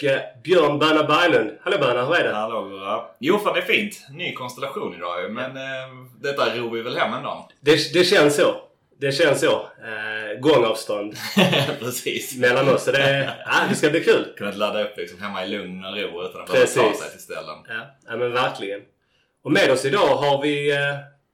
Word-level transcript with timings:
och 0.00 0.04
eh, 0.04 0.20
Björn 0.42 0.78
Berna 0.78 1.04
Berglund. 1.04 1.50
Hallå 1.62 1.78
Berna, 1.78 2.04
hur 2.04 2.14
är 2.14 2.24
det? 2.24 2.34
Hallå 2.34 2.68
Gurra. 2.68 3.04
Jo 3.18 3.38
fan 3.38 3.54
det 3.54 3.60
är 3.60 3.64
fint. 3.64 4.06
Ny 4.10 4.32
konstellation 4.34 4.94
idag 4.94 5.22
ju. 5.22 5.28
Men 5.28 5.56
eh, 5.56 5.62
detta 6.20 6.56
ror 6.56 6.70
vi 6.70 6.82
väl 6.82 6.96
hem 6.96 7.12
en 7.14 7.22
dag. 7.22 7.44
Det, 7.60 7.92
det 7.92 8.04
känns 8.04 8.36
så. 8.36 8.54
Det 8.98 9.12
känns 9.12 9.40
så. 9.40 9.52
Eh, 9.60 10.40
gångavstånd 10.40 11.14
Precis. 11.80 12.36
mellan 12.36 12.68
oss. 12.68 12.84
Så 12.84 12.92
det, 12.92 13.34
ja, 13.46 13.54
det 13.68 13.74
ska 13.74 13.90
bli 13.90 14.00
kul. 14.04 14.34
Kunnat 14.36 14.56
ladda 14.56 14.84
upp 14.84 14.96
liksom 14.96 15.20
hemma 15.22 15.44
i 15.44 15.48
lugn 15.48 15.84
och 15.84 15.96
ro 15.96 16.22
utan 16.24 16.40
att 16.40 16.46
behöva 16.46 16.66
ta 16.66 16.94
sig 16.94 17.10
till 17.10 17.20
ställen. 17.20 17.56
Ja, 17.68 17.86
ja 18.08 18.16
men 18.16 18.32
verkligen. 18.32 18.80
Och 19.42 19.52
med 19.52 19.70
oss 19.70 19.84
idag 19.84 20.16
har 20.16 20.42
vi 20.42 20.70
eh, 20.72 20.78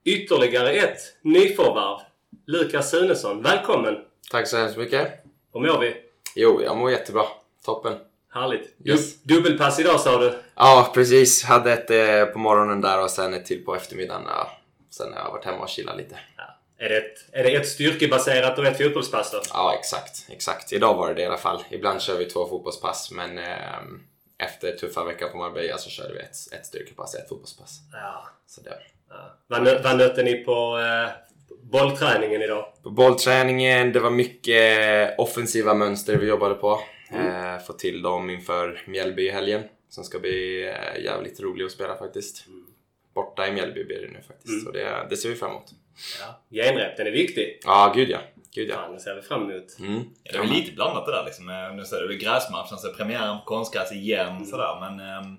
ytterligare 0.05 0.71
ett 0.71 0.99
nyförvärv. 1.21 1.97
Lukas 2.47 2.89
Sunesson. 2.91 3.41
Välkommen! 3.41 3.97
Tack 4.31 4.47
så 4.47 4.57
hemskt 4.57 4.77
mycket. 4.77 5.07
Hur 5.53 5.59
mår 5.59 5.79
vi? 5.79 5.95
Jo, 6.35 6.61
jag 6.63 6.77
mår 6.77 6.91
jättebra. 6.91 7.23
Toppen. 7.65 7.93
Härligt. 8.41 8.75
Yes. 8.85 9.23
Dubbelpass 9.23 9.79
idag 9.79 9.99
sa 9.99 10.19
du? 10.19 10.33
Ja, 10.55 10.91
precis. 10.93 11.43
Hade 11.43 11.73
ett 11.73 11.89
eh, 11.91 12.25
på 12.33 12.39
morgonen 12.39 12.81
där 12.81 13.03
och 13.03 13.09
sen 13.11 13.33
ett 13.33 13.45
till 13.45 13.65
på 13.65 13.75
eftermiddagen. 13.75 14.21
Ja. 14.27 14.51
Sen 14.89 15.13
har 15.13 15.19
jag 15.19 15.31
varit 15.31 15.45
hemma 15.45 15.57
och 15.57 15.69
chillat 15.69 15.97
lite. 15.97 16.19
Ja. 16.37 16.43
Är, 16.79 16.89
det 16.89 16.97
ett, 16.97 17.25
är 17.31 17.43
det 17.43 17.55
ett 17.55 17.67
styrkebaserat 17.67 18.59
och 18.59 18.65
ett 18.65 18.77
fotbollspass 18.77 19.31
då? 19.31 19.41
Ja, 19.53 19.75
exakt. 19.79 20.25
Exakt. 20.29 20.73
Idag 20.73 20.95
var 20.95 21.07
det 21.07 21.13
det 21.13 21.21
i 21.21 21.25
alla 21.25 21.37
fall. 21.37 21.63
Ibland 21.69 22.01
kör 22.01 22.17
vi 22.17 22.25
två 22.25 22.47
fotbollspass, 22.47 23.11
men 23.11 23.37
eh, 23.37 23.45
efter 24.37 24.71
tuffa 24.71 25.03
veckan 25.03 25.29
på 25.31 25.37
Marbella 25.37 25.77
så 25.77 25.89
körde 25.89 26.13
vi 26.13 26.19
ett, 26.19 26.53
ett 26.59 26.65
styrkepass, 26.65 27.15
ett 27.15 27.29
fotbollspass. 27.29 27.79
Ja. 27.93 28.27
Så 28.47 28.61
det. 28.61 28.77
ja. 29.09 29.37
Vad, 29.47 29.83
vad 29.83 29.97
nötte 29.97 30.23
ni 30.23 30.43
på 30.43 30.79
eh, 30.79 31.09
bollträningen 31.71 32.41
idag? 32.41 32.65
På 32.83 32.89
bollträningen, 32.89 33.93
det 33.93 33.99
var 33.99 34.09
mycket 34.09 35.19
offensiva 35.19 35.73
mönster 35.73 36.15
vi 36.15 36.27
jobbade 36.27 36.55
på. 36.55 36.79
Eh, 37.11 37.59
få 37.59 37.73
till 37.73 38.01
dem 38.01 38.29
inför 38.29 38.81
Mjällby 38.85 39.27
i 39.27 39.31
helgen. 39.31 39.63
Som 39.89 40.03
ska 40.03 40.19
bli 40.19 40.67
eh, 40.67 41.03
jävligt 41.03 41.39
rolig 41.39 41.65
att 41.65 41.71
spela 41.71 41.97
faktiskt. 41.97 42.45
Borta 43.13 43.47
i 43.47 43.51
Mjällby 43.51 43.83
blir 43.83 44.01
det 44.01 44.07
nu 44.07 44.21
faktiskt. 44.27 44.49
Mm. 44.53 44.65
Så 44.65 44.71
det, 44.71 45.07
det 45.09 45.17
ser 45.17 45.29
vi 45.29 45.35
fram 45.35 45.51
emot. 45.51 45.71
Ja. 46.19 46.41
Genrep, 46.49 46.97
den 46.97 47.07
är 47.07 47.11
viktig. 47.11 47.59
Ja, 47.63 47.93
gud 47.95 48.09
ja. 48.09 48.19
Gud 48.53 48.69
ja. 48.69 48.75
Fan, 48.75 48.93
det 48.93 48.99
ser 48.99 49.15
vi 49.15 49.21
fram 49.21 49.51
emot. 49.51 49.79
Mm. 49.79 50.03
Ja, 50.23 50.31
det 50.31 50.37
är 50.37 50.53
lite 50.53 50.71
blandat 50.71 51.05
det 51.05 51.11
där 51.11 51.23
liksom. 51.25 51.45
Nu 51.75 51.85
säger 51.85 52.07
du 52.07 52.17
gräsmatch, 52.17 52.69
sen 52.69 52.77
så 52.77 52.87
är 52.87 52.93
premiären 52.93 53.37
på 53.39 53.45
konstgräs 53.45 53.91
igen 53.91 54.45
sådär. 54.45 54.77
Men 54.79 54.99
ehm, 54.99 55.37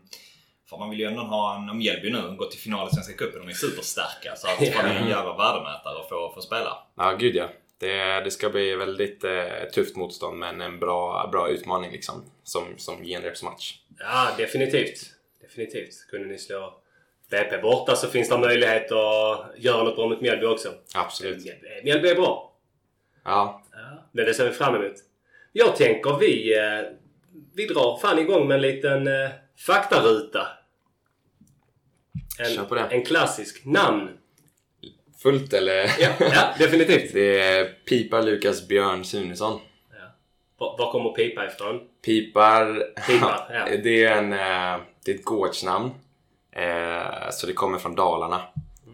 fan, 0.71 0.79
man 0.79 0.91
vill 0.91 1.01
ju 1.01 1.07
ändå 1.07 1.23
ha 1.23 1.57
en... 1.57 1.71
Om 1.71 1.79
Mjällby 1.79 2.11
nu 2.11 2.37
går 2.37 2.47
till 2.47 2.61
final 2.61 2.89
i 2.89 2.95
Svenska 2.95 3.13
cupen, 3.13 3.41
de 3.41 3.49
är 3.49 3.55
superstarka. 3.55 4.37
Så 4.37 4.49
att 4.49 4.59
det 4.61 4.69
är 4.69 5.01
en 5.03 5.09
jävla 5.09 5.37
värdemätare 5.37 6.01
att 6.01 6.09
få, 6.09 6.33
få 6.35 6.41
spela. 6.41 6.79
Ja, 6.97 7.17
gud 7.19 7.37
ja. 7.37 7.49
Det, 7.79 8.21
det 8.21 8.31
ska 8.31 8.49
bli 8.51 8.75
väldigt 8.77 9.25
eh, 9.25 9.69
tufft 9.75 9.97
motstånd 9.97 10.39
men 10.39 10.61
en 10.61 10.79
bra, 10.79 11.29
bra 11.33 11.49
utmaning 11.49 11.93
liksom. 11.93 12.25
Som, 12.43 12.65
som 12.77 13.05
genrepsmatch. 13.05 13.75
Ja, 13.99 14.29
definitivt. 14.39 15.01
Definitivt. 15.41 16.07
Kunde 16.11 16.29
ni 16.29 16.39
slå 16.39 16.81
BP 17.31 17.59
borta 17.59 17.97
så 17.97 18.09
finns 18.09 18.29
det 18.29 18.39
möjlighet 18.39 18.93
att 18.93 19.53
göra 19.57 19.83
något 19.85 19.97
bra 19.97 20.09
mot 20.09 20.21
Mjällby 20.21 20.47
också. 20.47 20.75
Absolut. 20.95 21.45
Mjällby, 21.45 21.67
Mjällby 21.85 22.09
är 22.09 22.15
bra. 22.15 22.53
Ja, 23.25 23.63
Ja. 23.73 24.09
Men 24.13 24.25
det 24.25 24.35
ser 24.35 24.45
vi 24.45 24.53
fram 24.55 24.75
emot. 24.75 24.95
Jag 25.53 25.77
tänker 25.77 26.19
vi, 26.19 26.59
eh, 26.59 26.91
vi 27.55 27.67
drar 27.67 27.99
fan 27.99 28.19
igång 28.19 28.49
med 28.49 28.55
en 28.55 28.61
liten 28.61 29.07
eh, 29.07 29.31
faktaruta. 29.67 30.49
En, 32.39 32.83
en 32.91 33.05
klassisk 33.05 33.65
namn. 33.65 34.19
Fullt 35.23 35.53
eller? 35.53 35.91
Ja, 36.01 36.11
ja 36.21 36.55
definitivt. 36.59 37.13
Det 37.15 37.41
är 37.41 37.65
Pipar 37.65 38.23
Lukas 38.23 38.69
Björn 38.69 39.05
Sunesson. 39.05 39.61
Ja. 40.59 40.77
Var, 40.79 40.93
kommer 40.93 41.11
pipa 41.11 41.47
ifrån? 41.47 41.81
Pipar, 42.05 42.93
Pipar, 43.07 43.51
ja. 43.71 43.77
det 43.83 44.05
är 44.05 44.19
en 44.19 44.33
eh, 44.33 44.81
det 45.05 45.11
är 45.11 45.15
ett 45.15 45.25
gårdsnamn. 45.25 45.91
Eh, 46.51 47.31
så 47.31 47.47
det 47.47 47.53
kommer 47.53 47.79
från 47.79 47.95
Dalarna. 47.95 48.43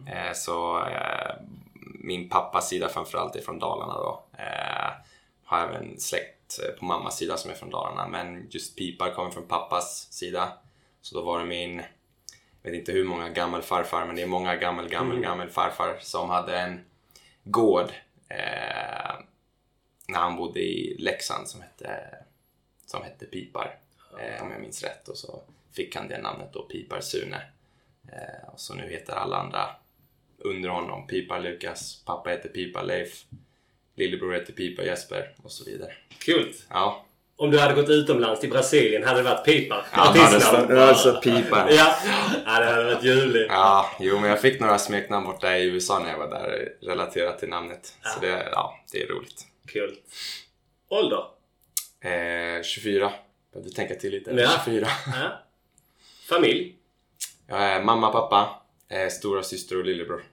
Eh, 0.06 0.32
så 0.34 0.86
min 2.04 2.28
pappas 2.28 2.68
sida 2.68 2.88
framförallt 2.88 3.36
är 3.36 3.40
från 3.40 3.58
Dalarna 3.58 3.94
då. 3.94 4.24
Har 5.44 5.60
även 5.60 6.00
släkt 6.00 6.78
på 6.78 6.84
mammas 6.84 7.18
sida 7.18 7.36
som 7.36 7.50
är 7.50 7.54
från 7.54 7.70
Dalarna. 7.70 8.08
Men 8.08 8.46
just 8.50 8.76
Pipar 8.76 9.10
kommer 9.10 9.30
från 9.30 9.46
pappas 9.48 10.12
sida. 10.12 10.52
Så 11.02 11.14
då 11.14 11.24
var 11.24 11.38
det 11.38 11.44
min, 11.44 11.82
vet 12.64 12.74
inte 12.74 12.92
hur 12.92 13.04
många 13.04 13.28
gammal 13.28 13.62
farfar, 13.62 14.06
men 14.06 14.16
det 14.16 14.22
är 14.22 14.26
många 14.26 14.56
gammel, 14.56 14.88
gammel, 14.88 15.20
gammel 15.20 15.48
farfar 15.48 15.98
som 16.00 16.30
hade 16.30 16.58
en 16.58 16.84
gård 17.44 17.88
eh, 18.28 19.14
när 20.08 20.18
han 20.18 20.36
bodde 20.36 20.60
i 20.60 20.96
Leksand 20.98 21.48
som 21.48 21.60
hette, 21.60 22.18
som 22.86 23.02
hette 23.02 23.26
Pipar. 23.26 23.78
Eh, 24.18 24.42
om 24.42 24.50
jag 24.50 24.60
minns 24.60 24.82
rätt. 24.82 25.08
Och 25.08 25.16
så 25.16 25.42
fick 25.72 25.96
han 25.96 26.08
det 26.08 26.18
namnet 26.18 26.52
då, 26.52 26.62
Pipar 26.62 27.00
Sune. 27.00 27.42
Eh, 28.12 28.48
och 28.52 28.60
så 28.60 28.74
nu 28.74 28.90
heter 28.90 29.12
alla 29.12 29.36
andra 29.36 29.76
under 30.38 30.68
honom 30.68 31.06
Pipar 31.06 31.40
Lukas, 31.40 32.02
pappa 32.04 32.30
heter 32.30 32.48
Pipar 32.48 32.84
Leif, 32.84 33.24
lillebror 33.94 34.32
heter 34.32 34.52
Pipar 34.52 34.82
Jesper 34.82 35.34
och 35.42 35.52
så 35.52 35.64
vidare. 35.64 35.92
Kul! 36.18 36.54
Ja, 36.70 37.04
Om 37.36 37.50
du 37.50 37.58
hade 37.58 37.74
gått 37.74 37.88
utomlands 37.88 38.40
till 38.40 38.50
Brasilien 38.50 39.04
hade 39.04 39.16
det 39.16 39.22
varit 39.22 39.44
pipa. 39.44 39.84
ja 39.92 40.14
är 40.16 40.76
alltså 40.76 41.20
Pipar. 41.20 41.68
Ja. 41.70 41.96
ja, 42.46 42.60
det 42.60 42.66
hade 42.66 42.84
varit 42.84 43.04
ljuvligt. 43.04 43.46
Ja, 43.48 43.90
jo 44.00 44.18
men 44.20 44.30
jag 44.30 44.40
fick 44.40 44.60
några 44.60 44.78
smeknamn 44.78 45.26
borta 45.26 45.56
i 45.56 45.64
USA 45.64 45.98
när 45.98 46.10
jag 46.10 46.18
var 46.18 46.28
där 46.28 46.68
relaterat 46.82 47.38
till 47.38 47.48
namnet. 47.48 47.94
Så 48.02 48.20
det, 48.20 48.48
ja, 48.52 48.80
det 48.92 49.02
är 49.02 49.06
roligt. 49.06 49.46
Kul. 49.66 49.96
Ålder? 50.88 51.24
Eh, 52.00 52.62
24. 52.62 53.12
Behövde 53.52 53.72
tänka 53.74 53.94
till 53.94 54.10
lite. 54.10 54.30
Ja. 54.30 54.50
24. 54.64 54.88
Ja. 55.06 55.42
Familj? 56.28 56.76
Jag 57.46 57.62
är 57.62 57.82
mamma, 57.82 58.10
pappa, 58.10 58.62
eh, 58.88 59.08
stora 59.08 59.42
syster 59.42 59.78
och 59.78 59.84
lillebror. 59.84 60.24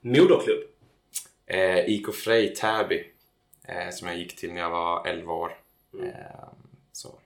Moderklubb? 0.00 0.62
Eh, 1.46 1.78
IK 1.78 2.14
Frej 2.14 2.54
Täby. 2.54 3.13
Eh, 3.68 3.90
som 3.90 4.08
jag 4.08 4.16
gick 4.16 4.36
till 4.36 4.52
när 4.52 4.60
jag 4.60 4.70
var 4.70 5.06
11 5.06 5.32
år. 5.32 5.52
Mm. 5.94 6.06
Eh, 6.08 6.14
så, 6.92 7.18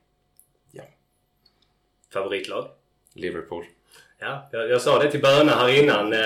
ja. 0.72 0.82
Favoritlag? 2.12 2.68
Liverpool. 3.14 3.64
Ja, 4.20 4.48
jag, 4.52 4.70
jag 4.70 4.80
sa 4.82 4.98
det 5.02 5.10
till 5.10 5.20
Böna 5.22 5.52
här 5.52 5.68
innan 5.82 6.12
eh, 6.12 6.18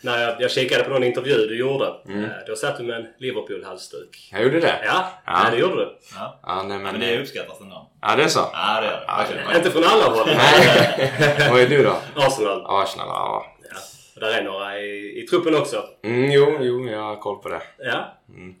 när 0.00 0.18
jag, 0.22 0.40
jag 0.42 0.50
kikade 0.50 0.84
på 0.84 0.90
någon 0.90 1.04
intervju 1.04 1.34
du 1.34 1.58
gjorde. 1.58 1.94
Mm. 2.06 2.24
Eh, 2.24 2.30
då 2.46 2.56
satt 2.56 2.76
du 2.76 2.82
med 2.82 2.96
en 2.96 3.06
Liverpool-halsduk. 3.18 4.28
Jag 4.32 4.42
gjorde 4.42 4.60
det? 4.60 4.80
Ja, 4.84 5.10
Ja. 5.26 5.42
ja. 5.44 5.50
det 5.50 5.56
gjorde 5.58 5.74
du. 5.76 5.98
Ja. 6.14 6.40
Ja, 6.42 6.62
nej, 6.62 6.78
men, 6.78 6.82
Men 6.92 7.00
det 7.00 7.20
uppskattas 7.20 7.60
ändå. 7.60 7.90
ja, 8.02 8.16
det 8.16 8.22
är 8.22 8.28
så? 8.28 8.50
Ja, 8.52 8.80
det 8.80 8.86
gör 8.86 9.00
det. 9.00 9.04
Ja, 9.06 9.24
det- 9.52 9.56
Inte 9.58 9.70
från 9.70 9.84
alla 9.84 10.04
håll. 10.04 10.26
Nej. 10.26 11.48
Vad 11.50 11.60
är 11.60 11.68
du 11.68 11.82
då? 11.82 11.96
Arsenal. 12.16 12.62
Arsenal, 12.66 13.06
ja. 13.08 13.46
Ja. 13.70 13.76
Och 14.14 14.20
där 14.20 14.38
är 14.38 14.42
några 14.42 14.80
i, 14.80 15.22
i 15.22 15.26
truppen 15.26 15.54
också. 15.54 15.84
Mm, 16.02 16.30
jo, 16.30 16.58
jo, 16.60 16.88
jag 16.88 17.02
har 17.02 17.16
koll 17.16 17.42
på 17.42 17.48
det. 17.48 17.62
Ja. 17.78 18.14
Mm. 18.28 18.54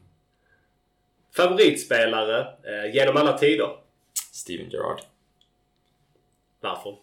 Favoritspelare 1.38 2.40
eh, 2.40 2.94
genom 2.94 3.16
alla 3.16 3.38
tider? 3.38 3.76
Steven 4.32 4.70
Gerrard. 4.70 5.00
Varför? 6.60 6.96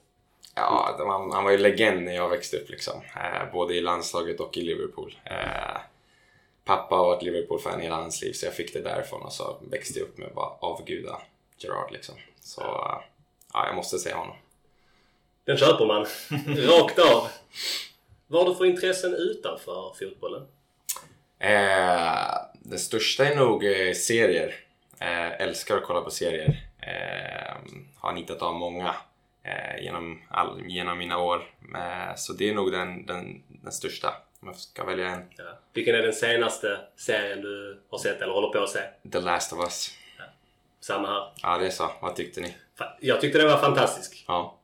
Ja, 0.56 0.96
han, 0.98 1.32
han 1.32 1.44
var 1.44 1.52
ju 1.52 1.58
legend 1.58 2.04
när 2.04 2.16
jag 2.16 2.30
växte 2.30 2.58
upp 2.58 2.70
liksom. 2.70 3.02
Eh, 3.16 3.52
både 3.54 3.74
i 3.74 3.82
landslaget 3.82 4.40
och 4.40 4.58
i 4.58 4.62
Liverpool. 4.62 5.20
Eh, 5.24 5.78
pappa 6.66 6.98
var 6.98 7.18
ett 7.18 7.24
Liverpool-fan 7.24 7.80
hela 7.80 7.96
hans 7.96 8.22
liv 8.22 8.34
så 8.34 8.46
jag 8.46 8.54
fick 8.54 8.74
det 8.74 8.82
därifrån 8.82 9.22
och 9.22 9.34
så 9.34 9.58
växte 9.72 10.00
jag 10.00 10.08
upp 10.08 10.18
med 10.18 10.34
bara 10.36 10.50
avguda 10.60 11.22
Gerrard 11.58 11.92
liksom. 11.92 12.16
Så 12.40 12.62
eh, 12.62 13.02
ja, 13.54 13.68
jag 13.68 13.76
måste 13.76 13.98
säga 13.98 14.16
honom. 14.16 14.36
Den 15.44 15.58
köper 15.58 15.86
man. 15.86 16.06
Rakt 16.70 17.00
av. 17.00 17.28
Vad 18.28 18.44
har 18.44 18.50
du 18.50 18.56
för 18.56 18.66
intressen 18.66 19.14
utanför 19.14 19.94
fotbollen? 20.00 20.48
Eh, 21.40 22.55
den 22.70 22.80
största 22.80 23.26
är 23.26 23.36
nog 23.36 23.66
eh, 23.66 23.94
serier. 23.94 24.56
Eh, 25.00 25.42
älskar 25.42 25.78
att 25.78 25.84
kolla 25.84 26.02
på 26.02 26.12
serier. 26.12 26.64
Eh, 26.80 27.56
har 27.98 28.14
nitat 28.14 28.42
av 28.42 28.54
många 28.54 28.96
genom, 29.80 30.22
all, 30.30 30.62
genom 30.66 30.98
mina 30.98 31.18
år. 31.18 31.44
Så 32.16 32.34
det 32.34 32.50
är 32.50 32.54
nog 32.54 32.72
den, 32.72 33.06
den, 33.06 33.44
den 33.48 33.72
största. 33.72 34.14
Om 34.40 34.48
jag 34.48 34.56
ska 34.56 34.84
välja 34.84 35.10
en. 35.10 35.24
Ja. 35.38 35.60
Vilken 35.74 35.96
är 35.96 36.02
den 36.02 36.14
senaste 36.14 36.80
serien 36.96 37.42
du 37.42 37.82
har 37.90 37.98
sett 37.98 38.22
eller 38.22 38.34
håller 38.34 38.48
på 38.48 38.64
att 38.64 38.70
se? 38.70 38.80
The 39.12 39.20
Last 39.20 39.54
of 39.54 39.60
Us. 39.60 39.92
Samma 40.80 41.08
här. 41.08 41.32
Ja, 41.42 41.58
det 41.58 41.66
är 41.66 41.70
så. 41.70 41.92
Vad 42.02 42.16
tyckte 42.16 42.42
ni? 42.42 42.56
Jag 43.00 43.22
tyckte 43.22 43.38
den 43.38 43.48
var 43.48 43.58
fantastisk. 43.58 44.26
Ja. 44.28 44.58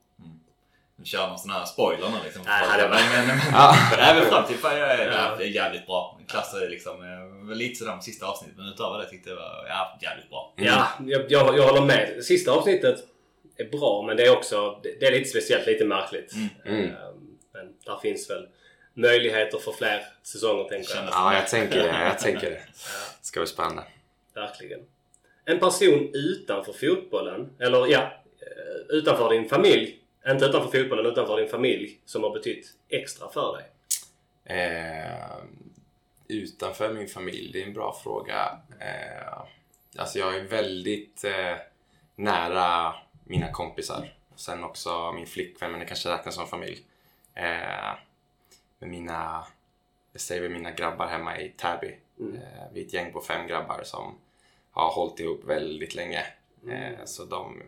Nu 1.01 1.05
kör 1.05 1.27
någon 1.27 1.39
sån 1.39 1.51
här 1.51 1.65
spoiler 1.65 2.09
nu 2.09 2.15
liksom. 2.23 2.41
Nej, 2.45 2.77
det 2.77 2.83
var- 2.87 2.89
men, 2.89 3.27
men, 3.27 4.15
men 4.15 4.25
fram 4.25 4.45
till 4.47 4.57
fan, 4.57 4.77
jag 4.79 4.91
är, 4.91 5.11
Ja. 5.11 5.35
det 5.37 5.43
är 5.43 5.47
jävligt 5.47 5.85
bra. 5.85 6.19
Klassar 6.27 6.69
liksom, 6.69 7.01
eh, 7.03 7.47
väl 7.49 7.57
lite 7.57 7.75
sådär 7.75 7.93
med 7.95 8.03
sista 8.03 8.25
avsnittet 8.25 8.57
men 8.57 8.67
utöver 8.67 8.97
det 8.97 9.09
tyckte 9.09 9.29
jag 9.29 9.35
var 9.35 9.65
ja, 9.69 9.97
jävligt 10.01 10.29
bra. 10.29 10.53
Mm. 10.57 10.67
Ja, 10.73 10.87
jag, 11.05 11.21
jag, 11.31 11.57
jag 11.57 11.67
håller 11.67 11.81
med. 11.85 12.23
Sista 12.23 12.51
avsnittet 12.51 12.95
är 13.57 13.65
bra 13.65 14.03
men 14.07 14.17
det 14.17 14.23
är 14.23 14.37
också 14.37 14.79
det 14.83 14.99
det 14.99 15.05
är 15.07 15.11
lite 15.11 15.29
speciellt, 15.29 15.67
lite 15.67 15.85
märkligt. 15.85 16.33
Mm. 16.65 16.85
Eh, 16.85 16.91
Men 17.53 17.73
där 17.85 17.97
finns 18.01 18.29
väl 18.29 18.47
möjligheter 18.93 19.57
för 19.57 19.71
fler 19.71 20.01
säsonger 20.23 20.63
tänker 20.63 20.95
jag. 20.95 21.05
Ja, 21.11 21.33
jag 21.33 21.47
tänker 21.47 21.83
det. 21.83 22.03
Jag 22.03 22.19
tänker 22.19 22.49
det. 22.49 22.61
Ska 23.21 23.39
bli 23.39 23.47
spännande. 23.47 23.83
Verkligen. 24.35 24.79
En 25.45 25.59
person 25.59 26.11
utanför 26.13 26.73
fotbollen, 26.73 27.49
eller 27.59 27.87
ja, 27.87 27.99
eh, 28.01 28.95
utanför 28.97 29.29
din 29.29 29.49
familj. 29.49 29.97
Inte 30.27 30.45
utanför 30.45 30.79
fotbollen, 30.79 31.05
utanför 31.05 31.37
din 31.37 31.49
familj 31.49 31.99
som 32.05 32.23
har 32.23 32.29
betytt 32.31 32.73
extra 32.89 33.29
för 33.29 33.57
dig. 33.57 33.65
Eh, 34.43 35.37
utanför 36.27 36.93
min 36.93 37.07
familj, 37.07 37.51
det 37.53 37.61
är 37.61 37.67
en 37.67 37.73
bra 37.73 37.99
fråga. 38.03 38.59
Eh, 38.79 39.43
alltså 39.97 40.19
jag 40.19 40.35
är 40.35 40.43
väldigt 40.43 41.23
eh, 41.23 41.55
nära 42.15 42.95
mina 43.23 43.51
kompisar. 43.51 44.13
Sen 44.35 44.63
också 44.63 45.11
min 45.11 45.27
flickvän, 45.27 45.71
men 45.71 45.79
det 45.79 45.85
kanske 45.85 46.09
räknas 46.09 46.35
som 46.35 46.47
familj. 46.47 46.85
Eh, 47.33 47.93
med 48.79 48.89
mina, 48.89 49.45
jag 50.11 50.21
säger 50.21 50.49
mina 50.49 50.71
grabbar 50.71 51.07
hemma 51.07 51.39
i 51.39 51.49
Täby. 51.49 51.97
Mm. 52.19 52.35
Eh, 52.35 52.41
vi 52.73 52.81
är 52.81 52.85
ett 52.85 52.93
gäng 52.93 53.13
på 53.13 53.21
fem 53.21 53.47
grabbar 53.47 53.81
som 53.83 54.17
har 54.71 54.91
hållit 54.91 55.19
ihop 55.19 55.43
väldigt 55.43 55.95
länge. 55.95 56.25
Mm. 56.63 56.93
Eh, 56.93 57.05
så 57.05 57.25
de, 57.25 57.63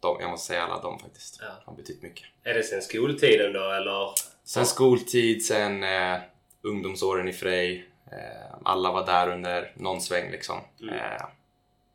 de, 0.00 0.16
jag 0.20 0.30
måste 0.30 0.46
säga 0.46 0.62
alla 0.62 0.82
dem 0.82 0.98
faktiskt, 0.98 1.38
Ja. 1.42 1.46
har 1.66 1.74
betytt 1.74 2.02
mycket. 2.02 2.26
Är 2.42 2.54
det 2.54 2.62
sen 2.62 2.82
skoltiden 2.82 3.52
då 3.52 3.70
eller? 3.72 4.10
Sen 4.44 4.66
skoltid, 4.66 5.44
sen 5.46 5.82
eh, 5.82 6.18
ungdomsåren 6.62 7.28
i 7.28 7.32
Frej. 7.32 7.88
Eh, 8.12 8.56
alla 8.64 8.92
var 8.92 9.06
där 9.06 9.32
under 9.32 9.72
någon 9.76 10.00
sväng 10.00 10.30
liksom. 10.30 10.60
Mm. 10.82 10.94
Eh, 10.94 11.22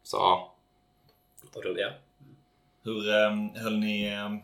så 0.03 0.17
ja, 0.17 0.53
Och 1.55 1.63
då, 1.63 1.79
ja. 1.79 1.89
Hur 2.83 3.09
um, 3.27 3.49
höll 3.55 3.77
ni 3.79 4.17
um, 4.17 4.41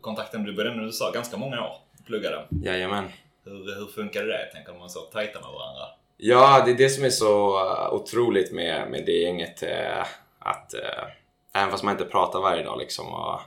kontakten? 0.00 0.44
Du 0.44 0.52
började 0.52 0.76
när 0.76 0.84
du 0.84 0.92
sa 0.92 1.10
ganska 1.10 1.36
många 1.36 1.62
år. 1.62 1.76
Pluggade. 2.06 2.46
jajamän. 2.50 3.08
Hur, 3.44 3.74
hur 3.78 3.86
funkade 3.86 4.26
det? 4.26 4.50
Tänker 4.52 4.72
om 4.72 4.78
man 4.78 4.90
så 4.90 5.00
tajta 5.00 5.40
med 5.40 5.50
varandra. 5.50 5.82
Ja, 6.16 6.62
det 6.64 6.70
är 6.70 6.74
det 6.76 6.88
som 6.88 7.04
är 7.04 7.10
så 7.10 7.56
eh, 7.66 7.92
otroligt 7.94 8.52
med, 8.52 8.90
med 8.90 9.06
det 9.06 9.12
gänget. 9.12 9.62
Eh, 9.62 10.06
att 10.38 10.74
eh, 10.74 10.80
även 11.56 11.70
fast 11.70 11.84
man 11.84 11.92
inte 11.92 12.04
pratar 12.04 12.40
varje 12.40 12.62
dag 12.62 12.78
liksom 12.78 13.06
och 13.14 13.40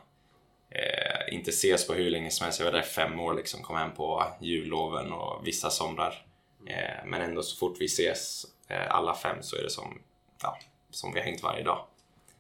eh, 0.70 1.34
inte 1.34 1.50
ses 1.50 1.88
på 1.88 1.94
hur 1.94 2.10
länge 2.10 2.32
som 2.32 2.44
helst. 2.44 2.60
Jag 2.60 2.66
var 2.66 2.72
där 2.74 2.80
i 2.80 2.84
fem 2.86 3.20
år 3.20 3.34
liksom, 3.34 3.62
kom 3.64 3.76
hem 3.78 3.92
på 3.96 4.24
julloven 4.42 5.12
och 5.12 5.48
vissa 5.48 5.70
somrar. 5.70 6.26
Eh, 6.68 7.06
men 7.06 7.22
ändå 7.22 7.44
så 7.44 7.58
fort 7.58 7.78
vi 7.80 7.86
ses 7.86 8.46
eh, 8.68 8.96
alla 8.96 9.16
fem 9.16 9.38
så 9.42 9.56
är 9.56 9.64
det 9.64 9.70
som, 9.70 10.02
ja, 10.42 10.58
som 10.92 11.14
vi 11.14 11.20
har 11.20 11.26
hängt 11.26 11.44
varje 11.44 11.64
dag. 11.64 11.86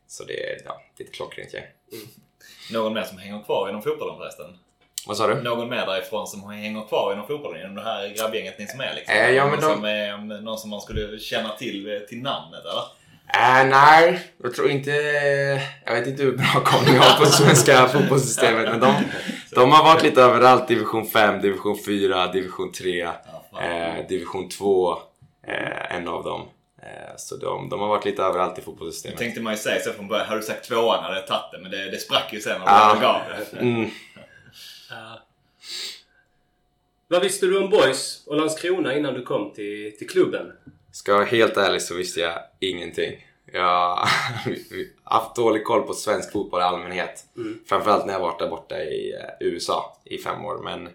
Så 0.08 0.24
det 0.24 0.50
är, 0.52 0.58
ja, 0.66 0.82
det 0.98 1.04
är 1.04 1.08
ett 1.08 1.14
klockrent 1.14 1.54
gäng. 1.54 1.66
Någon 2.72 2.94
mer 2.94 3.04
som 3.04 3.18
hänger 3.18 3.44
kvar 3.44 3.70
inom 3.70 3.82
fotbollen 3.82 4.18
förresten? 4.18 4.58
Vad 5.08 5.18
sa 5.18 5.28
du? 5.28 5.42
Någon 5.42 5.70
mer 5.70 5.86
därifrån 5.86 6.28
som 6.28 6.50
hänger 6.50 6.88
kvar 6.88 7.14
inom 7.14 7.28
fotbollen? 7.28 7.62
Inom 7.62 7.76
det 7.76 7.82
här 7.82 8.08
grabbgänget 8.18 8.60
ni 8.60 8.68
som 8.68 8.82
är 8.82 8.94
liksom? 8.96 9.16
Eh, 9.16 9.30
ja, 9.30 9.46
men 9.46 9.60
någon, 9.60 9.70
de- 9.70 9.76
som 9.76 9.86
är, 9.86 10.18
någon 10.42 10.58
som 10.58 10.70
man 10.70 10.82
skulle 10.82 11.20
känna 11.20 11.50
till 11.50 11.94
eh, 11.94 12.00
till 12.00 12.22
namnet 12.22 12.62
eller? 12.66 12.84
Äh, 13.34 13.66
nej, 13.70 14.20
jag 14.44 14.54
tror 14.56 14.70
inte... 14.70 14.92
Jag 15.86 15.94
vet 15.94 16.08
inte 16.08 16.24
hur 16.24 16.38
bra 16.38 16.62
koll 16.66 16.86
ni 16.86 16.98
har 16.98 17.20
på 17.20 17.26
svenska 17.26 17.88
fotbollssystemet 17.94 18.70
men 18.70 18.80
de, 18.80 18.94
de 19.52 19.72
har 19.72 19.84
varit 19.84 20.04
lite 20.04 20.22
överallt. 20.22 20.68
Division 20.68 21.08
5, 21.08 21.42
division 21.42 21.78
4, 21.86 22.28
division 22.32 22.72
3, 22.72 22.98
Ja, 23.00 23.46
fan. 23.52 23.64
eh, 23.72 24.08
division 24.08 24.50
2, 24.50 24.98
eh, 25.48 25.96
en 25.96 26.08
av 26.08 26.24
dem. 26.24 26.42
Eh, 26.82 27.16
så 27.18 27.36
de, 27.38 27.70
de 27.70 27.80
har 27.80 27.88
varit 27.88 28.06
lite 28.06 28.24
överallt 28.24 28.54
i 28.58 28.62
Det 28.62 28.66
fotbollssystemet. 28.66 29.18
tänkte 29.18 29.42
man 29.42 29.54
ju 29.54 29.60
säga 29.60 29.82
så 29.82 29.94
från 29.94 30.08
början. 30.08 30.28
Hade 30.28 30.40
du 30.40 30.46
sagt 30.46 30.68
tvåan 30.68 31.04
hade 31.04 31.16
jag 31.16 31.28
tagit 31.28 31.52
det. 31.52 31.60
Men 31.62 31.72
det, 31.72 31.92
det 31.92 31.98
sprack 31.98 32.34
ju 32.34 32.42
sen 32.42 32.62
när 32.66 32.96
du 32.96 33.02
gav 33.02 33.22
det. 33.52 33.58
Mm. 33.60 33.90
Ja. 34.90 35.20
Vad 37.08 37.22
visste 37.22 37.46
du 37.46 37.58
om 37.64 37.70
Boys 37.70 38.24
och 38.28 38.36
Landskrona 38.38 38.96
innan 38.96 39.14
du 39.14 39.22
kom 39.24 39.54
till, 39.54 39.96
till 39.98 40.10
klubben? 40.10 40.52
Ska 40.92 41.12
jag 41.12 41.18
vara 41.18 41.28
helt 41.30 41.58
ärlig 41.58 41.82
så 41.82 41.96
visste 41.96 42.20
jag 42.20 42.40
ingenting. 42.60 43.28
Jag 43.46 43.96
har 43.96 44.10
haft 45.04 45.36
dålig 45.36 45.64
koll 45.64 45.82
på 45.82 45.94
svensk 45.94 46.32
fotboll 46.32 46.62
i 46.62 46.64
allmänhet. 46.64 47.26
Mm. 47.36 47.60
Framförallt 47.66 48.06
när 48.06 48.14
jag 48.14 48.20
varit 48.20 48.40
där 48.40 48.50
borta 48.50 48.84
i 48.84 49.14
eh, 49.14 49.48
USA 49.48 49.98
i 50.04 50.18
fem 50.18 50.46
år. 50.46 50.58
Men 50.64 50.90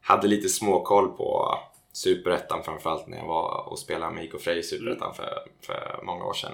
hade 0.00 0.28
lite 0.28 0.48
småkoll 0.48 1.08
på 1.08 1.58
Superettan 1.92 2.62
framförallt 2.64 3.06
när 3.06 3.18
jag 3.18 3.26
var 3.26 3.68
och 3.68 3.78
spelade 3.78 4.14
med 4.14 4.24
IK 4.24 4.40
Frej 4.40 4.58
i 4.58 4.62
Superettan 4.62 5.14
för, 5.14 5.38
för 5.60 6.00
många 6.02 6.24
år 6.24 6.34
sedan. 6.34 6.52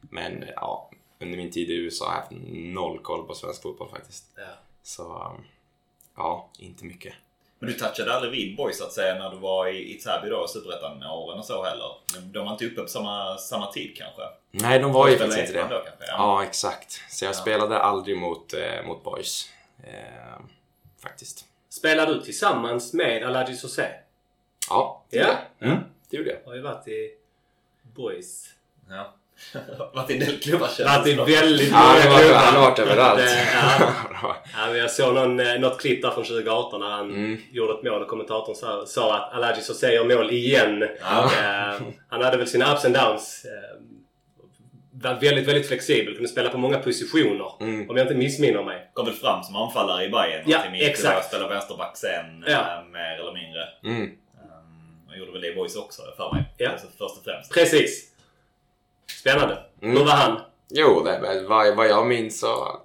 Men 0.00 0.44
ja, 0.56 0.90
under 1.20 1.36
min 1.36 1.50
tid 1.50 1.70
i 1.70 1.74
USA 1.74 2.04
har 2.04 2.14
jag 2.14 2.20
haft 2.20 2.32
noll 2.52 2.98
koll 2.98 3.26
på 3.26 3.34
svensk 3.34 3.62
fotboll 3.62 3.88
faktiskt. 3.88 4.24
Ja. 4.36 4.42
Så 4.82 5.32
ja, 6.16 6.48
inte 6.58 6.84
mycket. 6.84 7.14
Men 7.62 7.70
du 7.72 7.78
touchade 7.78 8.14
aldrig 8.14 8.32
vid 8.32 8.56
boys 8.56 8.78
så 8.78 8.84
att 8.84 8.92
säga 8.92 9.14
när 9.14 9.30
du 9.30 9.36
var 9.36 9.66
i, 9.66 9.94
i 9.94 9.98
Täby 10.00 10.28
då, 10.28 10.46
Superettan-åren 10.48 11.38
och 11.38 11.44
så 11.44 11.64
heller? 11.64 11.94
De 12.32 12.44
var 12.44 12.52
inte 12.52 12.66
uppe 12.66 12.80
på 12.82 12.88
samma, 12.88 13.36
samma 13.38 13.72
tid 13.72 13.96
kanske? 13.96 14.22
Nej, 14.50 14.78
de 14.78 14.92
var 14.92 15.08
ju 15.08 15.14
Spelade 15.14 15.36
faktiskt 15.36 15.54
inte 15.56 15.68
det. 15.68 15.74
Då, 15.74 15.80
kanske, 15.84 16.04
ja. 16.06 16.14
Ja, 16.18 16.44
exakt. 16.44 17.00
Så 17.10 17.24
jag 17.24 17.30
Ja. 17.30 17.34
spelade 17.34 17.78
aldrig 17.78 18.16
mot, 18.16 18.54
eh, 18.54 18.86
mot 18.86 19.04
boys. 19.04 19.48
Eh, 19.84 20.40
faktiskt. 21.02 21.44
Spelar 21.68 22.06
du 22.06 22.22
tillsammans 22.22 22.92
med 22.92 23.22
Aladji 23.26 23.56
Sosé? 23.56 23.86
Ja, 24.68 25.04
det 25.10 25.16
Ja. 25.16 25.22
gjorde 25.22 25.38
jag. 25.58 25.68
Mm, 25.70 25.84
det 26.10 26.16
gjorde 26.16 26.30
jag. 26.30 26.38
Har 26.50 26.54
ju 26.54 26.60
varit 26.62 26.88
i 26.88 27.10
Boys. 27.82 28.46
Ja. 28.90 29.14
Varit 29.94 30.10
i 30.10 30.14
en 30.14 30.20
del 30.20 30.40
klubbar 30.40 30.68
känns 30.76 31.16
som. 31.16 31.26
väldigt 31.26 31.70
Ja, 31.70 31.78
många 31.78 32.00
han 32.00 32.00
har 32.02 32.10
varit, 32.10 32.20
klubbar. 32.24 32.38
han 32.38 32.54
har 32.54 32.70
varit 32.70 32.78
överallt. 32.78 33.18
Det- 33.20 33.48
ja. 34.22 34.36
Ja, 34.56 34.76
jag 34.76 34.90
såg 34.90 35.14
någon, 35.14 35.40
eh, 35.40 35.58
något 35.58 35.80
klipp 35.80 36.02
där 36.02 36.10
från 36.10 36.24
2018 36.24 36.80
när 36.80 36.90
han 36.90 37.10
Mm. 37.10 37.38
gjorde 37.50 37.72
ett 37.72 37.82
mål 37.82 38.02
och 38.02 38.08
kommentatorn 38.08 38.54
sa, 38.54 38.86
sa 38.86 39.16
att 39.16 39.34
Aladji 39.34 39.62
Sosé 39.62 39.94
gör 39.94 40.04
mål 40.16 40.30
igen. 40.30 40.88
Ja. 41.00 41.24
Eh, 41.24 41.80
han 42.08 42.22
hade 42.22 42.36
väl 42.36 42.46
sina 42.48 42.72
ups 42.74 42.84
and 42.84 42.94
downs. 42.94 43.44
Eh, 43.44 43.78
var 45.02 45.14
väldigt, 45.20 45.48
väldigt 45.48 45.68
flexibel. 45.68 46.14
Kunde 46.14 46.28
spela 46.28 46.48
på 46.48 46.58
många 46.58 46.78
positioner. 46.78 47.52
Mm. 47.60 47.90
Om 47.90 47.96
jag 47.96 48.04
inte 48.04 48.14
missminner 48.14 48.62
mig. 48.64 48.90
Kom 48.94 49.06
väl 49.06 49.14
fram 49.14 49.42
som 49.42 49.56
anfallare 49.56 50.04
i 50.04 50.08
Bayern. 50.08 50.42
Ja, 50.46 50.58
Martin 50.58 50.74
exakt. 50.74 51.18
och 51.18 51.24
Spelade 51.24 51.54
vänsterback 51.54 51.96
sen, 51.96 52.44
Ja. 52.46 52.52
eh, 52.52 52.84
mer 52.92 53.20
eller 53.20 53.32
mindre. 53.32 53.60
Mm. 53.84 54.02
Um, 54.02 55.08
och 55.08 55.16
gjorde 55.18 55.32
väl 55.32 55.40
det 55.40 55.48
i 55.48 55.54
boys 55.54 55.76
också 55.76 56.02
för 56.16 56.32
mig. 56.34 56.44
Ja. 56.58 56.70
Alltså, 56.70 56.86
först 56.98 57.16
och 57.18 57.24
främst. 57.24 57.52
Precis. 57.54 58.11
Spännande. 59.06 59.64
Mm. 59.82 59.96
Hur 59.96 60.04
var 60.04 60.12
han? 60.12 60.40
Jo, 60.68 61.02
det 61.04 61.44
vad, 61.48 61.76
vad 61.76 61.88
jag 61.88 62.06
minns 62.06 62.40
så 62.40 62.80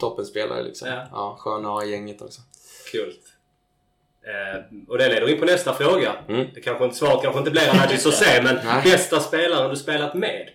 toppenspelare 0.00 0.62
liksom. 0.62 0.88
Ja. 0.88 1.06
Ja. 1.12 1.36
skön 1.40 1.64
att 1.64 1.70
ha 1.70 1.84
i 1.84 1.90
gänget 1.90 2.22
också. 2.22 2.40
Kul. 2.92 3.14
Eh, 4.22 4.62
och 4.88 4.98
det 4.98 5.08
leder 5.08 5.28
in 5.28 5.38
på 5.38 5.44
nästa 5.44 5.74
fråga. 5.74 6.16
Mm. 6.28 6.46
Det 6.54 6.60
kanske 6.60 6.84
inte, 6.84 6.96
svaret 6.96 7.22
kanske 7.22 7.38
inte 7.38 7.50
blir 7.50 7.68
Aladji 7.68 7.98
Sosé, 7.98 8.42
men 8.42 8.54
Nej. 8.64 8.82
bästa 8.82 9.20
spelaren 9.20 9.70
du 9.70 9.76
spelat 9.76 10.14
med? 10.14 10.50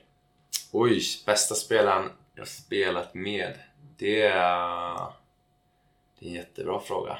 Oj, 0.71 1.01
bästa 1.25 1.55
spelaren 1.55 2.09
jag 2.35 2.47
spelat 2.47 3.13
med. 3.13 3.53
Det 3.97 4.21
är, 4.21 4.99
det 6.19 6.25
är 6.25 6.29
en 6.29 6.33
jättebra 6.33 6.79
fråga. 6.79 7.17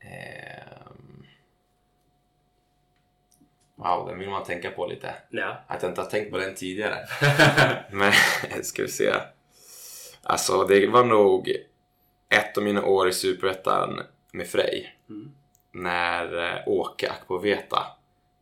Ehm. 0.00 0.71
Wow, 3.82 4.06
den 4.08 4.18
vill 4.18 4.30
man 4.30 4.44
tänka 4.44 4.70
på 4.70 4.86
lite. 4.86 5.14
Ja. 5.30 5.56
Att 5.66 5.82
jag 5.82 5.90
inte 5.90 6.00
har 6.00 6.10
tänkt 6.10 6.30
på 6.30 6.38
den 6.38 6.54
tidigare. 6.54 6.98
Men 7.90 8.12
ska 8.62 8.82
vi 8.82 8.88
se. 8.88 9.14
Alltså 10.22 10.64
det 10.64 10.86
var 10.86 11.04
nog 11.04 11.52
ett 12.28 12.56
av 12.56 12.64
mina 12.64 12.84
år 12.84 13.08
i 13.08 13.12
Superettan 13.12 14.00
med 14.32 14.46
Frej. 14.46 14.96
Mm. 15.08 15.32
När 15.72 16.44
eh, 16.44 16.68
Åke 16.68 17.10
Akpoveta 17.10 17.86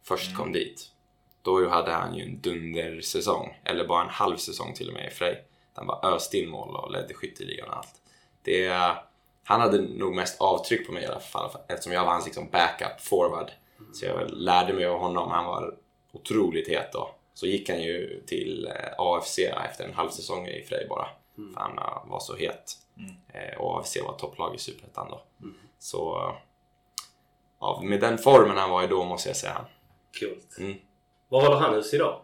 först 0.05 0.37
kom 0.37 0.53
dit. 0.53 0.87
Då 1.43 1.69
hade 1.69 1.93
han 1.93 2.15
ju 2.15 2.25
en 2.25 2.41
dundersäsong. 2.41 3.61
Eller 3.65 3.87
bara 3.87 4.03
en 4.03 4.09
halv 4.09 4.37
säsong 4.37 4.75
till 4.75 4.89
och 4.89 4.95
med 4.95 5.07
i 5.07 5.11
Frej. 5.11 5.45
Han 5.75 5.87
bara 5.87 6.15
öste 6.15 6.39
in 6.39 6.51
mål 6.51 6.77
och 6.77 6.93
ledde 6.93 7.15
skytteligan 7.15 7.69
och 7.69 7.77
allt. 7.77 7.95
Det, 8.43 8.69
han 9.45 9.61
hade 9.61 9.79
nog 9.79 10.15
mest 10.15 10.41
avtryck 10.41 10.87
på 10.87 10.93
mig 10.93 11.03
i 11.03 11.07
alla 11.07 11.21
fall 11.21 11.51
eftersom 11.69 11.93
jag 11.93 12.05
var 12.05 12.13
hans 12.13 12.25
liksom 12.25 12.49
backup 12.51 13.01
forward. 13.01 13.51
Så 13.93 14.07
jag 14.07 14.31
lärde 14.31 14.73
mig 14.73 14.87
av 14.87 14.99
honom. 14.99 15.31
Han 15.31 15.45
var 15.47 15.75
otroligt 16.13 16.69
het 16.69 16.93
då. 16.93 17.11
Så 17.35 17.47
gick 17.47 17.69
han 17.69 17.83
ju 17.83 18.23
till 18.27 18.67
eh, 18.67 18.93
AFC 18.99 19.39
efter 19.39 19.85
en 19.85 19.95
halv 19.95 20.11
säsong 20.11 20.47
i 20.47 20.65
Frej 20.69 20.87
bara. 20.89 21.09
För 21.55 21.61
han 21.61 21.79
eh, 21.79 22.11
var 22.11 22.21
så 22.21 22.37
het. 22.37 22.73
Mm. 22.97 23.11
Eh, 23.33 23.59
Och 23.61 23.79
AFC 23.81 23.97
var 24.05 24.13
topplag 24.19 24.55
i 24.55 24.59
Superettan 24.59 25.07
då. 25.11 25.23
Så 25.79 26.19
eh, 26.29 26.35
ja, 27.61 27.81
med 27.85 28.01
den 28.01 28.19
formen 28.19 28.57
han 28.57 28.71
var 28.71 28.83
i 28.85 28.87
då 28.87 29.05
måste 29.05 29.29
jag 29.29 29.37
säga 29.37 29.53
han. 29.53 29.65
Coolt. 30.21 30.59
Mm. 30.59 30.79
Var 31.29 31.43
håller 31.43 31.61
han 31.61 31.75
hus 31.75 31.95
idag? 31.95 32.21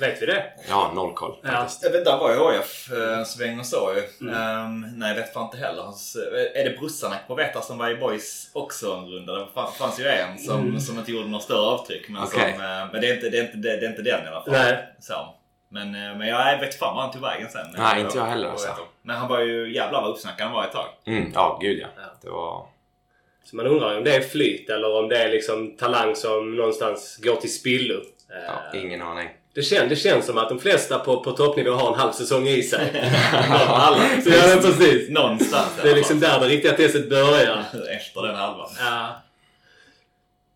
Vet 0.00 0.22
vi 0.22 0.26
det? 0.26 0.44
Ja, 0.68 0.92
noll 0.94 1.12
koll 1.14 1.36
Ja. 1.42 1.68
Jag 1.82 1.90
vet, 1.90 2.04
där 2.04 2.18
var 2.18 2.32
ju 2.34 2.40
AIF 2.48 2.92
eh, 2.92 3.18
en 3.18 3.26
sväng 3.26 3.58
och 3.60 3.66
så 3.66 3.92
ju. 3.96 4.28
Mm. 4.28 4.34
Ehm, 4.42 4.86
nej, 4.98 5.14
vet 5.14 5.32
fan 5.34 5.44
inte 5.44 5.56
heller. 5.56 5.82
Eh, 5.82 6.60
är 6.60 6.70
det 6.70 6.76
brorsan 6.78 7.12
på 7.26 7.34
Veta 7.34 7.60
som 7.60 7.78
var 7.78 7.90
i 7.90 7.96
Boys 7.96 8.50
också 8.52 8.92
en 8.92 9.06
runda? 9.06 9.32
Det 9.32 9.46
fann- 9.54 9.72
fanns 9.78 10.00
ju 10.00 10.04
en 10.06 10.38
som, 10.38 10.60
Mm. 10.60 10.80
som 10.80 10.98
inte 10.98 11.12
gjorde 11.12 11.28
något 11.28 11.42
större 11.42 11.66
avtryck. 11.66 12.08
Men, 12.08 12.22
Okej. 12.22 12.52
som, 12.52 12.62
eh, 12.64 12.92
men 12.92 13.00
det, 13.00 13.06
är 13.10 13.14
inte, 13.14 13.28
det, 13.30 13.38
är 13.38 13.42
inte, 13.42 13.56
det, 13.56 13.76
det 13.76 13.86
är 13.86 13.90
inte 13.90 14.02
den 14.02 14.24
i 14.24 14.28
alla 14.28 14.42
fall. 14.42 14.52
Nej. 14.52 14.88
Så. 15.00 15.34
Men, 15.68 15.86
eh, 15.94 16.16
men 16.18 16.28
jag 16.28 16.58
vet 16.60 16.74
fan 16.78 16.94
var 16.96 17.02
han 17.02 17.12
tog 17.12 17.22
vägen 17.22 17.48
sen. 17.50 17.66
Nej, 17.78 18.00
inte 18.00 18.18
jag 18.18 18.24
heller, 18.24 18.48
alltså. 18.48 18.68
Men 19.02 19.16
han 19.16 19.28
var 19.28 19.40
ju 19.40 19.74
jävlar 19.74 20.02
vad 20.02 20.10
uppsnackad 20.10 20.46
han 20.46 20.54
var 20.56 20.64
ett 20.64 20.72
tag. 20.72 20.86
Mm, 21.06 21.30
ja, 21.34 21.58
gud 21.62 21.78
ja. 21.82 21.86
Ja. 21.96 22.02
Det 22.22 22.30
var... 22.30 22.66
Så 23.44 23.56
man 23.56 23.66
undrar 23.66 23.90
ju 23.92 23.98
om 23.98 24.04
det 24.04 24.16
är 24.16 24.20
flyt 24.20 24.70
eller 24.70 24.96
om 24.98 25.08
det 25.08 25.16
är 25.18 25.28
liksom 25.30 25.76
talang 25.76 26.16
som 26.16 26.56
någonstans 26.56 27.18
går 27.22 27.36
till 27.36 27.54
spillo. 27.54 28.00
Ja, 28.28 28.78
Eh, 28.78 28.84
ingen 28.84 29.02
aning. 29.02 29.28
Det, 29.54 29.62
kän, 29.62 29.88
det 29.88 29.96
känns 29.96 30.26
som 30.26 30.38
att 30.38 30.48
de 30.48 30.58
flesta 30.58 30.98
på, 30.98 31.22
på 31.22 31.32
toppnivå 31.32 31.70
har 31.70 31.92
en 31.92 31.98
halv 31.98 32.12
säsong 32.12 32.48
i 32.48 32.62
sig. 32.62 33.10
Alla. 33.68 34.22
Så 34.22 34.30
ja, 34.30 34.58
precis. 34.62 35.10
Någonstans 35.10 35.68
Det 35.82 35.90
är 35.90 35.94
liksom 35.94 36.20
där 36.20 36.40
det 36.40 36.48
riktiga 36.48 36.72
testet 36.72 37.10
börjar. 37.10 37.64
Efter 37.90 38.22
den 38.22 38.36
halvan. 38.36 38.70
Ja. 38.78 39.22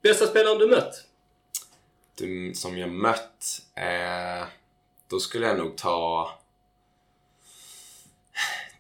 Bästa 0.03 0.27
spelaren 0.27 0.59
du 0.59 0.67
mött? 0.67 1.05
Du, 2.19 2.53
som 2.55 2.79
jag 2.79 2.91
mött, 2.91 3.63
eh, 3.75 4.47
då 5.11 5.21
skulle 5.21 5.47
jag 5.47 5.59
nog 5.59 5.77
ta 5.77 6.31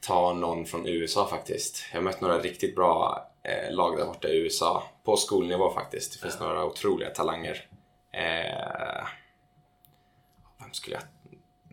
ta 0.00 0.32
någon 0.32 0.66
från 0.66 0.86
USA 0.86 1.28
faktiskt. 1.28 1.84
Jag 1.90 1.98
har 1.98 2.02
mött 2.02 2.20
några 2.20 2.38
riktigt 2.38 2.74
bra 2.74 3.26
eh, 3.42 3.74
lag 3.74 3.98
där 3.98 4.06
borta 4.06 4.28
i 4.28 4.38
USA. 4.38 4.82
På 5.04 5.16
skolnivå 5.16 5.70
faktiskt. 5.70 6.12
Det 6.12 6.18
finns 6.18 6.40
några 6.40 6.64
otroliga 6.64 7.10
talanger. 7.10 7.66
Eh, 8.12 9.06
skulle 10.72 10.96
jag... 10.96 11.02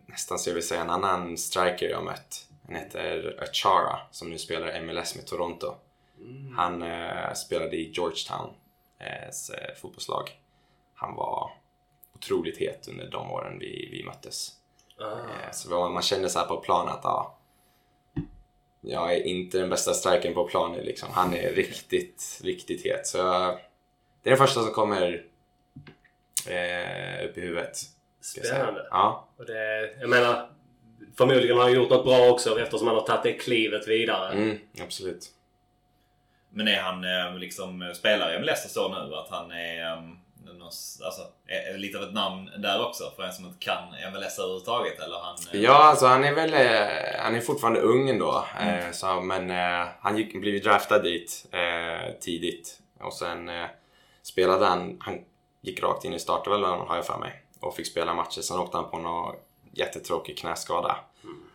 Nästan 0.06 0.38
så 0.38 0.50
jag 0.50 0.54
vill 0.54 0.66
säga 0.68 0.80
en 0.80 0.90
annan 0.90 1.38
striker 1.38 1.88
jag 1.88 2.04
mött. 2.04 2.46
Han 2.66 2.74
heter 2.76 3.38
Achara 3.42 3.98
som 4.10 4.30
nu 4.30 4.38
spelar 4.38 4.80
MLS 4.82 5.16
med 5.16 5.26
Toronto. 5.26 5.74
Han 6.56 6.82
eh, 6.82 7.32
spelade 7.34 7.76
i 7.76 7.90
Georgetown 7.90 8.54
eh, 8.98 9.24
eh, 9.26 9.74
fotbollslag. 9.80 10.30
Han 10.94 11.14
var 11.14 11.50
otroligt 12.14 12.58
het 12.58 12.88
under 12.88 13.10
de 13.10 13.30
åren 13.30 13.58
vi, 13.58 13.88
vi 13.92 14.04
möttes. 14.04 14.52
Ah. 15.00 15.10
Eh, 15.12 15.50
Så 15.52 15.70
var- 15.70 15.90
man 15.90 16.02
kände 16.02 16.28
så 16.28 16.38
här 16.38 16.46
på 16.46 16.56
plan 16.56 16.88
att 16.88 17.00
ja, 17.04 17.38
jag 18.80 19.12
är 19.14 19.22
inte 19.26 19.58
den 19.58 19.68
bästa 19.70 19.94
strikern 19.94 20.34
på 20.34 20.48
planen. 20.48 20.80
Liksom. 20.84 21.08
Han 21.12 21.34
är 21.34 21.52
riktigt, 21.52 22.40
riktigt 22.44 22.84
het. 22.84 23.06
Så 23.06 23.16
det 24.22 24.30
är 24.30 24.30
den 24.30 24.36
första 24.36 24.62
som 24.62 24.72
kommer 24.72 25.24
eh, 26.46 27.24
upp 27.26 27.38
i 27.38 27.40
huvudet. 27.40 27.78
Spännande. 28.26 28.86
Ja, 28.90 29.28
Och 29.38 29.46
det, 29.46 29.90
jag 30.00 30.08
menar, 30.10 30.48
förmodligen 31.18 31.56
har 31.56 31.62
han 31.64 31.72
gjort 31.72 31.90
något 31.90 32.04
bra 32.04 32.28
också 32.30 32.60
eftersom 32.60 32.86
han 32.86 32.96
har 32.96 33.02
tagit 33.06 33.22
det 33.22 33.32
klivet 33.32 33.88
vidare. 33.88 34.32
mm, 34.32 34.58
absolut. 34.82 35.26
Men 36.50 36.68
är 36.68 36.80
han 36.80 37.04
eh, 37.04 37.38
liksom 37.38 37.92
spelar 37.96 38.34
i 38.34 38.38
MLS 38.38 38.72
så 38.72 38.88
nu? 38.88 39.14
Att 39.14 39.28
han 39.30 39.50
är, 39.50 39.92
eh, 39.92 40.66
s- 40.68 41.00
alltså, 41.04 41.22
är, 41.46 41.74
är 41.74 41.78
lite 41.78 41.98
av 41.98 42.04
ett 42.04 42.12
namn 42.14 42.50
där 42.58 42.86
också 42.86 43.12
för 43.16 43.22
en 43.22 43.32
som 43.32 43.44
inte 43.46 43.58
kan 43.64 43.84
MLS 44.12 44.38
överhuvudtaget? 44.38 45.00
Eller 45.00 45.18
han, 45.18 45.36
eh, 45.52 45.60
Ja, 45.60 45.72
alltså 45.84 46.06
han 46.06 46.24
är 46.24 46.34
väl 46.34 46.54
eh, 46.54 47.20
han 47.20 47.34
är 47.34 47.40
fortfarande 47.40 47.80
ung 47.80 48.08
ändå. 48.10 48.44
Eh, 48.60 48.90
så, 48.92 49.20
men 49.20 49.50
han 50.00 50.16
gick, 50.16 50.40
blev 50.40 50.54
ju 50.54 50.60
draftad 50.60 50.98
dit 50.98 51.46
tidigt. 52.20 52.78
Och 53.00 53.12
sen 53.12 53.50
spelade 54.22 54.66
han, 54.66 54.96
han 55.00 55.18
gick 55.60 55.82
rakt 55.82 56.04
in 56.04 56.12
i 56.14 56.18
startelvan 56.18 56.88
har 56.88 56.96
jag 56.96 57.06
för 57.06 57.18
mig. 57.18 57.42
Och 57.60 57.74
fick 57.76 57.86
spela 57.86 58.14
matcher. 58.14 58.40
Sen 58.40 58.58
åkte 58.58 58.76
han 58.76 58.90
på 58.90 58.98
någon 58.98 59.36
jättetråkig 59.72 60.38
knäskada. 60.38 61.04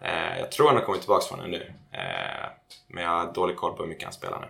Eh, 0.02 0.40
jag 0.40 0.52
tror 0.52 0.68
han 0.68 0.76
har 0.78 0.84
kommit 0.84 1.02
tillbaka 1.02 1.26
från 1.26 1.40
den 1.40 1.52
nu. 1.52 1.74
Eh, 1.92 2.50
men 2.88 3.04
jag 3.04 3.10
har 3.10 3.34
dålig 3.34 3.58
koll 3.58 3.74
på 3.76 3.84
hur 3.84 3.90
mycket 3.90 4.04
han 4.04 4.14
spelar 4.14 4.42
nu. 4.42 4.48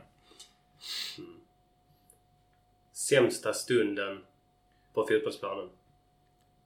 Sämsta 2.92 3.54
stunden 3.54 4.26
på 4.94 5.08
fotbollsplanen? 5.08 5.70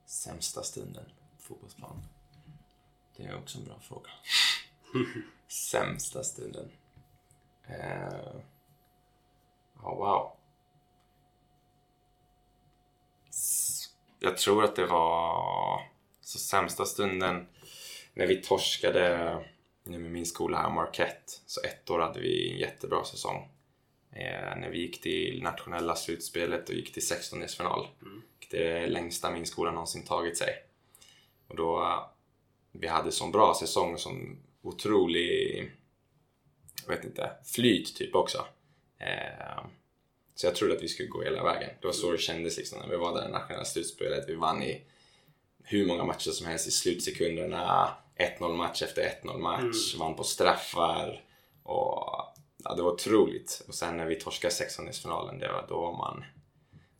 Sämsta 0.05 0.63
stunden 0.63 1.05
på 1.37 1.43
fotbollsplan? 1.43 2.01
Det 3.17 3.23
är 3.23 3.37
också 3.37 3.57
en 3.57 3.65
bra 3.65 3.79
fråga. 3.81 4.09
Sämsta 5.47 6.23
stunden? 6.23 6.71
Eh, 7.67 8.35
Ja, 9.83 9.95
wow. 9.95 10.31
Jag 14.25 14.37
tror 14.37 14.63
att 14.63 14.75
det 14.75 14.85
var 14.85 15.81
så 16.21 16.39
sämsta 16.39 16.85
stunden 16.85 17.47
när 18.13 18.27
vi 18.27 18.41
torskade 18.41 19.37
nu 19.83 19.99
med 19.99 20.11
min 20.11 20.25
skola 20.25 20.57
här, 20.57 20.69
Marquette. 20.69 21.33
Så 21.45 21.61
ett 21.61 21.89
år 21.89 21.99
hade 21.99 22.19
vi 22.19 22.51
en 22.51 22.57
jättebra 22.57 23.03
säsong. 23.03 23.49
Eh, 24.11 24.57
när 24.57 24.69
vi 24.69 24.79
gick 24.79 25.01
till 25.01 25.43
nationella 25.43 25.95
slutspelet 25.95 26.69
och 26.69 26.75
gick 26.75 26.93
till 26.93 27.03
16-delsfinal. 27.03 27.87
Det 28.51 28.67
är 28.67 28.81
det 28.81 28.87
längsta 28.87 29.31
min 29.31 29.45
skola 29.45 29.71
någonsin 29.71 30.05
tagit 30.05 30.37
sig. 30.37 30.53
Och 31.47 31.55
då, 31.55 31.81
eh, 31.81 32.05
vi 32.71 32.87
hade 32.87 33.11
sån 33.11 33.31
bra 33.31 33.53
säsong 33.59 33.93
och 33.93 33.99
sån 33.99 34.37
otrolig, 34.61 35.71
jag 36.87 36.95
vet 36.95 37.05
inte, 37.05 37.31
flyt 37.43 37.95
typ 37.95 38.15
också. 38.15 38.45
Eh, 38.99 39.65
så 40.35 40.47
jag 40.47 40.55
trodde 40.55 40.75
att 40.75 40.83
vi 40.83 40.87
skulle 40.87 41.09
gå 41.09 41.21
hela 41.23 41.43
vägen. 41.43 41.69
Det 41.81 41.87
var 41.87 41.93
så 41.93 42.11
det 42.11 42.17
kändes 42.17 42.57
liksom 42.57 42.79
när 42.79 42.87
vi 42.87 42.95
var 42.95 43.13
där 43.13 43.27
i 43.27 43.31
nationella 43.31 43.65
slutspelet. 43.65 44.29
Vi 44.29 44.35
vann 44.35 44.63
i 44.63 44.83
hur 45.63 45.87
många 45.87 46.03
matcher 46.03 46.31
som 46.31 46.47
helst 46.47 46.67
i 46.67 46.71
slutsekunderna. 46.71 47.89
1-0 48.39 48.55
match 48.55 48.81
efter 48.81 49.01
1-0 49.23 49.37
match. 49.37 49.95
Vann 49.99 50.15
på 50.15 50.23
straffar. 50.23 51.23
Och 51.63 52.35
ja, 52.63 52.73
det 52.75 52.81
var 52.81 52.91
otroligt. 52.91 53.63
Och 53.67 53.75
sen 53.75 53.97
när 53.97 54.05
vi 54.05 54.15
torskade 54.15 54.53
16-delsfinalen, 54.53 55.39
det 55.39 55.47
var, 55.47 55.65
då 55.69 55.81
var 55.81 55.97
man 55.97 56.23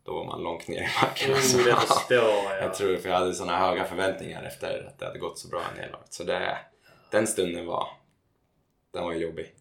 då 0.06 0.12
var 0.14 0.24
man 0.24 0.42
långt 0.42 0.68
ner 0.68 0.82
i 0.82 0.88
backen. 1.02 1.34
alltså. 1.34 1.58
Mm, 1.58 1.70
det 1.70 1.80
förstår 1.80 2.16
jag. 2.16 2.62
Jag 2.62 2.74
tror 2.74 2.96
för 2.96 3.08
jag 3.08 3.16
hade 3.16 3.34
såna 3.34 3.58
höga 3.58 3.84
förväntningar 3.84 4.42
efter 4.42 4.86
att 4.88 4.98
det 4.98 5.06
hade 5.06 5.18
gått 5.18 5.38
så 5.38 5.48
bra 5.48 5.62
i 5.74 5.80
nedlaget. 5.80 6.12
Så 6.14 6.24
det, 6.24 6.58
den 7.10 7.26
stunden 7.26 7.66
var, 7.66 7.88
den 8.92 9.04
var 9.04 9.12
jobbig. 9.12 9.54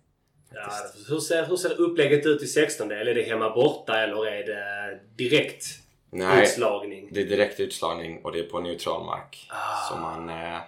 Ja, 0.53 0.71
hur, 1.09 1.19
ser, 1.19 1.45
hur 1.45 1.55
ser 1.57 1.81
upplägget 1.81 2.25
ut 2.25 2.41
i 2.41 2.47
16 2.47 2.87
del? 2.87 3.07
Är 3.07 3.15
det 3.15 3.23
hemma 3.23 3.49
borta 3.49 4.03
eller 4.03 4.25
är 4.27 4.43
det 4.43 4.99
direkt 5.15 5.65
Nej, 6.09 6.43
utslagning? 6.43 7.09
det 7.11 7.21
är 7.21 7.25
direkt 7.25 7.59
utslagning 7.59 8.21
och 8.23 8.31
det 8.31 8.39
är 8.39 8.43
på 8.43 8.59
neutral 8.59 9.05
mark. 9.05 9.47
Ah. 9.49 9.89
Så 9.89 9.95
man, 9.95 10.29
eh, 10.29 10.59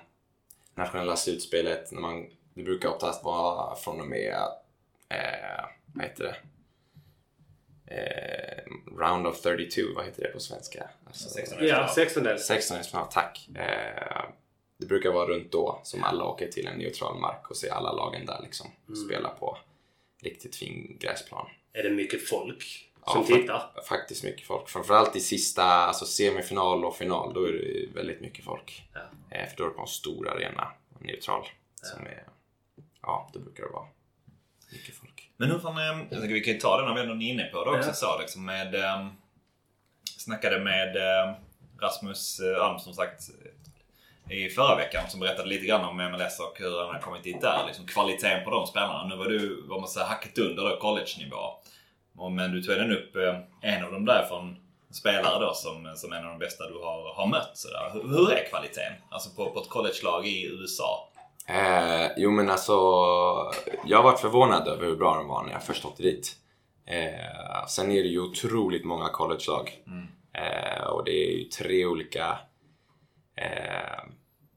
nationella 0.75 1.15
slutspelet, 1.15 1.91
när 1.91 2.01
man, 2.01 2.25
det 2.53 2.63
brukar 2.63 2.89
oftast 2.89 3.23
vara 3.23 3.75
från 3.75 4.01
och 4.01 4.07
med, 4.07 4.35
eh, 5.09 5.65
vad 5.93 6.05
heter 6.05 6.23
det? 6.23 6.35
Eh, 7.95 8.63
round 8.97 9.27
of 9.27 9.41
32, 9.41 9.81
vad 9.95 10.05
heter 10.05 10.23
det 10.23 10.29
på 10.29 10.39
svenska? 10.39 10.89
Alltså, 11.07 11.29
16 11.29 11.57
Ja, 11.61 11.91
16 11.95 12.23
del. 12.23 12.39
16 12.39 12.83
final, 12.83 13.07
tack. 13.11 13.49
Eh, 13.55 14.23
det 14.77 14.85
brukar 14.85 15.11
vara 15.11 15.27
runt 15.27 15.51
då 15.51 15.79
som 15.83 16.03
alla 16.03 16.23
åker 16.25 16.47
till 16.47 16.67
en 16.67 16.77
neutral 16.77 17.19
mark 17.19 17.49
och 17.49 17.57
ser 17.57 17.71
alla 17.71 17.91
lagen 17.91 18.25
där 18.25 18.39
liksom 18.43 18.67
spela 19.07 19.29
på 19.29 19.57
riktigt 20.21 20.55
fin 20.55 20.97
gräsplan. 20.99 21.47
Är 21.73 21.83
det 21.83 21.89
mycket 21.89 22.29
folk 22.29 22.83
Ja, 23.05 23.13
som 23.13 23.23
fa- 23.23 23.41
tittar? 23.41 23.71
Faktiskt 23.89 24.23
mycket 24.23 24.47
folk. 24.47 24.69
Framförallt 24.69 25.15
i 25.15 25.19
sista, 25.19 25.63
alltså 25.63 26.05
semifinal 26.05 26.85
och 26.85 26.95
final, 26.95 27.33
då 27.33 27.43
är 27.47 27.51
det 27.53 27.95
väldigt 27.95 28.21
mycket 28.21 28.45
folk. 28.45 28.83
Ja. 28.93 28.99
Eh, 29.37 29.49
för 29.49 29.57
då 29.57 29.63
är 29.63 29.67
det 29.67 29.73
på 29.73 29.81
en 29.81 29.87
stor 29.87 30.29
arena, 30.29 30.71
neutral. 30.99 31.45
Som 31.81 32.05
är, 32.05 32.23
ja, 33.01 33.29
då 33.33 33.39
brukar 33.39 33.63
det 33.63 33.69
vara 33.69 33.87
mycket 34.71 34.95
folk. 34.95 35.29
Men 35.37 35.51
hur 35.51 35.59
fan, 35.59 35.77
eh, 35.77 35.83
jag 36.09 36.19
tänker 36.19 36.33
vi 36.33 36.41
kan 36.41 36.53
ju 36.53 36.59
ta 36.59 36.77
den 36.77 36.85
när 36.85 36.95
vi 36.95 37.01
ändå 37.01 37.23
är 37.23 37.27
inne 37.29 37.43
på 37.43 37.65
det 37.65 37.71
också. 37.71 37.89
Ja. 37.89 37.93
Så, 37.93 38.19
liksom 38.19 38.45
med, 38.45 38.75
eh, 38.75 39.07
snackade 40.17 40.59
med 40.59 40.95
Rasmus 41.81 42.39
Alm 42.61 42.79
som 42.79 42.93
sagt 42.93 43.21
i 44.29 44.49
förra 44.49 44.75
veckan 44.75 45.09
som 45.09 45.19
berättade 45.19 45.49
lite 45.49 45.65
grann 45.65 45.85
om 45.85 45.97
MLS 45.97 46.39
och 46.39 46.53
hur 46.59 46.85
han 46.85 46.95
har 46.95 47.01
kommit 47.01 47.23
dit 47.23 47.41
där. 47.41 47.63
Liksom 47.67 47.85
kvaliteten 47.85 48.43
på 48.43 48.49
de 48.49 48.67
spelarna. 48.67 49.07
Nu 49.07 49.15
var 49.15 49.25
du, 49.25 49.63
vad 49.67 49.79
man 49.79 49.89
säger, 49.89 50.07
hacket 50.07 50.37
under 50.37 50.69
då, 50.69 50.77
college-nivå. 50.77 51.37
Men 52.31 52.51
du 52.51 52.61
tog 52.61 52.75
även 52.75 52.91
upp 52.91 53.15
eh, 53.15 53.39
en 53.61 53.85
av 53.85 53.91
dem 53.91 54.05
där 54.05 54.25
från 54.25 54.55
spelare 54.91 55.45
då 55.45 55.53
som, 55.53 55.93
som 55.95 56.13
en 56.13 56.25
av 56.25 56.29
de 56.31 56.39
bästa 56.39 56.67
du 56.67 56.73
har, 56.73 57.13
har 57.15 57.27
mött. 57.27 57.51
Så. 57.53 57.67
Hur, 57.93 58.09
hur 58.09 58.31
är 58.31 58.49
kvaliteten? 58.49 58.93
Alltså 59.09 59.29
på, 59.35 59.51
på 59.51 59.59
ett 59.59 59.69
college-lag 59.69 60.27
i 60.27 60.45
USA? 60.45 61.09
Eh, 61.47 62.11
jo 62.17 62.31
men 62.31 62.49
alltså, 62.49 62.73
jag 63.85 64.03
varit 64.03 64.19
förvånad 64.19 64.67
över 64.67 64.85
hur 64.85 64.95
bra 64.95 65.15
de 65.15 65.27
var 65.27 65.43
när 65.43 65.51
jag 65.51 65.63
först 65.63 65.85
åkte 65.85 66.03
dit. 66.03 66.35
Eh, 66.85 67.65
sen 67.67 67.91
är 67.91 68.03
det 68.03 68.09
ju 68.09 68.19
otroligt 68.19 68.85
många 68.85 69.09
college-lag. 69.09 69.83
Eh, 70.33 70.87
och 70.87 71.03
det 71.03 71.11
är 71.11 71.37
ju 71.37 71.43
tre 71.43 71.85
olika 71.85 72.39
eh, 73.37 74.03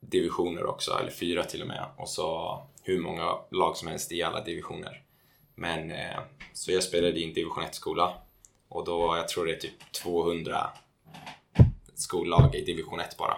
divisioner 0.00 0.66
också, 0.66 0.98
eller 0.98 1.10
fyra 1.10 1.44
till 1.44 1.62
och 1.62 1.68
med. 1.68 1.84
Och 1.96 2.08
så 2.08 2.62
hur 2.82 3.00
många 3.00 3.38
lag 3.50 3.76
som 3.76 3.88
helst 3.88 4.12
i 4.12 4.22
alla 4.22 4.44
divisioner. 4.44 5.02
Men, 5.54 5.90
eh, 5.90 6.18
så 6.52 6.72
jag 6.72 6.82
spelade 6.82 7.20
i 7.20 7.24
en 7.24 7.34
division 7.34 7.64
1-skola. 7.64 8.14
Och 8.68 8.84
då, 8.84 9.16
jag 9.16 9.28
tror 9.28 9.46
det 9.46 9.52
är 9.52 9.60
typ 9.60 9.92
200 9.92 10.70
skollag 11.94 12.54
i 12.54 12.64
division 12.64 13.00
1 13.00 13.16
bara. 13.16 13.36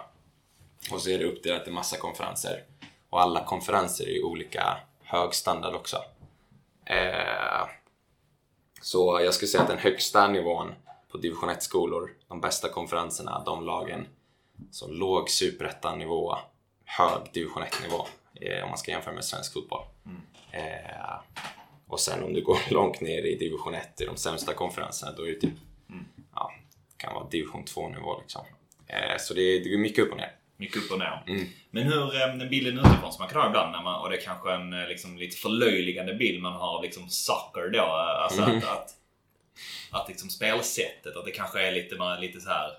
Och 0.91 1.01
så 1.01 1.09
är 1.09 1.19
det 1.19 1.25
uppdelat 1.25 1.67
i 1.67 1.71
massa 1.71 1.97
konferenser. 1.97 2.63
Och 3.09 3.21
alla 3.21 3.45
konferenser 3.45 4.05
är 4.05 4.11
ju 4.11 4.23
olika 4.23 4.77
hög 5.03 5.33
standard 5.33 5.75
också. 5.75 5.97
Eh, 6.85 7.67
så 8.81 9.21
jag 9.23 9.33
skulle 9.33 9.49
säga 9.49 9.61
att 9.61 9.69
den 9.69 9.77
högsta 9.77 10.27
nivån 10.27 10.73
på 11.11 11.17
division 11.17 11.49
1-skolor, 11.49 12.11
de 12.27 12.41
bästa 12.41 12.69
konferenserna, 12.69 13.43
de 13.45 13.65
lagen 13.65 14.07
som 14.71 14.93
låg 14.93 15.29
superettan-nivå 15.29 16.37
hög 16.85 17.21
division 17.33 17.63
1-nivå 17.63 18.05
eh, 18.41 18.63
om 18.63 18.69
man 18.69 18.77
ska 18.77 18.91
jämföra 18.91 19.13
med 19.13 19.25
svensk 19.25 19.53
fotboll. 19.53 19.85
Eh, 20.51 21.15
och 21.87 21.99
sen 21.99 22.23
om 22.23 22.33
du 22.33 22.41
går 22.41 22.57
långt 22.73 23.01
ner 23.01 23.25
i 23.25 23.35
division 23.35 23.73
1 23.75 24.01
i 24.01 24.05
de 24.05 24.17
sämsta 24.17 24.53
konferenserna 24.53 25.11
då 25.11 25.27
är 25.27 25.31
det 25.31 25.39
typ, 25.39 25.53
ja, 26.35 26.51
kan 26.97 27.13
vara 27.13 27.27
division 27.29 27.63
2-nivå 27.65 28.19
liksom. 28.21 28.45
Eh, 28.87 29.17
så 29.19 29.33
det 29.33 29.41
är, 29.41 29.63
det 29.63 29.73
är 29.73 29.77
mycket 29.77 29.99
upp 30.05 30.11
och 30.11 30.17
ner. 30.17 30.31
Mycket 30.57 30.77
upp 30.83 30.91
och 30.91 30.99
ner. 30.99 31.23
Mm. 31.27 31.47
Men 31.71 31.83
hur, 31.83 32.15
eh, 32.21 32.27
den 32.35 32.49
bilden 32.49 32.79
utifrån 32.79 33.13
som 33.13 33.21
man 33.23 33.29
kan 33.29 33.41
ha 33.41 33.47
ibland, 33.47 33.71
när 33.71 33.81
man, 33.83 34.01
och 34.01 34.09
det 34.09 34.17
är 34.17 34.21
kanske 34.21 34.53
en 34.53 34.73
eh, 34.73 34.87
liksom, 34.87 35.17
lite 35.17 35.37
förlöjligande 35.37 36.13
bild 36.13 36.41
man 36.41 36.53
har 36.53 36.77
av 36.77 36.83
liksom 36.83 37.09
soccer 37.09 37.69
då. 37.69 37.77
eh, 37.79 38.23
Alltså 38.23 38.41
Mm. 38.41 38.57
att, 38.57 38.63
att, 38.63 38.95
att 39.91 40.09
liksom 40.09 40.29
spelsättet, 40.29 41.15
att 41.17 41.25
det 41.25 41.31
kanske 41.31 41.61
är 41.67 41.71
lite, 41.71 41.95
mer- 41.95 42.19
lite 42.21 42.41
så 42.41 42.49
här 42.49 42.71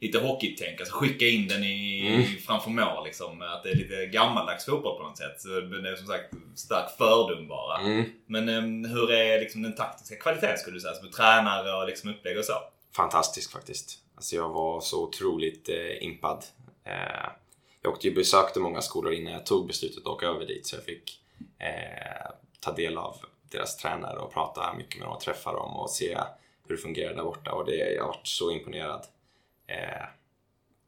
Lite 0.00 0.18
hockeytänk, 0.18 0.80
alltså 0.80 0.94
skicka 0.96 1.24
in 1.26 1.48
den 1.48 1.64
i, 1.64 2.06
Mm. 2.06 2.22
framför 2.46 2.70
mål 2.70 3.04
liksom. 3.04 3.42
Att 3.42 3.62
det 3.62 3.70
är 3.70 3.74
lite 3.74 4.06
gammaldags 4.06 4.64
fotboll 4.64 4.96
på 4.96 5.02
något 5.02 5.18
sätt. 5.18 5.40
Så 5.40 5.48
det 5.48 5.90
är 5.90 5.96
som 5.96 6.06
sagt 6.06 6.34
stark 6.56 6.90
fördom 6.98 7.48
bara. 7.48 7.78
Mm. 7.78 8.04
Men 8.26 8.48
eh, 8.48 8.90
hur 8.90 9.10
är 9.12 9.40
liksom 9.40 9.62
den 9.62 9.74
taktiska 9.74 10.16
kvaliteten 10.16 10.58
skulle 10.58 10.76
du 10.76 10.80
säga? 10.80 10.94
Som 10.94 11.10
tränare 11.10 11.72
och 11.72 11.86
liksom 11.86 12.10
upplägg 12.10 12.38
och 12.38 12.44
så? 12.44 12.52
fantastisk 12.96 13.52
faktiskt. 13.52 13.98
Alltså 14.16 14.36
jag 14.36 14.48
var 14.48 14.80
så 14.80 15.02
otroligt 15.02 15.68
eh, 15.68 16.04
impad. 16.04 16.44
Eh, 16.84 17.28
jag 17.82 17.92
åkte 17.92 18.08
ju 18.08 18.14
besökte 18.14 18.60
många 18.60 18.80
skolor 18.80 19.12
innan 19.12 19.32
jag 19.32 19.46
tog 19.46 19.66
beslutet 19.66 19.98
att 19.98 20.06
åka 20.06 20.26
över 20.26 20.46
dit 20.46 20.66
så 20.66 20.76
jag 20.76 20.84
fick 20.84 21.20
eh, 21.58 22.30
ta 22.60 22.72
del 22.72 22.98
av 22.98 23.16
deras 23.50 23.76
tränare 23.76 24.18
och 24.18 24.32
prata 24.32 24.74
mycket 24.74 24.98
med 24.98 25.06
dem 25.08 25.16
och 25.16 25.20
träffa 25.22 25.52
dem 25.52 25.76
och 25.76 25.90
se 25.90 26.18
hur 26.68 26.76
det 26.76 26.82
fungerar 26.82 27.14
där 27.14 27.22
borta 27.24 27.52
och 27.52 27.64
det, 27.66 27.76
jag 27.76 28.06
varit 28.06 28.26
så 28.26 28.50
imponerad. 28.50 29.06
Eh, 29.70 30.06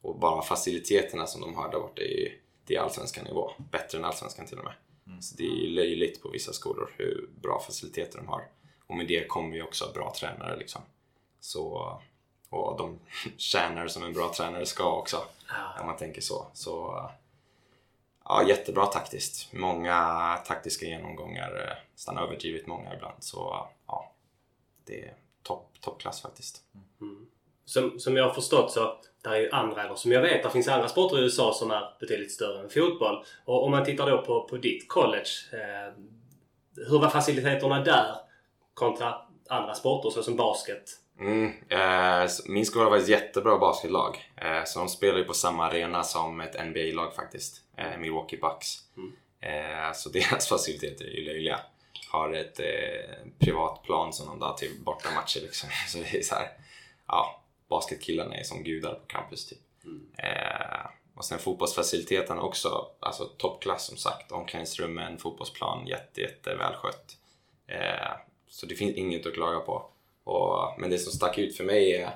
och 0.03 0.19
bara 0.19 0.43
faciliteterna 0.43 1.27
som 1.27 1.41
de 1.41 1.55
har 1.55 1.71
där 1.71 1.81
borta 1.81 2.03
är 2.03 2.21
ju 2.21 2.39
det 2.65 2.77
är 2.77 2.81
allsvenskan 2.81 3.25
nivå. 3.25 3.53
Bättre 3.71 3.99
än 3.99 4.05
allsvenskan 4.05 4.47
till 4.47 4.59
och 4.59 4.65
med. 4.65 4.75
Så 5.21 5.37
det 5.37 5.45
är 5.45 5.69
löjligt 5.69 6.23
på 6.23 6.29
vissa 6.29 6.53
skolor 6.53 6.95
hur 6.97 7.29
bra 7.43 7.61
faciliteter 7.61 8.19
de 8.19 8.29
har. 8.29 8.49
Och 8.87 8.97
med 8.97 9.07
det 9.07 9.29
kommer 9.29 9.57
ju 9.57 9.63
också 9.63 9.93
bra 9.95 10.13
tränare 10.17 10.57
liksom. 10.57 10.83
Så, 11.41 12.01
och 12.49 12.79
de 12.79 12.99
tjänar 13.37 13.89
som 13.89 14.03
en 14.03 14.13
bra 14.13 14.33
tränare 14.35 14.67
ska 14.67 14.97
också, 14.97 15.25
om 15.81 15.87
man 15.87 15.97
tänker 15.97 16.21
så. 16.21 16.47
Så 16.53 17.09
ja, 18.25 18.49
jättebra 18.49 18.87
taktiskt. 18.87 19.53
Många 19.53 20.37
taktiska 20.47 20.87
genomgångar, 20.87 21.69
eh, 21.69 21.77
nästan 21.93 22.19
överdrivet 22.19 22.67
många 22.67 22.95
ibland. 22.95 23.17
Så 23.23 23.69
ja, 23.87 24.13
det 24.85 25.05
är 25.05 25.15
topp, 25.43 25.69
toppklass 25.81 26.21
faktiskt. 26.21 26.63
Som, 27.65 27.99
som 27.99 28.17
jag 28.17 28.25
har 28.25 28.35
förstått 28.35 28.71
så 28.71 28.97
där 29.23 29.33
är 29.33 29.41
ju 29.41 29.51
andra, 29.51 29.85
eller 29.85 29.95
som 29.95 30.13
jag 30.13 30.23
vet, 30.23 30.43
det 30.43 30.51
finns 30.51 30.69
andra 30.69 30.89
sporter 30.89 31.19
i 31.19 31.23
USA 31.23 31.53
som 31.55 31.71
är 31.71 31.97
betydligt 32.01 32.33
större 32.33 32.63
än 32.63 32.71
fotboll. 32.71 33.25
Och 33.45 33.65
om 33.65 33.71
man 33.71 33.85
tittar 33.85 34.11
då 34.11 34.23
på, 34.23 34.49
på 34.49 34.57
ditt 34.57 34.89
college. 34.89 35.31
Eh, 35.53 35.95
hur 36.89 36.99
var 36.99 37.09
faciliteterna 37.09 37.81
där 37.81 38.17
kontra 38.75 39.15
andra 39.49 39.75
sporter 39.75 40.11
såsom 40.11 40.37
basket? 40.37 40.83
Mm, 41.21 41.53
eh, 41.69 42.31
min 42.47 42.67
skola 42.67 42.91
var 42.91 42.97
ett 42.97 43.09
jättebra 43.09 43.59
basketlag. 43.59 44.31
Eh, 44.37 44.65
så 44.65 44.79
de 44.79 44.89
spelar 44.89 45.19
ju 45.19 45.25
på 45.25 45.35
samma 45.35 45.67
arena 45.67 46.03
som 46.03 46.41
ett 46.41 46.67
NBA-lag 46.67 47.15
faktiskt. 47.15 47.61
Eh, 47.77 47.99
Milwaukee 47.99 48.39
Bucks. 48.41 48.79
Eh, 49.41 49.93
så 49.95 50.09
deras 50.13 50.49
faciliteter 50.49 51.05
är 51.05 51.11
ju 51.11 51.25
löjliga. 51.25 51.61
Har 52.11 52.33
ett 52.33 52.61
eh, 52.61 53.27
privat 53.39 53.83
plan 53.83 54.13
som 54.13 54.27
de 54.27 54.43
har 54.43 54.55
till 54.55 54.73
bortamatcher 54.85 55.41
liksom. 55.41 55.69
Så 55.89 55.99
det 55.99 56.19
är 56.19 56.23
så 56.23 56.35
här, 56.35 56.49
ja, 57.09 57.42
basketkillarna 57.73 58.37
är 58.37 58.43
som 58.43 58.65
gudar 58.65 58.95
på 58.95 59.07
campus 59.07 59.47
typ. 59.47 59.59
Eh, 60.19 60.87
och 61.15 61.25
sen 61.25 61.39
fotbollsfaciliteterna 61.39 62.43
också, 62.43 62.87
alltså 63.01 63.25
toppklass 63.25 63.87
som 63.87 63.97
sagt. 63.97 64.33
Omklädningsrummen, 64.33 65.19
fotbollsplan, 65.19 65.87
jätte, 65.87 66.21
jätte 66.21 66.55
välskött. 66.55 67.17
Eh, 67.67 68.13
så 68.49 68.67
det 68.67 68.75
finns 68.75 68.97
inget 68.97 69.27
att 69.27 69.35
klaga 69.35 69.61
på. 69.61 69.91
Och, 70.25 70.75
men 70.79 70.91
det 70.91 70.99
som 70.99 71.13
stack 71.13 71.39
ut 71.39 71.57
för 71.57 71.65
mig 71.65 71.93
är 71.93 72.11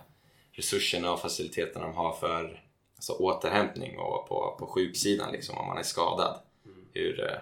resurserna 0.52 1.12
och 1.12 1.20
faciliteterna 1.20 1.86
de 1.86 1.94
har 1.94 2.12
för 2.12 2.62
alltså, 2.96 3.12
återhämtning 3.12 3.98
och 3.98 4.28
på, 4.28 4.56
på 4.58 4.66
sjuksidan 4.66 5.32
liksom, 5.32 5.58
om 5.58 5.66
man 5.66 5.78
är 5.78 5.82
skadad. 5.82 6.40
Hur, 6.92 7.30
eh, 7.30 7.38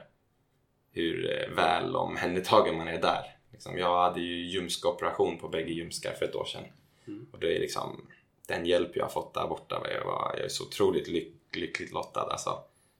hur 0.93 1.31
eh, 1.31 1.55
väl 1.55 1.97
omhändertagen 1.97 2.77
man 2.77 2.89
är 2.89 3.01
där. 3.01 3.37
Liksom, 3.53 3.79
jag 3.79 4.03
hade 4.03 4.21
ju 4.21 4.47
ljumskoperation 4.47 5.39
på 5.39 5.49
bägge 5.49 5.73
ljumskar 5.73 6.13
för 6.13 6.25
ett 6.25 6.35
år 6.35 6.45
sedan. 6.45 6.65
Och 7.33 7.39
det 7.39 7.57
är 7.57 7.61
liksom, 7.61 8.07
den 8.47 8.67
hjälp 8.67 8.97
jag 8.97 9.05
har 9.05 9.11
fått 9.11 9.35
där 9.35 9.47
borta, 9.47 9.83
jag, 9.91 10.05
var, 10.05 10.35
jag 10.37 10.45
är 10.45 10.49
så 10.49 10.65
otroligt 10.65 11.09
lyck, 11.09 11.33
lyckligt 11.53 11.93
lottad. 11.93 12.21
Alltså, 12.31 12.51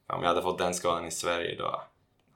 om 0.07 0.21
jag 0.21 0.27
hade 0.29 0.41
fått 0.41 0.57
den 0.57 0.73
skadan 0.73 1.05
i 1.07 1.11
Sverige 1.11 1.55
då 1.55 1.63
hade 1.63 1.77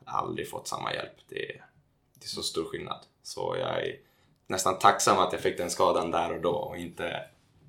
jag 0.05 0.15
aldrig 0.15 0.49
fått 0.49 0.67
samma 0.67 0.93
hjälp. 0.93 1.13
Det, 1.29 1.49
är- 1.49 1.65
det 2.13 2.25
är 2.25 2.29
så 2.29 2.43
stor 2.43 2.63
skillnad. 2.65 2.99
Så 3.23 3.55
jag 3.59 3.83
är 3.87 3.99
nästan 4.47 4.79
tacksam 4.79 5.17
att 5.19 5.33
jag 5.33 5.41
fick 5.41 5.57
den 5.57 5.69
skadan 5.69 6.11
där 6.11 6.33
och 6.35 6.41
då 6.41 6.51
och 6.51 6.77
inte 6.77 7.21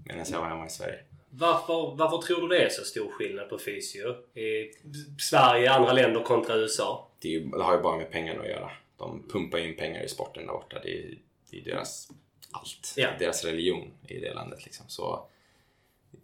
medan 0.04 0.24
jag 0.32 0.40
var 0.40 0.48
hemma 0.48 0.66
i 0.66 0.70
Sverige. 0.70 0.98
Varför, 1.30 1.94
varför 1.96 2.18
tror 2.26 2.40
du 2.40 2.48
det 2.48 2.64
är 2.64 2.68
så 2.68 2.84
stor 2.84 3.10
skillnad 3.10 3.48
på 3.48 3.58
fysio 3.58 4.38
i 4.40 4.72
Sverige, 5.18 5.70
andra 5.70 5.92
länder 5.92 6.22
kontra 6.22 6.56
USA? 6.56 7.08
Det, 7.18 7.34
är, 7.34 7.40
det 7.40 7.62
har 7.62 7.76
ju 7.76 7.82
bara 7.82 7.96
med 7.96 8.10
pengarna 8.10 8.40
att 8.42 8.48
göra. 8.48 8.70
De 8.98 9.28
pumpar 9.28 9.58
in 9.58 9.76
pengar 9.76 10.02
i 10.02 10.08
sporten 10.08 10.46
där 10.46 10.52
borta. 10.52 10.78
Det 10.82 10.98
är, 10.98 11.18
det 11.50 11.58
är 11.60 11.64
deras 11.64 12.08
allt. 12.52 12.94
Ja. 12.96 13.08
Deras 13.18 13.44
religion 13.44 13.90
i 14.08 14.20
det 14.20 14.34
landet. 14.34 14.64
Liksom. 14.64 14.84
Så 14.88 15.26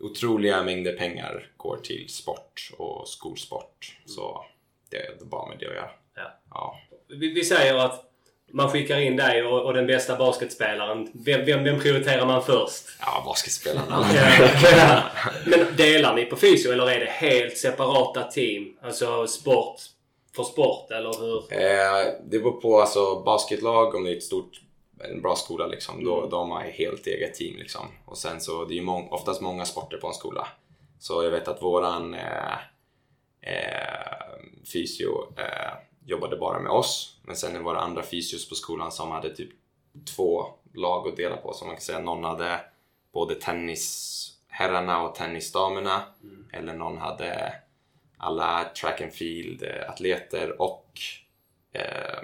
otroliga 0.00 0.62
mängder 0.62 0.92
pengar 0.92 1.50
går 1.56 1.76
till 1.76 2.08
sport 2.08 2.70
och 2.78 3.08
skolsport. 3.08 3.98
Så 4.06 4.44
det 4.90 4.96
är 4.96 5.24
bara 5.24 5.48
med 5.48 5.58
det 5.58 5.66
att 5.66 5.74
göra. 5.74 5.90
Ja. 6.14 6.40
Ja. 6.50 6.80
Vi, 7.08 7.32
vi 7.32 7.44
säger 7.44 7.74
att 7.74 8.02
man 8.52 8.70
skickar 8.70 8.98
in 8.98 9.16
dig 9.16 9.42
och, 9.42 9.62
och 9.62 9.74
den 9.74 9.86
bästa 9.86 10.16
basketspelaren. 10.16 11.10
Vem, 11.14 11.44
vem, 11.44 11.64
vem 11.64 11.80
prioriterar 11.80 12.26
man 12.26 12.42
först? 12.44 12.84
Ja, 13.00 13.22
basketspelarna. 13.26 14.06
Ja. 14.76 15.02
Men 15.46 15.76
delar 15.76 16.14
ni 16.14 16.24
på 16.24 16.36
fysio 16.36 16.72
eller 16.72 16.90
är 16.90 17.00
det 17.00 17.10
helt 17.10 17.56
separata 17.56 18.22
team? 18.22 18.76
Alltså 18.82 19.26
sport 19.26 19.80
för 20.36 20.44
sport 20.44 20.90
eller 20.90 21.20
hur? 21.20 21.52
Eh, 21.52 22.12
det 22.24 22.38
beror 22.38 22.60
på 22.60 22.80
alltså 22.80 23.22
basketlag, 23.22 23.94
om 23.94 24.04
det 24.04 24.12
är 24.12 24.16
ett 24.16 24.22
stort, 24.22 24.60
en 24.98 25.22
bra 25.22 25.36
skola 25.36 25.66
liksom, 25.66 26.04
då 26.04 26.26
de 26.26 26.50
har 26.50 26.60
helt 26.60 27.06
eget 27.06 27.34
team 27.34 27.56
liksom. 27.56 27.86
Och 28.04 28.18
sen 28.18 28.40
så, 28.40 28.64
det 28.64 28.74
är 28.74 28.76
ju 28.76 28.82
mång, 28.82 29.08
oftast 29.08 29.40
många 29.40 29.64
sporter 29.64 29.96
på 29.96 30.06
en 30.06 30.14
skola. 30.14 30.48
Så 30.98 31.24
jag 31.24 31.30
vet 31.30 31.48
att 31.48 31.62
våran 31.62 32.14
eh, 32.14 32.54
eh, 33.40 34.38
fysio 34.72 35.38
eh, 35.38 35.72
jobbade 36.04 36.36
bara 36.36 36.60
med 36.60 36.72
oss. 36.72 37.18
Men 37.22 37.36
sen 37.36 37.64
var 37.64 37.74
det 37.74 37.80
andra 37.80 38.02
fysios 38.02 38.48
på 38.48 38.54
skolan 38.54 38.92
som 38.92 39.10
hade 39.10 39.34
typ 39.34 39.50
två 40.16 40.46
lag 40.74 41.08
att 41.08 41.16
dela 41.16 41.36
på. 41.36 41.52
Så 41.52 41.64
man 41.64 41.74
kan 41.74 41.82
säga 41.82 41.98
någon 41.98 42.24
hade 42.24 42.60
både 43.12 43.34
tennisherrarna 43.34 45.02
och 45.02 45.14
tennisdamerna. 45.14 46.02
Eller 46.52 46.74
någon 46.74 46.98
hade 46.98 47.54
alla 48.16 48.64
track 48.64 49.00
and 49.00 49.12
field 49.12 49.62
eh, 49.62 49.90
atleter 49.90 50.62
och 50.62 51.00
eh, 51.72 52.22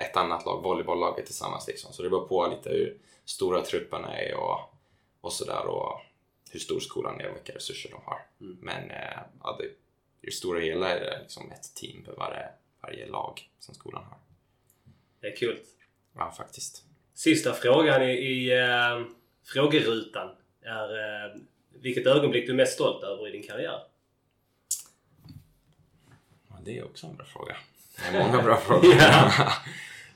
ett 0.00 0.16
annat 0.16 0.46
lag, 0.46 0.62
volleybolllaget 0.62 1.26
tillsammans. 1.26 1.66
Liksom. 1.66 1.92
Så 1.92 2.02
det 2.02 2.10
beror 2.10 2.28
på 2.28 2.46
lite 2.46 2.70
hur 2.70 2.98
stora 3.24 3.62
trupperna 3.62 4.18
är 4.18 4.34
och, 4.34 4.58
och 5.20 5.32
sådär 5.32 5.66
och 5.66 6.00
hur 6.50 6.60
stor 6.60 6.80
skolan 6.80 7.20
är 7.20 7.28
och 7.28 7.36
vilka 7.36 7.54
resurser 7.54 7.90
de 7.90 8.00
har. 8.04 8.18
Men 8.38 8.90
eh, 8.90 9.18
ja, 9.42 9.56
det, 9.58 9.64
i 9.64 10.26
det 10.26 10.32
stora 10.32 10.60
hela 10.60 10.88
är 10.88 11.00
det 11.00 11.18
liksom 11.20 11.52
ett 11.52 11.74
team 11.74 12.04
för 12.04 12.16
varje, 12.16 12.48
varje 12.82 13.06
lag 13.06 13.50
som 13.58 13.74
skolan 13.74 14.04
har. 14.04 14.18
Det 15.20 15.26
är 15.26 15.36
kul. 15.36 15.60
Ja, 16.16 16.30
faktiskt. 16.30 16.84
Sista 17.14 17.52
frågan 17.52 18.02
i, 18.02 18.12
i 18.12 18.58
eh, 18.58 19.02
frågerutan 19.44 20.36
är 20.60 20.98
eh, 20.98 21.40
vilket 21.70 22.06
ögonblick 22.06 22.46
du 22.46 22.52
är 22.52 22.56
mest 22.56 22.74
stolt 22.74 23.04
över 23.04 23.28
i 23.28 23.30
din 23.30 23.42
karriär? 23.42 23.80
Ja, 26.48 26.58
det 26.64 26.78
är 26.78 26.84
också 26.84 27.06
en 27.06 27.16
bra 27.16 27.26
fråga. 27.26 27.56
Det 27.96 28.16
är 28.16 28.26
många 28.26 28.42
bra 28.42 28.56
frågor. 28.66 28.94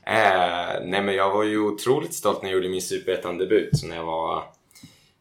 Eh, 0.09 0.81
nej 0.85 1.03
men 1.03 1.15
jag 1.15 1.31
var 1.31 1.43
ju 1.43 1.59
otroligt 1.59 2.15
stolt 2.15 2.43
när 2.43 2.51
jag 2.51 2.57
gjorde 2.57 2.69
min 2.69 2.83
Superettan-debut 2.83 3.83
när 3.85 3.97
jag 3.97 4.05
var 4.05 4.45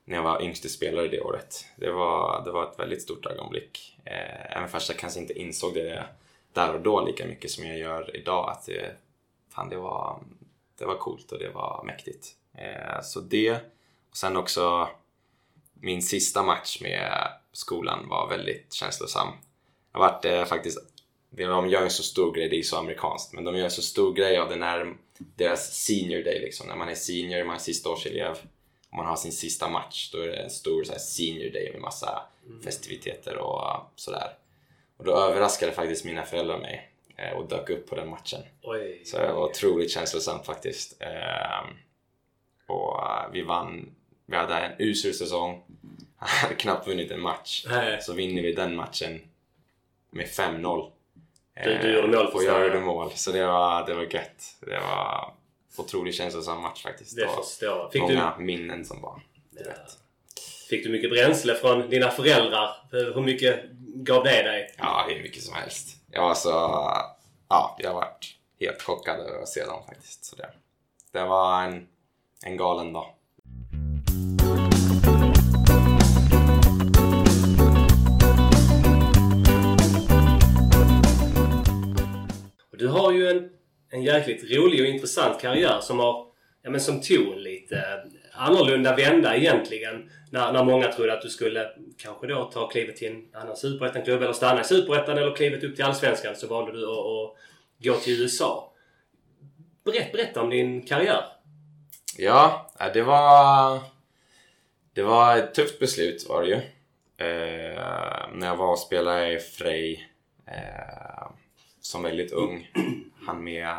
när 0.06 0.16
jag 0.16 0.24
var 0.24 0.42
yngste 0.42 0.70
spelare 0.70 1.08
det 1.08 1.22
året. 1.22 1.66
Det 1.76 1.92
var, 1.92 2.44
det 2.46 2.52
var 2.52 2.64
ett 2.64 2.80
väldigt 2.80 3.02
stort 3.02 3.26
ögonblick. 3.26 4.00
Eh, 4.06 4.58
även 4.58 4.70
fast 4.70 4.90
jag 4.90 4.98
kanske 4.98 5.20
inte 5.20 5.40
insåg 5.40 5.74
det 5.74 6.06
där 6.54 6.74
och 6.74 6.82
då 6.82 7.06
lika 7.06 7.26
mycket 7.26 7.52
som 7.52 7.66
jag 7.66 7.78
gör 7.78 8.16
idag. 8.16 8.50
Att 8.50 8.66
det, 8.66 8.96
fan, 9.50 9.70
det, 9.70 9.78
var, 9.78 10.20
det 10.78 10.86
var 10.86 10.98
coolt 10.98 11.32
och 11.32 11.40
det 11.40 11.50
var 11.50 11.84
mäktigt. 11.86 12.28
Eh, 12.58 13.02
så 13.04 13.20
det, 13.20 13.52
och 14.10 14.18
sen 14.18 14.38
också 14.38 14.90
min 15.74 16.02
sista 16.02 16.44
match 16.44 16.82
med 16.82 17.32
skolan 17.52 18.10
var 18.10 18.30
väldigt 18.30 18.74
känslosam. 18.74 19.28
Jag 19.92 20.00
har 20.00 20.12
varit 20.12 20.26
eh, 20.26 20.46
faktiskt, 20.46 20.80
de 21.30 21.70
gör 21.70 21.82
en 21.82 21.90
så 21.90 22.04
stor 22.04 22.34
grej, 22.34 22.50
det 22.50 22.60
är 22.60 22.64
så 22.64 22.78
amerikanskt, 22.78 23.34
men 23.34 23.44
de 23.44 23.58
gör 23.58 23.66
en 23.66 23.72
så 23.72 23.82
stor 23.82 24.14
grej 24.14 24.38
av 24.38 24.50
den 24.50 24.64
här, 24.64 24.94
deras 25.18 25.74
senior 25.74 26.24
day 26.24 26.40
liksom. 26.40 26.68
När 26.68 26.76
man 26.76 26.90
är 26.90 26.96
senior, 26.96 27.44
man 27.44 27.56
är 27.56 27.60
sistaårselev 27.60 28.38
och 28.90 28.98
man 28.98 29.06
har 29.06 29.16
sin 29.16 29.32
sista 29.32 29.70
match, 29.70 30.12
då 30.12 30.18
är 30.18 30.28
det 30.28 30.36
en 30.36 30.50
stor 30.50 30.84
så 30.84 30.92
här, 30.92 31.00
senior 31.00 31.50
day 31.50 31.72
med 31.72 31.82
massa 31.82 32.22
festiviteter 32.64 33.38
och 33.38 33.92
sådär. 33.96 34.34
Och 34.98 35.06
då 35.06 35.16
överraskade 35.16 35.72
faktiskt 35.72 36.06
mina 36.06 36.24
föräldrar 36.24 36.60
mig 36.60 36.92
eh, 37.18 37.38
och 37.38 37.48
dök 37.48 37.70
upp 37.70 37.90
på 37.90 37.96
den 37.96 38.10
matchen. 38.10 38.42
Oj. 38.62 39.02
Så 39.06 39.18
det 39.18 39.34
var 39.34 39.50
otroligt 39.50 39.92
känslosamt 39.92 40.46
faktiskt. 40.46 41.02
Eh, 41.02 41.70
och 42.68 43.00
vi 43.34 43.42
vann. 43.42 43.96
Vi 44.26 44.36
hade 44.36 44.56
en 44.56 44.72
usel 44.80 45.14
säsong. 45.14 45.64
hade 46.18 46.56
knappt 46.56 46.88
vunnit 46.88 47.12
en 47.12 47.22
match. 47.22 47.66
Nej. 47.70 48.02
Så 48.02 48.14
vinner 48.14 48.42
vi 48.42 48.54
den 48.54 48.76
matchen 48.76 49.22
med 50.10 50.26
5-0. 50.26 50.92
Du- 51.64 51.78
du 51.78 51.96
gjorde 51.96 52.08
mål 52.08 52.26
och 52.26 52.32
förstår 52.32 52.54
jag 52.60 52.68
gjorde 52.68 52.80
mål. 52.80 53.12
Så 53.16 53.32
det 53.32 53.46
var, 53.48 53.86
det 53.86 53.94
var 53.94 54.04
gött. 54.04 54.56
Det 54.60 54.80
var 54.80 55.34
otroligt 55.78 56.16
känslosam 56.16 56.62
match 56.62 56.84
faktiskt. 56.84 57.16
Det 57.16 57.26
Och 57.26 57.46
förstår 57.46 57.70
jag. 57.70 57.92
Fick 57.92 58.08
du, 58.08 58.14
många 58.16 58.36
minnen 58.40 58.86
som 58.86 59.02
var 59.02 59.22
direkt. 59.52 59.98
fick 60.70 60.84
du 60.84 60.90
mycket 60.92 61.10
bränsle 61.10 61.56
från 61.56 61.90
dina 61.90 62.10
föräldrar? 62.12 62.70
Hur 62.92 63.22
mycket 63.22 63.64
gav 63.96 64.24
det 64.24 64.44
dig? 64.44 64.76
Ja, 64.78 65.06
hur 65.10 65.22
mycket 65.24 65.44
som 65.44 65.56
helst. 65.56 65.96
Jag 66.12 66.22
var 66.22 66.34
så... 66.36 66.50
Ja, 67.50 67.76
jag 67.80 67.94
varit 67.94 68.36
helt 68.60 68.82
chockad 68.82 69.20
över 69.20 69.42
att 69.42 69.48
se 69.50 69.66
dem 69.66 69.84
faktiskt. 69.88 70.26
Så 70.26 70.36
det, 70.36 70.50
det 71.12 71.24
var 71.26 71.64
en, 71.64 71.88
en 72.46 72.58
galen 72.58 72.94
dag. 72.94 73.14
Du 82.78 82.88
har 82.88 83.12
ju 83.12 83.30
en, 83.30 83.50
en 83.90 84.04
jäkligt 84.04 84.58
rolig 84.58 84.82
och 84.82 84.88
intressant 84.88 85.42
karriär 85.42 85.80
som 85.82 86.00
har, 86.00 86.28
ja 86.62 86.70
men 86.70 86.82
som 86.82 87.02
tog 87.02 87.34
en 87.34 87.44
lite 87.44 88.04
annorlunda 88.34 88.96
vända 88.96 89.36
egentligen. 89.36 90.10
När, 90.32 90.52
när 90.54 90.64
många 90.64 90.92
trodde 90.92 91.14
att 91.14 91.22
du 91.22 91.30
skulle 91.30 91.70
kanske 91.98 92.28
då 92.28 92.44
ta 92.44 92.68
klivet 92.68 92.96
till 92.96 93.08
en 93.08 93.42
annan 93.42 93.56
superettan-klubb 93.56 94.22
eller 94.22 94.34
stanna 94.34 94.62
i 94.62 94.64
superettan 94.64 95.18
eller 95.18 95.36
klivet 95.36 95.64
upp 95.64 95.76
till 95.76 95.86
allsvenskan 95.86 96.36
så 96.36 96.48
valde 96.48 96.72
du 96.72 96.84
att, 96.84 96.92
att 96.92 97.36
gå 97.84 97.94
till 97.94 98.22
USA. 98.22 98.74
Berätt, 99.86 100.12
berätta 100.12 100.42
om 100.42 100.50
din 100.50 100.82
karriär. 100.82 101.24
Ja, 102.18 102.72
det 102.94 103.02
var... 103.02 103.80
Det 104.94 105.04
var 105.04 105.38
ett 105.38 105.54
tufft 105.54 105.80
beslut 105.80 106.26
var 106.30 106.42
det 106.42 106.48
ju. 106.48 106.56
Eh, 107.18 108.30
när 108.34 108.48
jag 108.48 108.56
var 108.56 108.72
och 108.72 108.80
spelade 108.80 109.34
i 109.34 109.40
Frej 109.40 110.10
eh, 110.48 111.07
som 111.88 112.04
väldigt 112.04 112.32
ung. 112.32 112.72
Han 113.26 113.44
med 113.44 113.76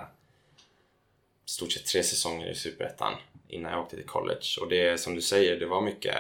i 1.47 1.51
stort 1.51 1.73
sett 1.73 1.87
tre 1.87 2.03
säsonger 2.03 2.51
i 2.51 2.55
Superettan 2.55 3.15
innan 3.49 3.73
jag 3.73 3.81
åkte 3.81 3.97
till 3.97 4.07
college. 4.07 4.47
Och 4.61 4.69
det 4.69 5.01
som 5.01 5.15
du 5.15 5.21
säger, 5.21 5.61
det 5.61 5.67
var 5.67 5.81
mycket 5.81 6.17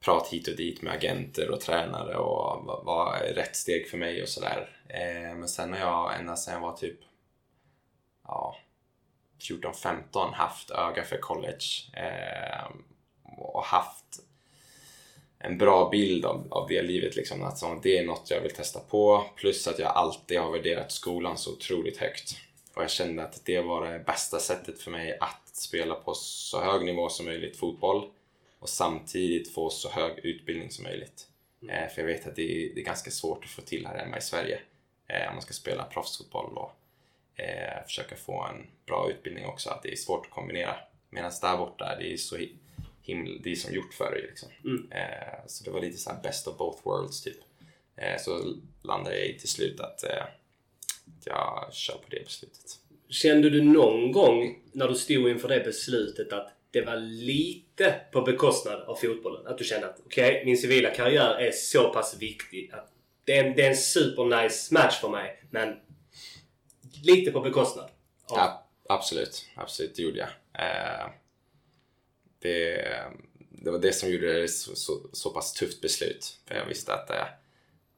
prat 0.00 0.28
hit 0.28 0.48
och 0.48 0.56
dit 0.56 0.82
med 0.82 0.92
agenter 0.92 1.50
och 1.50 1.60
tränare 1.60 2.16
och 2.16 2.64
vad 2.64 2.84
var 2.84 3.18
rätt 3.34 3.56
steg 3.56 3.88
för 3.88 3.98
mig 3.98 4.22
och 4.22 4.28
sådär. 4.28 4.78
Eh, 4.88 5.36
men 5.36 5.48
sen 5.48 5.72
har 5.72 5.80
jag 5.80 6.18
ända 6.18 6.36
sedan 6.36 6.54
jag 6.54 6.60
var 6.60 6.76
typ 6.76 6.98
ja, 8.24 8.56
14-15 9.40 10.32
haft 10.32 10.70
öga 10.70 11.04
för 11.04 11.18
college 11.18 11.66
eh, 11.92 12.70
och 13.38 13.64
haft 13.64 14.25
en 15.38 15.58
bra 15.58 15.88
bild 15.90 16.24
av, 16.24 16.46
av 16.50 16.68
det 16.68 16.82
livet. 16.82 17.16
Liksom, 17.16 17.42
att 17.42 17.58
som, 17.58 17.80
det 17.82 17.98
är 17.98 18.06
något 18.06 18.30
jag 18.30 18.40
vill 18.40 18.54
testa 18.54 18.80
på. 18.80 19.24
Plus 19.36 19.66
att 19.68 19.78
jag 19.78 19.88
alltid 19.88 20.40
har 20.40 20.52
värderat 20.52 20.92
skolan 20.92 21.38
så 21.38 21.52
otroligt 21.52 21.96
högt. 21.96 22.36
Och 22.74 22.82
jag 22.82 22.90
kände 22.90 23.22
att 23.22 23.44
det 23.44 23.60
var 23.60 23.92
det 23.92 23.98
bästa 23.98 24.38
sättet 24.38 24.80
för 24.80 24.90
mig 24.90 25.18
att 25.20 25.48
spela 25.52 25.94
på 25.94 26.14
så 26.14 26.60
hög 26.60 26.84
nivå 26.84 27.08
som 27.08 27.26
möjligt 27.26 27.56
fotboll 27.56 28.10
och 28.58 28.68
samtidigt 28.68 29.54
få 29.54 29.70
så 29.70 29.90
hög 29.90 30.18
utbildning 30.18 30.70
som 30.70 30.84
möjligt. 30.84 31.28
Eh, 31.68 31.88
för 31.88 32.02
jag 32.02 32.06
vet 32.06 32.26
att 32.26 32.36
det 32.36 32.42
är, 32.42 32.74
det 32.74 32.80
är 32.80 32.84
ganska 32.84 33.10
svårt 33.10 33.44
att 33.44 33.50
få 33.50 33.62
till 33.62 33.86
här 33.86 33.98
hemma 33.98 34.18
i 34.18 34.20
Sverige 34.20 34.60
eh, 35.08 35.28
om 35.28 35.34
man 35.34 35.42
ska 35.42 35.52
spela 35.52 35.84
proffsfotboll 35.84 36.58
och 36.58 36.72
eh, 37.40 37.84
försöka 37.86 38.16
få 38.16 38.42
en 38.42 38.66
bra 38.86 39.10
utbildning 39.10 39.46
också. 39.46 39.70
Att 39.70 39.82
det 39.82 39.92
är 39.92 39.96
svårt 39.96 40.26
att 40.26 40.32
kombinera. 40.32 40.74
Medan 41.10 41.32
där 41.42 41.56
borta, 41.56 41.96
det 41.98 42.12
är 42.12 42.16
så 42.16 42.36
himla, 43.06 43.38
det 43.44 43.50
är 43.50 43.54
som 43.54 43.74
gjort 43.74 43.94
för 43.94 44.10
dig 44.10 44.22
liksom. 44.22 44.48
Eh, 44.92 45.46
så 45.46 45.64
det 45.64 45.70
var 45.70 45.80
lite 45.80 45.98
så 45.98 46.10
här 46.10 46.22
best 46.22 46.46
of 46.48 46.56
both 46.58 46.84
worlds 46.84 47.22
typ. 47.22 47.36
Eh, 47.96 48.20
så 48.20 48.54
landade 48.82 49.18
jag 49.18 49.26
i 49.28 49.38
till 49.38 49.48
slut 49.48 49.80
att, 49.80 50.04
eh, 50.04 50.22
att 51.18 51.26
jag 51.26 51.68
kör 51.72 51.94
på 51.94 52.08
det 52.10 52.24
beslutet. 52.24 52.64
Kände 53.08 53.50
du 53.50 53.62
någon 53.62 54.12
gång 54.12 54.62
när 54.72 54.88
du 54.88 54.94
stod 54.94 55.28
inför 55.30 55.48
det 55.48 55.60
beslutet 55.60 56.32
att 56.32 56.52
det 56.70 56.80
var 56.82 56.96
lite 56.96 58.00
på 58.12 58.22
bekostnad 58.22 58.80
av 58.82 58.94
fotbollen? 58.96 59.46
Att 59.46 59.58
du 59.58 59.64
kände 59.64 59.86
att 59.88 60.00
okej, 60.06 60.42
min 60.44 60.56
civila 60.58 60.90
karriär 60.90 61.34
är 61.34 61.50
så 61.52 61.92
pass 61.92 62.16
viktig 62.18 62.70
att 62.72 62.92
det 63.24 63.38
är 63.38 63.44
en, 63.44 63.56
det 63.56 63.62
är 63.62 63.70
en 63.70 63.76
super 63.76 64.42
nice 64.42 64.74
match 64.74 65.00
för 65.00 65.08
mig, 65.08 65.42
men 65.50 65.76
lite 67.02 67.30
på 67.32 67.40
bekostnad. 67.40 67.84
av- 67.84 68.36
Ja, 68.38 68.68
absolut, 68.88 69.44
absolut, 69.54 69.96
det 69.96 70.02
gjorde 70.02 70.18
jag. 70.18 70.28
Eh, 72.46 73.10
det, 73.50 73.66
det 73.66 73.70
var 73.70 73.78
det 73.78 73.92
som 73.92 74.10
gjorde 74.10 74.40
det 74.40 74.48
så, 74.48 74.76
så, 74.76 74.92
så 75.12 75.30
pass 75.30 75.52
tufft 75.52 75.80
beslut. 75.80 76.40
För 76.46 76.54
jag 76.54 76.66
visste 76.66 76.94
att 76.94 77.10
eh, 77.10 77.26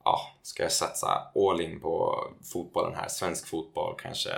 ja, 0.05 0.21
ska 0.43 0.63
jag 0.63 0.73
satsa 0.73 1.33
all 1.35 1.61
in 1.61 1.81
på 1.81 2.25
fotbollen 2.53 2.95
här, 2.95 3.09
svensk 3.09 3.49
fotboll, 3.49 3.95
kanske 3.99 4.31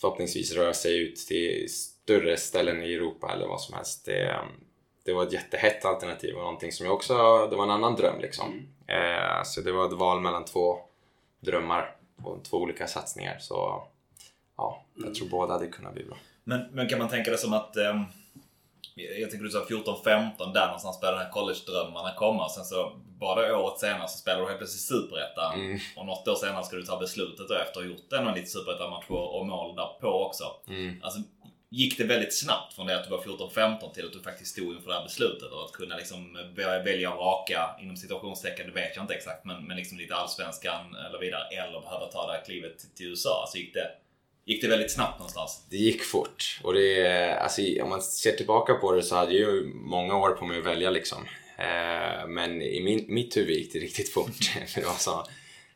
förhoppningsvis 0.00 0.52
röra 0.52 0.74
sig 0.74 0.98
ut 0.98 1.16
till 1.16 1.66
större 1.70 2.36
ställen 2.36 2.82
i 2.82 2.94
Europa 2.94 3.32
eller 3.32 3.46
vad 3.46 3.60
som 3.60 3.74
helst. 3.74 4.04
Det, 4.04 4.38
det 5.04 5.12
var 5.12 5.22
ett 5.22 5.32
jättehett 5.32 5.84
alternativ 5.84 6.34
och 6.34 6.42
någonting 6.42 6.72
som 6.72 6.86
jag 6.86 6.94
också, 6.94 7.46
det 7.50 7.56
var 7.56 7.64
en 7.64 7.70
annan 7.70 7.96
dröm 7.96 8.20
liksom. 8.20 8.68
Eh, 8.86 9.42
så 9.44 9.60
det 9.60 9.72
var 9.72 9.86
ett 9.86 9.92
val 9.98 10.20
mellan 10.20 10.44
två 10.44 10.78
drömmar 11.40 11.96
och 12.24 12.44
två 12.44 12.56
olika 12.56 12.86
satsningar. 12.86 13.38
Så 13.38 13.86
ja, 14.56 14.84
jag 14.94 15.14
tror 15.14 15.28
båda 15.28 15.52
hade 15.52 15.66
kunnat 15.66 15.94
bli 15.94 16.04
bra. 16.04 16.16
Men, 16.44 16.60
men 16.72 16.88
kan 16.88 16.98
man 16.98 17.08
tänka 17.08 17.30
det 17.30 17.38
som 17.38 17.52
att... 17.52 17.76
ehm, 17.76 18.04
jag 18.96 19.30
tänker 19.30 19.44
du 19.44 19.50
sa 19.50 19.64
14-15, 19.64 20.52
där 20.52 20.66
någonstans 20.66 21.00
började 21.00 21.18
den 21.18 21.26
här 21.26 21.32
college-drömmarna 21.32 22.14
komma. 22.14 22.48
Sen 22.48 22.64
så 22.64 22.92
bara 23.20 23.58
året 23.58 23.78
senare 23.78 24.08
så 24.08 24.18
spelar 24.18 24.40
du 24.40 24.46
helt 24.46 24.58
plötsligt 24.58 24.82
Superettan. 24.82 25.54
Mm. 25.54 25.78
Och 25.96 26.06
något 26.06 26.28
år 26.28 26.34
senare 26.34 26.64
ska 26.64 26.76
du 26.76 26.82
ta 26.82 26.98
beslutet 26.98 27.48
då 27.48 27.54
efter 27.54 27.80
att 27.80 27.86
ha 27.86 27.92
gjort 27.92 28.12
en 28.12 28.34
lite 28.34 28.46
Superettan-matcher 28.46 29.34
och 29.36 29.46
mål 29.46 29.76
därpå 29.76 30.08
också. 30.08 30.44
Mm. 30.68 31.02
Alltså, 31.02 31.20
gick 31.70 31.98
det 31.98 32.04
väldigt 32.04 32.38
snabbt 32.40 32.74
från 32.74 32.86
det 32.86 32.96
att 32.96 33.04
du 33.04 33.10
var 33.10 33.18
14-15 33.18 33.92
till 33.94 34.06
att 34.06 34.12
du 34.12 34.22
faktiskt 34.22 34.52
stod 34.52 34.74
inför 34.76 34.88
det 34.88 34.96
här 34.96 35.04
beslutet? 35.04 35.52
Och 35.52 35.64
att 35.64 35.72
kunna 35.72 35.96
liksom 35.96 36.38
välja 36.84 37.12
och 37.12 37.20
raka, 37.20 37.76
inom 37.82 37.96
situationstecken, 37.96 38.66
det 38.66 38.72
vet 38.72 38.96
jag 38.96 39.02
inte 39.02 39.14
exakt, 39.14 39.44
men, 39.44 39.64
men 39.64 39.76
liksom 39.76 39.98
lite 39.98 40.14
allsvenskan 40.14 40.94
eller 40.94 41.18
vidare. 41.18 41.44
Eller 41.50 41.80
behöva 41.80 42.06
ta 42.06 42.26
det 42.26 42.32
här 42.32 42.44
klivet 42.44 42.94
till 42.96 43.06
USA. 43.06 43.40
Alltså 43.40 43.58
gick 43.58 43.74
det, 43.74 43.90
gick 44.46 44.62
det 44.62 44.68
väldigt 44.68 44.92
snabbt 44.92 45.18
någonstans? 45.18 45.66
Det 45.70 45.76
gick 45.76 46.02
fort 46.02 46.60
och 46.62 46.74
det, 46.74 47.38
alltså, 47.38 47.62
om 47.82 47.88
man 47.88 48.02
ser 48.02 48.32
tillbaka 48.32 48.74
på 48.74 48.92
det 48.92 49.02
så 49.02 49.16
hade 49.16 49.32
jag 49.32 49.54
ju 49.54 49.64
många 49.74 50.16
år 50.16 50.30
på 50.30 50.44
mig 50.44 50.58
att 50.58 50.66
välja 50.66 50.90
liksom. 50.90 51.18
Eh, 51.58 52.28
men 52.28 52.62
i 52.62 52.80
min, 52.80 53.04
mitt 53.08 53.36
huvud 53.36 53.56
gick 53.56 53.72
det 53.72 53.78
riktigt 53.78 54.12
fort. 54.12 54.44
För 54.68 54.80
det 54.80 54.86
var 54.86 54.94
så, 54.94 55.26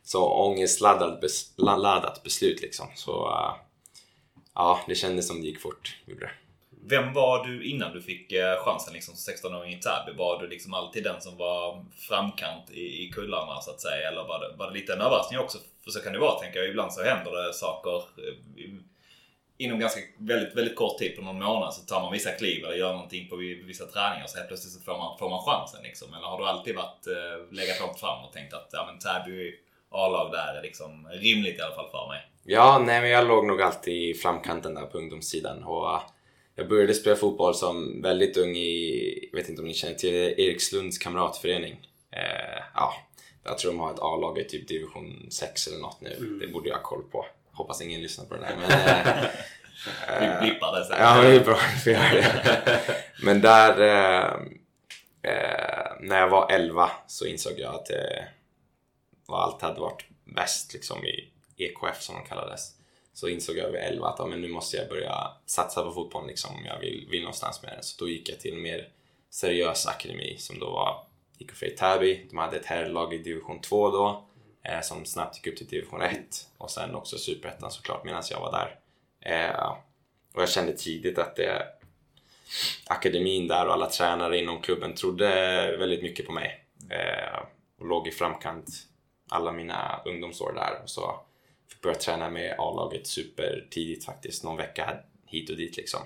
så 0.03 0.29
ångestladdat 0.29 1.21
bes, 1.21 1.53
laddat 1.57 2.23
beslut 2.23 2.61
liksom. 2.61 2.87
Så 2.95 3.11
eh, 3.11 3.55
ja, 4.55 4.79
det 4.87 4.95
kändes 4.95 5.27
som 5.27 5.41
det 5.41 5.47
gick 5.47 5.61
fort. 5.61 5.97
Gjorde 6.05 6.25
det. 6.25 6.31
Vem 6.83 7.13
var 7.13 7.45
du 7.45 7.63
innan 7.63 7.93
du 7.93 8.01
fick 8.01 8.31
eh, 8.31 8.63
chansen 8.65 8.93
liksom, 8.93 9.15
som 9.15 9.33
16-åring 9.33 9.73
i 9.73 9.79
Täby? 9.81 10.17
Var 10.17 10.41
du 10.41 10.47
liksom 10.47 10.73
alltid 10.73 11.03
den 11.03 11.21
som 11.21 11.37
var 11.37 11.85
framkant 11.95 12.71
i, 12.71 13.03
i 13.03 13.09
kullarna 13.09 13.61
så 13.61 13.71
att 13.71 13.81
säga? 13.81 14.07
Eller 14.07 14.23
var 14.23 14.39
det, 14.39 14.55
var 14.57 14.67
det 14.67 14.79
lite 14.79 14.93
en 14.93 15.01
överraskning 15.01 15.39
också? 15.39 15.57
För 15.83 15.91
så 15.91 15.99
kan 15.99 16.13
det 16.13 16.19
vara 16.19 16.39
tänker 16.39 16.59
jag. 16.59 16.69
Ibland 16.69 16.93
så 16.93 17.03
händer 17.03 17.31
det 17.31 17.53
saker 17.53 17.95
eh, 17.97 18.69
inom 19.57 19.79
ganska 19.79 19.99
väldigt, 20.17 20.57
väldigt 20.57 20.75
kort 20.75 20.97
tid, 20.97 21.15
på 21.15 21.21
någon 21.21 21.39
månad, 21.39 21.73
så 21.73 21.81
tar 21.81 22.01
man 22.01 22.11
vissa 22.11 22.31
kliv 22.31 22.65
eller 22.65 22.75
gör 22.75 22.93
någonting 22.93 23.29
på 23.29 23.35
vissa 23.65 23.85
träningar 23.85 24.27
så 24.27 24.37
helt 24.37 24.47
plötsligt 24.47 24.73
så 24.73 24.79
får 24.79 24.97
man, 24.97 25.17
får 25.17 25.29
man 25.29 25.45
chansen. 25.45 25.83
Liksom. 25.83 26.13
Eller 26.13 26.27
har 26.27 26.37
du 26.37 26.45
alltid 26.45 26.75
varit, 26.75 27.07
eh, 27.07 27.53
legat 27.53 27.79
långt 27.79 27.99
fram 27.99 28.25
och 28.25 28.33
tänkt 28.33 28.53
att 28.53 28.69
ja, 28.71 28.85
men 28.85 28.99
Täby 28.99 29.55
A-lag 29.89 30.31
där 30.31 30.57
är 30.57 30.61
liksom 30.61 31.07
rimligt 31.11 31.59
i 31.59 31.61
alla 31.61 31.75
fall 31.75 31.89
för 31.91 32.07
mig? 32.07 32.21
Ja, 32.43 32.79
nej 32.85 33.01
men 33.01 33.09
jag 33.09 33.27
låg 33.27 33.45
nog 33.45 33.61
alltid 33.61 33.93
i 33.93 34.13
framkanten 34.13 34.73
där 34.73 34.85
på 34.85 34.97
ungdomssidan. 34.97 35.63
Och 35.63 35.99
jag 36.61 36.69
började 36.69 36.93
spela 36.93 37.15
fotboll 37.15 37.55
som 37.55 38.01
väldigt 38.01 38.37
ung 38.37 38.55
i, 38.55 39.29
jag 39.31 39.39
vet 39.39 39.49
inte 39.49 39.61
om 39.61 39.67
ni 39.67 39.73
känner 39.73 39.95
till 39.95 40.13
det, 40.13 40.41
Erikslunds 40.41 40.97
kamratförening. 40.97 41.87
Eh, 42.11 42.63
ja, 42.75 42.93
jag 43.43 43.57
tror 43.57 43.71
de 43.71 43.79
har 43.79 43.93
ett 43.93 43.99
A-lag 43.99 44.37
i 44.37 44.43
typ 44.43 44.67
division 44.67 45.27
6 45.31 45.67
eller 45.67 45.77
något 45.77 46.01
nu. 46.01 46.39
Det 46.41 46.47
borde 46.47 46.69
jag 46.69 46.75
ha 46.75 46.83
koll 46.83 47.03
på. 47.11 47.25
Hoppas 47.51 47.81
ingen 47.81 48.01
lyssnar 48.01 48.25
på 48.25 48.35
det 48.35 48.45
här. 48.45 48.55
Men, 48.55 48.71
eh, 50.23 50.41
Vi 50.41 50.49
blippar 50.49 50.79
det 50.79 50.85
sen. 50.85 50.95
Ja, 50.99 51.15
men 51.15 51.31
det 51.31 51.35
är 51.35 51.43
bra. 51.43 51.59
Vi 51.85 51.91
göra 51.91 52.13
det. 52.13 52.81
Men 53.23 53.41
där... 53.41 53.81
Eh, 53.81 54.33
eh, 55.31 55.91
när 55.99 56.19
jag 56.19 56.29
var 56.29 56.51
11 56.51 56.91
så 57.07 57.25
insåg 57.25 57.53
jag 57.57 57.75
att 57.75 57.89
eh, 57.89 58.23
allt 59.27 59.61
hade 59.61 59.79
varit 59.79 60.05
bäst 60.35 60.73
liksom 60.73 61.05
i 61.05 61.31
EKF 61.57 62.01
som 62.01 62.15
de 62.15 62.25
kallades. 62.25 62.80
Så 63.21 63.27
insåg 63.27 63.57
jag 63.57 63.71
vid 63.71 63.81
11 63.81 64.07
att 64.07 64.19
ja, 64.19 64.25
men 64.25 64.41
nu 64.41 64.47
måste 64.47 64.77
jag 64.77 64.89
börja 64.89 65.31
satsa 65.45 65.83
på 65.83 65.91
fotbollen 65.91 66.27
liksom, 66.27 66.55
om 66.55 66.65
jag 66.65 66.79
vill, 66.79 67.07
vill 67.11 67.21
någonstans 67.21 67.63
med 67.63 67.77
det. 67.77 67.83
Så 67.83 68.03
då 68.03 68.09
gick 68.09 68.29
jag 68.29 68.39
till 68.39 68.53
en 68.53 68.61
mer 68.61 68.89
seriös 69.29 69.87
akademi 69.87 70.35
som 70.37 70.59
då 70.59 70.71
var 70.71 71.03
IK 71.37 71.77
Täby. 71.77 72.27
De 72.29 72.37
hade 72.37 72.57
ett 72.57 72.65
herrlag 72.65 73.13
i 73.13 73.17
division 73.17 73.61
2 73.61 73.91
då 73.91 74.25
eh, 74.63 74.81
som 74.81 75.05
snabbt 75.05 75.37
gick 75.37 75.47
upp 75.47 75.57
till 75.57 75.67
division 75.67 76.01
1 76.01 76.47
och 76.57 76.71
sen 76.71 76.95
också 76.95 77.17
superettan 77.17 77.71
såklart 77.71 78.05
medan 78.05 78.23
jag 78.29 78.39
var 78.39 78.51
där. 78.51 78.79
Eh, 79.19 79.75
och 80.33 80.41
jag 80.41 80.49
kände 80.49 80.73
tidigt 80.73 81.17
att 81.17 81.35
det, 81.35 81.67
akademin 82.85 83.47
där 83.47 83.67
och 83.67 83.73
alla 83.73 83.89
tränare 83.89 84.39
inom 84.39 84.61
klubben 84.61 84.95
trodde 84.95 85.27
väldigt 85.77 86.03
mycket 86.03 86.25
på 86.25 86.31
mig 86.31 86.65
eh, 86.89 87.39
och 87.79 87.87
låg 87.87 88.07
i 88.07 88.11
framkant 88.11 88.67
alla 89.29 89.51
mina 89.51 90.01
ungdomsår 90.05 90.53
där. 90.53 90.81
Och 90.83 90.89
så 90.89 91.19
fick 91.71 91.81
börja 91.81 91.95
träna 91.95 92.29
med 92.29 92.55
A-laget 92.59 93.07
supertidigt 93.07 94.05
faktiskt, 94.05 94.43
någon 94.43 94.57
vecka 94.57 94.97
hit 95.25 95.49
och 95.49 95.57
dit 95.57 95.77
liksom. 95.77 96.01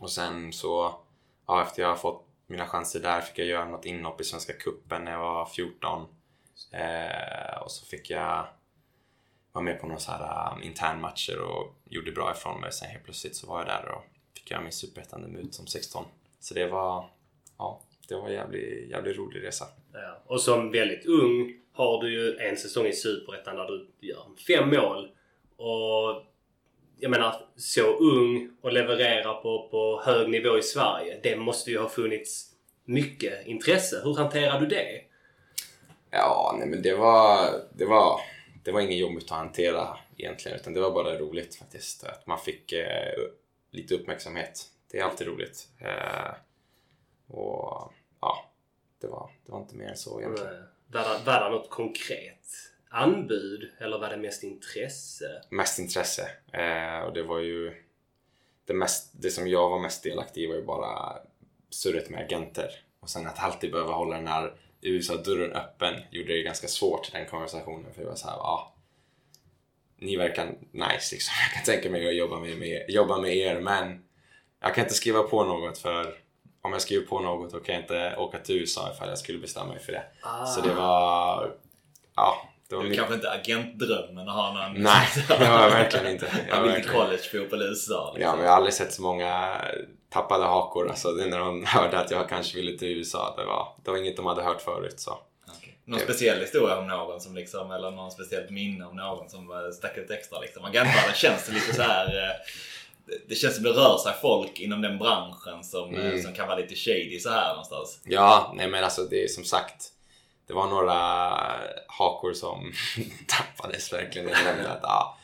Och 0.00 0.10
sen 0.10 0.52
så, 0.52 1.00
ja, 1.46 1.62
efter 1.62 1.82
jag 1.82 2.00
fått 2.00 2.26
mina 2.46 2.66
chanser 2.66 3.00
där 3.00 3.20
fick 3.20 3.38
jag 3.38 3.46
göra 3.46 3.68
något 3.68 3.86
inhopp 3.86 4.20
i 4.20 4.24
Svenska 4.24 4.52
Kuppen 4.52 5.04
när 5.04 5.12
jag 5.12 5.20
var 5.20 5.46
14. 5.46 6.06
Eh, 6.72 7.62
och 7.62 7.70
så 7.70 7.86
fick 7.86 8.10
jag 8.10 8.46
vara 9.52 9.64
med 9.64 9.80
på 9.80 9.86
några 9.86 10.00
så 10.00 10.12
här 10.12 10.52
um, 10.56 10.62
internmatcher 10.62 11.40
och 11.40 11.74
gjorde 11.84 12.12
bra 12.12 12.32
ifrån 12.32 12.60
mig. 12.60 12.72
Sen 12.72 12.90
helt 12.90 13.04
plötsligt 13.04 13.36
så 13.36 13.46
var 13.46 13.58
jag 13.58 13.66
där 13.66 13.88
och 13.88 14.02
fick 14.34 14.50
göra 14.50 14.62
min 14.62 14.72
superettan-debut 14.72 15.54
som 15.54 15.66
16. 15.66 16.04
Så 16.40 16.54
det 16.54 16.66
var, 16.66 17.10
ja, 17.58 17.80
det 18.08 18.14
var 18.14 18.28
en 18.28 18.34
jävligt, 18.34 18.90
jävligt 18.90 19.16
rolig 19.16 19.42
resa. 19.42 19.64
Ja. 19.92 20.22
Och 20.26 20.40
som 20.40 20.70
väldigt 20.70 21.06
ung 21.06 21.59
har 21.80 22.02
du 22.02 22.12
ju 22.12 22.36
en 22.38 22.56
säsong 22.56 22.86
i 22.86 22.92
Superettan 22.92 23.56
där 23.56 23.66
du 23.66 24.06
gör 24.06 24.24
fem 24.46 24.70
mål. 24.70 25.10
Och 25.56 26.22
jag 26.98 27.10
menar, 27.10 27.46
så 27.56 27.96
ung 27.96 28.50
och 28.60 28.72
leverera 28.72 29.34
på, 29.34 29.68
på 29.70 30.02
hög 30.04 30.28
nivå 30.28 30.58
i 30.58 30.62
Sverige. 30.62 31.20
Det 31.22 31.36
måste 31.36 31.70
ju 31.70 31.78
ha 31.78 31.88
funnits 31.88 32.50
mycket 32.84 33.46
intresse. 33.46 34.00
Hur 34.04 34.14
hanterar 34.14 34.60
du 34.60 34.66
det? 34.66 35.02
Ja, 36.10 36.56
nej 36.58 36.68
men 36.68 36.82
det 36.82 36.94
var, 36.94 37.50
det 37.72 37.84
var, 37.84 38.20
det 38.64 38.72
var 38.72 38.80
inget 38.80 38.98
jobbigt 38.98 39.24
att 39.24 39.38
hantera 39.38 39.98
egentligen, 40.16 40.58
utan 40.58 40.72
det 40.72 40.80
var 40.80 40.90
bara 40.90 41.18
roligt 41.18 41.56
faktiskt. 41.56 42.04
Att 42.04 42.26
man 42.26 42.38
fick 42.38 42.72
eh, 42.72 43.14
lite 43.70 43.94
uppmärksamhet. 43.94 44.66
Det 44.90 44.98
är 44.98 45.04
alltid 45.04 45.26
roligt. 45.26 45.68
Eh, 45.78 46.34
och 47.36 47.92
ja, 48.20 48.50
det 49.00 49.06
var, 49.06 49.30
det 49.46 49.52
var 49.52 49.60
inte 49.60 49.76
mer 49.76 49.88
än 49.88 49.96
så 49.96 50.20
egentligen. 50.20 50.54
Var 50.92 51.00
det, 51.00 51.24
var 51.24 51.40
det 51.40 51.50
något 51.50 51.70
konkret 51.70 52.36
anbud 52.88 53.70
eller 53.78 53.98
var 53.98 54.10
det 54.10 54.16
mest 54.16 54.42
intresse? 54.42 55.42
Mest 55.50 55.78
intresse. 55.78 56.30
Eh, 56.52 57.00
och 57.00 57.12
det 57.12 57.22
var 57.22 57.38
ju 57.38 57.74
det, 58.66 58.74
mest, 58.74 59.12
det 59.12 59.30
som 59.30 59.48
jag 59.48 59.70
var 59.70 59.78
mest 59.78 60.02
delaktig 60.02 60.42
i 60.42 60.46
var 60.46 60.54
ju 60.54 60.64
bara 60.64 61.18
surret 61.70 62.10
med 62.10 62.20
agenter. 62.24 62.70
Och 63.00 63.10
sen 63.10 63.26
att 63.26 63.38
alltid 63.38 63.72
behöva 63.72 63.92
hålla 63.92 64.16
den 64.16 64.26
här 64.26 64.54
USA-dörren 64.80 65.52
öppen 65.52 65.94
gjorde 66.10 66.32
det 66.32 66.42
ganska 66.42 66.68
svårt 66.68 67.12
den 67.12 67.26
konversationen. 67.26 67.94
För 67.94 68.02
jag 68.02 68.08
var 68.08 68.16
såhär, 68.16 68.36
ja. 68.36 68.42
Ah, 68.42 68.74
ja, 68.74 68.76
ni 70.00 70.16
verkar 70.16 70.46
nice 70.72 71.14
liksom. 71.14 71.34
Jag 71.46 71.54
kan 71.54 71.64
tänka 71.64 71.90
mig 71.90 72.08
att 72.08 72.16
jobba 72.16 72.40
med, 72.40 72.58
med, 72.58 72.84
jobba 72.88 73.18
med 73.18 73.36
er 73.36 73.60
men 73.60 74.04
jag 74.60 74.74
kan 74.74 74.84
inte 74.84 74.94
skriva 74.94 75.22
på 75.22 75.44
något 75.44 75.78
för 75.78 76.18
om 76.62 76.72
jag 76.72 76.82
skriver 76.82 77.06
på 77.06 77.20
något 77.20 77.52
då 77.52 77.60
kan 77.60 77.74
jag 77.74 77.82
inte 77.84 78.14
åka 78.18 78.38
till 78.38 78.56
USA 78.56 78.90
ifall 78.94 79.08
jag 79.08 79.18
skulle 79.18 79.38
bestämma 79.38 79.66
mig 79.72 79.78
för 79.78 79.92
det. 79.92 80.02
Ah. 80.22 80.46
Så 80.46 80.60
det 80.60 80.74
var... 80.74 81.52
Ja. 82.16 82.46
Det 82.68 82.76
var 82.76 82.82
Du 82.82 82.86
är 82.86 82.90
min- 82.90 82.98
kanske 82.98 83.14
inte 83.14 83.30
agentdrömmen 83.30 84.28
att 84.28 84.34
ha 84.34 84.52
någon... 84.52 84.82
Nej, 84.82 85.06
det 85.28 85.38
var 85.38 85.46
jag 85.46 85.70
verkligen 85.70 86.06
inte. 86.06 86.26
Jag 86.48 86.54
Han 86.54 86.62
vill 86.64 86.72
till 86.72 86.82
verkligen- 86.82 87.04
collegefotboll 87.06 87.62
i 87.62 87.64
USA. 87.64 88.12
liksom. 88.14 88.22
Ja, 88.30 88.34
men 88.36 88.44
jag 88.44 88.50
har 88.50 88.56
aldrig 88.56 88.74
sett 88.74 88.92
så 88.92 89.02
många 89.02 89.60
tappade 90.10 90.44
hakor. 90.44 90.88
Alltså, 90.88 91.12
det 91.12 91.24
är 91.24 91.28
när 91.30 91.38
de 91.38 91.64
hörde 91.66 91.98
att 91.98 92.10
jag 92.10 92.28
kanske 92.28 92.56
ville 92.56 92.78
till 92.78 92.88
USA. 92.88 93.34
Det 93.38 93.44
var, 93.44 93.68
det 93.84 93.90
var 93.90 93.98
inget 93.98 94.16
de 94.16 94.26
hade 94.26 94.42
hört 94.42 94.62
förut. 94.62 95.00
Så. 95.00 95.18
Okej. 95.58 95.78
Någon 95.84 96.00
speciell 96.00 96.40
historia 96.40 96.78
om 96.78 96.88
någon 96.88 97.20
som 97.20 97.34
liksom, 97.34 97.70
eller 97.70 97.90
någon 97.90 98.10
speciellt 98.10 98.50
minne 98.50 98.84
om 98.84 98.96
någon 98.96 99.28
som 99.30 99.50
eh, 99.50 99.70
stack 99.72 99.96
ut 99.98 100.10
extra 100.10 100.38
liksom. 100.40 100.64
Agentvärlden 100.64 101.14
känns 101.14 101.46
det 101.46 101.52
lite 101.52 101.74
så 101.74 101.82
här. 101.82 102.32
Det- 103.28 103.34
känns 103.34 103.54
som 103.54 103.64
det 103.64 103.70
rör 103.70 103.98
sig 103.98 104.12
folk 104.22 104.60
inom 104.60 104.82
den 104.82 104.98
branschen 104.98 105.64
som, 105.64 105.94
eh, 105.94 106.04
Mm. 106.06 106.22
som 106.22 106.32
kan 106.34 106.48
vara 106.48 106.58
lite 106.58 106.74
shady 106.74 107.20
så 107.20 107.30
här 107.30 107.48
någonstans. 107.48 108.00
Ja, 108.04 108.52
nej 108.56 108.68
men 108.68 108.84
alltså 108.84 109.02
det 109.04 109.24
är 109.24 109.28
som 109.28 109.44
sagt. 109.44 109.92
Det 110.46 110.52
var 110.54 110.66
några 110.66 110.94
hakor 111.86 112.32
som 112.32 112.72
tappades 113.28 113.92
verkligen. 113.92 114.28
Jag 114.28 114.38
kände 114.38 114.70
att 114.70 114.80
ja, 114.82 115.18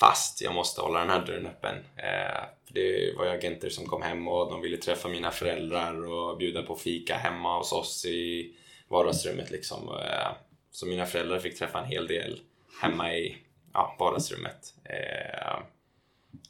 fast 0.00 0.40
jag 0.42 0.54
måste 0.54 0.80
hålla 0.80 0.98
den 1.00 1.10
här 1.10 1.26
dörren 1.26 1.46
öppen. 1.46 1.74
Eh, 1.96 2.42
det 2.68 3.14
var 3.18 3.24
ju 3.24 3.30
agenter 3.30 3.70
som 3.70 3.86
kom 3.86 4.02
hem 4.02 4.28
och 4.28 4.50
de 4.50 4.60
ville 4.60 4.76
träffa 4.76 5.08
mina 5.08 5.30
föräldrar 5.30 6.04
och 6.12 6.36
bjuda 6.36 6.62
på 6.62 6.76
fika 6.76 7.16
hemma 7.16 7.58
hos 7.58 7.72
oss 7.72 8.04
i 8.04 8.54
vardagsrummet 8.88 9.50
liksom. 9.50 9.88
Eh, 9.88 10.28
så 10.70 10.86
mina 10.86 11.06
föräldrar 11.06 11.38
fick 11.38 11.58
träffa 11.58 11.78
en 11.78 11.84
hel 11.88 12.06
del 12.06 12.40
hemma 12.82 13.14
i 13.14 13.38
ja, 13.72 13.96
vardagsrummet. 13.98 14.74
Eh, 14.84 15.58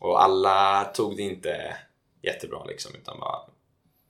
och 0.03 0.23
alla 0.23 0.85
tog 0.85 1.17
det 1.17 1.23
inte 1.23 1.77
jättebra 2.23 2.65
liksom 2.65 2.95
utan 2.95 3.21
bara 3.21 3.39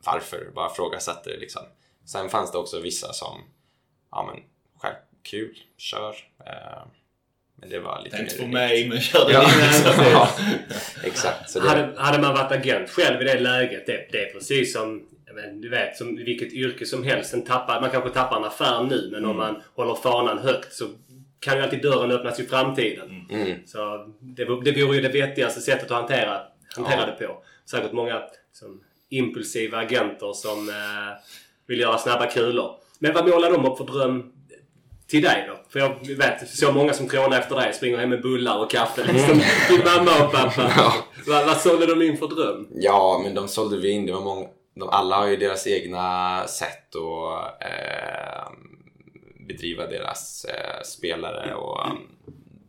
varför, 0.05 0.51
bara 0.55 0.71
frågasatte 0.71 1.31
det 1.31 1.37
liksom. 1.37 1.63
Sen 2.05 2.29
fanns 2.29 2.53
det 2.53 2.59
också 2.59 2.81
vissa 2.81 3.13
som, 3.13 3.45
ja 4.11 4.23
men 4.33 4.43
själv, 4.81 4.95
kul, 5.23 5.59
kör. 5.77 6.17
Eh, 6.47 6.83
men 7.55 7.71
det 7.71 7.81
var 7.81 8.03
lite 8.05 8.17
Tänkte 8.17 8.39
på 8.39 8.47
mig 8.47 8.89
men 8.89 9.01
körde 9.01 9.33
Ja, 9.33 9.41
din 9.41 9.65
exakt. 9.65 9.99
enda 9.99 10.11
Ja, 10.11 10.29
exakt. 11.05 11.51
Så 11.51 11.61
det, 11.61 11.69
Hade, 11.69 11.95
hade 11.97 12.23
man 12.23 12.35
varit 12.35 12.53
agent 12.53 12.91
själv 12.91 13.23
i 13.23 13.25
det 13.25 13.41
läget, 13.41 13.87
det, 13.87 14.09
det 14.13 14.29
är 14.29 14.33
precis 14.33 14.73
som 14.73 15.09
du 15.53 15.69
vet, 15.69 15.97
som 15.97 16.17
vilket 16.17 16.53
yrke 16.53 16.87
som 16.87 17.05
helst. 17.05 17.35
En 17.35 17.45
tappar, 17.45 17.81
man 17.81 17.91
kanske 17.91 18.11
tappar 18.11 18.37
en 18.37 18.45
affär 18.45 18.83
nu 18.83 19.09
men 19.13 19.25
om 19.25 19.37
man 19.37 19.63
håller 19.75 19.95
fanan 19.95 20.39
högt 20.39 20.73
så 20.73 20.89
kan 21.43 21.57
ju 21.57 21.63
alltid 21.63 21.83
dörren 21.83 22.11
öppnas 22.13 22.41
i 22.41 22.47
framtiden. 22.47 23.27
mm, 23.31 23.59
Så 23.67 24.07
det, 24.21 24.45
det 24.45 24.85
vore 24.85 24.97
ju 24.97 25.03
det 25.03 25.09
vettigaste 25.09 25.61
sättet 25.61 25.91
att 25.91 25.97
hantera, 25.97 26.41
hantera 26.77 27.01
Ja. 27.01 27.07
det 27.07 27.27
på. 27.27 27.43
Säkert 27.71 27.93
många 27.93 28.23
som 28.53 28.81
impulsiva 29.09 29.79
agenter 29.79 30.33
som 30.33 30.69
eh, 30.69 30.75
vill 31.67 31.81
göra 31.81 31.99
snabba 31.99 32.27
kulor. 32.27 32.71
Men 32.99 33.15
vad 33.15 33.29
målar 33.29 33.51
de 33.53 33.65
upp 33.67 33.79
för 33.79 33.85
dröm 33.85 34.33
till 35.09 35.23
dig 35.23 35.45
då? 35.49 35.61
För 35.69 35.79
jag 35.81 36.17
vet 36.17 36.49
så 36.49 36.73
många 36.73 36.93
som 36.93 37.09
trånar 37.09 37.39
efter 37.39 37.57
dig 37.57 37.73
springer 37.75 37.99
hem 37.99 38.09
med 38.11 38.23
bullar 38.23 38.59
och 38.59 38.71
kaffe 38.71 39.13
liksom, 39.13 39.41
till 39.69 39.85
mamma 39.85 40.25
och 40.27 40.33
pappa. 40.33 40.73
Ja. 40.77 40.95
Vad, 41.27 41.47
vad 41.47 41.57
sålde 41.57 41.87
de 41.87 42.03
in 42.03 42.17
för 42.17 42.27
dröm? 42.27 42.69
ja, 42.75 43.21
men 43.25 43.35
de 43.35 43.49
sålde 43.49 43.77
vi 43.77 43.91
in. 43.91 44.07
Det 44.07 44.13
var 44.13 44.21
många, 44.21 44.47
de, 44.75 44.89
alla 44.89 45.17
har 45.17 45.27
ju 45.27 45.37
deras 45.37 45.67
egna 45.67 46.47
sätt 46.47 46.97
att 46.97 47.63
eh, 47.63 48.53
bedriva 49.53 49.87
deras 49.87 50.45
eh, 50.45 50.83
spelare 50.83 51.55
och 51.55 51.91
um, 51.91 52.09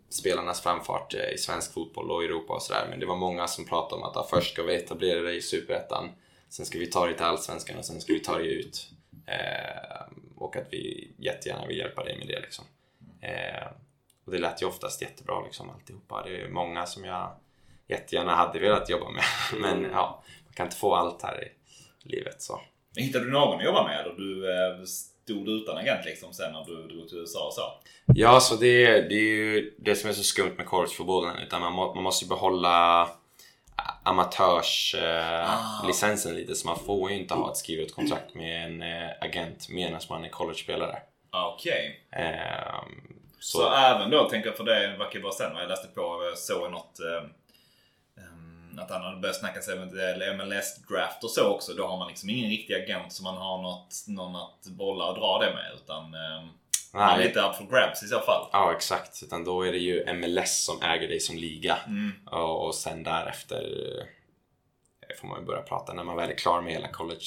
spelarnas 0.10 0.62
framfart 0.62 1.14
eh, 1.14 1.34
i 1.34 1.38
svensk 1.38 1.74
fotboll 1.74 2.12
och 2.12 2.24
Europa 2.24 2.54
och 2.54 2.62
sådär. 2.62 2.88
Men 2.90 3.00
det 3.00 3.06
var 3.06 3.16
många 3.16 3.48
som 3.48 3.66
pratade 3.66 4.02
om 4.02 4.10
att 4.10 4.18
ah, 4.18 4.28
först 4.30 4.54
ska 4.54 4.64
vi 4.64 4.76
etablera 4.76 5.22
dig 5.22 5.38
i 5.38 5.42
Superettan, 5.42 6.10
sen 6.50 6.66
ska 6.66 6.80
vi 6.80 6.88
ta 6.88 7.06
dig 7.06 7.16
till 7.16 7.26
Allsvenskan 7.26 7.78
och 7.78 7.86
sen 7.86 8.02
ska 8.02 8.14
vi 8.14 8.20
ta 8.20 8.38
dig 8.38 8.60
ut. 8.60 8.90
Eh, 9.26 10.18
och 10.36 10.58
att 10.58 10.68
vi 10.72 11.12
jättegärna 11.18 11.68
vill 11.68 11.78
hjälpa 11.78 12.04
dig 12.04 12.18
med 12.18 12.28
det 12.28 12.40
liksom. 12.40 12.66
Eh, 13.22 13.68
och 14.26 14.32
det 14.32 14.38
lät 14.38 14.62
ju 14.62 14.66
oftast 14.66 15.02
jättebra 15.02 15.42
liksom 15.42 15.70
alltihopa. 15.70 16.24
Det 16.24 16.42
är 16.42 16.50
många 16.50 16.86
som 16.86 17.04
jag 17.04 17.32
jättegärna 17.88 18.36
hade 18.36 18.60
velat 18.60 18.90
jobba 18.90 19.10
med. 19.10 19.24
Men 19.62 19.84
ja, 19.92 20.24
man 20.46 20.54
kan 20.54 20.66
inte 20.66 20.78
få 20.78 20.96
allt 20.96 21.22
här 21.22 21.44
i 21.44 21.52
livet 22.10 22.42
så. 22.42 22.62
Hittade 22.96 23.26
du 23.26 23.32
någon 23.32 23.58
att 23.58 23.66
jobba 23.66 23.88
med? 23.88 24.00
Eller 24.00 24.14
du 24.14 24.52
eh, 24.52 24.84
stod 25.24 25.50
utan 25.50 25.78
agent 25.78 26.06
liksom 26.06 26.34
sen 26.34 26.52
när 26.54 26.66
du 26.66 26.88
drog 26.88 27.10
till 27.10 27.18
USA 27.18 27.48
och 27.48 27.54
så? 27.54 27.62
Ja, 28.16 28.40
så 28.40 28.56
det, 28.56 28.86
det 28.86 29.16
är 29.16 29.36
ju 29.36 29.76
det 29.80 29.96
som 29.96 30.10
är 30.10 30.14
så 30.14 30.24
skumt 30.24 30.54
med 30.58 30.66
collegefotbollen. 30.66 31.38
Utan 31.38 31.62
man, 31.62 31.74
må, 31.74 31.94
man 31.94 32.04
måste 32.04 32.26
ju 32.26 32.30
behålla 32.30 33.10
amatörslicensen 34.04 35.82
eh, 35.82 35.88
licensen 35.88 36.36
lite. 36.36 36.56
Så 36.56 36.68
man 36.68 36.80
får 36.80 37.12
ju 37.12 37.18
inte 37.18 37.34
ha 37.34 37.52
ett 37.52 37.58
skrivet 37.58 37.96
kontrakt 37.96 38.34
med 38.36 38.66
en 38.66 38.82
eh, 38.82 39.10
agent 39.22 39.70
medan 39.70 40.00
man 40.10 40.26
är 40.26 40.30
college-spelare. 40.30 40.98
Okej. 41.32 42.06
Ehm, 42.12 43.18
Så, 43.40 43.58
så, 43.58 43.74
även 43.74 44.10
då, 44.10 44.30
tänker 44.30 44.50
jag 44.50 44.58
för 44.58 44.64
det 44.64 44.96
verkar 45.00 45.16
ju 45.16 45.22
bara 45.22 45.32
stämma. 45.34 45.60
Jag 45.60 45.70
läste 45.70 45.88
på, 45.88 46.24
jag 46.30 46.38
såg 46.38 46.72
något 46.72 47.00
eh, 47.00 47.30
att 48.80 48.90
han 48.90 49.02
hade 49.02 49.20
börjat 49.20 49.40
snacka 49.40 49.62
sig 49.62 49.74
om 49.74 49.84
ett 49.84 50.38
MLS-draft 50.38 51.24
och 51.24 51.30
så 51.30 51.48
också. 51.48 51.74
Då 51.74 51.88
har 51.88 51.98
man 51.98 52.08
liksom 52.08 52.30
ingen 52.30 52.50
riktig 52.50 52.74
agent 52.74 53.14
som 53.14 53.24
man 53.24 53.38
har 53.38 53.62
något, 53.62 54.04
någon 54.08 54.36
att 54.36 54.66
bolla 54.66 55.06
och 55.06 55.16
dra 55.20 55.40
det 55.40 55.54
med. 55.54 55.72
Utan 55.76 56.14
eh, 56.14 56.46
man 56.94 57.20
är 57.20 57.24
lite 57.24 57.42
up 57.42 57.56
for 57.56 57.66
grabs 57.66 58.04
i 58.04 58.08
så 58.08 58.20
fall. 58.20 58.50
ja, 58.52 58.74
exakt. 58.76 59.24
Utan 59.24 59.44
då 59.44 59.62
är 59.62 59.72
det 59.72 59.78
ju 59.78 60.14
MLS 60.14 60.64
som 60.66 60.82
äger 60.82 61.08
dig 61.08 61.20
som 61.20 61.38
liga. 61.38 61.78
Mm. 61.88 62.12
Och, 62.26 62.66
och 62.66 62.76
sen 62.76 63.04
därefter 63.04 63.64
eh, 65.02 65.16
får 65.22 65.28
man 65.28 65.40
ju 65.40 65.46
börja 65.46 65.62
prata 65.62 65.94
när 65.94 66.04
man 66.04 66.16
väl 66.16 66.30
är 66.30 66.36
klar 66.36 66.62
med 66.62 66.74
hela 66.74 66.88
college. 66.88 67.26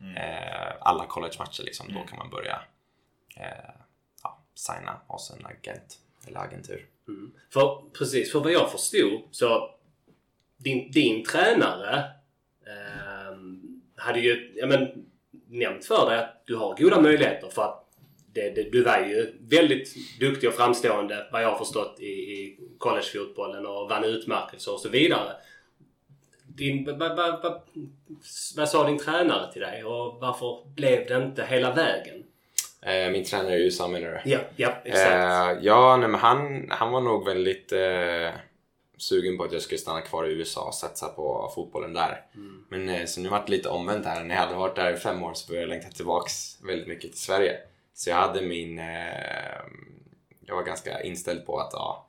Mm. 0.00 0.16
Eh, 0.16 0.72
alla 0.80 1.06
college-matcher 1.06 1.62
liksom. 1.62 1.88
Mm. 1.88 2.02
Då 2.02 2.08
kan 2.08 2.18
man 2.18 2.30
börja 2.30 2.60
eh, 3.36 3.74
ja, 4.22 4.38
signa 4.54 5.00
hos 5.06 5.30
en 5.30 5.46
agent 5.46 5.98
eller 6.26 6.40
agentur. 6.40 6.88
Mm. 7.08 7.32
För 7.52 7.82
precis, 7.98 8.32
för 8.32 8.40
vad 8.40 8.52
jag 8.52 8.72
förstod 8.72 9.22
så 9.30 9.75
din, 10.66 10.90
din 10.90 11.24
tränare 11.24 12.04
ehm, 12.66 13.60
hade 13.96 14.20
ju, 14.20 14.52
ja 14.56 14.66
men 14.66 14.88
nämnt 15.48 15.84
för 15.84 16.10
dig 16.10 16.18
att 16.18 16.42
du 16.46 16.56
har 16.56 16.76
goda 16.76 17.00
möjligheter 17.00 17.48
för 17.48 17.62
att 17.62 17.82
det, 18.34 18.50
det, 18.50 18.70
du 18.70 18.82
var 18.82 18.98
ju 18.98 19.34
väldigt 19.40 19.94
duktig 20.20 20.48
och 20.48 20.54
framstående 20.54 21.26
vad 21.32 21.42
jag 21.42 21.50
har 21.50 21.58
förstått 21.58 22.00
i, 22.00 22.04
i 22.06 22.58
collegefotbollen 22.78 23.66
och 23.66 23.88
vann 23.88 24.04
utmärkelser 24.04 24.72
och 24.72 24.80
så 24.80 24.88
vidare. 24.88 25.32
Din, 26.56 26.84
ba, 26.84 26.92
ba, 26.92 27.16
ba, 27.42 27.62
vad 28.56 28.68
sa 28.68 28.86
din 28.86 28.98
tränare 28.98 29.52
till 29.52 29.62
dig 29.62 29.84
och 29.84 30.20
varför 30.20 30.74
blev 30.74 31.06
det 31.06 31.16
inte 31.16 31.44
hela 31.44 31.74
vägen? 31.74 32.22
Eh, 32.82 33.10
min 33.10 33.24
tränare 33.24 33.54
är 33.54 33.58
USA 33.58 33.88
menar 33.88 34.08
du? 34.08 34.30
Ja, 34.30 34.38
ja 34.56 34.74
exakt. 34.84 35.58
Eh, 35.58 35.64
ja, 35.64 35.96
nej, 35.96 36.08
men 36.08 36.20
han, 36.20 36.66
han 36.70 36.92
var 36.92 37.00
nog 37.00 37.26
väldigt 37.26 37.72
eh, 37.72 38.30
sugen 38.96 39.38
på 39.38 39.44
att 39.44 39.52
jag 39.52 39.62
skulle 39.62 39.78
stanna 39.78 40.00
kvar 40.00 40.24
i 40.24 40.32
USA 40.32 40.66
och 40.66 40.74
satsa 40.74 41.08
på 41.08 41.52
fotbollen 41.54 41.92
där. 41.92 42.26
Mm. 42.34 42.64
Men 42.68 42.88
eh, 42.88 43.06
så 43.06 43.20
nu 43.20 43.28
vart 43.28 43.46
det 43.46 43.52
lite 43.52 43.68
omvänt 43.68 44.06
här. 44.06 44.24
När 44.24 44.34
jag 44.34 44.42
hade 44.42 44.54
varit 44.54 44.76
där 44.76 44.92
i 44.92 44.96
fem 44.96 45.22
år 45.22 45.34
så 45.34 45.48
började 45.48 45.62
jag 45.62 45.68
längta 45.68 45.96
tillbaks 45.96 46.62
väldigt 46.62 46.88
mycket 46.88 47.10
till 47.10 47.20
Sverige. 47.20 47.58
Så 47.94 48.10
jag 48.10 48.16
hade 48.16 48.42
min... 48.42 48.78
Eh, 48.78 49.62
jag 50.46 50.56
var 50.56 50.62
ganska 50.62 51.02
inställd 51.02 51.46
på 51.46 51.58
att 51.58 51.72
ja, 51.72 52.06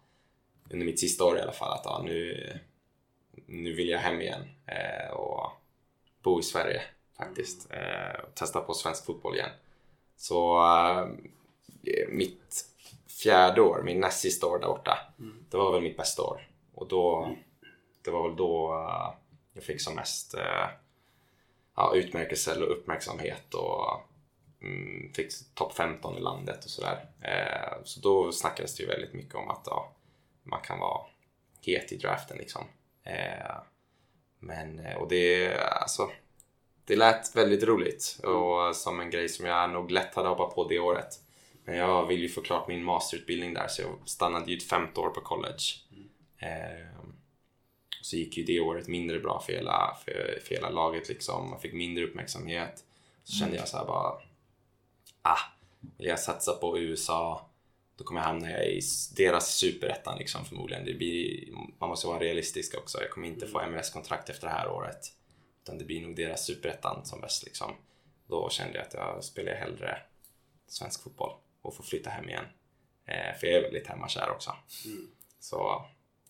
under 0.70 0.86
mitt 0.86 1.00
sista 1.00 1.24
år 1.24 1.38
i 1.38 1.42
alla 1.42 1.52
fall 1.52 1.74
att 1.74 1.86
ja, 1.86 2.02
nu, 2.06 2.60
nu 3.46 3.74
vill 3.74 3.90
jag 3.90 4.00
hem 4.00 4.22
igen 4.22 4.42
eh, 4.66 5.12
och 5.12 5.52
bo 6.24 6.40
i 6.40 6.44
Sverige 6.44 6.82
faktiskt. 7.18 7.72
Eh, 7.72 8.20
och 8.24 8.36
testa 8.36 8.62
på 8.62 8.74
svensk 8.74 9.06
fotboll 9.06 9.36
igen. 9.36 9.50
Så 10.18 10.64
eh, 11.84 12.08
mitt 12.10 12.66
fjärde 13.08 13.62
år, 13.62 13.82
min 13.86 14.00
näst 14.00 14.20
sista 14.20 14.48
år 14.48 14.60
där 14.60 14.68
borta, 14.68 14.98
det 15.50 15.58
var 15.58 15.74
väl 15.74 15.82
mitt 15.82 15.98
bästa 15.98 16.24
år. 16.24 16.47
Och 16.78 16.88
då, 16.88 17.36
det 18.02 18.12
var 18.12 18.28
väl 18.28 18.38
då 18.38 18.74
eh, 18.74 19.14
jag 19.54 19.64
fick 19.64 19.82
som 19.82 19.96
mest 19.96 20.34
eh, 20.34 20.70
ja, 21.76 21.96
utmärkelser 21.96 22.64
och 22.64 22.72
uppmärksamhet 22.72 23.54
och 23.54 24.02
mm, 24.62 25.14
fick 25.14 25.32
topp 25.54 25.74
15 25.74 26.18
i 26.18 26.20
landet 26.20 26.66
och 26.66 26.72
sådär. 26.72 27.06
Eh, 27.22 27.84
så 27.84 28.00
då 28.00 28.32
snackades 28.32 28.76
det 28.76 28.84
ju 28.84 28.90
väldigt 28.90 29.14
mycket 29.14 29.36
om 29.36 29.50
att 29.50 29.64
ja, 29.66 29.92
man 30.44 30.62
kan 30.62 30.80
vara 30.80 31.02
het 31.62 31.92
i 31.92 31.98
draften 31.98 32.38
liksom. 32.38 32.64
Eh, 33.04 33.56
men, 34.40 34.80
eh, 34.80 34.98
och 34.98 35.08
det, 35.08 35.58
alltså, 35.60 36.10
det 36.86 36.96
lät 36.96 37.36
väldigt 37.36 37.64
roligt 37.64 38.20
och 38.24 38.76
som 38.76 39.00
en 39.00 39.10
grej 39.10 39.30
som 39.30 39.46
jag 39.46 39.70
nog 39.70 39.92
lätt 39.92 40.16
hade 40.16 40.30
hoppat 40.30 40.56
på 40.56 40.68
det 40.68 40.80
året. 40.80 41.20
Men 41.66 41.78
jag 41.78 42.08
vill 42.08 42.22
ju 42.22 42.30
få 42.30 42.42
klart 42.42 42.68
min 42.68 42.84
masterutbildning 42.84 43.54
där 43.54 43.68
så 43.68 43.82
jag 43.82 43.90
stannade 44.06 44.52
ju 44.52 44.58
ett 44.58 44.70
femte 44.70 45.00
år 45.00 45.10
på 45.10 45.22
college. 45.22 45.64
Mm 45.92 46.07
så 48.02 48.16
gick 48.16 48.38
ju 48.38 48.44
det 48.44 48.60
året 48.60 48.88
mindre 48.88 49.20
bra 49.20 49.40
för 49.46 49.54
hela, 49.54 49.98
för, 50.06 50.40
för 50.44 50.56
hela 50.56 50.70
laget 50.70 51.10
liksom. 51.10 51.50
Man 51.50 51.60
fick 51.60 51.74
mindre 51.74 52.04
uppmärksamhet. 52.04 52.84
Så 53.24 53.34
kände 53.34 53.56
jag 53.56 53.68
så 53.68 53.78
här 53.78 53.86
bara, 53.86 54.22
ah, 55.22 55.40
vill 55.98 56.08
jag 56.08 56.20
satsa 56.20 56.54
på 56.54 56.80
USA 56.80 57.50
då 57.98 58.04
kommer 58.04 58.22
jag 58.22 58.28
hamna 58.28 58.64
i 58.64 58.82
deras 59.16 59.56
superettan 59.56 60.18
liksom 60.18 60.46
förmodligen. 60.46 60.86
Det 60.86 60.94
blir, 60.94 61.50
man 61.80 61.90
måste 61.90 62.08
vara 62.08 62.20
realistisk 62.20 62.78
också. 62.78 63.02
Jag 63.02 63.12
kommer 63.12 63.28
inte 63.28 63.48
få 63.48 63.68
MLS-kontrakt 63.68 64.30
efter 64.30 64.48
det 64.48 64.54
här 64.54 64.70
året. 64.70 65.14
Utan 65.64 65.78
det 65.78 65.86
blir 65.86 66.02
nog 66.02 66.16
deras 66.16 66.46
superettan 66.46 67.06
som 67.06 67.22
bäst 67.22 67.46
liksom. 67.46 67.72
Då 68.28 68.50
kände 68.50 68.78
jag 68.78 68.88
att 68.88 68.94
jag 68.94 69.24
spelar 69.24 69.54
hellre 69.54 69.98
svensk 70.68 71.04
fotboll 71.04 71.32
och 71.62 71.76
får 71.76 71.84
flytta 71.84 72.10
hem 72.10 72.30
igen. 72.30 72.46
Eh, 73.06 73.40
för 73.40 73.48
jag 73.48 73.58
är 73.58 73.62
väldigt 73.62 73.88
hemmakär 73.88 74.30
också. 74.32 74.56
Så 75.40 75.86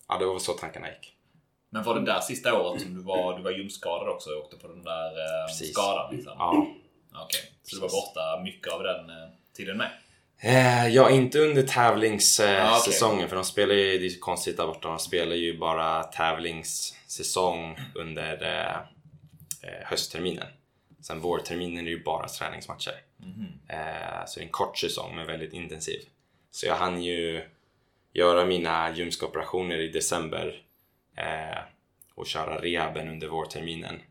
ja, 0.08 0.18
det 0.18 0.26
var 0.26 0.34
väl 0.34 0.42
så 0.42 0.54
tankarna 0.54 0.90
gick. 0.90 1.14
Men 1.70 1.84
var 1.84 1.96
det 1.96 2.06
där 2.06 2.20
sista 2.20 2.62
året 2.62 2.82
som 2.82 2.94
du 2.94 3.02
var, 3.02 3.38
du 3.38 3.44
var 3.44 3.52
ljumskadad 3.52 4.10
också 4.10 4.30
och 4.30 4.44
åkte 4.44 4.58
på 4.58 4.68
den 4.68 4.84
där 4.84 5.08
eh, 5.10 5.48
Precis. 5.48 5.72
skadan? 5.72 6.16
Liksom? 6.16 6.34
Ja. 6.40 6.68
Okej, 7.24 7.42
så 7.64 7.76
du 7.76 7.82
var 7.82 7.88
Precis. 7.88 8.06
borta 8.06 8.42
mycket 8.44 8.74
av 8.74 8.84
den 8.84 9.10
eh, 9.10 9.30
tiden 9.56 9.78
med? 9.78 9.90
Eh, 10.40 10.88
ja, 10.88 11.10
inte 11.10 11.40
under 11.40 11.64
tävlingssäsongen 11.64 12.66
eh, 12.66 12.78
okej. 12.78 12.94
säsongen, 12.94 13.30
för 13.30 13.36
de 13.36 13.46
spelar 13.46 13.76
ju, 13.76 13.98
det 13.98 14.06
är 14.06 14.20
konstigt 14.20 14.58
där 14.58 14.68
borta, 14.68 14.88
de 14.88 15.00
spelar 15.00 15.36
ju 15.36 15.58
bara 15.58 16.04
tävlingssäsong 16.04 17.78
under 17.96 18.44
eh, 18.44 18.76
eh, 19.70 19.86
höstterminen. 19.86 20.48
Sen 21.02 21.20
vårterminen 21.20 21.88
är 21.88 21.92
ju 21.92 22.04
bara 22.04 22.28
träningsmatcher. 22.28 23.02
Eh, 23.70 24.26
så 24.26 24.40
det 24.40 24.44
är 24.44 24.46
en 24.46 24.52
kort 24.52 24.78
säsong 24.78 25.16
men 25.16 25.28
väldigt 25.28 25.54
intensiv. 25.54 26.00
Så 26.52 26.66
jag 26.66 26.76
hann 26.76 27.04
ju 27.04 27.44
göra 28.14 28.46
mina 28.46 28.96
ljumskoperationer 28.96 29.78
i 29.78 29.88
december 29.88 30.62
eh, 31.18 31.60
och 32.16 32.28
köra 32.28 32.62
rehaben 32.62 33.10
under 33.10 33.28
vårterminen 33.28 34.02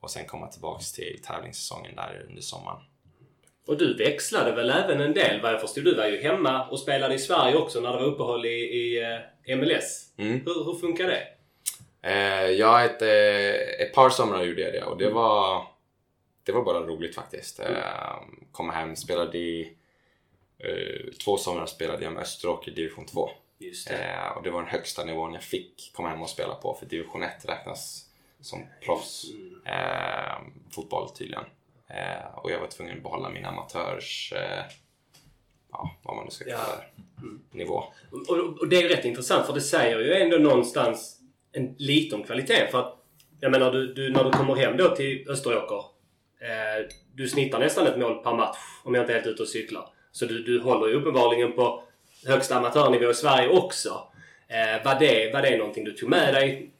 och 0.00 0.10
sen 0.10 0.26
komma 0.26 0.46
tillbaks 0.46 0.92
till 0.92 1.20
tävlingssäsongen 1.22 1.94
där 1.96 2.26
under 2.28 2.42
sommaren. 2.42 2.82
Och 3.66 3.78
du 3.78 3.94
växlade 3.94 4.52
väl 4.52 4.70
även 4.70 5.00
en 5.00 5.14
del 5.14 5.40
vad 5.40 5.52
jag 5.52 5.60
förstod. 5.60 5.84
Du 5.84 5.94
var 5.94 6.06
ju 6.06 6.22
hemma 6.22 6.68
och 6.68 6.78
spelade 6.78 7.14
i 7.14 7.18
Sverige 7.18 7.56
också 7.56 7.80
när 7.80 7.92
det 7.92 7.98
var 7.98 8.06
uppehåll 8.06 8.46
i, 8.46 8.48
i 8.48 9.02
eh, 9.46 9.56
MLS. 9.56 10.12
Mm. 10.16 10.40
Hur, 10.46 10.64
hur 10.64 10.74
funkar 10.80 11.06
det? 11.06 11.28
Eh, 12.02 12.50
ja, 12.50 12.84
ett, 12.84 13.02
eh, 13.02 13.86
ett 13.86 13.94
par 13.94 14.10
somrar 14.10 14.42
gjorde 14.42 14.62
jag 14.62 14.72
det 14.72 14.82
och 14.82 14.98
det 14.98 15.10
var, 15.10 15.66
det 16.42 16.52
var 16.52 16.64
bara 16.64 16.80
roligt 16.80 17.14
faktiskt. 17.14 17.60
Eh, 17.60 17.66
kom 18.52 18.70
hem, 18.70 18.96
spelade 18.96 19.38
i 19.38 19.76
eh, 20.58 21.12
två 21.24 21.36
somrar 21.36 21.66
spelade 21.66 22.04
jag 22.04 22.12
med 22.12 22.22
Österåker 22.22 22.72
i 22.72 22.74
division 22.74 23.06
2. 23.06 23.30
Det. 23.88 23.94
Eh, 23.94 24.36
och 24.36 24.42
det 24.42 24.50
var 24.50 24.62
den 24.62 24.70
högsta 24.70 25.04
nivån 25.04 25.34
jag 25.34 25.42
fick 25.42 25.92
komma 25.94 26.08
hem 26.08 26.22
och 26.22 26.30
spela 26.30 26.54
på 26.54 26.74
för 26.74 26.86
division 26.86 27.22
1 27.22 27.48
räknas 27.48 28.04
som 28.40 28.66
proffs 28.84 29.24
eh, 29.66 30.38
fotboll 30.70 31.08
tydligen. 31.10 31.44
Eh, 31.88 32.38
och 32.38 32.50
jag 32.50 32.60
var 32.60 32.66
tvungen 32.66 32.96
att 32.96 33.02
behålla 33.02 33.30
min 33.30 33.44
amatörs, 33.44 34.32
eh, 34.36 34.64
ja 35.72 35.96
vad 36.02 36.16
man 36.16 36.24
nu 36.24 36.30
ska 36.30 36.44
kalla 36.44 36.64
det, 36.76 37.58
nivå. 37.58 37.84
Och, 38.28 38.38
och 38.38 38.68
det 38.68 38.76
är 38.76 38.82
ju 38.82 38.88
rätt 38.88 39.04
intressant 39.04 39.46
för 39.46 39.52
det 39.52 39.60
säger 39.60 39.98
ju 39.98 40.14
ändå 40.14 40.36
någonstans 40.36 41.20
en, 41.52 41.74
lite 41.78 42.16
om 42.16 42.22
kvaliteten. 42.22 42.70
För 42.70 42.80
att, 42.80 42.98
jag 43.40 43.52
menar, 43.52 43.72
du, 43.72 43.94
du, 43.94 44.10
när 44.10 44.24
du 44.24 44.30
kommer 44.30 44.54
hem 44.54 44.76
då 44.76 44.96
till 44.96 45.28
Österåker. 45.28 45.84
Eh, 46.40 46.86
du 47.14 47.28
snittar 47.28 47.58
nästan 47.58 47.86
ett 47.86 47.98
mål 47.98 48.22
per 48.22 48.34
match 48.34 48.56
om 48.84 48.94
jag 48.94 49.02
inte 49.02 49.12
är 49.12 49.14
helt 49.14 49.26
ute 49.26 49.42
och 49.42 49.48
cyklar. 49.48 49.88
Så 50.12 50.26
du, 50.26 50.42
du 50.42 50.60
håller 50.60 50.88
ju 50.88 50.94
uppenbarligen 50.94 51.52
på 51.52 51.82
högsta 52.26 52.56
amatörnivå 52.56 53.10
i 53.10 53.14
Sverige 53.14 53.48
också. 53.48 54.08
Eh, 54.48 54.84
var, 54.84 54.98
det, 55.00 55.32
var 55.32 55.42
det 55.42 55.56
någonting 55.56 55.84
du 55.84 55.92
tog 55.92 56.08
med 56.08 56.34
dig 56.34 56.70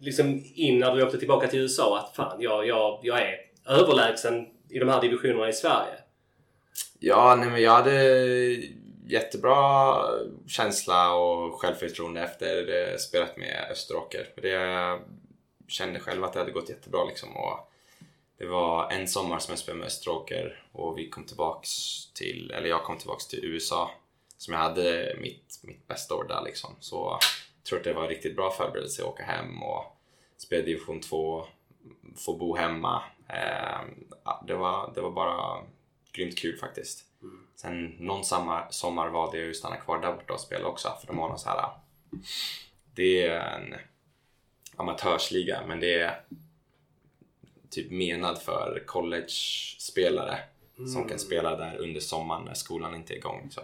liksom 0.00 0.44
in 0.54 0.78
när 0.78 0.96
du 0.96 1.02
åkte 1.02 1.18
tillbaka 1.18 1.46
till 1.46 1.60
USA? 1.60 1.98
Att 1.98 2.16
fan, 2.16 2.40
jag, 2.40 2.66
jag, 2.66 3.00
jag 3.02 3.22
är 3.22 3.36
överlägsen 3.66 4.46
i 4.70 4.78
de 4.78 4.88
här 4.88 5.00
divisionerna 5.00 5.48
i 5.48 5.52
Sverige. 5.52 5.94
Ja, 6.98 7.36
nej, 7.38 7.50
men 7.50 7.62
jag 7.62 7.72
hade 7.72 7.92
jättebra 9.06 9.94
känsla 10.46 11.14
och 11.14 11.60
självförtroende 11.60 12.22
efter 12.22 12.90
eh, 12.90 12.96
spelet 12.96 13.36
med 13.36 13.68
Österåker. 13.70 14.28
För 14.34 14.42
det 14.42 14.48
jag 14.48 15.00
kände 15.68 16.00
själv 16.00 16.24
att 16.24 16.32
det 16.32 16.38
hade 16.38 16.52
gått 16.52 16.68
jättebra 16.68 17.04
liksom. 17.04 17.36
Och 17.36 17.72
det 18.38 18.46
var 18.46 18.90
en 18.90 19.08
sommar 19.08 19.38
som 19.38 19.52
jag 19.52 19.58
spelade 19.58 19.78
med 19.78 19.86
Österåker 19.86 20.64
och 20.72 20.98
vi 20.98 21.08
kom 21.08 21.24
tillbaks 21.24 21.70
till, 22.14 22.50
eller 22.56 22.68
jag 22.68 22.82
kom 22.82 22.98
tillbaks 22.98 23.26
till 23.26 23.44
USA 23.44 23.90
som 24.42 24.54
jag 24.54 24.60
hade 24.60 25.16
mitt, 25.20 25.60
mitt 25.62 25.88
bästa 25.88 26.14
år 26.14 26.24
där 26.24 26.42
liksom. 26.44 26.76
Så 26.80 27.18
jag 27.56 27.64
tror 27.64 27.78
att 27.78 27.84
det 27.84 27.92
var 27.92 28.02
en 28.02 28.08
riktigt 28.08 28.36
bra 28.36 28.50
förberedelse 28.50 29.02
att 29.02 29.08
åka 29.08 29.22
hem 29.22 29.62
och 29.62 29.96
spela 30.36 30.64
division 30.64 31.00
2, 31.00 31.46
få 32.16 32.36
bo 32.36 32.56
hemma. 32.56 33.02
Eh, 33.28 33.80
ja, 34.24 34.44
det, 34.46 34.54
var, 34.54 34.92
det 34.94 35.00
var 35.00 35.10
bara 35.10 35.62
grymt 36.12 36.38
kul 36.38 36.58
faktiskt. 36.58 37.04
Sen 37.56 37.86
någon 37.98 38.24
sommar, 38.24 38.66
sommar 38.70 39.08
valde 39.08 39.36
jag 39.36 39.44
ju 39.44 39.50
att 39.50 39.56
stanna 39.56 39.76
kvar 39.76 40.00
där 40.00 40.12
borta 40.12 40.32
och 40.32 40.40
spela 40.40 40.68
också 40.68 40.96
för 41.00 41.06
de 41.06 41.18
har 41.18 41.28
någon 41.28 41.38
så 41.38 41.48
här. 41.48 41.70
Det 42.94 43.26
är 43.26 43.40
en 43.40 43.74
amatörsliga 44.76 45.62
men 45.66 45.80
det 45.80 46.00
är 46.00 46.20
typ 47.70 47.90
menad 47.90 48.42
för 48.42 48.82
college-spelare 48.86 50.38
som 50.94 51.08
kan 51.08 51.18
spela 51.18 51.56
där 51.56 51.76
under 51.76 52.00
sommaren 52.00 52.44
när 52.44 52.54
skolan 52.54 52.94
inte 52.94 53.14
är 53.14 53.16
igång. 53.16 53.48
Så, 53.50 53.60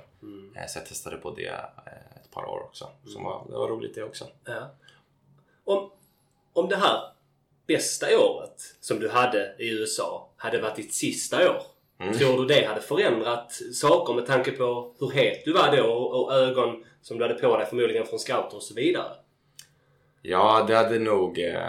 Eh, 0.57 0.67
så 0.69 0.79
jag 0.79 0.87
testade 0.87 1.17
på 1.17 1.31
det 1.31 1.47
eh, 1.47 2.17
ett 2.23 2.31
par 2.31 2.45
år 2.45 2.61
också. 2.61 2.89
Som 3.07 3.25
var, 3.25 3.45
det 3.49 3.57
var 3.57 3.69
roligt 3.69 3.95
det 3.95 4.03
också. 4.03 4.25
Ja. 4.45 4.71
Om, 5.65 5.91
om 6.53 6.69
det 6.69 6.77
här 6.77 7.01
bästa 7.67 8.07
året 8.19 8.77
som 8.81 9.01
du 9.01 9.09
hade 9.09 9.55
i 9.59 9.71
USA 9.71 10.29
hade 10.37 10.61
varit 10.61 10.77
ditt 10.77 10.95
sista 10.95 11.51
år. 11.51 11.63
Tror 12.19 12.39
du 12.39 12.45
det 12.45 12.67
hade 12.67 12.81
förändrat 12.81 13.53
saker 13.73 14.15
med 14.15 14.27
tanke 14.27 14.53
på 14.53 14.95
hur 14.99 15.11
het 15.11 15.45
du 15.45 15.53
var 15.53 15.77
då 15.77 15.85
och, 15.85 16.25
och 16.25 16.35
ögon 16.35 16.85
som 17.03 17.19
du 17.19 17.25
hade 17.25 17.35
på 17.35 17.57
dig 17.57 17.67
förmodligen 17.67 18.07
från 18.07 18.19
scouter 18.19 18.57
och 18.57 18.63
så 18.63 18.75
vidare? 18.75 19.13
Ja, 20.23 20.65
det 20.69 20.75
hade 20.75 20.99
nog... 20.99 21.39
Eh, 21.39 21.69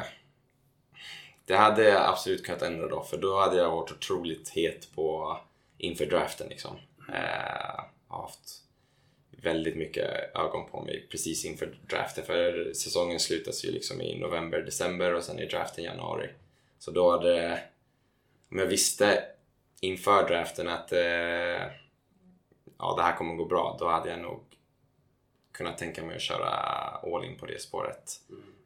det 1.50 1.58
hade 1.58 1.84
jag 1.84 2.10
absolut 2.10 2.46
kunnat 2.46 2.62
ändra 2.62 2.88
då, 2.88 3.04
för 3.04 3.18
då 3.18 3.40
hade 3.40 3.58
jag 3.58 3.72
varit 3.72 3.92
otroligt 3.92 4.50
het 4.50 4.96
på 4.96 5.38
inför 5.78 6.06
draften 6.06 6.48
liksom. 6.50 6.76
Eh, 7.14 7.84
haft 8.08 8.64
väldigt 9.32 9.76
mycket 9.76 10.36
ögon 10.36 10.70
på 10.70 10.82
mig 10.82 11.08
precis 11.12 11.46
inför 11.46 11.78
draften, 11.88 12.26
för 12.26 12.74
säsongen 12.74 13.20
slutas 13.20 13.66
ju 13.66 13.72
liksom 13.72 14.02
i 14.02 14.20
november, 14.20 14.62
december 14.62 15.14
och 15.14 15.24
sen 15.24 15.40
är 15.40 15.50
draften 15.50 15.84
i 15.84 15.88
januari. 15.88 16.30
Så 16.80 16.92
då 16.92 17.12
hade... 17.12 17.64
Om 18.52 18.60
jag 18.60 18.66
visste 18.66 19.24
inför 19.80 20.28
draften 20.28 20.68
att 20.68 20.92
eh, 20.92 21.72
ja, 22.78 22.96
det 22.98 23.04
här 23.04 23.18
kommer 23.18 23.36
gå 23.36 23.46
bra. 23.46 23.78
Då 23.80 23.88
hade 23.88 24.10
jag 24.10 24.20
nog 24.20 24.44
kunnat 25.52 25.78
tänka 25.78 26.04
mig 26.04 26.16
att 26.16 26.22
köra 26.22 26.50
all 26.50 27.26
in 27.26 27.38
på 27.38 27.46
det 27.46 27.62
spåret. 27.62 28.12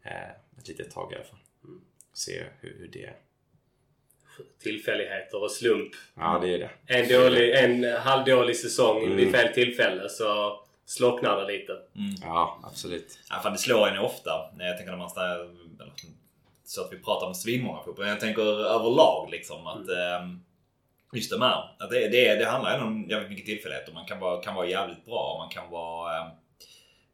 Eh, 0.04 0.30
ett 0.58 0.68
litet 0.68 0.92
tag 0.92 1.12
i 1.12 1.16
alla 1.16 1.24
fall. 1.24 1.40
Se 2.14 2.44
hur, 2.62 2.76
hur 2.80 2.88
det 2.88 3.04
är. 3.04 3.16
Tillfälligheter 4.64 5.44
och 5.44 5.52
slump. 5.52 5.92
Ja, 6.16 6.40
det 6.42 6.54
är 6.54 6.60
det. 6.60 6.70
En, 6.86 7.10
dålig, 7.10 7.56
en 7.56 7.84
halvdålig 7.98 8.56
säsong 8.56 9.04
Mm. 9.04 9.18
vid 9.18 9.32
fel 9.32 9.54
tillfälle 9.54 10.10
så 10.10 10.60
slocknar 10.86 11.42
det 11.42 11.48
lite. 11.54 11.74
Ja, 12.22 12.60
absolut. 12.64 13.20
Ja, 13.30 13.40
fan, 13.44 13.52
det 13.54 13.60
slår 13.60 13.88
en 13.88 13.94
ju 13.94 14.00
ofta. 14.00 14.32
Jag 14.60 14.78
tänker 14.78 14.92
när 14.92 14.98
man 14.98 15.10
eller, 15.10 15.92
så 16.64 16.82
att 16.82 16.94
vi 16.94 16.98
pratar 17.00 17.28
om 17.28 17.34
svinmånga 17.36 17.84
fotboll. 17.84 18.08
Jag 18.08 18.20
tänker 18.20 18.42
överlag 18.42 19.30
liksom 19.32 19.68
att 19.68 19.90
ehm, 19.90 20.44
just 21.14 21.30
det 21.32 21.40
här. 21.40 21.76
Att 21.80 21.90
det, 21.90 22.08
det, 22.08 22.36
det 22.36 22.46
handlar 22.46 22.74
ändå 22.74 22.86
om 22.86 23.06
jävligt 23.10 23.30
mycket 23.30 23.46
tillfälligheter. 23.46 23.94
Man 23.94 24.06
kan 24.06 24.20
vara, 24.20 24.42
kan 24.44 24.56
vara 24.56 24.68
jävligt 24.68 25.06
bra 25.06 25.32
och 25.34 25.38
man 25.40 25.50
kan 25.50 25.70
vara 25.70 26.18
ehm, 26.22 26.30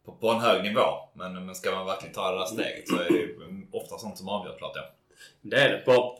på, 0.09 0.17
på 0.21 0.29
en 0.29 0.39
hög 0.39 0.63
nivå. 0.63 0.85
Men, 1.13 1.45
men 1.45 1.55
ska 1.55 1.71
man 1.71 1.85
verkligen 1.85 2.13
ta 2.13 2.31
det 2.31 2.37
där 2.37 2.45
steget 2.45 2.87
så 2.87 2.95
är 2.95 3.09
det 3.09 3.17
ju 3.17 3.35
ofta 3.71 3.97
sånt 3.97 4.17
som 4.17 4.29
avgör 4.29 4.57
klart 4.57 4.71
ja. 4.75 4.81
Det 5.41 5.55
är 5.55 5.69
det. 5.69 5.77
På, 5.77 6.19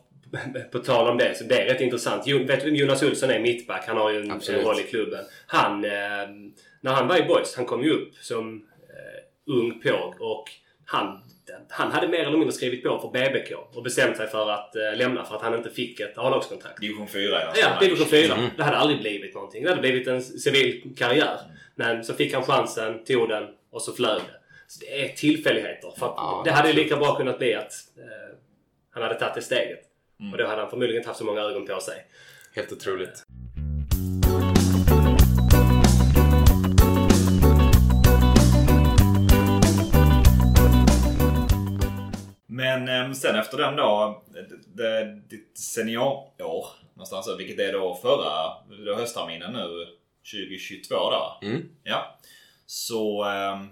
på 0.71 0.79
tal 0.79 1.09
om 1.09 1.17
det, 1.17 1.37
så 1.37 1.43
det 1.43 1.61
är 1.61 1.73
rätt 1.73 1.81
intressant. 1.81 2.23
Jo, 2.25 2.43
vet 2.43 2.59
du 2.59 2.65
vem 2.65 2.75
Jonas 2.75 3.03
Olsson 3.03 3.29
är? 3.29 3.39
Mittback. 3.39 3.83
Han 3.87 3.97
har 3.97 4.11
ju 4.11 4.21
en, 4.21 4.31
en 4.31 4.61
roll 4.61 4.79
i 4.79 4.83
klubben. 4.83 5.25
Han, 5.47 5.85
eh, 5.85 5.91
när 6.81 6.91
han 6.91 7.07
var 7.07 7.17
i 7.17 7.23
Boys, 7.23 7.55
han 7.55 7.65
kom 7.65 7.83
ju 7.83 7.91
upp 7.91 8.15
som 8.15 8.55
eh, 8.89 9.53
ung 9.53 9.81
påg 9.81 10.15
och 10.19 10.43
han, 10.85 11.21
han 11.69 11.91
hade 11.91 12.07
mer 12.07 12.19
eller 12.19 12.37
mindre 12.37 12.51
skrivit 12.51 12.83
på 12.83 12.99
för 12.99 13.07
BBK 13.07 13.51
och 13.73 13.83
bestämt 13.83 14.17
sig 14.17 14.27
för 14.27 14.49
att 14.49 14.75
eh, 14.75 14.97
lämna 14.97 15.25
för 15.25 15.35
att 15.35 15.41
han 15.41 15.55
inte 15.55 15.69
fick 15.69 15.99
ett 15.99 16.17
A-lagskontrakt. 16.17 16.81
Division 16.81 17.07
4 17.07 17.21
ja. 17.31 17.53
Ja, 17.55 17.79
division 17.79 18.07
4. 18.07 18.37
Det 18.57 18.63
hade 18.63 18.77
aldrig 18.77 18.99
blivit 18.99 19.33
någonting. 19.33 19.63
Det 19.63 19.69
hade 19.69 19.81
blivit 19.81 20.07
en 20.07 20.21
civil 20.21 20.95
karriär. 20.97 21.37
Men 21.75 22.03
så 22.03 22.13
fick 22.13 22.33
han 22.33 22.43
chansen, 22.43 23.03
tog 23.03 23.29
den 23.29 23.43
och 23.71 23.81
så 23.81 23.93
flög 23.93 24.21
det. 24.21 24.39
Så 24.67 24.79
det 24.79 25.03
är 25.03 25.09
tillfälligheter. 25.15 25.93
För 25.99 26.05
att 26.05 26.13
Ja, 26.17 26.41
det 26.45 26.51
hade 26.51 26.67
ju 26.69 26.75
lika 26.75 26.97
bra 26.97 27.15
kunnat 27.17 27.37
bli 27.39 27.53
att 27.55 27.71
eh, 27.97 28.35
han 28.91 29.03
hade 29.03 29.15
tagit 29.19 29.35
det 29.35 29.41
steget. 29.41 29.79
Och 30.31 30.37
då 30.37 30.47
hade 30.47 30.61
han 30.61 30.69
förmodligen 30.69 30.97
inte 30.97 31.09
haft 31.09 31.19
så 31.19 31.25
många 31.25 31.41
ögon 31.41 31.65
på 31.65 31.79
sig. 31.79 32.05
Helt 32.55 32.71
otroligt. 32.71 33.23
Men 42.47 42.87
ehm, 42.87 43.13
sen 43.13 43.35
efter 43.35 43.57
den 43.57 43.75
då, 43.75 44.23
det- 44.67 45.21
ditt 45.29 45.57
seniorår 45.57 46.65
någonstans, 46.93 47.25
så, 47.25 47.35
vilket 47.35 47.59
är 47.59 47.73
då 47.73 47.95
förra 48.01 48.53
då 48.85 48.95
höstterminen 48.95 49.53
nu 49.53 49.85
2022 50.31 50.95
då. 50.95 51.39
Mm. 51.41 51.69
Ja. 51.83 52.17
Så... 52.69 53.23
ehm, 53.23 53.67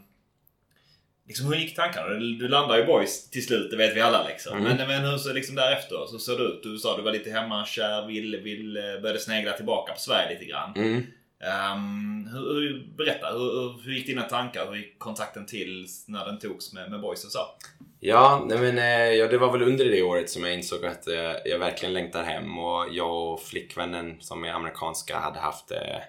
liksom 1.27 1.45
hur 1.45 1.55
gick 1.55 1.75
tankarna? 1.75 2.09
Du, 2.09 2.47
landade 2.47 2.83
i 2.83 2.85
boys 2.85 3.29
till 3.29 3.45
slut, 3.45 3.71
det 3.71 3.77
vet 3.77 3.95
vi 3.95 4.01
alla 4.01 4.27
liksom. 4.27 4.57
Mm. 4.57 4.77
Men, 4.77 4.87
men 4.87 5.11
hur 5.11 5.17
så 5.17 5.33
liksom 5.33 5.55
därefter 5.55 6.05
så 6.07 6.19
såg 6.19 6.39
det 6.39 6.43
ut? 6.43 6.63
Du 6.63 6.77
sa 6.77 6.97
du 6.97 7.03
var 7.03 7.11
lite 7.11 7.31
hemmakär, 7.31 8.07
vill, 8.07 8.39
vill, 8.43 8.77
eh, 8.77 9.01
började 9.01 9.19
snegla 9.19 9.51
tillbaka 9.51 9.93
på 9.93 9.99
Sverige 9.99 10.29
lite 10.29 10.45
grann. 10.45 10.73
Mm. 10.75 11.05
Ehm, 11.39 12.29
hur, 12.33 12.53
hur, 12.53 12.87
berätta, 12.97 13.31
hur, 13.31 13.83
hur, 13.83 13.93
gick 13.93 14.07
dina 14.07 14.23
tankar? 14.23 14.67
Hur 14.69 14.75
gick 14.75 14.99
kontakten 14.99 15.45
till 15.45 15.87
när 16.07 16.25
den 16.25 16.39
togs 16.39 16.73
med, 16.73 16.91
med 16.91 17.01
boys 17.01 17.25
och 17.25 17.31
så? 17.31 17.39
Ja, 17.99 18.45
nej 18.47 18.57
men, 18.57 18.77
eh, 18.77 19.13
ja, 19.13 19.27
det 19.27 19.37
var 19.37 19.51
väl 19.51 19.61
under 19.61 19.85
det 19.85 20.01
året 20.01 20.29
som 20.29 20.43
jag 20.43 20.53
insåg 20.53 20.85
att 20.85 21.07
eh, 21.07 21.33
jag 21.45 21.59
verkligen 21.59 21.93
längtar 21.93 22.23
hem 22.23 22.57
och 22.57 22.87
jag 22.91 23.33
och 23.33 23.41
flickvännen 23.41 24.15
som 24.19 24.43
är 24.43 24.49
amerikanska 24.49 25.19
hade 25.19 25.39
haft 25.39 25.71
eh, 25.71 26.01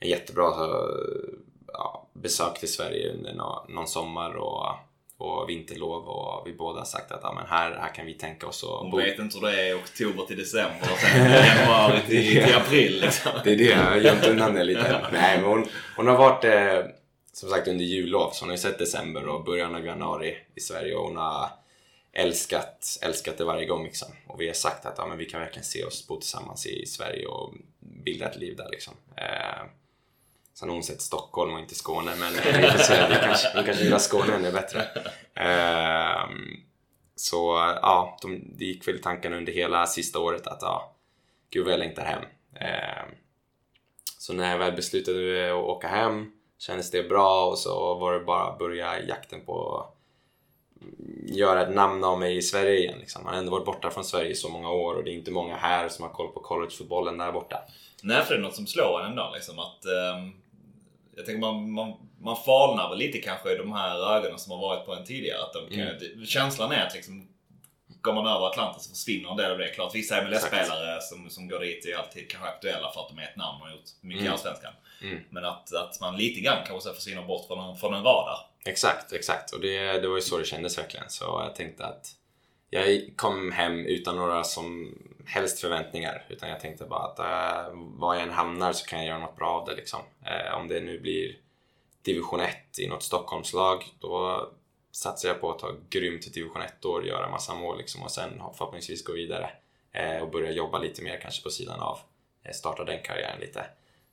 en 0.00 0.08
jättebra 0.08 0.46
eh, 0.46 1.38
ja, 1.72 2.06
besök 2.12 2.58
till 2.60 2.72
Sverige 2.72 3.12
under 3.12 3.32
nå- 3.34 3.66
någon 3.68 3.86
sommar 3.88 4.34
och, 4.34 4.66
och 5.16 5.48
vinterlov 5.48 6.08
och 6.08 6.46
vi 6.46 6.52
båda 6.52 6.78
har 6.78 6.84
sagt 6.86 7.12
att 7.12 7.20
ja, 7.22 7.32
men 7.32 7.46
här, 7.46 7.70
här 7.80 7.94
kan 7.94 8.06
vi 8.06 8.14
tänka 8.14 8.46
oss 8.46 8.64
att 8.64 8.70
Hon 8.70 8.90
bo. 8.90 8.96
vet 8.96 9.18
inte 9.18 9.38
hur 9.38 9.46
det 9.46 9.68
är 9.68 9.76
oktober 9.76 10.24
till 10.24 10.38
december 10.38 10.88
och 10.92 10.98
sen 10.98 11.30
januari 11.32 12.00
till, 12.06 12.44
till 12.44 12.54
april 12.56 13.00
liksom. 13.00 13.32
Det 13.44 13.52
är 13.52 13.56
det, 13.56 13.64
jag 13.64 13.76
har 13.78 13.96
gömt 13.96 14.26
undan 14.26 14.54
det 14.54 14.64
lite. 14.64 15.06
Nej, 15.12 15.38
men 15.40 15.50
hon, 15.50 15.66
hon 15.96 16.06
har 16.06 16.16
varit 16.16 16.44
eh, 16.44 16.90
som 17.32 17.48
sagt 17.48 17.68
under 17.68 17.84
jullov, 17.84 18.30
så 18.30 18.42
hon 18.44 18.48
har 18.48 18.56
ju 18.56 18.62
sett 18.62 18.78
december 18.78 19.28
och 19.28 19.44
början 19.44 19.74
av 19.74 19.84
januari 19.86 20.36
i 20.54 20.60
Sverige 20.60 20.94
och 20.94 21.04
hon 21.04 21.16
har 21.16 21.48
älskat, 22.12 22.98
älskat 23.02 23.38
det 23.38 23.44
varje 23.44 23.66
gång 23.66 23.84
liksom. 23.84 24.08
Och 24.26 24.40
vi 24.40 24.46
har 24.46 24.54
sagt 24.54 24.86
att 24.86 24.94
ja, 24.98 25.06
men 25.06 25.18
vi 25.18 25.24
kan 25.24 25.40
verkligen 25.40 25.64
se 25.64 25.84
oss 25.84 26.06
bo 26.08 26.16
tillsammans 26.20 26.66
i 26.66 26.86
Sverige 26.86 27.26
och 27.26 27.54
bilda 28.04 28.28
ett 28.30 28.36
liv 28.36 28.56
där 28.56 28.68
liksom. 28.70 28.94
Eh, 29.16 29.62
sen 30.54 30.68
har 30.68 30.76
hon 30.76 30.82
sett 30.82 31.00
Stockholm 31.00 31.54
och 31.54 31.60
inte 31.60 31.74
Skåne, 31.74 32.12
men 32.20 32.32
vi 32.32 32.68
får 32.70 32.78
se, 32.78 33.08
vi 33.08 33.14
kanske, 33.14 33.48
hon 33.54 33.64
kanske 33.64 33.84
gillar 33.84 33.98
Skåne 33.98 34.34
ännu 34.34 34.52
bättre. 34.52 34.82
Ehm, 35.34 36.60
så 37.16 37.36
ja, 37.82 38.18
de, 38.22 38.56
det 38.58 38.64
gick 38.64 38.88
väl 38.88 38.96
i 38.96 39.02
tanken 39.02 39.32
under 39.32 39.52
hela 39.52 39.86
sista 39.86 40.18
året 40.18 40.46
att 40.46 40.62
ja, 40.62 40.94
gud 41.50 41.64
vad 41.64 41.72
jag 41.72 41.78
längtar 41.78 42.04
hem. 42.04 42.22
Ehm, 42.54 43.08
så 44.18 44.32
när 44.32 44.50
jag 44.50 44.58
väl 44.58 44.72
beslutade 44.72 45.50
att 45.50 45.64
åka 45.64 45.88
hem 45.88 46.32
kändes 46.58 46.90
det 46.90 47.08
bra 47.08 47.46
och 47.46 47.58
så 47.58 47.94
var 47.94 48.12
det 48.12 48.20
bara 48.20 48.42
att 48.42 48.58
börja 48.58 49.02
jakten 49.02 49.40
på 49.44 49.78
att 49.78 49.98
göra 51.26 51.62
ett 51.62 51.74
namn 51.74 52.04
av 52.04 52.18
mig 52.18 52.36
i 52.36 52.42
Sverige 52.42 52.78
igen. 52.78 52.98
Liksom. 52.98 53.24
Man 53.24 53.32
har 53.32 53.40
ändå 53.40 53.52
varit 53.52 53.66
borta 53.66 53.90
från 53.90 54.04
Sverige 54.04 54.30
i 54.30 54.34
så 54.34 54.48
många 54.48 54.70
år 54.70 54.94
och 54.94 55.04
det 55.04 55.10
är 55.10 55.14
inte 55.14 55.30
många 55.30 55.56
här 55.56 55.88
som 55.88 56.02
har 56.02 56.12
koll 56.12 56.28
på 56.28 56.40
collegefotbollen 56.40 57.18
där 57.18 57.32
borta. 57.32 57.58
Nej, 58.02 58.22
för 58.22 58.34
det 58.34 58.40
är 58.40 58.42
något 58.42 58.54
som 58.54 58.66
slår 58.66 59.00
en 59.00 59.06
ändå 59.10 59.32
liksom 59.34 59.58
att... 59.58 59.84
ehm, 59.84 60.32
jag 61.16 61.26
tänker 61.26 61.40
man, 61.40 61.72
man, 61.72 61.92
man 62.20 62.36
falnar 62.36 62.88
väl 62.88 62.98
lite 62.98 63.18
kanske 63.18 63.52
i 63.52 63.56
de 63.56 63.72
här 63.72 64.16
ögonen 64.16 64.38
som 64.38 64.52
har 64.52 64.58
varit 64.58 64.86
på 64.86 64.94
en 64.94 65.04
tidigare. 65.04 65.42
Att 65.42 65.52
de 65.52 65.76
det, 65.76 66.26
känslan 66.26 66.72
är 66.72 66.86
att 66.86 66.94
liksom 66.94 67.28
Går 68.02 68.14
man 68.14 68.26
över 68.26 68.46
Atlanten 68.46 68.80
så 68.80 68.90
försvinner 68.90 69.30
en 69.30 69.36
del 69.36 69.52
av 69.52 69.58
det. 69.58 69.68
Klart 69.68 69.94
vissa 69.94 70.24
MLS-spelare 70.24 71.00
som, 71.00 71.30
som 71.30 71.48
går 71.48 71.60
dit 71.60 71.86
är 71.86 71.96
alltid 71.96 72.30
kanske 72.30 72.48
aktuella 72.48 72.92
för 72.92 73.00
att 73.00 73.08
de 73.08 73.18
är 73.18 73.22
ett 73.22 73.36
namn 73.36 73.60
och 73.60 73.66
har 73.66 73.74
gjort 73.74 73.90
mycket 74.00 74.22
i 74.22 74.26
Mm. 74.26 74.32
Allsvenskan. 74.32 74.72
Mm. 75.02 75.20
Men 75.30 75.44
att, 75.44 75.74
att 75.74 76.00
man 76.00 76.16
lite 76.16 76.40
grann 76.40 76.66
kanske 76.66 76.92
försvinner 76.92 77.22
bort 77.22 77.46
från 77.46 77.70
en, 77.70 77.76
från 77.76 77.94
en 77.94 78.02
radar. 78.02 78.38
Exakt, 78.64 79.12
exakt. 79.12 79.52
Och 79.52 79.60
det, 79.60 80.00
det 80.00 80.08
var 80.08 80.16
ju 80.16 80.22
så 80.22 80.38
det 80.38 80.44
kändes 80.44 80.78
verkligen. 80.78 81.10
Så 81.10 81.24
jag 81.24 81.54
tänkte 81.54 81.86
att 81.86 82.06
jag 82.74 83.12
kom 83.16 83.52
hem 83.52 83.86
utan 83.86 84.16
några 84.16 84.44
som 84.44 84.94
helst 85.26 85.60
förväntningar. 85.60 86.24
Utan 86.28 86.48
jag 86.48 86.60
tänkte 86.60 86.84
bara 86.84 87.02
att 87.02 87.18
äh, 87.18 87.72
var 87.74 88.14
jag 88.14 88.22
än 88.22 88.30
hamnar 88.30 88.72
så 88.72 88.86
kan 88.86 88.98
jag 88.98 89.08
göra 89.08 89.18
något 89.18 89.36
bra 89.36 89.48
av 89.48 89.66
det. 89.66 89.74
Liksom. 89.74 90.00
Eh, 90.26 90.58
om 90.58 90.68
det 90.68 90.80
nu 90.80 91.00
blir 91.00 91.36
division 92.02 92.40
1 92.40 92.78
i 92.78 92.88
något 92.88 93.02
Stockholmslag, 93.02 93.84
då 94.00 94.48
satsar 94.92 95.28
jag 95.28 95.40
på 95.40 95.50
att 95.50 95.58
ta 95.58 95.74
grymt 95.90 96.34
division 96.34 96.62
1-år, 96.62 97.06
göra 97.06 97.30
massa 97.30 97.54
mål 97.54 97.78
liksom, 97.78 98.02
och 98.02 98.10
sen 98.10 98.42
förhoppningsvis 98.56 99.04
gå 99.04 99.12
vidare 99.12 99.50
eh, 99.92 100.22
och 100.22 100.30
börja 100.30 100.50
jobba 100.50 100.78
lite 100.78 101.02
mer 101.02 101.20
kanske 101.20 101.42
på 101.42 101.50
sidan 101.50 101.80
av. 101.80 101.98
Starta 102.52 102.84
den 102.84 103.02
karriären 103.02 103.40
lite. 103.40 103.66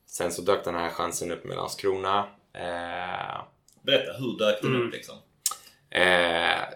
Sen 0.06 0.32
så 0.32 0.42
dök 0.42 0.64
den 0.64 0.74
här 0.74 0.90
chansen 0.90 1.30
upp 1.30 1.44
med 1.44 1.56
Landskrona. 1.56 2.26
Berätta, 3.82 4.12
hur 4.18 4.38
dök 4.38 4.62
den 4.62 4.74
Mm. 4.74 4.86
upp 4.86 4.92
liksom? 4.92 5.16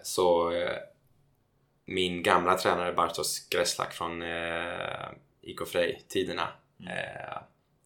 Så 0.03 0.53
min 1.85 2.22
gamla 2.22 2.59
tränare 2.59 2.93
Bartosz 2.93 3.49
Greslak 3.49 3.93
från 3.93 4.22
eh, 4.22 5.09
IK 5.43 5.68
Frej-tiderna. 5.68 6.49
Eh, 6.80 7.39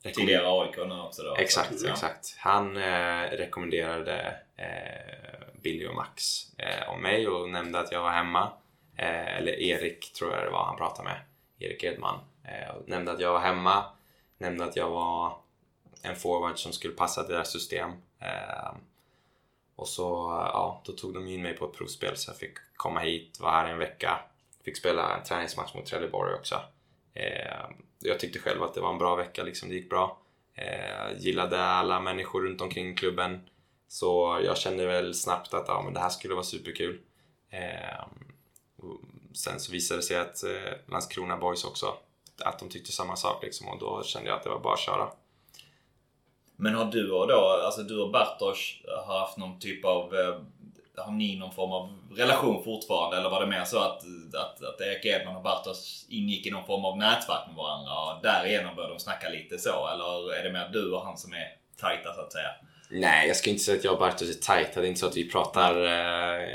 rekommend- 0.03 0.15
Tidigare 0.15 0.47
AIK 0.63 0.79
också 1.07 1.23
då. 1.23 1.37
Exakt, 1.37 1.73
Ja. 1.85 1.91
exakt. 1.91 2.37
Han 2.39 2.77
eh, 2.77 3.23
rekommenderade 3.31 4.37
eh, 4.57 5.47
Billy 5.63 5.87
och 5.87 5.95
Max 5.95 6.23
eh, 6.59 6.89
om 6.89 7.03
mig 7.03 7.29
och 7.29 7.49
nämnde 7.51 7.79
att 7.81 7.93
jag 7.93 8.03
var 8.03 8.11
hemma. 8.11 8.53
Eh, 8.97 9.37
eller 9.37 9.53
Erik 9.53 10.13
tror 10.13 10.33
jag 10.35 10.45
det 10.45 10.51
var 10.51 10.65
han 10.65 10.77
pratade 10.77 11.09
med. 11.09 11.21
Erik 11.59 11.85
Edman. 11.85 12.19
Eh, 12.45 12.75
och 12.75 12.89
nämnde 12.89 13.13
att 13.13 13.21
jag 13.21 13.33
var 13.33 13.41
hemma. 13.41 13.85
Nämnde 14.39 14.65
att 14.65 14.77
jag 14.77 14.91
var 14.91 15.37
en 16.03 16.17
forward 16.17 16.59
som 16.59 16.73
skulle 16.73 16.95
passa 16.95 17.23
deras 17.29 17.53
system. 17.53 17.91
Och 19.79 19.89
så 19.89 20.03
ja, 20.53 20.83
då 20.85 20.93
tog 20.93 21.15
de 21.15 21.29
in 21.29 21.43
mig 21.43 21.57
på 21.57 21.65
ett 21.65 21.73
provspel 21.73 22.17
så 22.17 22.31
jag 22.31 22.37
fick 22.37 22.59
komma 22.77 23.01
hit, 23.01 23.41
vara 23.41 23.53
här 23.53 23.69
en 23.69 23.79
vecka. 23.79 24.21
Fick 24.65 24.77
spela 24.77 25.17
en 25.17 25.25
träningsmatch 25.25 25.75
mot 25.75 25.87
Trelleborg 25.87 26.35
också. 26.35 26.61
Eh, 27.15 27.65
jag 27.99 28.21
tyckte 28.21 28.39
själv 28.39 28.63
att 28.63 28.75
det 28.75 28.81
var 28.81 28.91
en 28.91 28.99
bra 28.99 29.15
vecka, 29.17 29.43
liksom, 29.43 29.69
det 29.69 29.75
gick 29.75 29.91
bra. 29.91 30.19
Eh, 30.55 31.19
gillade 31.19 31.63
alla 31.63 32.01
människor 32.01 32.43
runt 32.43 32.61
omkring 32.61 32.97
klubben. 32.97 33.41
Så 33.89 34.41
jag 34.45 34.59
kände 34.59 34.87
väl 34.87 35.15
snabbt 35.15 35.55
att 35.55 35.69
ja, 35.69 35.83
men 35.83 35.95
det 35.95 36.01
här 36.01 36.09
skulle 36.09 36.35
vara 36.35 36.45
superkul. 36.45 37.01
Eh, 37.51 38.05
sen 39.35 39.61
så 39.61 39.73
visade 39.73 40.01
det 40.01 40.05
sig 40.05 40.17
att 40.17 40.45
eh, 40.45 40.73
Landskrona 40.87 41.37
Boys 41.37 41.65
också, 41.65 41.97
att 42.41 42.59
de 42.59 42.69
tyckte 42.69 42.93
samma 42.93 43.17
sak 43.17 43.43
liksom, 43.43 43.69
och 43.69 43.79
då 43.79 44.03
kände 44.03 44.29
jag 44.29 44.37
att 44.37 44.45
det 44.45 44.51
var 44.51 44.61
bara 44.61 44.75
att 44.75 44.81
köra. 44.81 45.11
Men 46.61 46.75
har 46.75 46.85
du 46.85 47.11
och 47.11 47.29
då, 47.29 47.63
alltså 47.65 47.83
du 47.83 48.01
och 48.01 48.11
Bartosz 48.11 48.75
har 49.07 49.19
haft 49.19 49.37
någon 49.37 49.59
typ 49.59 49.85
av... 49.85 50.15
eh, 50.15 50.35
har 50.97 51.13
ni 51.13 51.37
någon 51.37 51.53
form 51.53 51.73
av 51.73 51.91
relation 52.17 52.65
fortfarande? 52.65 53.17
Eller 53.17 53.31
var 53.31 53.41
det 53.41 53.47
mer 53.47 53.65
så 53.65 53.79
att, 53.79 54.03
att, 54.35 54.65
att 54.65 54.81
Erik 54.81 55.05
Edman 55.05 55.37
och 55.37 55.43
Bartos 55.43 56.07
ingick 56.09 56.47
i 56.47 56.51
någon 56.51 56.67
form 56.67 56.85
av 56.85 56.99
nätverk 56.99 57.47
med 57.47 57.57
varandra 57.57 57.93
och 57.93 58.23
därigenom 58.23 58.77
började 58.77 58.95
de 58.95 59.01
snacka 59.01 59.29
lite 59.29 59.59
så? 59.59 59.89
Eller 59.89 60.35
är 60.35 60.45
det 60.45 60.53
mer 60.53 60.69
du 60.73 60.93
och 60.93 61.05
han 61.05 61.17
som 61.19 61.33
är 61.33 61.47
tajta 61.81 62.15
så 62.15 62.21
att 62.21 62.33
säga? 62.33 62.51
Nej, 62.91 63.29
jag 63.29 63.37
ska 63.37 63.51
inte 63.51 63.63
säga 63.63 63.79
att 63.79 63.85
jag 63.85 63.93
och 63.93 63.99
Bartos 63.99 64.37
är 64.37 64.41
tajta. 64.43 64.81
Det 64.81 64.87
är 64.87 64.89
inte 64.89 65.01
så 65.01 65.07
att 65.07 65.17
vi 65.17 65.31
pratar 65.31 65.77
eh, 65.77 66.49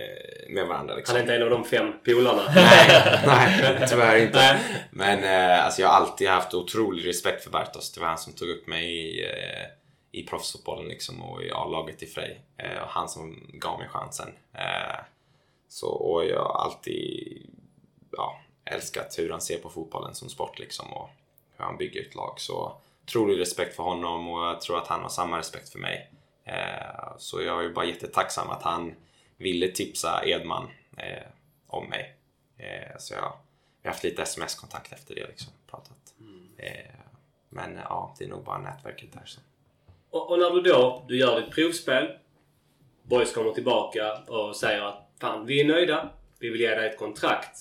med 0.49 0.67
varandra. 0.67 0.95
Liksom. 0.95 1.15
Han 1.15 1.17
är 1.17 1.21
inte 1.21 1.35
en 1.35 1.43
av 1.43 1.49
de 1.49 1.65
fem 1.65 1.93
polarna. 2.05 2.41
nej, 2.55 3.25
nej, 3.27 3.85
tyvärr 3.89 4.17
inte. 4.17 4.39
Nej. 4.39 4.59
Men 4.91 5.23
eh, 5.23 5.65
alltså 5.65 5.81
jag 5.81 5.89
har 5.89 5.95
alltid 5.95 6.29
haft 6.29 6.53
otrolig 6.53 7.07
respekt 7.07 7.43
för 7.43 7.49
Bartos. 7.51 7.91
Det 7.91 8.01
var 8.01 8.07
han 8.07 8.17
som 8.17 8.33
tog 8.33 8.49
upp 8.49 8.67
mig 8.67 8.85
i, 8.85 9.25
eh, 9.25 9.82
i 10.16 10.24
proffsfotbollen 10.24 10.88
liksom, 10.88 11.22
och 11.24 11.43
i 11.43 11.51
A-laget 11.51 12.03
i 12.03 12.05
Frej. 12.05 12.41
Eh, 12.57 12.82
och 12.82 12.88
han 12.88 13.09
som 13.09 13.49
gav 13.53 13.80
mig 13.80 13.88
chansen. 13.88 14.34
Eh, 14.53 14.99
så, 15.68 15.88
och 15.88 16.26
jag 16.26 16.43
har 16.43 16.66
alltid 16.66 17.49
ja, 18.11 18.41
älskat 18.66 19.20
hur 19.20 19.30
han 19.30 19.41
ser 19.41 19.57
på 19.57 19.70
fotbollen 19.70 20.16
som 20.16 20.30
sport 20.30 20.59
liksom, 20.59 20.93
och 20.93 21.09
hur 21.57 21.66
han 21.66 21.78
bygger 21.78 22.01
ett 22.01 22.16
lag. 22.16 22.39
Så 22.39 22.78
otrolig 23.03 23.39
respekt 23.39 23.76
för 23.76 23.84
honom 23.84 24.30
och 24.30 24.45
jag 24.45 24.61
tror 24.61 24.78
att 24.78 24.88
han 24.88 25.01
har 25.01 25.09
samma 25.09 25.38
respekt 25.38 25.70
för 25.70 25.80
mig. 25.80 26.11
Eh, 26.43 27.18
så 27.18 27.41
jag 27.41 27.66
är 27.66 27.70
bara 27.70 27.86
jättetacksam 27.86 28.49
att 28.49 28.64
han 28.64 28.95
ville 29.38 29.68
tipsa 29.68 30.26
Edman 30.26 30.70
eh, 30.97 31.28
om 31.68 31.89
mig. 31.89 32.16
Eh, 32.57 32.97
så 32.99 33.14
jag, 33.14 33.34
vi 33.82 33.88
har 33.88 33.93
haft 33.93 34.03
lite 34.03 34.22
sms-kontakt 34.22 34.93
efter 34.93 35.16
det 35.16 35.28
liksom, 35.28 35.53
pratat. 35.68 36.14
Eh, 36.57 36.95
men 37.49 37.76
ja, 37.76 38.16
det 38.18 38.26
är 38.26 38.30
nog 38.30 38.43
bara 38.43 38.57
nätverket 38.57 39.14
där. 39.14 39.26
Så. 39.26 39.41
Och, 40.14 40.32
och 40.32 40.39
när 40.39 40.49
du 40.49 40.61
då 40.61 41.05
du 41.07 41.18
gör 41.18 41.41
ditt 41.41 41.51
provspel. 41.55 42.07
Boys 43.03 43.34
kommer 43.34 43.51
tillbaka 43.51 44.14
och 44.28 44.55
säger 44.55 44.82
att 44.82 45.09
fan, 45.22 45.45
vi 45.45 45.61
är 45.61 45.66
nöjda. 45.66 46.09
Vi 46.39 46.49
vill 46.49 46.61
ge 46.61 46.76
dig 46.76 46.89
ett 46.89 46.97
kontrakt. 46.99 47.57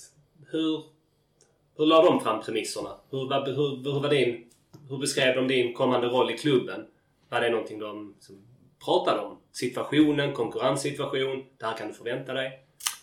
Hur, 0.51 0.83
hur 1.77 1.87
la 1.87 2.03
de 2.03 2.21
fram 2.21 2.43
premisserna? 2.43 2.91
Hur, 3.11 3.29
var- 3.29 3.47
hur, 3.47 3.93
hur, 3.93 4.01
var 4.01 4.09
din, 4.09 4.51
hur 4.89 4.99
beskrev 4.99 5.37
de 5.37 5.49
din 5.49 5.75
kommande 5.75 6.07
roll 6.07 6.31
i 6.31 6.39
klubben? 6.39 6.87
Var 7.29 7.41
det 7.41 7.51
någonting 7.51 7.79
de 7.79 8.13
liksom, 8.15 8.43
pratade 8.85 9.21
om? 9.21 9.39
Situationen, 9.53 10.33
konkurrenssituation. 10.33 11.45
Det 11.59 11.67
här 11.67 11.77
kan 11.77 11.89
du 11.89 11.95
förvänta 11.95 12.33
dig. 12.33 12.59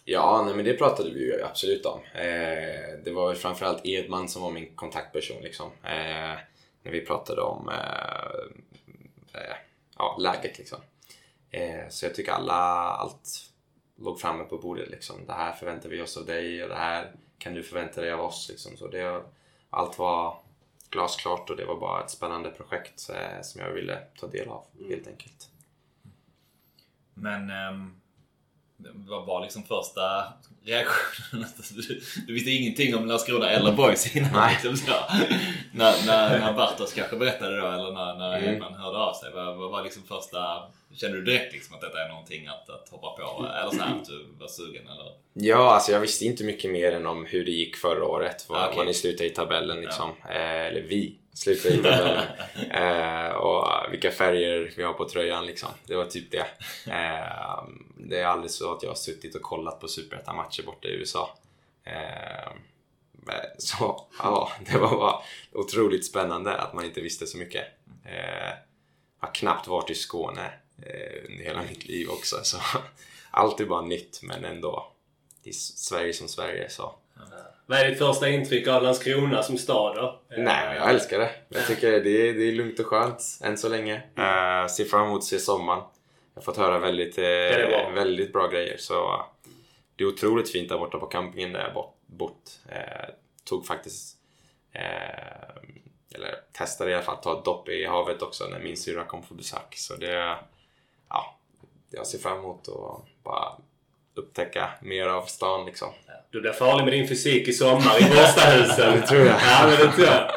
Ja, 0.05 0.43
nej, 0.45 0.55
men 0.55 0.65
det 0.65 0.73
pratade 0.73 1.09
vi 1.09 1.19
ju 1.25 1.43
absolut 1.43 1.85
om. 1.85 1.99
Eh, 2.13 3.03
det 3.05 3.11
var 3.13 3.27
väl 3.27 3.35
framförallt 3.35 3.85
Edman 3.85 4.27
som 4.27 4.41
var 4.41 4.51
min 4.51 4.75
kontaktperson 4.75 5.41
liksom. 5.43 5.65
Eh, 5.83 6.37
när 6.83 6.91
vi 6.91 7.01
pratade 7.01 7.41
om 7.41 7.69
eh, 7.69 8.59
eh, 9.33 9.55
ja, 9.97 10.17
läget 10.19 10.57
liksom. 10.57 10.79
Eh, 11.51 11.89
så 11.89 12.05
jag 12.05 12.15
tycker 12.15 12.31
alla, 12.31 12.53
allt 12.93 13.51
låg 13.95 14.19
framme 14.19 14.43
på 14.43 14.57
bordet 14.57 14.89
liksom. 14.89 15.25
Det 15.25 15.33
här 15.33 15.51
förväntar 15.51 15.89
vi 15.89 16.01
oss 16.01 16.17
av 16.17 16.25
dig 16.25 16.63
och 16.63 16.69
det 16.69 16.75
här 16.75 17.11
kan 17.37 17.53
du 17.53 17.63
förvänta 17.63 18.01
dig 18.01 18.11
av 18.11 18.21
oss 18.21 18.49
liksom. 18.49 18.77
Så 18.77 18.87
det, 18.87 19.23
allt 19.69 19.99
var 19.99 20.39
glasklart 20.89 21.49
och 21.49 21.57
det 21.57 21.65
var 21.65 21.79
bara 21.79 22.03
ett 22.03 22.09
spännande 22.09 22.49
projekt 22.49 23.09
eh, 23.09 23.41
som 23.41 23.61
jag 23.61 23.71
ville 23.71 23.99
ta 24.19 24.27
del 24.27 24.47
av 24.47 24.65
helt 24.89 25.07
enkelt. 25.07 25.49
Men 27.13 27.49
ehm, 27.49 28.01
vad 28.93 29.25
var 29.25 29.41
liksom 29.41 29.63
första 29.63 30.23
reaktionen? 30.65 31.45
Du, 31.75 32.01
du 32.27 32.33
visste 32.33 32.49
ingenting 32.51 32.95
om 32.95 33.05
Landskrona 33.07 33.49
eller 33.49 33.71
Boys 33.71 34.15
innan. 34.15 34.31
Nej. 34.33 34.59
Liksom 34.63 34.95
när, 35.73 36.05
när, 36.05 36.39
när 36.39 36.53
Bartos 36.53 36.93
kanske 36.93 37.15
berättade 37.15 37.57
då 37.61 37.67
eller 37.67 37.91
när, 37.91 38.15
när 38.15 38.37
Mm. 38.39 38.53
Edman 38.55 38.73
hörde 38.73 38.97
av 38.97 39.13
sig. 39.13 39.31
Vad, 39.33 39.57
vad 39.57 39.71
var 39.71 39.83
liksom 39.83 40.03
första... 40.03 40.63
Kände 40.95 41.17
du 41.17 41.23
direkt 41.23 41.53
liksom 41.53 41.75
att 41.75 41.81
detta 41.81 42.03
är 42.05 42.09
någonting 42.09 42.47
att, 42.47 42.69
att 42.69 42.89
hoppa 42.89 43.09
på? 43.09 43.45
Eller 43.61 43.71
så 43.71 43.83
här 43.83 43.95
att 43.95 44.05
du 44.05 44.25
var 44.39 44.47
sugen? 44.47 44.83
Eller? 44.87 45.11
Ja, 45.33 45.73
alltså 45.73 45.91
jag 45.91 45.99
visste 45.99 46.25
inte 46.25 46.43
mycket 46.43 46.71
mer 46.71 46.91
än 46.91 47.05
om 47.07 47.25
hur 47.25 47.45
det 47.45 47.51
gick 47.51 47.75
förra 47.75 48.05
året. 48.05 48.45
Var, 48.49 48.57
Ah, 48.57 48.65
okej. 48.65 48.77
var 48.77 48.85
ni 48.85 48.93
slutade 48.93 49.29
i 49.29 49.33
tabellen 49.33 49.81
liksom. 49.81 50.09
Eh, 50.29 50.65
eller 50.65 50.81
vi 50.81 51.15
i 51.47 51.55
tabellen. 51.55 52.25
eh, 52.71 53.31
och 53.31 53.91
vilka 53.91 54.11
färger 54.11 54.73
vi 54.77 54.83
har 54.83 54.93
på 54.93 55.09
tröjan 55.09 55.45
liksom. 55.45 55.69
Det 55.85 55.95
var 55.95 56.05
typ 56.05 56.31
det. 56.31 56.47
Eh, 56.91 57.63
det 57.97 58.19
är 58.19 58.25
aldrig 58.25 58.51
så 58.51 58.73
att 58.73 58.83
jag 58.83 58.89
har 58.89 58.95
suttit 58.95 59.35
och 59.35 59.41
kollat 59.41 59.79
på 59.79 59.87
Superettan-matcher 59.87 60.63
borta 60.63 60.87
i 60.87 60.91
USA. 60.91 61.37
Eh, 61.83 62.53
så 63.57 64.07
ja, 64.19 64.51
det 64.65 64.77
var 64.77 64.97
bara 64.97 65.21
otroligt 65.51 66.05
spännande 66.05 66.57
att 66.57 66.73
man 66.73 66.85
inte 66.85 67.01
visste 67.01 67.27
så 67.27 67.37
mycket. 67.37 67.65
Eh, 68.05 68.53
jag 69.19 69.27
har 69.27 69.33
knappt 69.33 69.67
varit 69.67 69.89
i 69.89 69.95
Skåne 69.95 70.51
eh, 70.81 71.29
under 71.29 71.43
hela 71.43 71.61
mitt 71.69 71.85
liv 71.85 72.09
också. 72.09 72.35
Så 72.43 72.57
allt 73.31 73.59
är 73.59 73.65
bara 73.65 73.81
nytt 73.81 74.19
men 74.23 74.45
ändå. 74.45 74.91
Det 75.43 75.49
är 75.49 75.53
Sverige 75.53 76.13
som 76.13 76.27
Sverige 76.27 76.69
så. 76.69 76.95
Vad 77.69 77.79
är 77.79 77.89
ditt 77.89 77.97
första 77.97 78.29
intryck 78.29 78.67
av 78.67 78.83
Landskrona 78.83 79.43
som 79.43 79.57
stad 79.57 79.95
då? 79.95 80.21
Nej, 80.29 80.67
men 80.67 80.75
jag 80.75 80.89
älskar 80.89 81.19
det. 81.19 81.31
Jag 81.49 81.67
tycker 81.67 81.91
det 81.91 82.29
är, 82.29 82.33
det 82.33 82.47
är 82.47 82.51
lugnt 82.51 82.79
och 82.79 82.85
skönt 82.85 83.21
än 83.43 83.57
så 83.57 83.69
länge. 83.69 83.95
Uh, 83.95 84.67
ser 84.67 84.85
fram 84.85 85.07
emot 85.07 85.17
att 85.17 85.23
se 85.23 85.39
sommaren. 85.39 85.83
Jag 86.33 86.41
har 86.41 86.41
fått 86.41 86.57
höra 86.57 86.79
väldigt, 86.79 87.17
eh, 87.17 87.23
bra. 87.67 87.91
väldigt 87.95 88.33
bra 88.33 88.47
grejer. 88.47 88.77
Så 88.77 89.25
det 89.95 90.03
är 90.03 90.07
otroligt 90.07 90.51
fint 90.51 90.69
där 90.69 90.77
borta 90.77 90.99
på 90.99 91.05
campingen 91.05 91.51
där 91.51 91.59
jag 91.59 91.73
bott. 91.73 91.95
bott. 92.05 92.59
Eh, 92.69 93.09
tog 93.43 93.65
faktiskt, 93.65 94.17
eh, 94.71 95.49
eller 96.15 96.35
testade 96.51 96.91
i 96.91 96.93
alla 96.93 97.03
fall 97.03 97.15
att 97.15 97.23
ta 97.23 97.37
ett 97.39 97.45
dopp 97.45 97.69
i 97.69 97.85
havet 97.85 98.21
också 98.21 98.47
när 98.47 98.59
min 98.59 98.77
syrra 98.77 99.03
kom 99.03 99.21
på 99.21 99.33
besök. 99.33 99.75
Så 99.75 99.95
det, 99.95 100.37
ja, 101.09 101.37
jag 101.89 102.07
ser 102.07 102.19
fram 102.19 102.37
emot 102.37 102.67
att 102.67 103.23
bara 103.23 103.57
upptäcka 104.19 104.69
mer 104.81 105.07
av 105.07 105.25
stan 105.25 105.65
liksom. 105.65 105.89
Du 106.31 106.41
blir 106.41 106.51
farlig 106.51 106.83
med 106.83 106.93
din 106.93 107.07
fysik 107.07 107.47
i 107.47 107.53
sommar 107.53 107.99
i 108.01 108.03
Borstahusen. 108.03 108.91
Det 109.01 109.07
tror 109.07 109.21
jag. 109.25 109.35
Ja, 109.41 109.67
men 109.67 109.87
det 109.87 109.91
tror 109.95 110.07
jag. 110.07 110.31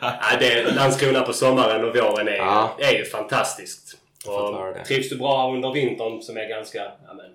Ja, 0.00 0.36
det, 0.40 0.74
Landskrona 0.74 1.20
på 1.20 1.32
sommaren 1.32 1.84
och 1.84 1.96
våren 1.96 2.28
är, 2.28 2.36
Ja. 2.36 2.76
är 2.78 2.92
ju 2.98 3.04
fantastiskt. 3.04 3.96
Och 4.26 4.84
trivs 4.86 5.08
du 5.08 5.16
bra 5.16 5.52
under 5.54 5.72
vintern 5.72 6.22
som 6.22 6.36
är 6.36 6.48
ganska... 6.48 6.78
Ja, 6.78 7.14
men, 7.16 7.26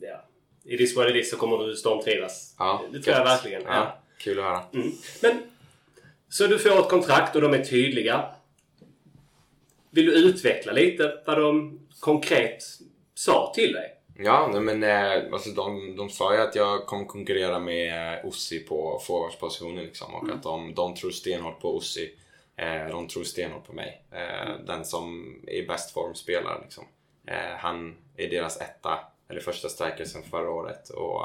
ja. 0.00 0.24
I 0.64 0.76
this 0.76 0.96
what 0.96 1.08
it 1.10 1.16
is 1.16 1.30
så 1.30 1.36
kommer 1.36 1.58
du 1.58 1.76
stormtrivas. 1.76 2.54
Ja, 2.58 2.82
det 2.92 3.00
tror 3.02 3.16
jag 3.16 3.24
verkligen. 3.24 3.62
Ja, 3.62 3.74
Ja. 3.74 3.98
kul 4.18 4.38
att 4.38 4.44
höra. 4.44 4.62
Mm. 4.74 4.92
Men, 5.22 5.42
så 6.28 6.46
du 6.46 6.58
får 6.58 6.78
ett 6.80 6.88
kontrakt 6.88 7.36
och 7.36 7.42
de 7.42 7.54
är 7.54 7.64
tydliga. 7.64 8.24
Vill 9.90 10.06
du 10.06 10.12
utveckla 10.12 10.72
lite 10.72 11.12
vad 11.26 11.38
de 11.40 11.80
konkret 12.00 12.64
sa 13.14 13.52
till 13.54 13.72
dig? 13.72 13.90
Ja, 14.18 14.60
men 14.60 14.82
eh, 14.82 15.32
alltså 15.32 15.50
de, 15.50 15.96
de 15.96 16.10
sa 16.10 16.34
ju 16.34 16.40
att 16.40 16.54
jag 16.54 16.86
kommer 16.86 17.04
konkurrera 17.04 17.58
med 17.58 18.14
eh, 18.18 18.26
Ossi 18.26 18.58
på 18.60 19.00
forwardspositionen 19.06 19.84
liksom, 19.84 20.14
och 20.14 20.30
att 20.34 20.42
de, 20.42 20.74
de 20.74 20.94
tror 20.94 21.10
stenhårt 21.10 21.60
på 21.60 21.76
Ossi. 21.76 22.14
Eh, 22.56 22.88
de 22.88 23.08
tror 23.08 23.24
stenhårt 23.24 23.66
på 23.66 23.72
mig. 23.72 24.02
Den 24.66 24.84
som 24.84 25.34
är 25.46 25.52
i 25.54 25.66
bäst 25.66 25.90
form 25.90 26.14
spelar 26.14 26.60
liksom. 26.62 26.84
Han 27.58 27.96
är 28.16 28.28
deras 28.30 28.60
etta, 28.60 28.98
eller 29.28 29.40
första 29.40 29.68
striker 29.68 30.04
sen 30.04 30.22
förra 30.22 30.50
året 30.50 30.88
och 30.88 31.22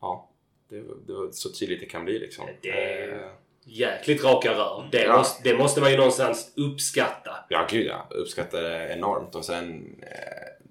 ja, 0.00 0.28
det, 0.68 0.76
det 1.06 1.12
var 1.12 1.30
så 1.32 1.48
tydligt 1.52 1.80
det 1.80 1.86
kan 1.86 2.04
bli 2.04 2.18
liksom. 2.18 2.46
Det- 2.62 2.68
Eh, 3.12 3.28
Jäkligt 3.70 4.24
raka 4.24 4.52
rör. 4.54 4.88
Det, 4.92 5.02
Ja. 5.04 5.16
måste, 5.16 5.42
det 5.50 5.58
måste 5.58 5.80
man 5.80 5.90
ju 5.90 5.96
någonstans 5.96 6.52
uppskatta. 6.56 7.36
Ja, 7.48 7.66
gud 7.70 7.86
ja. 7.86 8.06
Uppskattar 8.10 8.62
det 8.62 8.92
enormt. 8.92 9.34
Och 9.34 9.44
sen 9.44 9.96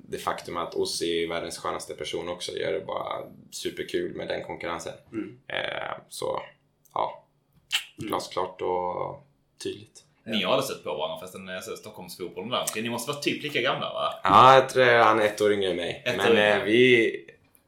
det 0.09 0.17
faktum 0.17 0.57
att 0.57 0.75
Ossi 0.75 1.23
är 1.23 1.27
världens 1.27 1.57
skönaste 1.57 1.93
person 1.93 2.29
också 2.29 2.51
gör 2.51 2.73
det 2.73 2.85
bara 2.85 3.23
superkul 3.51 4.15
med 4.15 4.27
den 4.27 4.43
konkurrensen. 4.43 4.93
Mm. 5.11 5.37
Eh, 5.47 5.97
så, 6.09 6.41
ja. 6.93 7.23
Glasklart 7.97 8.61
och 8.61 9.23
tydligt. 9.63 10.03
Ni 10.25 10.43
har 10.43 10.51
aldrig 10.51 10.65
stött 10.65 10.83
på 10.83 10.95
varandra 10.95 11.19
fast 11.19 11.33
den 11.33 11.49
är 11.49 11.61
så 11.61 11.75
Stockholmsfotbollen 11.75 12.49
där. 12.49 12.81
Ni 12.81 12.89
måste 12.89 13.11
vara 13.11 13.21
typ 13.21 13.43
lika 13.43 13.61
gamla 13.61 13.93
va? 13.93 14.13
Ja, 14.23 14.53
jag 14.53 14.69
tror 14.69 14.85
han 14.85 15.19
är 15.19 15.25
ett 15.25 15.41
år 15.41 15.53
yngre 15.53 15.69
än 15.69 15.75
mig. 15.75 16.01
Ett 16.05 16.17
men 16.17 16.37
eh, 16.37 16.63
vi... 16.63 17.13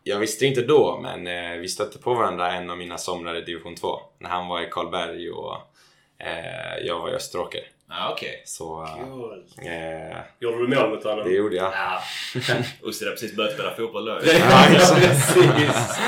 Jag 0.04 0.20
visste 0.20 0.46
inte 0.46 0.62
då, 0.62 1.00
men 1.02 1.28
eh, 1.28 1.58
vi 1.58 1.68
stötte 1.68 1.98
på 1.98 2.14
varandra 2.14 2.52
en 2.52 2.70
av 2.70 2.78
mina 2.78 2.98
somrar 2.98 3.36
i 3.36 3.42
division 3.42 3.76
2. 3.76 4.00
När 4.18 4.30
han 4.30 4.48
var 4.48 4.62
i 4.62 4.66
Karlberg 4.66 5.30
och 5.30 5.56
eh, 6.18 6.86
jag 6.86 7.00
var 7.00 7.10
i 7.10 7.14
Österåker. 7.14 7.62
Ja 7.90 8.12
okej. 8.14 8.44
Så 8.46 8.88
Cool. 9.04 9.44
eh, 9.62 10.18
Gjorde 10.40 10.58
du 10.58 10.68
mål 10.76 10.90
mot 10.90 11.04
honom? 11.04 11.26
det 11.30 11.34
gjorde 11.36 11.56
jag. 11.56 11.74
Ja. 11.74 12.02
Ussi 12.84 13.06
hade 13.06 13.16
precis 13.16 13.36
börjat 13.36 13.54
spela 13.54 13.76
fotboll 13.76 14.06
då. 14.06 14.12
ja, 14.26 14.66
precis. 14.70 16.00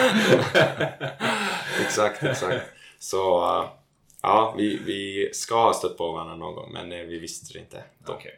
exakt, 1.82 2.23
exakt. 2.23 2.65
Så 2.99 3.39
uh, 3.59 3.69
ja, 4.21 4.53
vi, 4.57 4.77
vi 4.86 5.29
ska 5.34 5.55
ha 5.63 5.73
stött 5.73 5.97
på 5.97 6.11
varandra 6.11 6.36
någon 6.36 6.55
gång, 6.55 6.73
men 6.73 6.91
eh, 6.91 6.99
vi 7.01 7.19
visste 7.19 7.53
det 7.53 7.59
inte 7.59 7.84
då. 8.05 8.13
Okej. 8.13 8.32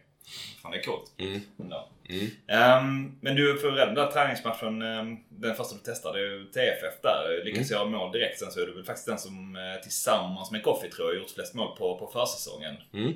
Fan 0.61 0.71
det 0.71 0.77
är 0.77 0.83
coolt. 0.83 1.11
Mm. 1.17 1.41
Ja. 1.69 1.89
Mm. 2.09 2.27
Ehm, 2.47 3.15
men 3.21 3.35
du, 3.35 3.57
för 3.57 3.71
den 3.71 3.95
där 3.95 4.11
träningsmatchen, 4.11 4.81
ehm, 4.81 5.17
den 5.29 5.55
första 5.55 5.75
du 5.75 5.81
testade, 5.81 6.19
TFF 6.53 7.01
där, 7.03 7.41
lyckades 7.45 7.71
Mm. 7.71 7.79
göra 7.81 7.89
mål 7.99 8.11
direkt. 8.11 8.39
Sen 8.39 8.51
så 8.51 8.61
är 8.61 8.65
du 8.65 8.73
väl 8.73 8.83
faktiskt 8.85 9.07
den 9.07 9.17
som 9.19 9.55
eh, 9.55 9.81
tillsammans 9.81 10.51
med 10.51 10.63
Koffi 10.63 10.89
tror 10.89 11.13
jag 11.13 11.21
gjort 11.21 11.31
flest 11.31 11.53
mål 11.53 11.77
på, 11.77 11.97
på 11.97 12.07
försäsongen. 12.07 12.75
Mm. 12.93 13.13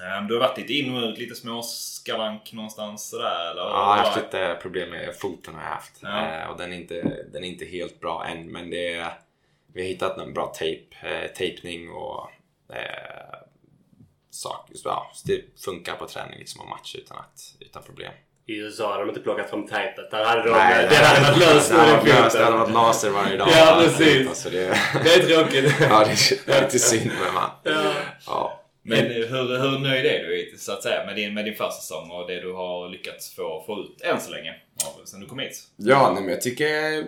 Ehm, 0.00 0.26
Du 0.26 0.34
har 0.34 0.40
varit 0.40 0.58
lite 0.58 0.72
in 0.72 0.96
och 0.96 1.02
ut, 1.02 1.18
lite 1.18 1.34
småskavank 1.34 2.52
någonstans 2.52 3.10
sådär 3.10 3.50
eller? 3.50 3.62
Ja, 3.62 3.68
jag 3.70 3.84
har 3.84 3.96
haft 3.96 4.16
lite 4.16 4.58
problem 4.62 4.90
med 4.90 5.14
foten 5.16 5.54
har 5.54 5.62
jag 5.62 5.70
haft. 5.70 5.98
Ja. 6.02 6.26
Eh, 6.42 6.50
och 6.50 6.58
den 6.58 6.72
är, 6.72 6.76
inte, 6.76 6.94
den 7.32 7.44
är 7.44 7.48
inte 7.48 7.64
helt 7.64 8.00
bra 8.00 8.26
än 8.26 8.52
men 8.52 8.70
det 8.70 8.94
är, 8.94 9.12
vi 9.74 9.80
har 9.82 9.88
hittat 9.88 10.18
en 10.18 10.32
bra 10.34 10.46
tejp, 10.58 10.96
eh, 11.02 11.30
tejpning 11.30 11.90
och 11.90 12.30
eh, 12.72 13.38
sak, 14.30 14.70
ja, 14.84 15.10
det 15.24 15.60
funkar 15.64 15.94
på 15.96 16.06
träning 16.06 16.38
liksom 16.38 16.60
och 16.60 16.68
match 16.68 16.94
utan, 16.94 17.16
att, 17.18 17.40
utan 17.60 17.82
problem. 17.82 18.12
I 18.46 18.56
USA 18.56 18.92
hade 18.92 19.02
de 19.04 19.08
inte 19.08 19.20
plockat 19.20 19.50
fram 19.50 19.66
tejpet. 19.66 20.10
Där 20.10 20.24
hade 20.24 20.42
de, 20.42 20.50
Nej, 20.50 20.86
det 20.90 20.96
hade 20.96 21.20
varit 21.20 21.38
löst 21.38 21.70
det 21.70 21.76
hade 21.78 21.92
varit 21.92 22.04
med 22.04 22.14
löst. 22.22 22.36
Det 22.36 22.44
hade 22.44 22.56
varit 22.56 22.72
laser 22.72 23.10
varje 23.10 23.36
dag. 23.36 23.48
Ja, 23.50 23.80
precis. 23.82 24.28
Alltså 24.28 24.50
det, 24.50 24.78
Det 25.04 25.14
är 25.14 25.26
tråkigt. 25.26 25.74
ja, 25.80 26.04
det 26.46 26.52
är 26.52 26.62
lite 26.62 26.78
synd 26.78 27.10
men 27.24 27.34
man. 27.34 27.50
Ja. 27.62 27.92
Ja. 28.26 28.57
Men 28.88 29.06
hur, 29.06 29.58
hur 29.58 29.78
nöjd 29.78 30.06
är 30.06 30.24
du 30.24 30.54
så 30.58 30.72
att 30.72 30.82
säga 30.82 31.06
med 31.06 31.16
din, 31.16 31.34
med 31.34 31.44
din 31.44 31.54
försäsong 31.54 32.10
och 32.10 32.26
det 32.26 32.40
du 32.40 32.52
har 32.52 32.88
lyckats 32.88 33.34
få, 33.34 33.62
få 33.66 33.80
ut 33.80 34.00
än 34.00 34.20
så 34.20 34.30
länge? 34.30 34.54
Sen 35.04 35.20
du 35.20 35.26
kom 35.26 35.38
hit? 35.38 35.68
Ja, 35.76 36.12
nej, 36.12 36.22
men 36.22 36.32
jag 36.32 36.40
tycker 36.40 36.66
jag 36.66 37.04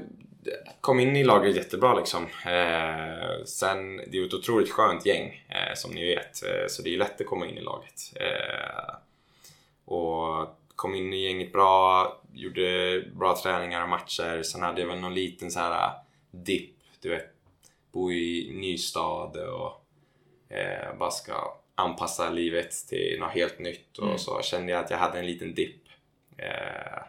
kom 0.80 1.00
in 1.00 1.16
i 1.16 1.24
laget 1.24 1.56
jättebra 1.56 1.94
liksom. 1.94 2.22
Eh, 2.24 3.44
sen, 3.44 3.96
det 3.96 4.10
är 4.10 4.20
ju 4.20 4.26
ett 4.26 4.34
otroligt 4.34 4.70
skönt 4.70 5.06
gäng 5.06 5.46
eh, 5.48 5.74
som 5.74 5.90
ni 5.90 6.06
vet. 6.06 6.42
Eh, 6.42 6.66
så 6.68 6.82
det 6.82 6.94
är 6.94 6.98
lätt 6.98 7.20
att 7.20 7.26
komma 7.26 7.46
in 7.46 7.58
i 7.58 7.62
laget. 7.62 8.12
Eh, 8.14 8.94
och 9.84 10.48
kom 10.76 10.94
in 10.94 11.12
i 11.12 11.24
gänget 11.24 11.52
bra, 11.52 12.20
gjorde 12.32 13.02
bra 13.12 13.36
träningar 13.42 13.82
och 13.82 13.88
matcher. 13.88 14.42
Sen 14.42 14.62
hade 14.62 14.80
jag 14.80 14.88
väl 14.88 15.00
någon 15.00 15.14
liten 15.14 15.50
så 15.50 15.58
här 15.58 15.90
dipp, 16.30 16.76
du 17.00 17.08
vet. 17.08 17.26
Bo 17.92 18.12
i 18.12 18.52
ny 18.54 18.78
stad 18.78 19.36
och 19.36 19.84
eh, 20.56 20.96
bara 20.98 21.10
ska 21.10 21.56
anpassa 21.74 22.30
livet 22.30 22.70
till 22.88 23.16
något 23.20 23.32
helt 23.32 23.58
nytt. 23.58 23.98
Och 23.98 24.06
Mm. 24.06 24.18
så 24.18 24.42
kände 24.42 24.72
jag 24.72 24.84
att 24.84 24.90
jag 24.90 24.98
hade 24.98 25.18
en 25.18 25.26
liten 25.26 25.54
dipp. 25.54 25.82
Eh, 26.38 27.02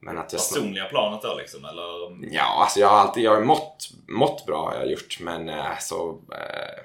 men 0.00 0.18
att 0.18 0.32
jag 0.32 0.40
Personliga 0.40 0.84
planet 0.84 1.22
då 1.22 1.34
liksom 1.38 1.64
eller? 1.64 2.18
Ja, 2.34 2.42
alltså 2.62 2.80
jag 2.80 2.88
har 2.88 2.96
alltid 2.98 3.22
jag 3.24 3.34
har 3.34 3.40
mått, 3.44 3.88
mått 4.08 4.46
bra 4.46 4.70
har 4.70 4.74
jag 4.74 4.90
gjort 4.90 5.20
men 5.20 5.48
eh, 5.48 5.78
så 5.80 6.22
eh, 6.32 6.82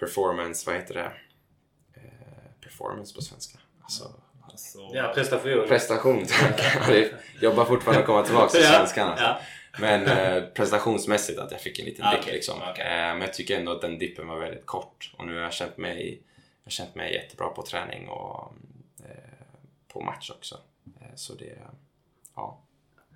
performance, 0.00 0.70
vad 0.70 0.80
heter 0.80 0.94
det? 0.94 1.12
Eh, 1.96 2.50
performance 2.60 3.14
på 3.14 3.20
svenska. 3.22 3.58
Alltså, 3.82 4.04
Alltså, 4.50 4.78
Ja, 4.92 5.12
prestation. 5.14 5.68
prestation. 5.68 6.26
tack. 6.26 6.88
Jag 6.88 7.08
jobbar 7.40 7.64
fortfarande 7.64 8.00
att 8.00 8.06
komma 8.06 8.22
tillbaka 8.22 8.48
till 8.48 8.62
svenskan. 8.64 9.08
Alltså. 9.08 9.24
ja. 9.24 9.38
Men 9.78 10.06
eh, 10.06 10.42
prestationsmässigt 10.42 11.38
att 11.38 11.50
jag 11.52 11.60
fick 11.60 11.78
en 11.78 11.84
liten 11.84 12.04
Ah, 12.04 12.10
dipp 12.10 12.20
okej, 12.20 12.34
liksom. 12.34 12.54
okej. 12.70 12.84
Eh, 12.86 12.90
men 12.90 13.20
jag 13.20 13.34
tycker 13.34 13.56
ändå 13.58 13.72
att 13.72 13.80
den 13.80 13.98
dippen 13.98 14.28
var 14.28 14.38
väldigt 14.38 14.66
kort 14.66 15.12
och 15.18 15.26
nu 15.26 15.34
har 15.34 15.42
jag 15.42 15.52
känt 15.52 15.76
mig, 15.76 16.20
har 16.66 16.70
känt 16.70 16.94
mig 16.94 17.14
jättebra 17.14 17.48
på 17.48 17.62
träning 17.62 18.08
och 18.08 18.52
eh, 19.04 19.46
på 19.88 20.00
match 20.00 20.30
också. 20.30 20.58
Eh, 21.00 21.14
så 21.14 21.34
det, 21.34 21.58
ja, 22.36 22.62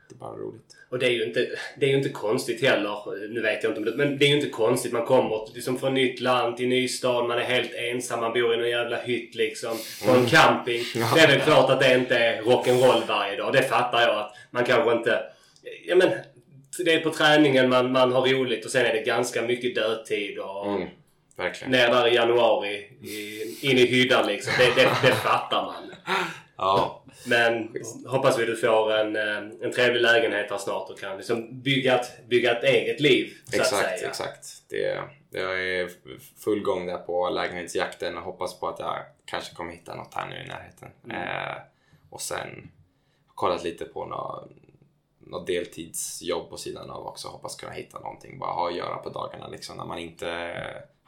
det 0.08 0.14
är 0.14 0.18
bara 0.18 0.36
roligt. 0.36 0.76
Och 0.88 0.98
det 0.98 1.06
är 1.06 1.10
ju 1.10 1.24
inte, 1.24 1.48
det 1.76 1.86
är 1.86 1.90
ju 1.90 1.96
inte 1.96 2.08
konstigt 2.08 2.62
heller. 2.62 3.28
Nu 3.28 3.40
vet 3.40 3.62
jag 3.62 3.70
inte 3.70 3.80
om 3.80 3.84
det, 3.84 3.96
men 3.96 4.18
det 4.18 4.24
är 4.24 4.28
ju 4.28 4.34
inte 4.34 4.48
konstigt. 4.48 4.92
Man 4.92 5.06
kommer 5.06 5.54
liksom 5.54 5.78
från 5.78 5.94
nytt 5.94 6.20
land 6.20 6.56
till 6.56 6.68
ny 6.68 6.88
stad. 6.88 7.28
Man 7.28 7.38
är 7.38 7.42
helt 7.42 7.72
ensam. 7.74 8.20
Man 8.20 8.32
bor 8.32 8.54
i 8.54 8.56
någon 8.56 8.68
jävla 8.70 9.00
hytt 9.00 9.34
liksom. 9.34 9.78
På 10.06 10.12
en 10.12 10.26
camping. 10.26 10.82
Ja. 10.94 11.12
Det 11.14 11.20
är 11.20 11.28
väl 11.28 11.40
klart 11.40 11.70
att 11.70 11.80
det 11.80 11.94
inte 11.94 12.18
är 12.18 12.42
rock'n'roll 12.42 13.06
varje 13.06 13.36
dag. 13.36 13.52
Det 13.52 13.62
fattar 13.62 14.00
jag 14.00 14.18
att 14.18 14.34
man 14.50 14.64
kanske 14.64 14.92
inte... 14.92 15.22
Ja 15.86 15.96
men, 15.96 16.10
det 16.84 16.92
är 16.92 17.00
på 17.00 17.10
träningen 17.10 17.68
man, 17.68 17.92
man 17.92 18.12
har 18.12 18.26
roligt 18.26 18.64
och 18.64 18.70
sen 18.70 18.86
är 18.86 18.92
det 18.92 19.02
ganska 19.02 19.42
mycket 19.42 19.74
dödtid 19.74 20.38
och 20.38 20.66
Mm, 20.66 20.88
verkligen. 21.40 21.70
ner 21.70 21.90
där 21.90 22.08
i 22.08 22.14
januari 22.14 22.74
i, 23.02 23.42
in 23.70 23.78
i 23.78 23.86
hyddan 23.86 24.26
liksom. 24.26 24.52
Det, 24.58 24.82
det, 24.82 24.90
det 25.02 25.12
fattar 25.12 25.64
man. 25.64 25.92
Ja, 26.62 27.04
Men 27.26 27.74
hoppas 28.06 28.38
vi 28.38 28.44
du 28.44 28.56
får 28.56 28.92
en, 28.92 29.16
eh, 29.16 29.36
en 29.62 29.72
trevlig 29.72 30.00
lägenhet 30.00 30.50
här 30.50 30.58
snart 30.58 30.90
och 30.90 30.98
kan 30.98 31.16
liksom 31.16 31.62
bygga, 31.62 31.98
ett, 31.98 32.28
bygga 32.28 32.56
ett 32.58 32.64
eget 32.64 33.00
liv. 33.00 33.32
Exakt, 33.52 34.02
exakt. 34.02 34.46
Det, 34.68 35.00
jag 35.30 35.64
är 35.64 35.90
full 36.44 36.62
gång 36.62 36.86
där 36.86 36.98
på 36.98 37.30
lägenhetsjakten 37.30 38.16
och 38.16 38.22
hoppas 38.22 38.60
på 38.60 38.68
att 38.68 38.78
jag 38.78 38.96
kanske 39.24 39.54
kommer 39.54 39.72
hitta 39.72 39.94
något 39.94 40.14
här 40.14 40.28
nu 40.28 40.36
i 40.44 40.48
närheten. 40.48 40.88
Eh, 41.10 41.56
och 42.10 42.20
sen 42.20 42.70
kollat 43.26 43.64
lite 43.64 43.84
på 43.84 44.06
något, 44.06 44.50
något 45.18 45.46
deltidsjobb 45.46 46.50
på 46.50 46.56
sidan 46.56 46.90
av 46.90 47.06
också. 47.06 47.28
Hoppas 47.28 47.56
kunna 47.56 47.72
hitta 47.72 47.98
någonting 47.98 48.38
bara 48.38 48.52
ha 48.52 48.68
att 48.68 48.76
göra 48.76 48.96
på 48.96 49.08
dagarna 49.08 49.48
liksom 49.48 49.76
när 49.76 49.84
man 49.84 49.98
inte 49.98 50.52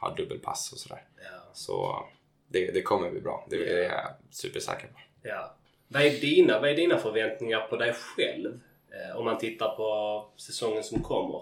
har 0.03 0.15
dubbelpass 0.17 0.71
och 0.71 0.77
sådär. 0.77 1.03
Ja, 1.23 1.49
Så 1.53 2.05
det, 2.47 2.71
det 2.71 2.81
kommer 2.81 3.11
bli 3.11 3.21
bra. 3.21 3.47
Det 3.49 3.55
är 3.55 3.83
jag 3.83 4.07
supersäker 4.31 4.87
på. 4.87 4.99
ja. 5.21 5.55
Vad, 5.87 6.01
är 6.01 6.09
dina, 6.11 6.59
vad 6.59 6.69
är 6.69 6.75
dina 6.75 6.97
förväntningar 6.97 7.67
på 7.67 7.75
dig 7.75 7.93
själv? 7.93 8.59
Eh, 8.91 9.17
om 9.17 9.25
man 9.25 9.37
tittar 9.37 9.75
på 9.75 10.25
säsongen 10.37 10.83
som 10.83 11.03
kommer. 11.03 11.41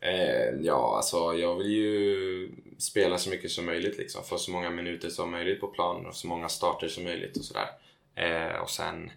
Eh, 0.00 0.54
ja, 0.60 0.96
alltså 0.96 1.34
jag 1.34 1.54
vill 1.56 1.70
ju 1.70 2.50
spela 2.78 3.18
så 3.18 3.30
mycket 3.30 3.50
som 3.50 3.66
möjligt 3.66 3.98
liksom. 3.98 4.24
Få 4.24 4.38
så 4.38 4.50
många 4.50 4.70
minuter 4.70 5.08
som 5.08 5.30
möjligt 5.30 5.60
på 5.60 5.66
plan 5.66 6.06
och 6.06 6.14
så 6.14 6.26
många 6.26 6.48
starter 6.48 6.88
som 6.88 7.04
möjligt 7.04 7.36
och 7.36 7.44
sådär. 7.44 7.68
Eh, 8.14 8.56
och 8.62 8.70
sen 8.70 9.10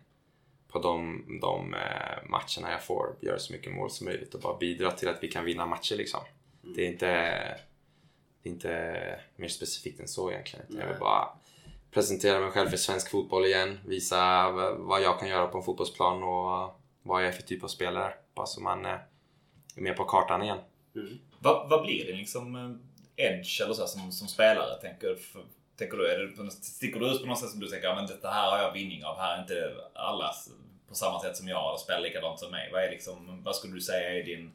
på 0.68 0.80
de, 0.80 1.24
de 1.42 1.74
eh, 1.74 2.30
matcherna 2.30 2.72
jag 2.72 2.84
får 2.84 3.16
göra 3.22 3.40
så 3.40 3.54
mycket 3.54 3.74
mål 3.74 3.90
som 3.92 4.06
möjligt 4.06 4.34
och 4.34 4.42
bara 4.42 4.58
bidra 4.58 4.92
till 4.92 5.08
att 5.08 5.24
vi 5.24 5.28
kan 5.28 5.46
vinna 5.46 5.66
matcher 5.66 5.96
liksom. 5.96 6.20
Det 6.76 6.82
är 6.82 6.88
inte, 6.88 7.32
det 8.44 8.50
är 8.50 8.54
inte 8.54 9.20
mer 9.36 9.48
specifikt 9.48 10.00
än 10.00 10.08
så 10.08 10.32
egentligen. 10.32 10.66
utan 10.70 10.80
Jag 10.80 10.88
vill 10.88 11.00
bara 11.00 11.30
presentera 11.92 12.40
mig 12.40 12.52
själv 12.52 12.70
för 12.70 12.78
svensk 12.78 13.12
fotboll 13.12 13.46
igen. 13.46 13.80
Visa 13.86 14.52
vad 14.78 15.02
jag 15.02 15.20
kan 15.20 15.30
göra 15.30 15.48
på 15.48 15.58
en 15.58 15.64
fotbollsplan 15.64 16.24
och 16.24 16.82
vad 17.04 17.24
jag 17.24 17.28
är 17.28 17.32
för 17.32 17.44
typ 17.44 17.64
av 17.64 17.68
spelare. 17.68 18.14
Bara 18.36 18.46
så 18.46 18.62
man 18.62 18.86
eh, 18.86 18.92
är 19.76 19.82
med 19.82 19.98
på 19.98 20.06
kartan 20.06 20.44
igen. 20.44 20.60
Vad, 21.40 21.70
vad 21.70 21.82
blir 21.86 22.06
det 22.06 22.14
liksom 22.14 22.56
eh, 22.56 23.26
edge 23.26 23.62
eller 23.62 23.74
så 23.74 23.88
som, 23.88 24.12
som 24.12 24.28
spelare? 24.28 24.82
Tänker, 24.82 25.16
för, 25.16 25.44
tänker 25.78 25.98
du, 25.98 26.08
är 26.08 26.20
det 26.20 26.28
på, 26.28 26.50
sticker 26.50 27.00
du 27.00 27.12
ut 27.12 27.22
på 27.22 27.28
något 27.28 27.40
sätt 27.40 27.50
som 27.50 27.60
du 27.60 27.68
tänker, 27.68 27.88
ja, 27.88 27.96
men 27.96 28.08
detta 28.08 28.30
här 28.30 28.52
har 28.52 28.58
jag 28.58 28.74
vinning 28.74 29.06
av, 29.06 29.18
här 29.18 29.38
är 29.38 29.42
inte 29.42 29.76
alla 29.94 30.34
på 30.88 30.96
samma 30.96 31.20
sätt 31.20 31.38
som 31.38 31.48
jag 31.48 31.70
eller 31.70 31.78
spelar 31.78 32.00
likadant 32.00 32.40
som 32.40 32.52
mig. 32.52 32.70
Vad, 32.72 32.84
är 32.84 32.90
liksom, 32.92 33.44
vad 33.44 33.56
skulle 33.56 33.74
du 33.74 33.82
säga 33.82 34.20
är 34.20 34.24
din, 34.24 34.52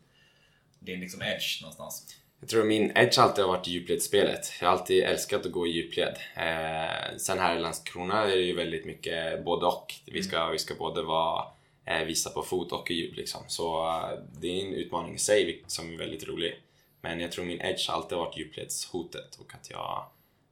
din 0.79 1.01
liksom 1.01 1.23
edge 1.23 1.63
någonstans? 1.63 2.17
Jag 2.43 2.49
tror 2.49 2.65
min 2.65 2.93
edge 2.95 3.19
alltid 3.19 3.45
har 3.45 3.53
varit 3.53 3.67
djupledsspelet. 3.67 4.53
Jag 4.61 4.69
har 4.69 4.79
alltid 4.79 5.05
älskat 5.05 5.47
att 5.47 5.53
gå 5.53 5.67
i 5.67 5.71
djupled. 5.71 6.19
Eh, 6.37 7.17
sen 7.17 7.39
här 7.39 7.57
i 7.57 7.61
Landskrona 7.61 8.23
är 8.23 8.37
det 8.37 8.43
ju 8.43 8.57
väldigt 8.57 8.85
mycket 8.85 9.45
både 9.45 9.67
och. 9.67 9.95
Vi 10.07 10.23
ska, 10.23 10.47
vi 10.47 10.59
ska 10.59 10.75
både 10.75 11.03
vara, 11.03 11.45
eh, 11.85 12.05
visa 12.05 12.31
på 12.31 12.43
fot 12.43 12.73
och 12.73 12.91
i 12.91 12.95
djup 12.95 13.17
liksom. 13.17 13.41
Så 13.47 13.87
eh, 13.87 14.19
det 14.41 14.49
är 14.49 14.67
en 14.67 14.75
utmaning 14.75 15.15
i 15.15 15.19
sig 15.19 15.63
som 15.67 15.95
är 15.95 15.99
väldigt 15.99 16.29
rolig. 16.29 16.61
Men 17.01 17.21
jag 17.21 17.33
tror 17.33 17.45
min 17.45 17.61
edge 17.61 17.89
har 17.89 17.97
alltid 17.97 18.19
varit 18.19 18.39
djupledshotet 18.39 19.37
och 19.37 19.55
att 19.55 19.71
jag 19.71 20.07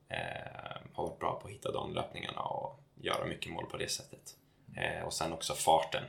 eh, 0.09 0.81
har 0.93 1.07
varit 1.07 1.19
bra 1.19 1.41
på 1.43 1.49
att 1.49 1.55
hitta 1.55 1.73
de 1.73 1.95
löpningarna 1.95 2.41
och 2.41 2.81
göra 3.01 3.27
mycket 3.27 3.53
mål 3.53 3.67
på 3.67 3.77
det 3.77 3.91
sättet. 3.91 4.35
Eh, 4.77 5.07
och 5.07 5.13
sen 5.13 5.33
också 5.33 5.55
farten. 5.55 6.05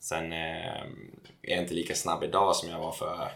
Sen 0.00 0.32
eh, 0.32 0.82
är 1.42 1.50
jag 1.50 1.58
inte 1.58 1.74
lika 1.74 1.94
snabb 1.94 2.24
idag 2.24 2.56
som 2.56 2.70
jag 2.70 2.78
var 2.78 2.92
för 2.92 3.30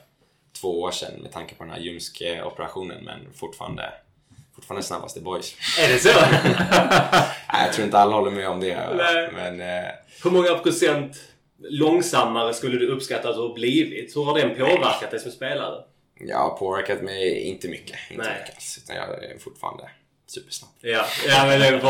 två 0.61 0.81
år 0.81 0.91
sedan 0.91 1.21
med 1.23 1.33
tanke 1.33 1.55
på 1.55 1.65
den 1.65 1.73
här 1.73 1.81
ljumske-operationen 1.81 3.05
men 3.05 3.33
fortfarande, 3.35 3.93
fortfarande 4.55 4.83
snabbast 4.87 5.17
i 5.17 5.21
boys. 5.21 5.57
Är 5.79 5.89
det 5.93 5.99
så? 5.99 6.09
Nej, 7.53 7.65
jag 7.67 7.73
tror 7.73 7.85
inte 7.85 7.99
alla 7.99 8.17
håller 8.17 8.31
med 8.31 8.49
om 8.49 8.61
det. 8.61 8.95
Nej. 8.97 9.31
Men 9.35 9.61
eh, 9.61 9.91
Hur 10.25 10.31
många 10.31 10.55
procent 10.59 11.17
långsammare 11.59 12.55
skulle 12.55 12.79
du 12.79 12.87
uppskatta 12.87 13.29
att 13.29 13.35
du 13.35 13.41
har 13.41 13.55
blivit? 13.55 14.17
Hur 14.17 14.25
har 14.25 14.39
den 14.39 14.57
påverkat 14.57 15.11
dig 15.11 15.21
som 15.21 15.31
spelare? 15.31 15.85
har 16.35 16.51
påverkat 16.51 17.03
mig 17.03 17.41
inte 17.41 17.69
mycket. 17.69 17.97
Inte 18.11 18.25
Nej. 18.25 18.39
mycket 18.41 18.55
alls. 18.55 18.79
Utan 18.85 18.97
jag 18.97 19.25
är 19.25 19.39
fortfarande 19.39 19.91
supersnabb. 20.31 20.71
Ja, 20.81 21.05
ja 21.29 21.47
men 21.47 21.61
det. 21.61 21.81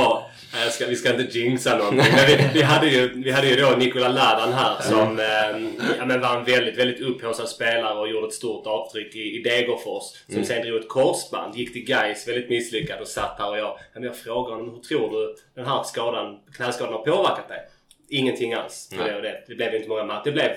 Jag 0.52 0.72
ska, 0.72 0.86
vi 0.86 0.96
ska 0.96 1.20
inte 1.20 1.38
jinxa 1.38 1.78
någonting. 1.78 2.12
Men 2.16 2.26
vi, 2.26 2.48
vi, 2.54 2.62
hade 2.62 2.86
ju, 2.86 3.22
vi 3.22 3.30
hade 3.30 3.48
ju 3.48 3.56
då 3.56 3.70
Nikola 3.70 4.08
Ladan 4.08 4.52
här 4.52 4.82
som 4.82 5.18
eh, 5.18 5.84
ja, 5.98 6.04
men 6.06 6.20
var 6.20 6.36
en 6.36 6.44
väldigt, 6.44 6.78
väldigt 6.78 7.00
upphaussad 7.00 7.48
spelare 7.48 7.98
och 7.98 8.08
gjorde 8.08 8.26
ett 8.26 8.32
stort 8.32 8.66
avtryck 8.66 9.14
i, 9.14 9.38
i 9.38 9.42
Degerfors. 9.42 10.04
Som 10.32 10.44
sen 10.44 10.62
drog 10.62 10.80
ett 10.80 10.88
korsband, 10.88 11.56
gick 11.56 11.72
till 11.72 11.84
Gais 11.84 12.28
väldigt 12.28 12.50
misslyckad 12.50 13.00
och 13.00 13.08
satt 13.08 13.38
här 13.38 13.50
och 13.50 13.58
jag, 13.58 13.66
ja, 13.66 13.78
men 13.94 14.02
jag 14.02 14.16
frågade 14.16 14.56
honom 14.56 14.74
hur 14.74 14.80
tror 14.80 15.10
du 15.10 15.36
den 15.54 15.66
här 15.66 15.82
skadan, 15.82 16.38
knäskadan 16.56 16.92
har 16.92 17.04
påverkat 17.04 17.48
dig? 17.48 17.60
Ingenting 18.08 18.54
alls. 18.54 18.88
Nej. 18.92 19.12
det, 19.12 19.20
det, 19.20 19.44
det 19.48 19.54
blev 19.54 19.74
inte 19.74 19.88
många 19.88 20.04
matcher. 20.04 20.24
Det 20.24 20.32
blev 20.32 20.50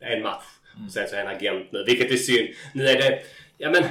en 0.00 0.22
match. 0.22 0.44
Och 0.86 0.92
sen 0.92 1.08
så 1.08 1.16
är 1.16 1.24
han 1.24 1.36
agent 1.36 1.72
nu, 1.72 1.84
vilket 1.84 2.12
är 2.12 2.16
synd. 2.16 2.48
Nu 2.74 2.88
är 2.88 2.96
det, 2.96 3.18
ja 3.58 3.70
men 3.70 3.84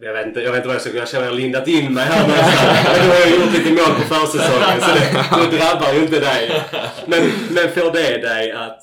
jag 0.00 0.12
vet, 0.12 0.26
inte, 0.26 0.40
jag 0.40 0.52
vet 0.52 0.56
inte 0.56 0.68
vad 0.68 0.74
jag 0.74 0.82
ska 0.82 0.96
Jag 0.96 1.08
känner 1.08 1.24
att 1.24 1.28
jag 1.28 1.34
har 1.34 1.40
lindat 1.40 1.68
in 1.68 1.94
mig 1.94 2.04
här 2.04 2.28
någonstans. 2.28 3.06
Då 3.06 3.12
har 3.12 3.20
jag 3.20 3.30
gjort 3.30 3.52
lite 3.52 3.70
mål 3.70 3.94
på 3.94 4.14
försäsongen 4.14 4.80
så 4.80 4.90
det, 4.94 5.50
det 5.50 5.56
drabbar 5.56 5.92
ju 5.92 6.00
inte 6.00 6.20
dig. 6.20 6.62
Men, 7.06 7.22
men 7.50 7.72
får 7.72 7.92
det 7.92 8.18
dig 8.18 8.52
att... 8.52 8.80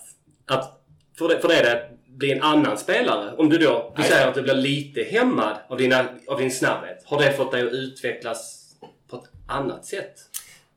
att 0.48 0.82
får, 1.18 1.30
det, 1.30 1.40
får 1.40 1.48
det 1.48 1.62
dig 1.62 1.72
att 1.72 2.18
bli 2.18 2.32
en 2.32 2.42
annan 2.42 2.78
spelare? 2.78 3.34
Om 3.38 3.50
du 3.50 3.58
då... 3.58 3.94
Du 3.98 4.04
säger 4.04 4.28
att 4.28 4.36
du 4.36 4.42
blir 4.42 4.56
lite 4.56 5.04
hämmad 5.04 5.58
av, 5.70 5.78
dina, 5.78 6.06
av 6.28 6.40
din 6.40 6.52
snabbhet. 6.52 7.04
Har 7.06 7.22
det 7.22 7.34
fått 7.34 7.52
dig 7.52 7.62
att 7.62 7.72
utvecklas 7.74 8.66
på 9.10 9.16
ett 9.16 9.30
annat 9.48 9.86
sätt? 9.86 10.16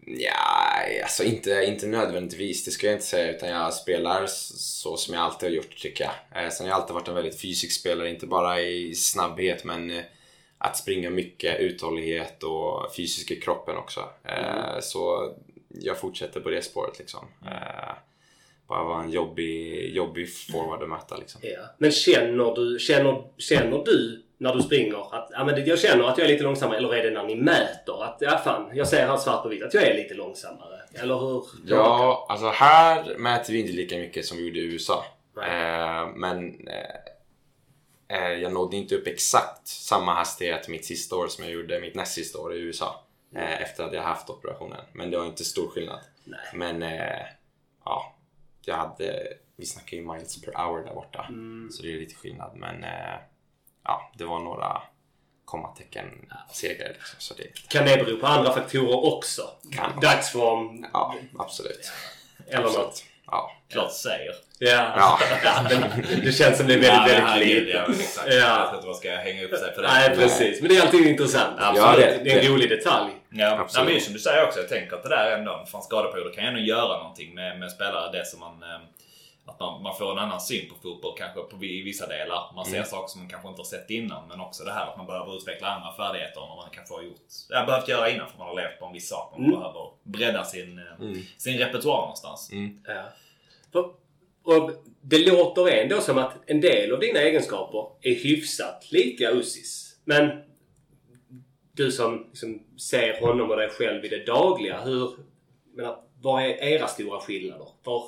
Ja, 0.06 1.02
alltså 1.02 1.24
inte, 1.24 1.50
inte 1.68 1.86
nödvändigtvis. 1.86 2.64
Det 2.64 2.70
ska 2.70 2.86
jag 2.86 2.94
inte 2.96 3.06
säga. 3.06 3.32
Utan 3.36 3.48
jag 3.48 3.74
spelar 3.74 4.26
så 4.26 4.96
som 4.96 5.14
jag 5.14 5.22
alltid 5.22 5.48
har 5.48 5.56
gjort 5.56 5.76
tycker 5.78 6.04
jag. 6.04 6.44
Eh, 6.44 6.50
sen 6.50 6.66
har 6.66 6.70
jag 6.72 6.80
alltid 6.80 6.94
varit 6.94 7.08
en 7.08 7.14
väldigt 7.14 7.40
fysisk 7.40 7.80
spelare. 7.80 8.10
Inte 8.10 8.26
bara 8.26 8.60
i 8.60 8.94
snabbhet 8.94 9.64
men 9.64 9.90
eh, 9.90 10.02
att 10.58 10.76
springa 10.76 11.10
mycket, 11.10 11.60
uthållighet 11.60 12.42
och 12.42 12.94
fysisk 12.96 13.30
i 13.30 13.40
kroppen 13.40 13.76
också. 13.76 14.00
Eh, 14.24 14.80
Så 14.80 15.32
jag 15.68 15.98
fortsätter 16.00 16.40
på 16.40 16.50
det 16.50 16.62
spåret 16.62 16.98
liksom. 16.98 17.28
Eh, 17.46 17.94
bara 18.68 18.84
vara 18.84 19.02
en 19.02 19.10
jobbig, 19.10 19.88
jobbig 19.94 20.34
forward 20.34 20.82
att 20.82 20.88
möta 20.88 21.16
liksom. 21.16 21.40
Ja. 21.44 21.60
Men 21.78 21.90
känner 21.92 22.54
du, 22.54 22.78
känner, 22.78 23.24
känner 23.38 23.84
du 23.84 24.22
när 24.42 24.54
du 24.54 24.62
springer 24.62 25.14
att 25.16 25.30
ja, 25.32 25.44
men 25.44 25.66
jag 25.66 25.78
känner 25.78 26.04
att 26.04 26.18
jag 26.18 26.26
är 26.26 26.32
lite 26.32 26.44
långsammare 26.44 26.78
eller 26.78 26.94
är 26.94 27.02
det 27.02 27.10
när 27.10 27.24
ni 27.24 27.36
mäter 27.36 28.04
att 28.04 28.16
ja 28.20 28.38
fan, 28.44 28.70
jag 28.74 28.88
ser 28.88 29.06
här 29.06 29.16
svart 29.16 29.42
på 29.42 29.48
vitt 29.48 29.62
att 29.62 29.74
jag 29.74 29.82
är 29.82 29.94
lite 29.94 30.14
långsammare? 30.14 30.80
Eller 30.94 31.18
hur? 31.18 31.44
Ja, 31.66 32.26
alltså 32.28 32.48
här 32.48 33.18
mäter 33.18 33.52
vi 33.52 33.60
inte 33.60 33.72
lika 33.72 33.96
mycket 33.96 34.26
som 34.26 34.38
vi 34.38 34.46
gjorde 34.46 34.58
i 34.58 34.62
USA. 34.62 35.04
Eh, 35.36 36.08
men 36.14 36.68
eh, 36.68 38.18
eh, 38.18 38.32
jag 38.32 38.52
nådde 38.52 38.76
inte 38.76 38.94
upp 38.94 39.06
exakt 39.06 39.66
samma 39.66 40.14
hastighet 40.14 40.68
mitt 40.68 40.84
sista 40.84 41.16
år 41.16 41.28
som 41.28 41.44
jag 41.44 41.52
gjorde 41.52 41.80
mitt 41.80 41.94
näst 41.94 42.14
sista 42.14 42.38
år 42.38 42.54
i 42.54 42.60
USA. 42.60 43.04
Eh, 43.34 43.62
efter 43.62 43.84
att 43.84 43.92
jag 43.92 44.02
haft 44.02 44.30
operationen. 44.30 44.84
Men 44.92 45.10
det 45.10 45.18
var 45.18 45.26
inte 45.26 45.44
stor 45.44 45.68
skillnad. 45.68 46.00
Nej. 46.24 46.40
Men 46.54 46.82
eh, 46.82 47.26
ja, 47.84 48.16
jag 48.64 48.74
hade, 48.74 49.28
vi 49.56 49.66
snackar 49.66 49.96
ju 49.96 50.12
miles 50.12 50.42
per 50.42 50.52
hour 50.52 50.84
där 50.84 50.94
borta. 50.94 51.26
Så 51.70 51.82
det 51.82 51.92
är 51.92 51.98
lite 51.98 52.14
skillnad. 52.14 52.56
Men 52.56 52.84
eh, 52.84 53.18
ja, 53.84 54.12
det 54.18 54.24
var 54.24 54.38
några 54.38 54.82
kommatecken 55.44 56.04
segrar 56.52 56.88
liksom. 56.88 57.16
Så 57.18 57.34
det, 57.34 57.68
Kan 57.68 57.86
det 57.86 58.04
bero 58.04 58.16
på 58.20 58.26
andra 58.26 58.52
faktorer 58.52 59.14
också? 59.14 59.42
Kan. 59.76 60.00
Dagsform 60.00 60.86
ja, 60.92 61.14
absolut. 61.38 61.92
eller 62.48 62.62
något? 62.62 62.76
absolut. 62.76 63.04
Ja. 63.26 63.52
Klart 63.68 63.92
säger. 63.92 64.34
Ja. 64.58 64.94
Ja. 64.96 65.18
ja 65.44 65.78
det 66.22 66.32
känns 66.32 66.58
som 66.58 66.66
det 66.66 66.74
är 66.74 66.78
väldigt, 66.78 67.18
Ja, 67.18 67.24
väldigt 67.24 67.48
lite. 67.48 67.70
ja, 67.70 67.86
exakt. 68.00 68.28
Ja. 68.28 68.34
Jag 68.34 68.66
vet 68.66 68.74
inte 68.74 68.86
vad 68.86 68.96
ska 68.96 69.08
jag 69.08 69.18
hänga 69.18 69.44
upp 69.44 69.58
sig 69.58 69.74
på 69.74 69.80
det. 69.80 69.88
Nej, 69.88 70.16
precis. 70.16 70.60
Men 70.60 70.68
det 70.68 70.76
är 70.76 70.82
alltid 70.82 71.06
intressant. 71.06 71.56
Absolut. 71.58 71.96
det, 71.98 72.24
det 72.24 72.32
är 72.32 72.44
en 72.44 72.52
rolig 72.52 72.70
detalj. 72.70 73.10
Ja, 73.30 73.58
Absolut. 73.60 73.86
Nej, 73.86 73.94
men 73.94 74.04
som 74.04 74.12
du 74.12 74.18
säger 74.18 74.46
också, 74.46 74.60
jag 74.60 74.68
tänker 74.68 74.96
att 74.96 75.02
det 75.02 75.08
där 75.08 75.30
är 75.30 75.38
ändå, 75.38 75.64
från 75.70 75.82
skadeperioder 75.82 76.32
kan 76.32 76.44
ju 76.44 76.48
ändå 76.48 76.60
göra 76.60 76.98
någonting 76.98 77.34
med, 77.34 77.58
med 77.58 77.70
spelare. 77.70 78.12
Det 78.12 78.26
som 78.26 78.40
man, 78.40 78.62
eh, 78.62 78.80
att 79.46 79.60
man, 79.60 79.82
man 79.82 79.96
får 79.96 80.12
en 80.12 80.18
annan 80.18 80.40
syn 80.40 80.68
på 80.68 80.74
fotboll 80.82 81.14
kanske 81.18 81.40
på, 81.42 81.64
i 81.64 81.82
vissa 81.82 82.06
delar. 82.06 82.52
Man 82.54 82.64
ser 82.64 82.74
Mm. 82.76 82.86
saker 82.86 83.08
som 83.08 83.20
man 83.20 83.30
kanske 83.30 83.48
inte 83.48 83.60
har 83.60 83.64
sett 83.64 83.90
innan. 83.90 84.28
Men 84.28 84.40
också 84.40 84.64
det 84.64 84.72
här 84.72 84.86
att 84.86 84.96
man 84.96 85.06
behöver 85.06 85.36
utveckla 85.36 85.68
andra 85.68 85.92
färdigheter 85.96 86.40
än 86.42 86.48
vad 86.48 86.56
man 86.56 86.70
kanske 86.72 86.94
har 86.94 87.02
gjort. 87.02 87.26
Jag 87.48 87.66
behövt 87.66 87.88
göra 87.88 88.10
innan 88.10 88.28
för 88.30 88.38
man 88.38 88.48
har 88.48 88.56
levt 88.56 88.78
på 88.80 88.86
en 88.86 88.92
viss 88.92 89.08
sak. 89.08 89.32
Man 89.32 89.40
Mm. 89.46 89.58
behöver 89.58 89.90
bredda 90.02 90.44
sin, 90.44 90.78
eh, 90.78 90.84
Mm. 91.06 91.18
sin 91.38 91.58
repertoar 91.58 92.00
någonstans. 92.00 92.52
Mm. 92.52 92.78
Ja. 92.86 93.02
För, 93.72 93.80
och 94.44 94.70
det 95.00 95.18
låter 95.32 95.68
ändå 95.68 96.00
som 96.00 96.18
att 96.18 96.32
en 96.46 96.60
del 96.60 96.92
av 96.92 97.00
dina 97.00 97.20
egenskaper 97.20 97.86
är 98.00 98.14
hyfsat 98.14 98.92
lika 98.92 99.30
Ussis. 99.30 99.96
Men 100.04 100.42
du 101.72 101.92
som 101.92 102.26
liksom 102.28 102.62
ser 102.78 103.20
honom 103.20 103.50
och 103.50 103.56
dig 103.56 103.68
själv 103.70 104.04
i 104.04 104.08
det 104.08 104.26
dagliga. 104.26 104.80
Hur, 104.80 105.10
menar, 105.76 105.98
vad 106.20 106.42
är 106.42 106.48
era 106.64 106.86
stora 106.86 107.20
skillnader? 107.20 107.68
Var 107.84 108.04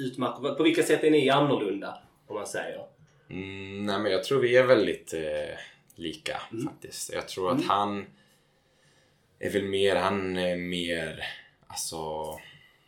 utmärker, 0.00 0.54
på 0.54 0.62
vilka 0.62 0.82
sätt 0.82 1.04
är 1.04 1.10
ni 1.10 1.30
annorlunda? 1.30 1.98
Om 2.26 2.34
man 2.36 2.46
säger. 2.46 2.86
Mm, 3.30 3.86
nej 3.86 3.98
men 3.98 4.12
jag 4.12 4.24
tror 4.24 4.40
vi 4.40 4.56
är 4.56 4.66
väldigt 4.66 5.14
eh, 5.14 5.58
lika 5.94 6.40
faktiskt. 6.66 7.12
Jag 7.12 7.28
tror 7.28 7.52
att 7.52 7.64
han 7.64 8.06
är 9.38 9.50
väl 9.50 9.64
mer, 9.64 9.96
han 9.96 10.36
är 10.36 10.56
mer, 10.56 11.24
alltså, 11.66 11.96
vad 11.96 12.40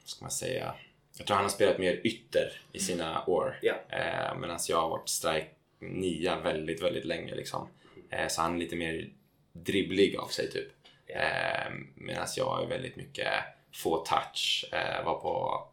ska 0.05 0.25
man 0.25 0.31
säga? 0.31 0.75
Jag 1.19 1.27
tror 1.27 1.35
han 1.35 1.45
har 1.45 1.51
spelat 1.51 1.79
mer 1.79 2.01
ytter 2.05 2.61
i 2.73 2.79
sina 2.79 3.25
år. 3.25 3.59
Ja. 3.63 3.75
Eh, 3.89 4.39
Medan 4.39 4.59
jag 4.69 4.81
har 4.81 4.89
varit 4.89 5.09
strike 5.09 5.51
nia 5.79 6.41
väldigt, 6.41 6.83
väldigt 6.83 7.05
länge 7.05 7.35
liksom. 7.35 7.69
Eh, 8.11 8.29
så 8.29 8.43
han 8.43 8.55
är 8.55 8.59
lite 8.59 8.77
mer 8.77 9.09
dribblig 9.53 10.17
av 10.17 10.29
sig 10.29 10.51
typ. 10.51 10.69
Ja. 11.07 11.15
Eh, 11.15 11.73
Medan 11.95 12.27
jag 12.37 12.63
är 12.63 12.67
väldigt 12.67 12.97
mycket 12.97 13.33
få 13.73 14.05
touch, 14.05 14.65
eh, 14.73 15.05
vara 15.05 15.15
på 15.15 15.65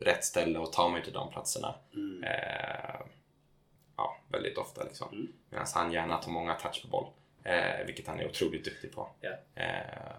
rätt 0.00 0.24
ställe 0.24 0.58
och 0.58 0.72
ta 0.72 0.88
mig 0.88 1.04
till 1.04 1.12
de 1.12 1.30
platserna. 1.30 1.74
Mm. 1.94 2.24
Eh, 2.24 3.00
ja, 3.96 4.16
väldigt 4.28 4.58
ofta 4.58 4.84
liksom. 4.84 5.08
Mm. 5.12 5.32
Medan 5.50 5.66
han 5.74 5.92
gärna 5.92 6.16
tar 6.16 6.30
många 6.32 6.54
touch 6.54 6.82
på 6.82 6.88
boll. 6.88 7.06
Eh, 7.44 7.86
vilket 7.86 8.06
han 8.06 8.20
är 8.20 8.28
otroligt 8.28 8.64
duktig 8.64 8.92
på. 8.92 9.08
Ja. 9.20 9.30
Eh, 9.54 10.14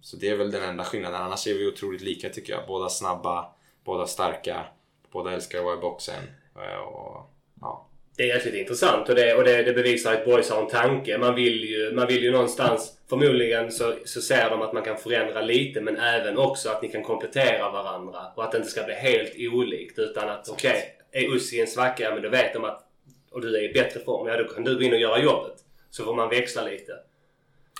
så 0.00 0.16
det 0.16 0.28
är 0.28 0.36
väl 0.36 0.50
den 0.50 0.62
enda 0.62 0.84
skillnaden. 0.84 1.22
Annars 1.22 1.46
är 1.46 1.54
vi 1.54 1.68
otroligt 1.68 2.00
lika 2.02 2.28
tycker 2.28 2.52
jag. 2.52 2.66
Båda 2.66 2.88
snabba, 2.88 3.52
båda 3.84 4.06
starka, 4.06 4.66
båda 5.10 5.32
älskar 5.32 5.58
att 5.58 5.64
vara 5.64 5.78
i 5.78 5.80
boxen. 5.80 6.24
Eh, 6.56 6.78
och, 6.78 7.30
ja. 7.60 7.86
Det 8.20 8.30
är 8.30 8.34
jäkligt 8.34 8.54
intressant 8.54 9.08
och 9.08 9.14
det, 9.14 9.34
och 9.34 9.44
det, 9.44 9.62
det 9.62 9.72
bevisar 9.72 10.14
att 10.14 10.24
boys 10.24 10.50
har 10.50 10.62
en 10.62 10.68
tanke. 10.68 11.18
Man 11.18 11.34
vill 11.34 11.64
ju, 11.64 11.92
man 11.92 12.06
vill 12.06 12.22
ju 12.22 12.30
någonstans, 12.30 12.92
förmodligen 13.08 13.72
så, 13.72 13.94
så 14.04 14.20
ser 14.20 14.50
de 14.50 14.62
att 14.62 14.72
man 14.72 14.82
kan 14.82 14.96
förändra 14.96 15.40
lite 15.40 15.80
men 15.80 15.96
även 15.96 16.38
också 16.38 16.70
att 16.70 16.82
ni 16.82 16.88
kan 16.88 17.02
komplettera 17.02 17.70
varandra 17.70 18.20
och 18.36 18.44
att 18.44 18.52
det 18.52 18.58
inte 18.58 18.70
ska 18.70 18.82
bli 18.82 18.94
helt 18.94 19.32
olikt 19.52 19.98
utan 19.98 20.28
att 20.28 20.48
okej, 20.48 20.96
är 21.12 21.34
Ussi 21.34 21.60
en 21.60 21.66
svacka, 21.66 22.14
men 22.14 22.22
då 22.22 22.28
vet 22.28 22.52
de 22.52 22.64
att 22.64 22.86
och 23.30 23.40
du 23.40 23.56
är 23.56 23.70
i 23.70 23.72
bättre 23.72 24.00
form, 24.00 24.28
ja 24.28 24.36
då 24.36 24.44
kan 24.44 24.64
du 24.64 24.74
gå 24.74 24.82
in 24.82 24.92
och 24.92 25.00
göra 25.00 25.22
jobbet. 25.22 25.54
Så 25.90 26.04
får 26.04 26.14
man 26.14 26.28
växla 26.28 26.64
lite. 26.64 26.92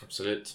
Absolut. 0.02 0.48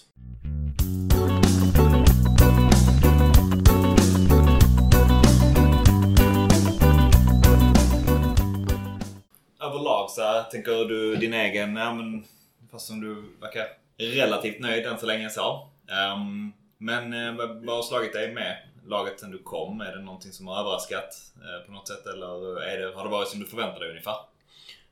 Överlag 9.76 10.10
så 10.10 10.22
här, 10.22 10.42
tänker 10.42 10.84
du 10.84 11.16
din 11.16 11.34
egen, 11.34 11.76
ja, 11.76 11.94
men, 11.94 12.24
fast 12.70 12.86
som 12.86 13.00
du 13.00 13.22
verkar 13.40 13.66
relativt 13.98 14.60
nöjd 14.60 14.86
än 14.86 14.98
så 14.98 15.06
länge 15.06 15.30
så. 15.30 15.68
Um, 16.14 16.52
men 16.78 17.12
eh, 17.12 17.34
vad 17.36 17.76
har 17.76 17.82
slagit 17.82 18.12
dig 18.12 18.34
med 18.34 18.56
laget 18.86 19.20
sen 19.20 19.30
du 19.30 19.38
kom? 19.38 19.80
Är 19.80 19.96
det 19.96 20.02
någonting 20.02 20.32
som 20.32 20.46
har 20.46 20.60
överraskat 20.60 21.14
eh, 21.36 21.66
på 21.66 21.72
något 21.72 21.88
sätt 21.88 22.06
eller 22.06 22.62
är 22.62 22.78
det, 22.78 22.96
har 22.96 23.04
det 23.04 23.10
varit 23.10 23.28
som 23.28 23.40
du 23.40 23.46
förväntade 23.46 23.80
dig 23.80 23.90
ungefär? 23.90 24.16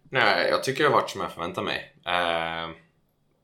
Nej, 0.02 0.48
jag 0.50 0.64
tycker 0.64 0.84
det 0.84 0.90
har 0.90 0.96
varit 0.96 1.10
som 1.10 1.20
jag 1.20 1.32
förväntade 1.32 1.64
mig. 1.64 1.94
Eh, 2.06 2.70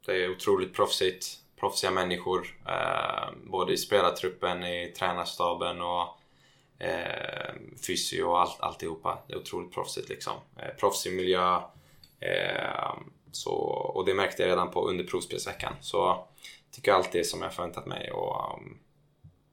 det 0.06 0.24
är 0.24 0.30
otroligt 0.30 0.74
proffsigt. 0.74 1.26
Proffsiga 1.60 1.90
människor. 1.90 2.46
Eh, 2.68 3.28
både 3.44 3.72
i 3.72 3.76
spelartruppen, 3.76 4.64
i 4.64 4.94
tränarstaben 4.98 5.80
och 5.80 6.18
eh, 6.78 7.19
fysio 7.86 8.22
och 8.22 8.40
allt, 8.40 8.60
alltihopa. 8.60 9.18
Det 9.26 9.32
är 9.32 9.38
otroligt 9.38 9.74
proffsigt 9.74 10.08
liksom. 10.08 10.32
Eh, 10.56 10.74
proffsig 10.80 11.12
miljö. 11.12 11.60
Eh, 12.20 12.94
så, 13.32 13.52
och 13.94 14.04
det 14.04 14.14
märkte 14.14 14.42
jag 14.42 14.50
redan 14.50 14.70
på 14.70 14.88
under 14.88 15.04
provspelsveckan. 15.04 15.72
Så 15.80 16.26
tycker 16.70 16.90
jag 16.90 16.98
allt 16.98 17.12
det 17.12 17.24
som 17.24 17.42
jag 17.42 17.54
förväntat 17.54 17.86
mig 17.86 18.10
och 18.10 18.54
um, 18.54 18.78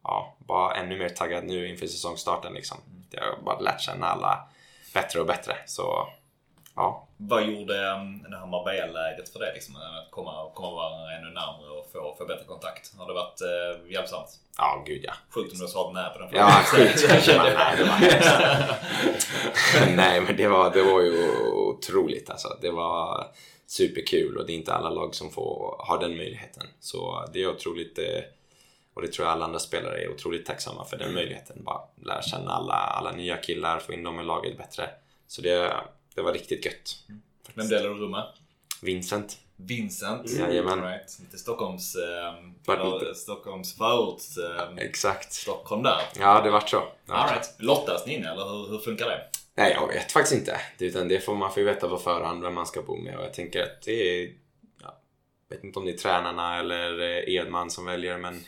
ja, 0.04 0.36
bara 0.40 0.76
ännu 0.76 0.98
mer 0.98 1.10
taggad 1.10 1.44
nu 1.44 1.68
inför 1.68 1.88
säsongstarten 1.88 2.54
liksom. 2.54 2.78
Jag 3.12 3.22
har 3.22 3.42
bara 3.42 3.60
lärt 3.60 3.82
känna 3.82 4.08
alla 4.08 4.50
bättre 4.94 5.20
och 5.20 5.26
bättre. 5.26 5.58
Så 5.66 6.08
ja, 6.78 7.08
Vad 7.18 7.44
gjorde 7.44 7.74
um, 7.74 8.24
det 8.30 8.38
här 8.38 8.46
Marbella-läget 8.46 9.30
för 9.30 9.40
dig? 9.40 9.52
Liksom, 9.54 9.76
att 9.76 10.12
komma, 10.12 10.52
komma 10.54 10.76
varandra 10.76 11.12
ännu 11.18 11.28
närmare 11.28 11.72
och 11.80 11.92
få, 11.92 12.16
få 12.18 12.26
bättre 12.26 12.46
kontakt? 12.46 12.98
Har 12.98 13.08
det 13.08 13.14
varit 13.14 13.42
eh, 13.42 13.92
hjälpsamt? 13.94 14.30
Ja, 14.58 14.84
gud 14.86 15.02
ja. 15.04 15.14
Sjukt 15.30 15.52
om 15.52 15.58
du 15.58 15.64
har 15.64 15.70
svarat 15.70 15.94
nej 15.94 16.10
på 16.14 16.20
den 16.20 16.30
Ja, 16.34 16.62
sjukt. 16.66 17.28
Nej. 17.88 18.20
Nej, 19.96 20.22
men 20.22 20.36
det 20.36 20.48
var, 20.48 20.72
det 20.74 20.84
var 20.84 21.02
ju 21.02 21.32
otroligt 21.52 22.30
alltså. 22.30 22.58
Det 22.62 22.72
var 22.72 23.28
superkul 23.68 24.38
och 24.38 24.46
det 24.46 24.54
är 24.54 24.56
inte 24.56 24.74
alla 24.74 24.90
lag 24.90 25.16
som 25.16 25.30
får 25.30 25.76
ha 25.88 25.98
den 25.98 26.18
möjligheten. 26.18 26.64
Så 26.80 27.26
det 27.34 27.44
är 27.44 27.50
otroligt, 27.50 28.00
eh, 28.00 28.24
och 28.94 29.02
det 29.02 29.08
tror 29.08 29.28
jag 29.28 29.34
alla 29.34 29.46
andra 29.46 29.60
spelare 29.60 30.04
är 30.04 30.12
otroligt 30.12 30.46
tacksamma 30.46 30.86
för 30.86 30.98
den 30.98 31.14
möjligheten. 31.14 31.64
Bara 31.64 31.82
lära 32.06 32.22
känna 32.22 32.52
alla, 32.52 32.74
alla 32.74 33.12
nya 33.12 33.38
killar, 33.38 33.80
få 33.80 33.94
in 33.94 34.04
dem 34.04 34.20
i 34.20 34.24
laget 34.24 34.58
bättre. 34.58 34.90
Så 35.28 35.42
det, 35.42 35.74
det 36.18 36.24
var 36.24 36.34
riktigt 36.34 36.66
gött. 36.66 36.96
Vem 37.54 37.68
delar 37.68 37.90
du 37.90 37.96
rum 37.96 38.12
med? 38.12 38.24
Vincent. 38.82 39.38
Vincent. 39.56 40.30
Jajamän. 40.30 40.82
Right. 40.82 41.18
Lite 41.20 41.38
Stockholms... 41.38 41.96
Eh. 41.96 43.14
Stockholms 43.16 43.78
förort. 43.78 44.22
Eh, 44.78 44.78
Exakt. 44.86 45.34
Stockholm 45.34 45.84
där. 45.84 46.02
Ja, 46.20 46.42
det 46.42 46.50
vart 46.52 46.70
så. 46.70 46.78
All 47.08 47.28
så. 47.30 47.34
right. 47.34 47.56
Lottas 47.60 48.08
ni 48.08 48.14
in 48.16 48.26
eller 48.26 48.44
hur, 48.46 48.68
hur 48.70 48.78
funkar 48.78 49.06
det? 49.06 49.22
Nej, 49.56 49.72
jag 49.82 49.88
vet 49.88 50.12
faktiskt 50.12 50.36
inte. 50.36 50.62
Det- 50.78 50.86
Utan 50.86 51.08
det 51.08 51.20
får 51.20 51.36
man 51.36 51.52
får 51.52 51.60
ju 51.60 51.66
veta 51.66 51.90
på 51.90 51.98
förhand 51.98 52.44
vem 52.44 52.54
man 52.54 52.68
ska 52.68 52.82
bo 52.82 52.96
med 52.98 53.18
och 53.18 53.24
jag 53.24 53.34
tänker 53.34 53.64
att 53.64 53.82
det 53.82 53.92
är... 54.24 54.34
Ja, 54.82 55.00
jag 55.50 55.56
vet 55.56 55.64
inte 55.64 55.80
om 55.80 55.86
det 55.86 55.92
är 55.92 55.98
tränarna 55.98 56.60
eller 56.60 57.00
eh, 57.02 57.36
Edman 57.36 57.72
som 57.72 57.86
väljer 57.86 58.18
men 58.18 58.44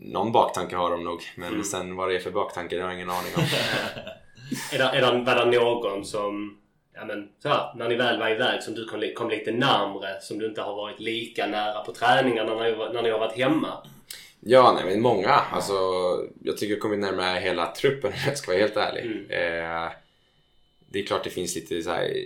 någon 0.00 0.32
baktanke 0.32 0.76
har 0.76 0.90
de 0.90 1.04
nog. 1.04 1.22
Men 1.36 1.64
sen 1.64 1.96
vad 1.96 2.08
det 2.08 2.14
är 2.16 2.20
för 2.20 2.30
baktanke 2.30 2.76
det 2.76 2.82
har 2.82 2.88
jag 2.90 2.96
ingen 2.96 3.10
aning 3.10 3.32
om. 3.36 3.42
Är 4.72 4.78
det 4.78 5.60
någon 5.60 6.04
som, 6.04 6.59
ja 6.94 7.04
men 7.04 7.28
så 7.38 7.48
här, 7.48 7.74
när 7.76 7.88
ni 7.88 7.96
väl 7.96 8.18
var 8.18 8.30
iväg 8.30 8.62
som 8.62 8.74
du 8.74 8.84
kom, 8.84 9.02
kom 9.14 9.30
lite 9.30 9.52
närmre 9.52 10.20
som 10.20 10.38
du 10.38 10.46
inte 10.46 10.62
har 10.62 10.76
varit 10.76 11.00
lika 11.00 11.46
nära 11.46 11.84
på 11.84 11.92
träningarna 11.92 12.54
när, 12.54 12.92
när 12.92 13.02
ni 13.02 13.10
har 13.10 13.18
varit 13.18 13.36
hemma? 13.36 13.86
Ja, 14.40 14.72
nej 14.72 14.84
men 14.84 15.02
många. 15.02 15.30
Alltså, 15.30 15.74
jag 16.42 16.56
tycker 16.56 16.74
jag 16.74 16.80
kommit 16.80 16.98
närmare 16.98 17.40
hela 17.40 17.72
truppen 17.74 18.12
om 18.12 18.18
jag 18.26 18.38
ska 18.38 18.50
vara 18.50 18.60
helt 18.60 18.76
ärlig. 18.76 19.04
Mm. 19.04 19.30
Eh, 19.30 19.92
det 20.88 20.98
är 20.98 21.06
klart 21.06 21.24
det 21.24 21.30
finns 21.30 21.54
lite 21.54 21.82
så 21.82 21.90
här, 21.90 22.24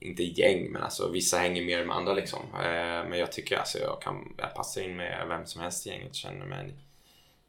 inte 0.00 0.22
gäng, 0.22 0.72
men 0.72 0.82
alltså 0.82 1.08
vissa 1.08 1.38
hänger 1.38 1.64
mer 1.64 1.84
med 1.84 1.96
andra 1.96 2.12
liksom. 2.12 2.40
Eh, 2.54 3.08
men 3.08 3.18
jag 3.18 3.32
tycker 3.32 3.56
alltså 3.56 3.78
jag 3.78 4.02
kan 4.02 4.34
jag 4.38 4.54
passar 4.54 4.82
in 4.82 4.96
med 4.96 5.28
vem 5.28 5.46
som 5.46 5.62
helst 5.62 5.86
i 5.86 5.90
gänget 5.90 6.14
känner 6.14 6.46
mig. 6.46 6.74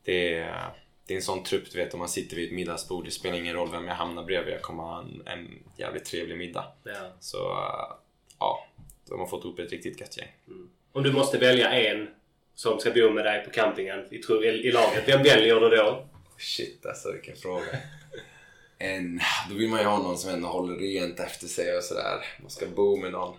Det 0.03 0.37
är, 0.37 0.73
det 1.09 1.13
är 1.13 1.15
en 1.15 1.21
sån 1.21 1.43
trupp, 1.43 1.71
du 1.71 1.77
vet 1.77 1.93
om 1.93 1.99
man 1.99 2.09
sitter 2.09 2.35
vid 2.35 2.45
ett 2.45 2.55
middagsbord, 2.55 3.05
det 3.05 3.11
spelar 3.11 3.37
ingen 3.37 3.55
roll 3.55 3.71
vem 3.71 3.87
jag 3.87 3.95
hamnar 3.95 4.23
bredvid, 4.23 4.53
jag 4.53 4.61
kommer 4.61 4.83
ha 4.83 5.01
en, 5.01 5.21
en 5.25 5.63
jävligt 5.77 6.05
trevlig 6.05 6.37
middag. 6.37 6.65
Ja. 6.83 7.11
Så 7.19 7.37
ja, 8.39 8.67
då 9.09 9.17
har 9.17 9.27
fått 9.27 9.43
ihop 9.43 9.59
ett 9.59 9.71
riktigt 9.71 10.01
gött 10.01 10.17
gäng. 10.17 10.31
Om 10.91 11.03
du 11.03 11.11
måste 11.11 11.37
välja 11.37 11.71
en 11.71 12.09
som 12.55 12.79
ska 12.79 12.91
bo 12.91 13.09
med 13.09 13.25
dig 13.25 13.45
på 13.45 13.51
campingen 13.51 13.99
i, 14.11 14.15
i, 14.15 14.47
i 14.47 14.71
laget. 14.71 15.03
Vem 15.07 15.23
väljer 15.23 15.59
du 15.59 15.69
då? 15.69 16.07
Shit 16.37 16.85
alltså 16.85 17.11
vilken 17.11 17.35
fråga. 17.35 17.65
En, 18.81 19.19
då 19.49 19.55
vill 19.55 19.69
man 19.69 19.79
ju 19.79 19.85
ha 19.85 19.97
någon 19.97 20.17
som 20.17 20.33
ändå 20.33 20.47
håller 20.47 20.75
rent 20.75 21.19
efter 21.19 21.47
sig 21.47 21.77
och 21.77 21.83
sådär. 21.83 22.25
Man 22.41 22.49
ska 22.49 22.65
bo 22.67 22.97
med 22.97 23.11
någon. 23.11 23.37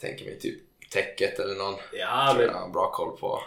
Tänker 0.00 0.24
mig 0.24 0.38
typ 0.38 0.60
täcket 0.90 1.38
eller 1.38 1.54
någon. 1.54 1.74
Ja, 1.92 2.34
men 2.36 2.46
jag 2.46 2.52
har 2.52 2.68
bra 2.68 2.90
koll 2.90 3.16
på. 3.16 3.42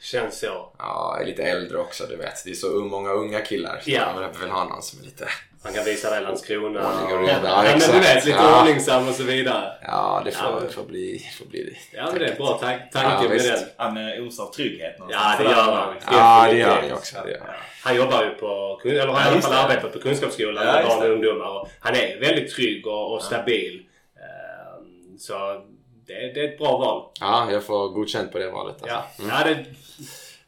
Känns. 0.00 0.42
Ja, 0.42 0.72
jag 0.78 1.22
är 1.22 1.26
lite 1.26 1.42
äldre 1.42 1.78
också 1.78 2.06
du 2.06 2.16
vet. 2.16 2.44
Det 2.44 2.50
är 2.50 2.54
så 2.54 2.66
många 2.84 3.10
unga 3.10 3.40
killar. 3.40 3.80
Så 3.84 3.90
Ja. 3.90 4.12
man 4.14 4.40
vill 4.40 4.50
ha 4.50 4.64
någon 4.64 4.82
som 4.82 5.00
är 5.00 5.04
lite... 5.04 5.28
Han 5.62 5.72
kan 5.74 5.84
visa 5.84 6.10
dig 6.10 6.22
Landskrona. 6.22 6.88
Ordning 7.02 7.16
och 7.18 7.26
reda, 7.26 7.40
Ja, 7.48 7.62
men 7.62 7.78
du 7.78 7.98
vet, 8.00 8.24
lite 8.24 8.38
Ja. 8.38 8.60
ordningsam 8.60 9.08
och 9.08 9.14
så 9.14 9.22
vidare. 9.22 9.72
Ja, 9.82 10.22
det 10.24 10.30
får, 10.30 10.48
Ja, 10.50 10.60
men- 10.60 10.70
får 10.72 10.84
bli, 10.84 11.12
det 11.30 11.38
får 11.38 11.50
bli 11.50 11.64
det. 11.64 11.96
Ja, 11.96 12.06
men 12.10 12.18
det 12.18 12.26
är 12.26 12.36
bra 12.36 12.58
tank, 12.58 12.82
Ja, 12.92 13.00
tanke 13.00 13.22
med 13.28 13.32
visst. 13.32 13.48
den. 13.48 13.68
Han 13.76 13.96
eh, 13.96 14.22
osar 14.26 14.46
trygghet 14.46 14.94
Ja, 14.98 15.04
någonstans. 15.04 15.38
det 15.38 15.44
gör 15.44 15.72
han. 15.76 15.94
Ja, 16.12 16.46
det 16.52 16.58
gör 16.58 16.74
han 16.76 16.86
ju 16.86 16.92
också. 16.92 17.16
Det 17.24 17.30
gör. 17.30 17.56
han. 17.82 17.96
Jobbar 17.96 18.24
ju 18.24 18.30
på, 18.30 18.80
eller 18.84 19.06
har 19.06 19.20
i 19.20 19.22
Ja, 19.24 19.30
alla 19.30 19.40
fall 19.40 19.52
det. 19.52 19.58
arbetat 19.58 19.92
på 19.92 19.98
Kunskapsskolan 19.98 20.66
Ja, 20.66 20.72
med 20.72 20.84
barn 20.86 21.02
och 21.02 21.08
ungdomar. 21.08 21.60
Och 21.60 21.68
han 21.80 21.94
är 21.94 22.20
väldigt 22.20 22.54
trygg 22.54 22.86
och, 22.86 23.12
och 23.14 23.22
stabil. 23.22 23.82
Ehm, 24.16 25.18
Så 25.18 25.62
det, 26.06 26.14
det 26.34 26.40
är 26.40 26.48
ett 26.52 26.58
bra 26.58 26.78
val. 26.78 27.08
Ja, 27.20 27.52
jag 27.52 27.64
får 27.64 27.88
godkänt 27.88 28.32
på 28.32 28.38
det 28.38 28.50
valet. 28.50 28.74
Alltså. 28.82 28.88
Ja, 28.88 29.04
Mm. 29.18 29.30
ja 29.30 29.44
det, 29.44 29.64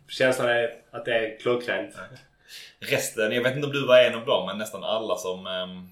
känslan 0.09 0.49
är 0.49 0.75
att 0.91 1.05
det 1.05 1.15
är 1.15 1.39
klockrent. 1.41 1.95
Resten, 2.81 3.33
jag 3.33 3.43
vet 3.43 3.55
inte 3.55 3.67
om 3.67 3.73
du 3.73 3.87
var 3.87 3.99
en 3.99 4.15
av 4.15 4.27
dem, 4.27 4.47
men 4.47 4.59
nästan 4.59 4.85
alla 4.85 5.17
som... 5.17 5.47
Um, 5.47 5.89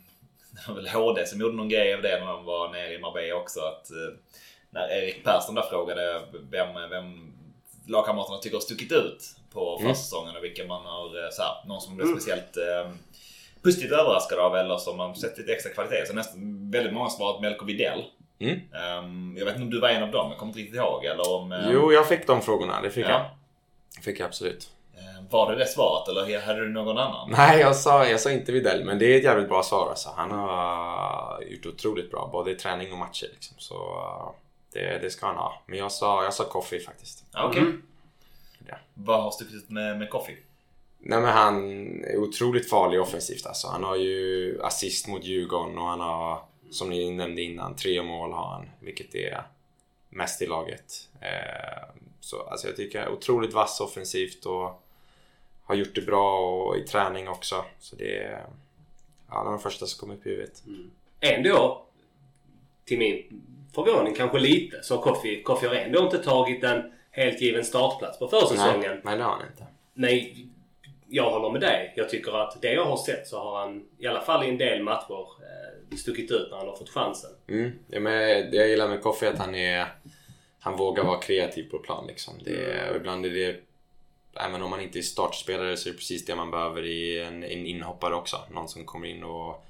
det 0.50 0.68
var 0.68 0.74
väl 0.74 0.88
HD 0.88 1.26
som 1.26 1.40
gjorde 1.40 1.56
någon 1.56 1.68
grej 1.68 1.94
av 1.94 2.02
det 2.02 2.20
när 2.20 2.26
de 2.26 2.44
var 2.44 2.68
nere 2.68 2.94
i 2.94 2.98
Marbella 2.98 3.34
också. 3.36 3.60
Att, 3.60 3.90
eh, 3.90 4.18
när 4.70 4.88
Erik 4.90 5.24
Persson 5.24 5.54
där 5.54 5.62
frågade 5.62 6.22
vem, 6.50 6.90
vem 6.90 7.32
lagkamraterna 7.88 8.38
tycker 8.38 8.56
har 8.56 8.60
stuckit 8.62 8.92
ut 8.92 9.22
på 9.52 9.78
Mm. 9.80 9.94
försäsongen 9.94 10.36
och 10.36 10.44
vilken 10.44 10.68
man 10.68 10.86
har, 10.86 11.24
eh, 11.24 11.30
så 11.30 11.42
här, 11.42 11.54
någon 11.68 11.80
som 11.80 11.96
blev 11.96 12.06
speciellt 12.06 12.56
eh, 12.56 12.90
positivt 13.62 13.92
överraskad 13.92 14.38
av 14.38 14.56
eller 14.56 14.76
som 14.76 14.96
man 14.96 15.14
sett 15.16 15.38
lite 15.38 15.52
extra 15.52 15.72
kvalitet. 15.72 16.06
Så 16.06 16.12
nästan 16.14 16.70
väldigt 16.70 16.92
många 16.92 17.08
svarat 17.10 17.40
Melko 17.40 17.64
Widell. 17.64 18.04
Mm. 18.38 18.60
Ehm, 18.74 19.34
jag 19.38 19.44
vet 19.44 19.54
inte 19.54 19.64
om 19.64 19.70
du 19.70 19.80
var 19.80 19.88
en 19.88 20.02
av 20.02 20.10
dem, 20.10 20.30
jag 20.30 20.38
kommer 20.38 20.50
inte 20.50 20.60
riktigt 20.60 20.76
ihåg. 20.76 21.04
Eller 21.04 21.34
om, 21.34 21.52
ehm, 21.52 21.70
Jo, 21.72 21.92
jag 21.92 22.08
fick 22.08 22.26
de 22.26 22.42
frågorna. 22.42 22.80
Det 22.82 22.90
fick 22.90 23.06
Ja. 23.06 23.10
jag. 23.10 23.24
Det 23.96 24.02
fick 24.02 24.20
jag 24.20 24.26
absolut. 24.26 24.70
ehm, 24.94 25.26
var 25.30 25.52
det 25.52 25.58
det 25.58 25.66
svaret 25.66 26.08
eller 26.08 26.40
hade 26.40 26.60
du 26.60 26.68
någon 26.68 26.98
annan? 26.98 27.30
Nej, 27.30 27.60
jag 27.60 27.76
sa, 27.76 28.06
jag 28.08 28.20
sa 28.20 28.30
inte 28.30 28.52
Widell, 28.52 28.84
men 28.84 28.98
det 28.98 29.14
är 29.14 29.18
ett 29.18 29.24
jävligt 29.24 29.48
bra 29.48 29.62
svar. 29.62 29.88
Alltså. 29.90 30.08
Han 30.16 30.30
har 30.30 31.42
gjort 31.42 31.66
otroligt 31.66 32.10
bra, 32.10 32.28
både 32.32 32.50
i 32.50 32.54
träning 32.54 32.92
och 32.92 32.98
matcher. 32.98 33.26
Liksom. 33.32 33.56
Så 33.58 33.74
uh, 33.74 34.30
det, 34.72 34.98
det 34.98 35.10
ska 35.10 35.26
han 35.26 35.36
ha. 35.36 35.62
Men 35.66 35.78
jag 35.78 35.92
sa, 35.92 36.24
jag 36.24 36.34
sa 36.34 36.44
Coffee 36.44 36.80
faktiskt. 36.80 37.24
Okej. 37.34 37.60
Mm. 37.62 37.82
Ja. 38.68 38.76
Vad 38.94 39.22
har 39.22 39.30
stuckit 39.30 39.54
ut 39.54 39.70
med, 39.70 39.98
med 39.98 40.10
Coffee? 40.10 40.36
Nej, 40.98 41.20
men 41.20 41.30
han 41.32 41.64
är 42.04 42.16
otroligt 42.16 42.70
farlig 42.70 43.00
offensivt. 43.00 43.46
Alltså. 43.46 43.68
Han 43.68 43.84
har 43.84 43.96
ju 43.96 44.58
assist 44.62 45.08
mot 45.08 45.24
Djurgården 45.24 45.78
och 45.78 45.84
han 45.84 46.00
har, 46.00 46.38
som 46.70 46.90
ni 46.90 47.10
nämnde 47.10 47.42
innan, 47.42 47.76
tre 47.76 48.02
mål 48.02 48.32
har 48.32 48.46
han. 48.46 48.70
Vilket 48.80 49.14
är 49.14 49.42
mest 50.08 50.42
i 50.42 50.46
laget. 50.46 51.08
Eh, 51.20 51.88
så 52.20 52.42
alltså, 52.42 52.66
jag 52.66 52.76
tycker 52.76 53.08
otroligt 53.08 53.52
vass 53.54 53.80
offensivt 53.80 54.46
och 54.46 54.82
har 55.64 55.74
gjort 55.74 55.94
det 55.94 56.00
bra 56.00 56.38
och 56.38 56.76
i 56.76 56.82
träning 56.82 57.28
också. 57.28 57.64
Så 57.78 57.96
det 57.96 58.16
är 58.16 58.46
ja, 59.30 59.44
de 59.44 59.58
första 59.58 59.86
som 59.86 60.00
kommer 60.00 60.14
upp 60.14 60.26
i 60.26 60.30
huvudet. 60.30 60.62
Ändå, 61.20 61.86
till 62.84 62.98
min 62.98 63.42
förvåning 63.74 64.14
kanske 64.14 64.38
lite, 64.38 64.82
så 64.82 64.98
Koffi, 64.98 65.42
Koffi 65.42 65.66
har 65.66 65.74
ändå 65.74 66.02
inte 66.02 66.18
tagit 66.18 66.64
en 66.64 66.92
helt 67.10 67.40
given 67.40 67.64
startplats 67.64 68.18
på 68.18 68.28
försäsongen. 68.28 68.80
Nej, 68.80 69.00
nej, 69.04 69.16
det 69.16 69.22
har 69.22 69.32
han 69.32 69.46
inte. 69.50 69.66
Men 69.94 70.20
jag 71.08 71.30
håller 71.30 71.50
med 71.50 71.60
dig. 71.60 71.92
Jag 71.96 72.08
tycker 72.08 72.32
att 72.32 72.62
det 72.62 72.72
jag 72.72 72.84
har 72.84 72.96
sett 72.96 73.26
så 73.26 73.38
har 73.38 73.60
han 73.60 73.88
i 73.98 74.06
alla 74.06 74.20
fall 74.20 74.44
i 74.44 74.48
en 74.48 74.58
del 74.58 74.82
matcher 74.82 75.26
eh, 75.42 75.65
stuckit 75.96 76.30
ut 76.30 76.50
när 76.50 76.58
han 76.58 76.68
har 76.68 76.76
fått 76.76 76.90
chansen. 76.90 77.30
Mm. 77.48 77.72
Ja, 77.88 78.00
men 78.00 78.50
det 78.50 78.56
jag 78.56 78.68
gillar 78.68 78.88
med 78.88 79.02
Koffe 79.02 79.30
att 79.30 79.38
han 79.38 79.54
är 79.54 79.86
han 80.66 80.76
vågar 80.76 81.04
vara 81.04 81.18
kreativ 81.18 81.70
på 81.70 81.78
plan. 81.78 82.06
Liksom. 82.06 82.34
Det 82.44 82.90
och 82.90 82.96
ibland 82.96 83.26
är 83.26 83.30
det, 83.30 83.56
även 84.34 84.62
om 84.62 84.70
man 84.70 84.80
inte 84.80 84.98
är 84.98 85.02
startspelare, 85.02 85.76
så 85.76 85.88
är 85.88 85.92
det 85.92 85.98
precis 85.98 86.24
det 86.24 86.36
man 86.36 86.50
behöver 86.50 86.86
i 86.86 87.22
en, 87.22 87.42
en 87.44 87.66
inhoppare 87.66 88.14
också. 88.14 88.36
Någon 88.50 88.68
som 88.68 88.84
kommer 88.84 89.08
in 89.08 89.24
och 89.24 89.64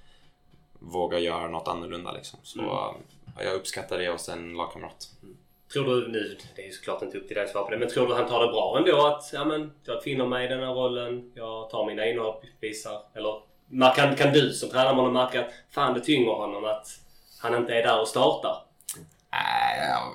vågar 0.78 1.18
göra 1.18 1.48
något 1.48 1.68
annorlunda. 1.68 2.12
Liksom. 2.12 2.38
Så 2.42 2.58
ja, 2.58 2.96
jag 3.38 3.54
uppskattar 3.54 3.98
det 3.98 4.08
hos 4.08 4.28
en 4.28 4.54
lagkamrat. 4.54 5.10
Tror 5.72 5.84
du, 5.84 6.08
nu, 6.08 6.38
det 6.56 6.66
är 6.66 6.70
såklart 6.70 7.02
inte 7.02 7.18
upp 7.18 7.26
till 7.26 7.36
dig 7.36 7.44
att 7.44 7.50
svara 7.50 7.64
på 7.64 7.70
det, 7.70 7.78
men 7.78 7.88
tror 7.88 8.08
du 8.08 8.14
han 8.14 8.28
tar 8.28 8.46
det 8.46 8.52
bra 8.52 8.78
ändå? 8.78 9.06
Att 9.06 9.30
ja, 9.32 9.44
men, 9.44 9.72
jag 9.84 10.02
finner 10.02 10.26
mig 10.26 10.44
i 10.44 10.48
den 10.48 10.60
här 10.60 10.74
rollen, 10.74 11.32
jag 11.34 11.70
tar 11.70 11.86
mina 11.86 12.06
inhopp, 12.06 12.44
visar... 12.60 13.02
Eller 13.14 13.40
man- 13.68 13.94
kan, 13.94 14.16
kan 14.16 14.32
du 14.32 14.52
som 14.52 14.70
tränar 14.70 14.94
honom 14.94 15.12
märka 15.12 15.40
att 15.40 15.52
fan 15.70 15.94
det 15.94 16.00
tynger 16.00 16.30
honom 16.32 16.64
att 16.64 17.00
han 17.38 17.54
inte 17.54 17.74
är 17.74 17.82
där 17.82 18.00
och 18.00 18.08
startar? 18.08 18.62
Nej, 19.32 19.88
jag 19.88 20.12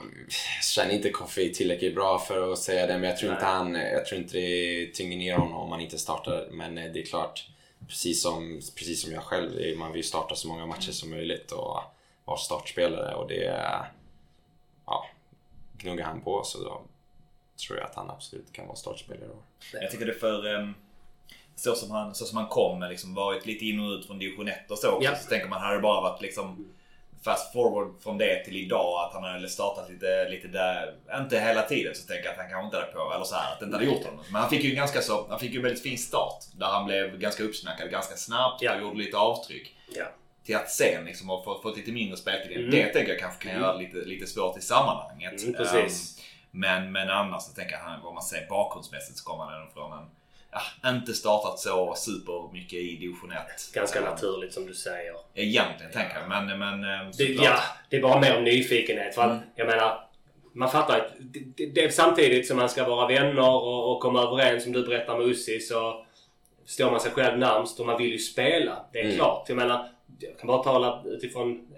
känner 0.64 0.93
inte 0.93 1.10
Koffe 1.10 1.49
tillräckligt 1.49 1.95
bra 1.95 2.20
för 2.20 2.52
att 2.52 2.60
säga 2.60 2.88
det, 2.88 2.97
men 2.97 3.10
jag 3.10 3.18
tror, 3.18 3.30
Nej. 3.30 3.36
inte 3.38 3.45
han, 3.45 3.76
jag 3.76 4.06
tror 4.06 4.22
inte 4.22 4.38
det 4.38 4.86
tynger 4.93 5.18
ner 5.18 5.36
honom 5.36 5.58
om 5.58 5.72
han 5.72 5.82
inte 5.82 5.97
startar. 5.97 6.47
Men 6.52 6.78
eh, 6.78 6.91
det 6.91 6.99
är 7.02 7.06
klart, 7.06 7.47
precis 7.88 8.22
som, 8.22 8.62
precis 8.76 9.02
som 9.02 9.12
jag 9.14 9.24
själv, 9.24 9.78
man 9.78 9.91
vill 9.91 10.04
starta 10.04 10.36
så 10.36 10.47
många 10.47 10.66
matcher 10.66 10.91
som 10.91 11.10
möjligt 11.10 11.52
och 11.52 11.78
vara 12.26 12.38
startspelare. 12.38 13.16
Och 13.16 13.28
det, 13.28 13.64
ja, 14.86 15.06
gnuggar 15.78 16.06
han 16.06 16.22
på 16.22 16.43
så 16.43 16.64
då 16.64 16.82
tror 17.68 17.80
jag 17.80 17.88
att 17.88 17.95
han 17.95 18.10
absolut 18.10 18.54
kan 18.54 18.66
vara 18.68 18.76
startspelare. 18.76 19.30
Jag 19.74 19.91
tycker 19.91 20.06
det 20.06 20.12
är 20.12 20.20
för... 20.20 20.56
ehm, 20.56 20.74
så, 21.56 21.76
som 21.76 21.91
han, 21.91 22.16
så 22.16 22.26
som 22.26 22.38
han 22.38 22.47
kom, 22.47 22.80
liksom 22.89 23.14
varit 23.14 23.45
lite 23.45 23.66
in 23.66 23.80
och 23.80 23.91
ut 23.91 24.08
från 24.08 24.20
division 24.20 24.47
1 24.47 24.72
och 24.72 24.78
så 24.78 24.89
också. 24.91 25.04
Ja. 25.10 25.16
Så 25.16 25.30
tänker 25.30 25.47
man, 25.47 25.62
hade 25.62 25.76
det 25.76 25.82
bara 25.82 26.02
varit 26.02 26.22
liksom 26.22 26.74
fast 27.24 27.54
forward 27.54 28.02
från 28.04 28.18
det 28.18 28.43
till 28.45 28.56
idag, 28.56 29.06
att 29.08 29.14
han 29.14 29.24
hade 29.24 29.49
startat 29.49 29.89
lite, 29.89 30.30
lite 30.30 30.47
där, 30.47 30.93
inte 31.18 31.39
hela 31.39 31.62
tiden, 31.62 31.95
så 31.95 32.08
tänker 32.08 32.24
jag 32.26 32.32
att 32.32 32.38
han 32.38 32.49
kanske 32.49 32.66
inte 32.66 32.78
hade 32.78 32.91
på, 32.91 33.14
eller 33.16 33.26
så 33.26 33.36
här, 33.36 33.54
att 33.54 33.60
det 33.60 33.66
inte 33.66 33.78
hade 33.78 33.89
gjort 33.89 34.06
honom. 34.06 34.26
Men 34.32 34.41
han 34.41 34.49
fick 34.49 34.64
ju 34.64 34.70
en 34.70 34.76
ganska 34.76 35.02
så, 35.02 35.26
han 35.30 35.39
fick 35.39 35.52
ju 35.52 35.58
en 35.58 35.64
väldigt 35.64 35.84
fin 35.84 35.97
start. 35.97 36.43
Där 36.54 36.68
han 36.68 36.86
blev 36.86 37.18
ganska 37.18 37.43
uppsnackad 37.43 37.89
ganska 37.91 38.16
snabbt 38.16 38.62
Ja. 38.62 38.76
och 38.76 38.82
gjorde 38.82 38.97
lite 38.97 39.18
avtryck. 39.18 39.76
Ja. 39.95 40.06
Till 40.45 40.56
att 40.56 40.70
sen 40.72 41.06
liksom 41.06 41.30
ha 41.30 41.43
fått, 41.43 41.62
fått 41.62 41.78
lite 41.78 41.91
mindre 41.91 42.18
speltid. 42.18 42.58
Mm. 42.58 42.72
Det 42.72 42.86
tänker 42.86 43.12
jag 43.12 43.20
kanske 43.20 43.41
kan 43.43 43.52
Mm. 43.52 43.64
göra 43.64 43.76
lite, 43.76 43.97
lite 43.97 44.28
svårt 44.28 44.58
i 44.58 44.62
sammanhanget. 44.62 45.43
Mm, 45.43 45.54
precis. 45.54 46.18
Ehm, 46.18 46.24
men, 46.52 46.91
men 46.91 47.10
annars 47.10 47.43
så 47.43 47.54
tänker 47.54 47.74
jag, 47.74 47.99
vad 48.04 48.14
man 48.14 48.24
säger 48.24 48.47
bakgrundsmässigt 48.49 49.18
så 49.18 49.24
kommer 49.24 49.43
han 49.43 49.54
ändå 49.62 49.72
från 49.74 49.91
en, 49.93 50.06
ja, 50.52 50.89
inte 50.89 51.14
startat 51.14 51.60
så 51.60 51.93
super 51.95 52.54
mycket 52.54 52.74
i 52.80 52.95
division 52.95 53.32
1. 53.32 53.38
Ganska 53.74 53.99
Ehm, 53.99 54.06
naturligt 54.06 54.54
som 54.54 54.66
du 54.66 54.74
säger. 54.74 55.14
Egentligen 55.34 55.91
tänker 55.91 56.16
jag, 56.20 56.30
men, 56.30 56.60
men 56.60 56.84
ehm, 56.84 57.12
Det, 57.18 57.24
ja, 57.24 57.58
det 57.89 57.97
är 57.97 58.02
bara 58.02 58.20
mer 58.20 58.38
om 58.38 58.43
nyfikenhet. 58.43 59.16
För 59.16 59.22
att, 59.22 59.32
Mm. 59.32 59.43
jag 59.56 59.68
menar, 59.68 60.08
man 60.54 60.72
fattar 60.72 60.97
att 60.99 61.12
det, 61.20 61.66
det, 61.66 61.84
är 61.84 61.89
samtidigt 61.89 62.47
som 62.47 62.58
man 62.58 62.70
ska 62.70 62.88
vara 62.89 63.08
vänner 63.08 63.39
och, 63.49 63.91
och 63.91 63.99
komma 64.02 64.22
överens 64.22 64.64
som 64.64 64.72
du 64.74 64.86
berättar 64.88 65.18
med 65.18 65.28
Ussi 65.28 65.60
så 65.60 66.06
står 66.66 66.91
man 66.91 66.99
sig 66.99 67.12
själv 67.12 67.38
närmst 67.39 67.80
och 67.80 67.86
man 67.86 67.97
vill 67.97 68.12
ju 68.12 68.20
spela. 68.20 68.86
Det 68.93 68.99
är 68.99 69.04
Mm. 69.04 69.16
klart. 69.16 69.45
Jag 69.49 69.56
menar, 69.58 69.89
jag 70.20 70.39
kan 70.39 70.47
bara 70.47 70.64
tala 70.64 71.04
utifrån 71.06 71.52
eh, 71.52 71.70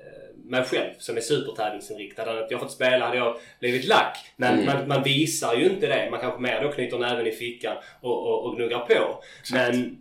mig 0.44 0.64
själv 0.64 0.94
som 1.00 1.18
är 1.18 1.22
supertävlingsinriktad. 1.22 2.26
Hade 2.26 2.48
jag 2.50 2.60
fått 2.60 2.72
spela 2.72 3.06
hade 3.06 3.18
jag 3.18 3.38
blivit 3.60 3.86
lack. 3.88 4.18
Men 4.36 4.54
Mm. 4.54 4.66
man, 4.66 4.88
man 4.88 5.04
visar 5.04 5.56
ju 5.56 5.66
inte 5.66 5.88
det. 5.88 6.10
Man 6.12 6.20
kanske 6.20 6.41
mer 6.41 6.62
då 6.64 6.72
knyter 6.72 6.98
näven 7.00 7.28
i 7.28 7.32
fickan 7.32 7.78
och, 8.02 8.28
och, 8.28 8.46
och 8.46 8.56
gnuggar 8.56 8.80
på. 8.80 9.24
Men 9.54 9.98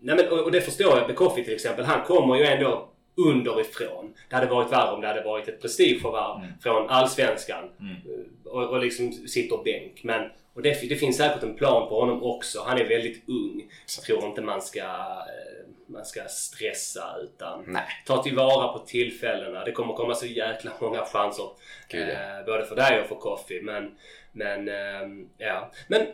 Nej, 0.00 0.16
men, 0.16 0.28
och, 0.28 0.38
och 0.44 0.52
det 0.52 0.60
förstår 0.60 0.98
jag 0.98 1.06
med 1.06 1.16
Koffi 1.16 1.44
till 1.44 1.54
exempel. 1.54 1.84
Han 1.84 2.04
kommer 2.04 2.36
ju 2.36 2.44
ändå 2.44 2.88
underifrån. 3.16 4.14
Det 4.28 4.34
hade 4.36 4.46
varit 4.46 4.72
värre 4.72 4.90
om 4.94 5.00
det 5.00 5.06
hade 5.06 5.22
varit 5.22 5.48
ett 5.48 5.60
prestigeförvärv 5.62 6.36
Mm. 6.44 6.50
från 6.62 6.88
Allsvenskan. 6.90 7.64
Mm. 7.80 7.96
Och, 8.44 8.68
och 8.68 8.80
liksom 8.80 9.12
sitter 9.12 9.56
bänk. 9.64 10.00
Men 10.04 10.30
Och 10.54 10.62
det, 10.62 10.88
det 10.88 10.96
finns 10.96 11.16
säkert 11.16 11.42
en 11.42 11.54
plan 11.56 11.88
på 11.88 12.00
honom 12.00 12.22
också. 12.22 12.62
Han 12.66 12.78
är 12.78 12.84
väldigt 12.88 13.28
ung. 13.28 13.62
Jag 13.96 14.04
tror 14.04 14.24
inte 14.28 14.40
man 14.42 14.62
ska, 14.62 14.80
eh, 14.80 15.57
man 15.88 16.04
ska 16.04 16.24
stressa 16.28 17.16
utan 17.22 17.64
Nej. 17.66 17.82
ta 18.06 18.22
tillvara 18.22 18.68
på 18.72 18.78
tillfällena. 18.78 19.64
Det 19.64 19.72
kommer 19.72 19.94
komma 19.94 20.14
så 20.14 20.26
jäkla 20.26 20.70
många 20.80 21.04
chanser. 21.04 21.50
Gud, 21.88 22.08
ja. 22.08 22.38
eh, 22.38 22.46
både 22.46 22.64
för 22.64 22.76
dig 22.76 23.00
och 23.00 23.06
för 23.06 23.14
Koffi. 23.14 23.60
Men, 23.62 23.96
men 24.32 24.68
ehm, 24.68 25.28
ja. 25.38 25.70
Men 25.88 26.06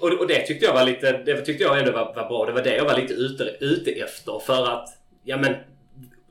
och, 0.00 0.12
och 0.12 0.26
det 0.26 0.46
tyckte 0.46 0.64
jag 0.64 0.74
var 0.74 0.84
lite, 0.84 1.12
det 1.12 1.40
tyckte 1.40 1.64
jag 1.64 1.78
ändå 1.78 1.92
var, 1.92 2.14
var 2.14 2.28
bra. 2.28 2.46
Det 2.46 2.52
var 2.52 2.62
det 2.62 2.76
jag 2.76 2.84
var 2.84 2.98
lite 2.98 3.14
ute, 3.14 3.56
ute 3.60 3.90
efter. 3.90 4.38
För 4.38 4.70
att, 4.70 4.88
ja 5.22 5.36
men 5.36 5.54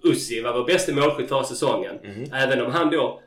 Ussi 0.04 0.42
var 0.42 0.54
vår 0.54 0.66
bästa 0.66 0.92
målskytt 0.94 1.30
förra 1.30 1.44
säsongen. 1.44 2.00
Även 2.34 2.62
om 2.62 2.72
han 2.72 2.90
då 2.90 3.22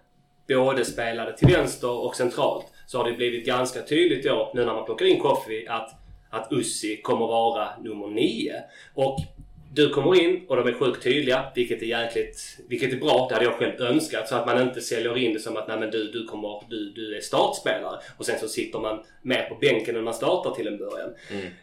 både 0.49 0.85
spelade 0.85 1.37
till 1.37 1.49
vänster 1.49 1.91
och 1.91 2.17
centralt. 2.17 2.67
Så 2.87 2.99
har 2.99 3.11
det 3.11 3.17
blivit 3.17 3.47
ganska 3.47 3.83
tydligt 3.83 4.25
då 4.25 4.53
nu 4.55 4.65
när 4.65 4.75
man 4.75 4.85
plockar 4.85 5.07
in 5.07 5.21
Koffi 5.21 5.67
att, 5.69 5.91
att 6.31 6.49
Ussi 6.51 7.01
kommer 7.03 7.27
vara 7.27 7.69
nummer 7.83 8.09
nio. 8.09 8.65
Och 8.95 9.21
du 9.77 9.91
kommer 9.91 10.23
in 10.23 10.47
och 10.49 10.57
de 10.57 10.69
är 10.69 10.73
sjukt 10.73 11.03
tydliga, 11.03 11.53
vilket 11.55 11.83
är 11.83 11.87
jäkligt, 11.87 12.59
vilket 12.69 12.93
är 12.93 12.97
bra. 12.97 13.27
Det 13.29 13.35
hade 13.35 13.47
jag 13.47 13.55
själv 13.55 13.81
önskat. 13.81 14.29
Så 14.29 14.35
att 14.35 14.47
man 14.47 14.63
inte 14.63 14.81
säljer 14.81 15.19
in 15.19 15.35
det 15.35 15.41
som 15.41 15.57
att 15.57 15.69
nej 15.69 15.81
men 15.81 15.91
du, 15.91 16.11
du, 16.11 16.27
kommer, 16.27 16.63
du, 16.69 16.91
du 16.91 17.17
är 17.17 17.21
startspelare. 17.21 18.01
Och 18.17 18.27
sen 18.27 18.39
så 18.39 18.49
sitter 18.49 18.79
man 18.79 19.03
mer 19.23 19.49
på 19.49 19.55
bänken 19.55 19.95
när 19.95 20.03
man 20.03 20.15
startar 20.15 20.51
till 20.51 20.67
en 20.67 20.79
början. 20.79 21.15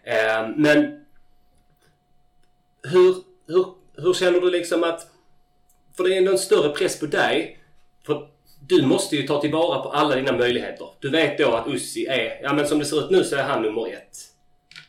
Eh, 0.04 0.50
men 0.56 1.06
hur, 2.84 3.16
hur, 3.48 3.66
hur 3.96 4.14
känner 4.14 4.42
du 4.42 4.52
liksom 4.52 4.84
att... 4.84 5.08
För 5.98 6.04
det 6.04 6.14
är 6.14 6.18
ändå 6.18 6.32
en 6.32 6.38
större 6.38 6.70
press 6.70 7.00
på 7.00 7.06
dig. 7.06 7.60
För 8.06 8.28
du 8.68 8.86
måste 8.86 9.16
ju 9.16 9.28
ta 9.28 9.42
tillvara 9.42 9.82
på 9.82 9.90
alla 9.90 10.16
dina 10.16 10.38
möjligheter. 10.38 10.88
Du 11.00 11.10
vet 11.10 11.38
då 11.38 11.52
att 11.52 11.68
Ussi 11.68 12.06
är, 12.06 12.40
ja 12.44 12.54
men 12.54 12.68
som 12.68 12.80
det 12.80 12.86
ser 12.86 13.06
ut 13.06 13.12
nu 13.12 13.24
så 13.24 13.36
är 13.36 13.44
han 13.44 13.62
nummer 13.62 13.88
ett. 13.88 14.33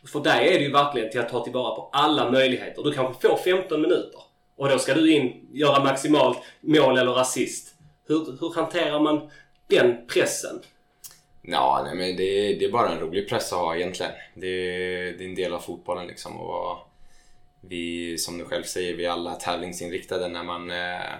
För 0.07 0.21
dig 0.21 0.49
är 0.49 0.59
det 0.59 0.65
ju 0.65 0.73
verkligen 0.73 1.11
till 1.11 1.21
att 1.21 1.29
ta 1.29 1.45
tillvara 1.45 1.75
på 1.75 1.89
alla 1.93 2.31
möjligheter. 2.31 2.83
Du 2.83 2.93
kanske 2.93 3.29
får 3.29 3.37
15 3.37 3.83
minuter. 3.83 4.21
Och 4.57 4.69
då 4.69 4.79
ska 4.79 4.95
du 4.95 5.15
in, 5.15 5.49
göra 5.53 5.85
maximalt 5.85 6.39
mål 6.61 6.99
eller 6.99 7.21
assist. 7.21 7.75
Hur, 8.07 8.37
hur 8.41 8.55
hanterar 8.55 9.01
man 9.01 9.31
den 9.67 10.07
pressen? 10.07 10.61
Ja, 11.43 11.83
nej, 11.85 11.95
men 11.95 12.17
det, 12.17 12.55
det 12.55 12.65
är 12.65 12.73
bara 12.73 12.89
en 12.89 13.01
rolig 13.01 13.29
press 13.29 13.53
att 13.53 13.59
ha 13.59 13.77
egentligen. 13.77 14.13
Det, 14.35 14.51
det 15.13 15.25
är 15.25 15.29
en 15.29 15.35
del 15.35 15.55
av 15.55 15.59
fotbollen 15.59 16.07
liksom. 16.07 16.41
Och 16.41 16.79
vi, 17.61 18.19
som 18.19 18.39
du 18.39 18.45
själv 18.45 18.63
säger, 18.63 18.97
vi 18.97 19.05
är 19.05 19.11
alla 19.11 19.35
tävlingsinriktade 19.35 20.29
när 20.29 20.43
man, 20.43 20.71
eh, 20.71 21.15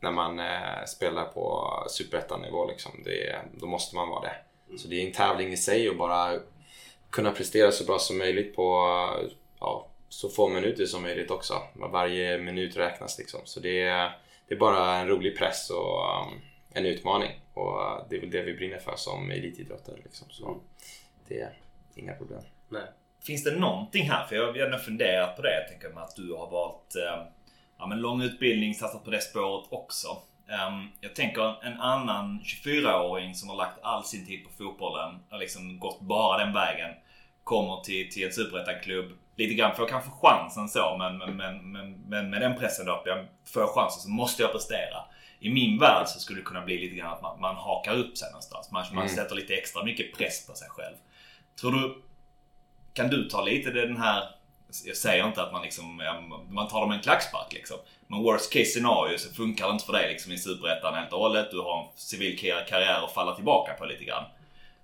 när 0.00 0.10
man 0.10 0.38
eh, 0.38 0.84
spelar 0.86 1.24
på 1.24 1.72
superettan-nivå. 1.88 2.66
Liksom. 2.66 2.92
Det, 3.04 3.36
då 3.60 3.66
måste 3.66 3.96
man 3.96 4.08
vara 4.08 4.20
det. 4.22 4.36
Så 4.78 4.88
det 4.88 5.02
är 5.02 5.06
en 5.06 5.12
tävling 5.12 5.52
i 5.52 5.56
sig 5.56 5.90
och 5.90 5.96
bara 5.96 6.38
kunna 7.10 7.32
prestera 7.32 7.72
så 7.72 7.84
bra 7.84 7.98
som 7.98 8.18
möjligt 8.18 8.56
på 8.56 8.62
ja, 9.60 9.88
så 10.08 10.28
få 10.28 10.48
minuter 10.48 10.86
som 10.86 11.02
möjligt 11.02 11.30
också. 11.30 11.62
Varje 11.74 12.38
minut 12.38 12.76
räknas 12.76 13.18
liksom. 13.18 13.40
Så 13.44 13.60
det 13.60 13.82
är, 13.82 14.18
det 14.48 14.54
är 14.54 14.58
bara 14.58 14.96
en 14.96 15.08
rolig 15.08 15.38
press 15.38 15.70
och 15.70 16.22
um, 16.22 16.40
en 16.72 16.86
utmaning. 16.86 17.40
Och 17.54 17.80
uh, 17.80 18.06
det 18.10 18.16
är 18.16 18.20
väl 18.20 18.30
det 18.30 18.42
vi 18.42 18.54
brinner 18.54 18.78
för 18.78 18.96
som 18.96 19.30
elitidrottare. 19.30 19.96
Liksom. 20.04 20.26
Så 20.30 20.60
det 21.28 21.40
är 21.40 21.58
inga 21.94 22.14
problem. 22.14 22.42
Nej. 22.68 22.86
Finns 23.26 23.44
det 23.44 23.58
någonting 23.58 24.10
här? 24.10 24.26
För 24.26 24.36
jag 24.36 24.46
har 24.46 24.58
ändå 24.58 24.78
funderat 24.78 25.36
på 25.36 25.42
det. 25.42 25.54
Jag 25.54 25.68
tänker 25.68 25.88
mig 25.88 26.02
att 26.02 26.16
du 26.16 26.32
har 26.32 26.50
valt 26.50 26.96
eh, 26.96 27.26
ja, 27.78 27.86
men 27.86 28.00
lång 28.00 28.22
utbildning, 28.22 28.74
satsat 28.74 29.04
på 29.04 29.10
det 29.10 29.20
spåret 29.20 29.66
också. 29.70 30.08
Ehm, 30.48 30.88
jag 31.00 31.14
tänker 31.14 31.64
en 31.64 31.80
annan 31.80 32.40
24-åring 32.40 33.34
som 33.34 33.48
har 33.48 33.56
lagt 33.56 33.78
all 33.82 34.04
sin 34.04 34.26
tid 34.26 34.44
på 34.44 34.50
fotbollen 34.50 35.20
och 35.30 35.38
liksom 35.38 35.78
gått 35.78 36.00
bara 36.00 36.44
den 36.44 36.52
vägen. 36.52 36.94
Kommer 37.44 37.80
till, 37.80 38.12
till 38.12 38.26
en 38.26 38.32
superettan-klubb. 38.32 39.12
Lite 39.36 39.54
grann 39.54 39.76
får 39.76 39.88
kanske 39.88 40.10
chansen 40.10 40.68
så 40.68 40.96
men, 40.98 41.18
men, 41.18 41.36
men, 41.36 41.72
men, 41.72 41.92
men 42.08 42.30
med 42.30 42.40
den 42.40 42.56
pressen 42.58 42.86
då. 42.86 43.02
Jag 43.06 43.26
får 43.44 43.66
chansen 43.66 44.02
så 44.02 44.08
måste 44.08 44.42
jag 44.42 44.52
prestera. 44.52 45.04
I 45.38 45.50
min 45.50 45.78
värld 45.78 46.08
så 46.08 46.20
skulle 46.20 46.40
det 46.40 46.44
kunna 46.44 46.60
bli 46.64 46.78
lite 46.78 46.96
grann 46.96 47.12
att 47.12 47.22
man, 47.22 47.40
man 47.40 47.56
hakar 47.56 47.94
upp 47.94 48.16
sig 48.16 48.30
någonstans. 48.30 48.70
Man, 48.70 48.84
man 48.92 49.08
sätter 49.08 49.34
lite 49.34 49.54
extra 49.54 49.84
mycket 49.84 50.18
press 50.18 50.46
på 50.46 50.54
sig 50.54 50.68
själv. 50.68 50.94
Tror 51.60 51.72
du 51.72 52.02
kan 52.92 53.08
du 53.08 53.28
ta 53.28 53.44
lite 53.44 53.70
den 53.70 53.96
här 53.96 54.28
jag 54.84 54.96
säger 54.96 55.26
inte 55.26 55.42
att 55.42 55.52
man 55.52 55.62
liksom, 55.62 56.02
man 56.48 56.68
tar 56.68 56.80
dem 56.80 56.92
en 56.92 57.00
klackspark 57.00 57.52
liksom. 57.52 57.76
Men 58.06 58.22
worst 58.22 58.52
case 58.52 58.64
scenario 58.64 59.18
så 59.18 59.34
funkar 59.34 59.66
det 59.66 59.72
inte 59.72 59.84
för 59.84 59.92
dig 59.92 60.08
liksom 60.08 60.32
i 60.32 60.38
Superettan 60.38 60.94
helt 60.94 61.12
och 61.12 61.18
hållet. 61.18 61.50
Du 61.50 61.60
har 61.60 61.82
en 61.82 61.88
civil 61.94 62.38
karriär 62.68 63.04
att 63.04 63.12
falla 63.12 63.34
tillbaka 63.34 63.72
på 63.72 63.84
lite 63.84 64.04
grann. 64.04 64.24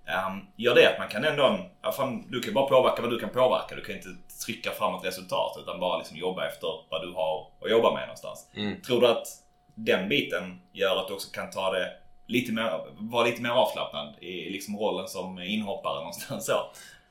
Um, 0.05 0.47
gör 0.55 0.75
det 0.75 0.93
att 0.93 0.99
man 0.99 1.07
kan 1.07 1.23
ändå, 1.23 1.59
ja, 1.81 1.91
fan, 1.91 2.31
du 2.31 2.41
kan 2.41 2.53
bara 2.53 2.65
påverka 2.65 3.01
vad 3.01 3.11
du 3.11 3.19
kan 3.19 3.29
påverka. 3.29 3.75
Du 3.75 3.81
kan 3.81 3.95
inte 3.95 4.09
trycka 4.45 4.71
fram 4.71 4.95
ett 4.95 5.05
resultat 5.05 5.57
utan 5.61 5.79
bara 5.79 5.97
liksom 5.97 6.17
jobba 6.17 6.47
efter 6.47 6.67
vad 6.89 7.01
du 7.01 7.11
har 7.11 7.47
att 7.61 7.71
jobba 7.71 7.93
med 7.93 8.01
någonstans. 8.01 8.49
Mm. 8.53 8.81
Tror 8.81 9.01
du 9.01 9.07
att 9.07 9.27
den 9.75 10.09
biten 10.09 10.61
gör 10.71 11.01
att 11.01 11.07
du 11.07 11.13
också 11.13 11.31
kan 11.31 11.51
ta 11.51 11.71
det 11.71 11.93
lite 12.27 12.51
mer, 12.51 12.81
vara 12.97 13.25
lite 13.25 13.41
mer 13.41 13.49
avslappnad 13.49 14.15
i 14.21 14.49
liksom 14.49 14.77
rollen 14.77 15.07
som 15.07 15.39
inhoppare 15.39 15.95
någonstans 15.95 16.45
så? 16.45 16.65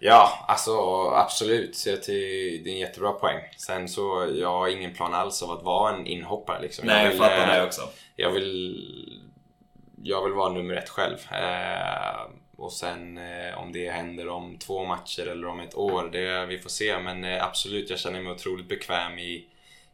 Ja, 0.05 0.45
alltså 0.49 0.73
absolut. 1.11 1.77
Så 1.77 1.89
jag 1.89 1.99
det 2.07 2.65
är 2.65 2.69
en 2.69 2.79
jättebra 2.79 3.13
poäng. 3.13 3.41
Sen 3.57 3.89
så, 3.89 4.33
jag 4.35 4.49
har 4.49 4.69
ingen 4.69 4.95
plan 4.95 5.15
alls 5.15 5.43
av 5.43 5.51
att 5.51 5.63
vara 5.63 5.95
en 5.95 6.07
inhoppare 6.07 6.63
liksom. 6.63 6.87
Nej, 6.87 7.05
jag 7.05 7.11
vill, 7.11 7.21
fattar 7.21 7.49
eh, 7.49 7.55
det 7.55 7.67
också. 7.67 7.83
Jag 8.17 8.31
vill, 8.31 9.21
jag 10.03 10.25
vill 10.25 10.33
vara 10.33 10.53
nummer 10.53 10.75
ett 10.75 10.89
själv. 10.89 11.17
Eh, 11.33 12.21
och 12.57 12.73
sen 12.73 13.19
eh, 13.19 13.59
om 13.59 13.73
det 13.73 13.91
händer 13.91 14.29
om 14.29 14.59
två 14.59 14.85
matcher 14.85 15.27
eller 15.27 15.47
om 15.47 15.61
ett 15.61 15.75
år, 15.75 16.09
det 16.13 16.47
vi 16.47 16.59
får 16.59 16.71
se. 16.71 16.99
Men 16.99 17.25
eh, 17.25 17.45
absolut, 17.45 17.91
jag 17.91 17.99
känner 17.99 18.21
mig 18.21 18.33
otroligt 18.33 18.69
bekväm 18.69 19.19
i, 19.19 19.47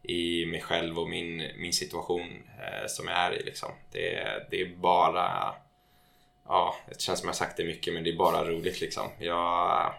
i 0.02 0.46
mig 0.46 0.60
själv 0.60 0.98
och 0.98 1.08
min, 1.08 1.36
min 1.58 1.72
situation 1.72 2.42
eh, 2.58 2.86
som 2.86 3.08
jag 3.08 3.16
är 3.18 3.32
i. 3.32 3.42
Liksom. 3.44 3.70
Det, 3.92 4.46
det 4.50 4.60
är 4.60 4.76
bara... 4.76 5.54
Ja, 6.48 6.76
det 6.88 7.00
känns 7.00 7.18
som 7.18 7.28
jag 7.28 7.36
sagt 7.36 7.56
det 7.56 7.64
mycket, 7.64 7.94
men 7.94 8.04
det 8.04 8.10
är 8.10 8.16
bara 8.16 8.44
roligt 8.44 8.80
liksom. 8.80 9.08
Jag 9.18 9.94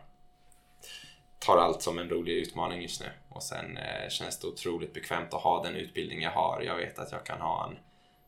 tar 1.40 1.58
allt 1.58 1.82
som 1.82 2.00
en 2.00 2.10
rolig 2.10 2.34
utmaning 2.34 2.82
just 2.82 3.02
nu. 3.02 3.08
Och 3.30 3.44
sen 3.44 3.78
eh, 3.78 4.10
känns 4.10 4.40
det 4.40 4.48
otroligt 4.48 4.94
bekvämt 4.94 5.34
att 5.34 5.42
ha 5.42 5.64
den 5.64 5.76
utbildning 5.76 6.22
jag 6.22 6.32
har. 6.32 6.62
Jag 6.62 6.76
vet 6.76 7.00
att 7.00 7.12
jag 7.12 7.24
kan 7.24 7.42
ha 7.42 7.70
en 7.70 7.78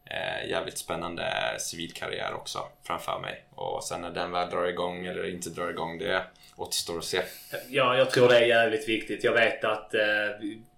eh, 0.05 0.49
jävligt 0.49 0.77
spännande 0.77 1.55
civilkarriär 1.59 2.33
också 2.33 2.59
framför 2.83 3.19
mig. 3.19 3.45
Och 3.55 3.83
sen 3.83 4.01
när 4.01 4.11
den 4.11 4.31
väl 4.31 4.49
drar 4.49 4.65
igång 4.65 5.05
eller 5.05 5.29
inte 5.29 5.49
drar 5.49 5.69
igång, 5.69 5.97
det 5.97 6.23
återstår 6.55 6.97
att 6.97 7.05
se. 7.05 7.21
Ja, 7.69 7.97
jag 7.97 8.11
tror 8.11 8.27
det 8.27 8.37
är 8.37 8.45
jävligt 8.45 8.89
viktigt. 8.89 9.23
Jag 9.23 9.33
vet 9.33 9.63
att 9.63 9.93
eh, 9.93 10.01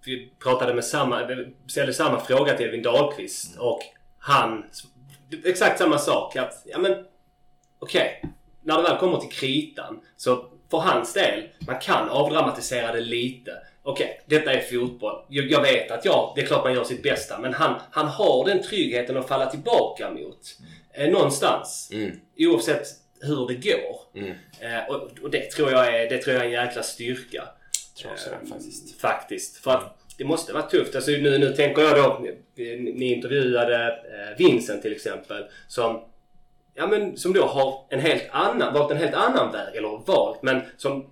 vi, 0.04 0.30
pratade 0.42 0.74
med 0.74 0.84
samma, 0.84 1.26
vi 1.26 1.54
ställde 1.66 1.94
samma 1.94 2.20
fråga 2.20 2.56
till 2.56 2.66
Edvin 2.66 2.82
Dahlqvist 2.82 3.58
och 3.58 3.80
han, 4.18 4.70
exakt 5.44 5.78
samma 5.78 5.98
sak. 5.98 6.36
Att, 6.36 6.62
ja 6.64 6.78
men, 6.78 7.06
okej. 7.84 8.24
När 8.62 8.76
det 8.76 8.82
väl 8.82 8.98
kommer 8.98 9.18
till 9.18 9.30
kritan 9.30 10.00
så 10.16 10.46
för 10.70 10.78
hans 10.78 11.12
del, 11.12 11.48
man 11.66 11.78
kan 11.78 12.08
avdramatisera 12.08 12.92
det 12.92 13.00
lite. 13.00 13.52
Okej, 13.82 14.20
detta 14.26 14.52
är 14.52 14.60
fotboll. 14.60 15.24
Jag, 15.28 15.50
jag 15.50 15.62
vet 15.62 15.90
att 15.90 16.04
ja, 16.04 16.32
det 16.36 16.42
är 16.42 16.46
klart 16.46 16.64
man 16.64 16.74
gör 16.74 16.84
sitt 16.84 17.02
bästa. 17.02 17.38
Men 17.38 17.54
han, 17.54 17.80
han 17.90 18.06
har 18.06 18.44
den 18.44 18.62
tryggheten 18.62 19.16
att 19.16 19.28
falla 19.28 19.50
tillbaka 19.50 20.10
mot. 20.10 20.40
Eh, 20.92 21.10
någonstans. 21.10 21.90
Mm. 21.92 22.20
Oavsett 22.38 22.86
hur 23.20 23.48
det 23.48 23.54
går. 23.54 24.00
Mm. 24.14 24.34
Eh, 24.60 24.88
och, 24.88 25.10
och 25.22 25.30
det 25.30 25.50
tror 25.50 25.70
jag 25.70 25.94
är, 25.94 26.08
det 26.08 26.18
tror 26.18 26.36
jag 26.36 26.42
är 26.42 26.46
en 26.46 26.66
jäkla 26.66 26.82
styrka. 26.82 27.48
Tror 28.00 28.10
det, 28.10 28.30
Eh, 28.30 28.48
faktiskt. 28.48 29.00
Faktiskt. 29.00 29.56
För 29.56 29.70
att 29.70 29.98
det 30.18 30.24
måste 30.24 30.52
vara 30.52 30.62
tufft. 30.62 30.94
Alltså 30.94 31.10
nu, 31.10 31.38
nu 31.38 31.52
tänker 31.52 31.82
jag 31.82 31.96
då, 31.96 32.20
ni 32.56 32.92
ni 32.94 33.12
intervjuade 33.14 33.86
eh, 33.86 34.38
Vincent 34.38 34.82
till 34.82 34.92
exempel. 34.92 35.44
Som, 35.68 36.04
ja, 36.74 36.86
men, 36.86 37.16
som 37.16 37.32
då 37.32 37.44
har 37.44 37.86
en 37.90 38.00
helt 38.00 38.24
annan, 38.30 38.74
valt 38.74 38.90
en 38.90 38.96
helt 38.96 39.14
annan 39.14 39.52
väg. 39.52 39.76
Eller 39.76 40.06
valt, 40.06 40.42
men 40.42 40.62
som... 40.76 41.10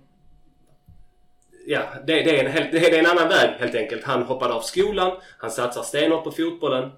Ja, 1.65 1.81
det, 2.07 2.21
det, 2.21 2.39
är 2.39 2.45
en 2.45 2.51
helt, 2.51 2.71
det 2.71 2.77
är 2.77 2.99
en 2.99 3.17
annan 3.17 3.29
väg 3.29 3.49
helt 3.59 3.75
enkelt. 3.75 4.03
Han 4.03 4.23
hoppade 4.23 4.53
av 4.53 4.61
skolan, 4.61 5.11
han 5.37 5.51
satsar 5.51 5.83
stenhårt 5.83 6.23
på 6.23 6.31
fotbollen. 6.31 6.91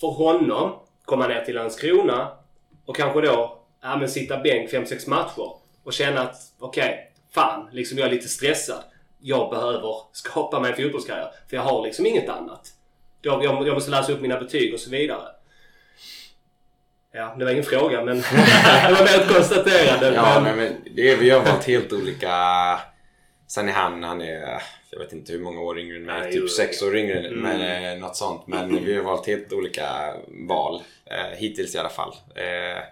För 0.00 0.08
honom 0.08 0.72
komma 1.04 1.26
ner 1.26 1.44
till 1.44 1.54
Landskrona 1.54 2.28
och 2.86 2.96
kanske 2.96 3.20
då 3.20 3.58
ja, 3.82 3.96
men 3.96 4.08
sitta 4.08 4.38
bänk 4.38 4.70
5-6 4.70 5.08
matcher 5.10 5.52
och 5.84 5.92
känna 5.92 6.20
att 6.20 6.36
okej, 6.58 7.12
fan, 7.34 7.68
liksom 7.72 7.98
jag 7.98 8.06
är 8.06 8.10
lite 8.10 8.28
stressad. 8.28 8.84
Jag 9.20 9.50
behöver 9.50 9.94
skapa 10.12 10.60
mig 10.60 10.70
en 10.70 10.76
fotbollskarriär 10.76 11.30
för 11.48 11.56
jag 11.56 11.62
har 11.62 11.82
liksom 11.82 12.06
inget 12.06 12.28
annat. 12.28 12.72
Jag, 13.22 13.44
jag, 13.44 13.66
jag 13.66 13.74
måste 13.74 13.90
läsa 13.90 14.12
upp 14.12 14.20
mina 14.20 14.40
betyg 14.40 14.74
och 14.74 14.80
så 14.80 14.90
vidare. 14.90 15.28
Ja, 17.16 17.34
det 17.38 17.44
var 17.44 17.52
ingen 17.52 17.64
fråga 17.64 18.04
men 18.04 18.16
det 18.86 18.92
var 18.92 19.04
mer 19.04 19.20
ett 19.22 19.34
konstaterande. 19.36 20.14
Ja, 20.14 20.40
men, 20.44 20.56
men 20.56 20.72
det 20.94 21.10
är, 21.10 21.16
vi 21.16 21.30
har 21.30 21.40
valt 21.44 21.64
helt 21.64 21.92
olika... 21.92 22.30
Sen 23.46 23.68
är 23.68 23.72
han, 23.72 24.02
han 24.02 24.20
är, 24.22 24.62
jag 24.90 24.98
vet 24.98 25.12
inte 25.12 25.32
hur 25.32 25.40
många 25.40 25.60
år 25.60 25.78
yngre 25.78 25.96
än 25.96 26.04
mig, 26.04 26.32
typ 26.32 26.50
sex 26.50 26.82
år 26.82 26.96
yngre, 26.96 27.18
Mm. 27.28 27.40
men 27.40 27.98
något 28.00 28.16
sånt. 28.16 28.46
Men 28.46 28.84
vi 28.84 28.96
har 28.96 29.02
valt 29.04 29.26
helt 29.26 29.52
olika 29.52 30.14
val, 30.48 30.82
eh, 31.10 31.38
hittills 31.38 31.74
i 31.74 31.78
alla 31.78 31.88
fall. 31.88 32.14
Eh, 32.34 32.82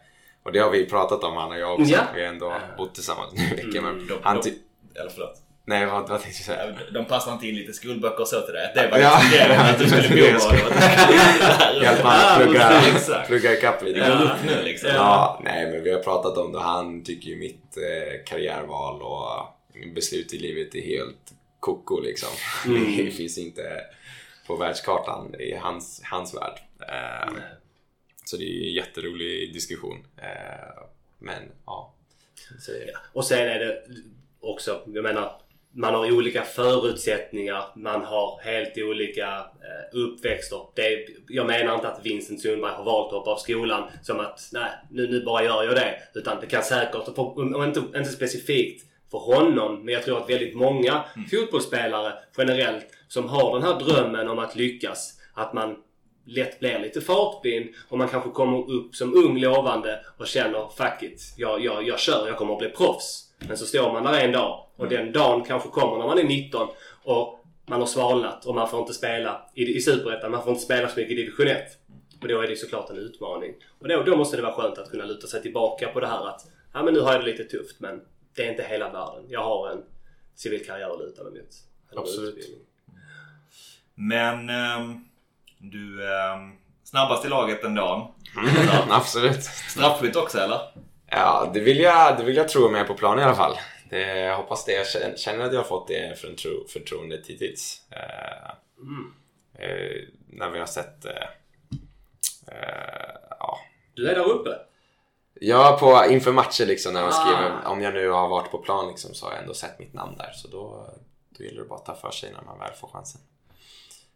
Och 0.43 0.53
det 0.53 0.59
har 0.59 0.71
vi 0.71 0.87
pratat 0.87 1.25
om 1.25 1.37
han 1.37 1.51
och 1.53 1.59
jag 1.59 1.73
också. 1.81 1.93
Ja. 1.93 2.01
Vi 2.15 2.21
har 2.21 2.29
ändå 2.29 2.55
bott 2.79 2.95
tillsammans 2.95 3.33
nu 3.33 3.43
i 3.45 3.67
veckan. 3.67 3.85
Men 3.85 4.09
han 4.23 4.41
ty- 4.41 4.55
eller 5.01 5.11
förlåt. 5.11 5.42
Nej, 5.65 5.87
vad, 5.87 6.09
vad 6.09 6.23
tänkte 6.23 6.41
du 6.41 6.45
säga? 6.45 6.75
De 6.95 7.05
passar 7.05 7.33
inte 7.33 7.47
in 7.49 7.55
lite 7.55 7.73
skolböcker 7.73 8.21
och 8.21 8.29
så 8.29 8.41
till 8.41 8.55
det. 8.55 8.73
Det 8.75 8.89
var 8.91 8.99
Ja. 8.99 9.19
liksom 9.23 9.39
grejen. 9.39 9.61
Att 9.67 9.79
du 9.79 9.87
skulle 9.89 10.09
bo 10.09 10.39
var. 10.39 10.55
Hjälp 11.83 12.01
han 12.01 12.41
Ja, 12.55 13.25
plugga, 13.27 13.53
ikapp 13.59 13.83
lite. 13.83 14.01
Det 14.01 14.07
går 14.07 14.25
upp 14.25 14.45
nu 14.47 14.63
liksom. 14.65 14.91
Ja, 14.95 15.41
nej 15.45 15.71
men 15.71 15.83
vi 15.83 15.93
har 15.93 16.01
pratat 16.03 16.39
om 16.39 16.53
det. 16.53 16.61
Han 16.61 17.05
tycker 17.05 17.29
ju 17.29 17.37
mitt 17.37 17.77
eh, 17.77 18.25
karriärval 18.27 19.03
och 19.03 19.47
beslut 19.95 20.33
i 20.35 20.39
livet 20.39 20.75
är 20.75 20.83
helt 20.83 21.33
koko 21.61 22.01
liksom. 22.01 22.29
Det 22.97 23.11
finns 23.11 23.39
inte 23.39 23.81
på 24.47 24.57
världskartan 24.57 25.35
i 25.41 25.55
hans, 25.57 26.01
hans 26.05 26.35
värld. 26.35 26.59
Eh, 26.89 27.33
så 28.25 28.37
det 28.37 28.45
är 28.45 28.49
ju 28.63 28.67
en 28.69 28.75
jätterolig 28.75 29.55
diskussion. 29.55 30.07
Eh, 30.17 30.83
men 31.19 31.43
ja. 31.67 31.95
Så, 32.59 32.73
Och 33.13 33.25
sen 33.25 33.39
är 33.49 33.59
det 33.59 33.83
också, 34.41 34.81
jag 34.87 35.03
menar, 35.03 35.41
man 35.75 35.95
har 35.95 36.13
olika 36.13 36.43
förutsättningar. 36.43 37.65
Man 37.77 38.05
har 38.05 38.41
helt 38.43 38.79
olika 38.79 39.29
eh, 39.39 39.99
uppväxter. 39.99 40.61
Det 40.75 41.07
jag 41.29 41.47
menar 41.47 41.75
inte 41.75 41.89
att 41.89 42.07
Vincent 42.07 42.41
Sundberg 42.41 42.73
har 42.73 42.85
valt 42.85 43.07
att 43.07 43.19
hoppa 43.19 43.31
av 43.31 43.37
skolan 43.37 43.89
som 44.03 44.21
att 44.21 44.49
nej, 44.53 44.71
nu, 44.91 45.09
nu 45.09 45.25
bara 45.25 45.45
gör 45.45 45.65
jag 45.65 45.75
det. 45.75 45.95
Utan 46.15 46.41
det 46.41 46.47
kan 46.47 46.63
säkert, 46.63 47.09
och 47.19 47.65
inte, 47.65 47.81
inte 47.81 48.05
specifikt 48.05 48.87
för 49.11 49.19
honom, 49.19 49.85
men 49.85 49.95
jag 49.95 50.03
tror 50.03 50.19
att 50.19 50.31
väldigt 50.31 50.55
många 50.55 51.05
fotbollsspelare 51.31 52.13
generellt 52.39 52.87
som 53.09 53.29
har 53.29 53.59
den 53.59 53.69
här 53.69 53.81
drömmen 53.81 54.29
om 54.29 54.39
att 54.39 54.57
lyckas, 54.57 55.21
att 55.35 55.53
man 55.53 55.77
lätt 56.27 56.61
blir 56.61 56.79
lite 56.79 57.01
fartblind 57.01 57.69
och 57.89 57.99
man 57.99 58.09
kanske 58.09 58.31
kommer 58.31 58.71
upp 58.71 58.95
som 58.95 59.15
ung 59.15 59.41
lovande 59.41 60.01
och 60.19 60.27
känner 60.27 60.69
fuck 60.77 61.03
it, 61.03 61.35
jag, 61.37 61.65
jag, 61.65 61.89
jag 61.89 61.99
kör, 61.99 62.27
jag 62.27 62.37
kommer 62.37 62.53
att 62.53 62.59
bli 62.59 62.69
proffs. 62.69 63.29
Men 63.39 63.57
så 63.57 63.67
står 63.67 63.93
man 63.93 64.05
där 64.05 64.25
en 64.25 64.33
dag 64.33 64.62
och 64.77 64.89
den 64.89 65.13
dagen 65.13 65.45
kanske 65.45 65.69
kommer 65.69 65.99
när 65.99 66.07
man 66.07 66.19
är 66.19 66.25
19 66.25 66.69
och 67.05 67.45
man 67.67 67.81
har 67.81 67.87
svalnat 67.87 68.47
och 68.47 68.55
man 68.55 68.69
får 68.69 68.81
inte 68.81 68.95
spela 68.95 69.51
i, 69.55 69.77
i 69.77 69.81
Superettan, 69.81 70.31
man 70.31 70.43
får 70.43 70.53
inte 70.53 70.65
spela 70.65 70.89
så 70.89 71.01
mycket 71.01 71.13
i 71.13 71.15
Division 71.15 71.47
1. 71.47 71.63
Och 72.23 72.29
då 72.29 72.41
är 72.41 72.49
det 72.49 72.57
såklart 72.57 72.91
en 72.91 72.97
utmaning. 72.97 73.55
Och 73.79 73.89
då, 73.89 74.03
då 74.03 74.17
måste 74.17 74.37
det 74.37 74.43
vara 74.43 74.55
skönt 74.55 74.79
att 74.79 74.91
kunna 74.91 75.05
luta 75.05 75.27
sig 75.27 75.43
tillbaka 75.43 75.89
på 75.89 76.01
det 76.01 76.07
här 76.07 76.29
att 76.29 76.41
ja 76.73 76.83
men 76.83 76.95
nu 76.95 77.01
har 77.01 77.13
jag 77.13 77.21
det 77.21 77.27
lite 77.27 77.45
tufft 77.45 77.81
men 77.81 78.01
det 78.37 78.47
är 78.47 78.51
inte 78.51 78.63
hela 78.63 78.93
världen. 78.93 79.25
Jag 79.29 79.45
har 79.45 79.71
en 79.71 79.83
civil 80.35 80.67
karriär 80.67 80.91
att 80.91 80.99
luta 80.99 81.25
mig 81.25 81.33
mot. 81.33 81.99
Absolut. 81.99 82.29
utbildning. 82.29 82.61
Men 83.95 84.49
ehm, 84.49 85.05
du 85.59 86.09
ehm, 86.09 86.53
snabbast 86.85 87.25
i 87.25 87.29
laget 87.29 87.63
den 87.63 87.75
dagen. 87.75 88.07
absolut. 88.91 89.43
Straffskytt 89.43 90.17
också 90.17 90.39
eller? 90.39 90.61
Ja, 91.07 91.51
det 91.55 91.61
vill 91.61 91.81
jag, 91.81 92.19
det 92.19 92.25
vill 92.25 92.37
jag 92.37 92.49
tro 92.49 92.71
med 92.71 92.87
på 92.87 92.95
plan 92.95 93.19
i 93.19 93.23
alla 93.23 93.35
fall. 93.35 93.57
Det, 93.93 94.19
jag 94.19 94.37
hoppas 94.37 94.65
det. 94.65 94.73
Jag 94.73 95.19
känner- 95.19 95.45
att 95.45 95.53
jag 95.53 95.61
har 95.61 95.65
fått 95.69 95.89
det 95.89 96.19
förtro, 96.19 96.69
förtroendet 96.69 97.27
hittills. 97.27 97.83
Eh, 97.91 98.51
eh, 99.65 100.03
när 100.29 100.51
vi 100.51 100.59
har 100.59 100.67
sett... 100.67 101.05
Eh, 101.05 101.27
eh, 102.49 103.15
ja. 103.39 103.59
Du 103.95 104.09
är 104.09 104.15
där 104.15 104.29
uppe. 104.31 104.59
ja, 105.35 105.77
på, 105.81 106.13
inför 106.13 106.33
matcher 106.33 106.67
liksom 106.67 106.93
när 106.93 107.01
man 107.01 107.11
Ah. 107.11 107.13
skriver. 107.13 107.67
Om 107.67 107.83
jag 107.83 107.95
nu 107.95 108.09
har 108.09 108.29
varit 108.29 108.51
på 108.51 108.59
plan 108.59 108.89
liksom, 108.89 109.15
så 109.15 109.27
har 109.27 109.33
jag 109.33 109.41
ändå 109.43 109.55
sett 109.55 109.79
mitt 109.79 109.93
namn 109.95 110.17
där. 110.19 110.33
Så 110.35 110.49
då, 110.49 110.91
då 111.31 111.45
gäller 111.45 111.63
det 111.63 111.69
bara 111.69 111.79
att 111.79 111.85
ta 111.87 111.95
för 111.95 112.11
sig 112.11 112.33
när 112.33 112.43
man 112.43 112.59
väl 112.59 112.73
får 112.73 112.89
chansen. 112.89 113.21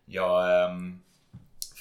Jag, 0.04 0.64
ehm, 0.64 1.02
för 1.02 1.05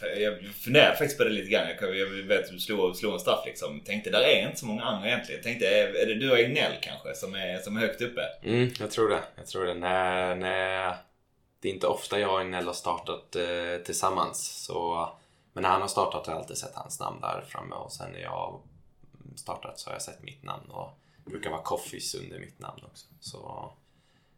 jag 0.01 0.45
funderade 0.45 0.97
faktiskt 0.97 1.17
på 1.17 1.23
det 1.23 1.29
lite 1.29 1.49
grann. 1.49 1.67
Jag, 1.81 1.97
jag 1.97 2.07
vet 2.07 2.43
att 2.43 2.51
du 2.51 2.59
slog, 2.59 2.95
slog 2.95 3.13
en 3.13 3.19
straff 3.19 3.45
liksom. 3.45 3.79
Tänkte 3.79 4.09
där 4.09 4.21
är 4.21 4.47
inte 4.47 4.59
så 4.59 4.65
många 4.65 4.83
andra 4.83 5.07
egentligen. 5.07 5.41
Tänkte 5.43 5.67
är, 5.67 6.05
det 6.05 6.15
du 6.15 6.31
och 6.31 6.39
Egnell 6.39 6.73
kanske 6.81 7.13
som 7.13 7.35
är, 7.35 7.59
som 7.59 7.77
är 7.77 7.81
högt 7.81 8.01
uppe? 8.01 8.21
Mm, 8.43 8.69
jag 8.79 8.91
tror 8.91 9.09
det. 9.09 9.23
Jag 9.35 9.47
tror 9.47 9.65
det. 9.65 9.73
Nej, 9.73 10.35
nej. 10.35 10.93
det 11.59 11.69
är 11.69 11.73
inte 11.73 11.87
ofta 11.87 12.19
jag 12.19 12.33
och 12.33 12.41
Egnell 12.41 12.65
har 12.65 12.73
startat 12.73 13.35
eh, 13.35 13.83
tillsammans. 13.85 14.65
Så, 14.65 15.09
men 15.53 15.61
när 15.61 15.69
han 15.69 15.81
har 15.81 15.87
startat 15.87 16.27
har 16.27 16.33
jag 16.33 16.41
alltid 16.41 16.57
sett 16.57 16.75
hans 16.75 16.99
namn 16.99 17.21
där 17.21 17.43
framme 17.47 17.75
och 17.75 17.91
sen 17.91 18.11
när 18.11 18.19
jag 18.19 18.29
har 18.29 18.61
startat 19.35 19.79
så 19.79 19.89
har 19.89 19.95
jag 19.95 20.01
sett 20.01 20.23
mitt 20.23 20.43
namn 20.43 20.69
och 20.69 20.89
det 21.23 21.31
brukar 21.31 21.49
vara 21.49 21.61
Coffees 21.61 22.15
under 22.15 22.39
mitt 22.39 22.59
namn 22.59 22.81
också. 22.85 23.05
Så 23.19 23.71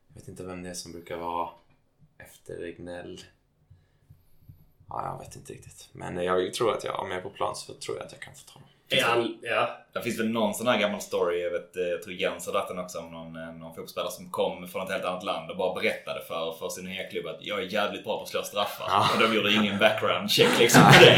jag 0.08 0.22
vet 0.22 0.28
inte 0.28 0.44
vem 0.44 0.64
det 0.64 0.70
är 0.70 0.74
som 0.74 0.92
brukar 0.92 1.18
vara 1.18 1.50
efter 2.18 2.64
Egnell. 2.64 3.24
Ja, 4.90 5.06
jag 5.06 5.26
vet 5.26 5.36
inte 5.36 5.54
riktigt. 5.54 5.90
Men 5.92 6.24
jag 6.24 6.54
tror 6.54 6.74
att 6.74 6.84
jag, 6.84 7.00
om 7.00 7.12
jag 7.12 7.18
är 7.18 7.24
på 7.24 7.30
plan 7.30 7.56
så 7.56 7.74
tror 7.74 7.98
jag 7.98 8.06
att 8.06 8.12
jag 8.12 8.22
kan 8.22 8.34
få 8.34 8.42
ta 8.46 8.54
honom. 8.54 8.70
Ja. 9.42 9.78
Det 9.94 10.02
finns 10.02 10.20
väl 10.20 10.30
någon 10.30 10.54
sån 10.54 10.68
här 10.68 10.80
gammal 10.80 11.02
story, 11.02 11.44
jag, 11.44 11.52
vet, 11.52 11.78
eh, 11.78 11.84
jag 11.84 12.04
tror 12.04 12.16
Jens 12.16 12.46
har 12.46 12.54
dragit 12.54 12.68
den 12.68 12.80
också, 12.80 13.00
om 13.00 13.12
någon, 13.12 13.36
eh, 13.36 13.54
någon 13.54 13.70
fotbollsspelare 13.70 14.12
som 14.12 14.30
kom 14.32 14.68
från 14.68 14.84
ett 14.84 14.92
helt 14.92 15.06
annat 15.06 15.24
land 15.24 15.52
och 15.52 15.58
bara 15.58 15.74
berättade 15.74 16.22
för, 16.28 16.52
för 16.60 16.70
sin 16.70 16.90
klubb 17.12 17.28
att 17.28 17.38
jag 17.40 17.60
är 17.60 17.64
jävligt 17.64 18.04
bra 18.04 18.18
på 18.18 18.24
att 18.24 18.30
slå 18.30 18.44
straffar. 18.44 18.86
Ja. 18.90 19.10
Och 19.14 19.22
de 19.22 19.36
gjorde 19.36 19.54
ingen 19.54 19.80
background 19.80 20.32
check 20.32 20.60
liksom 20.60 20.82
på 20.82 21.06
det. 21.06 21.16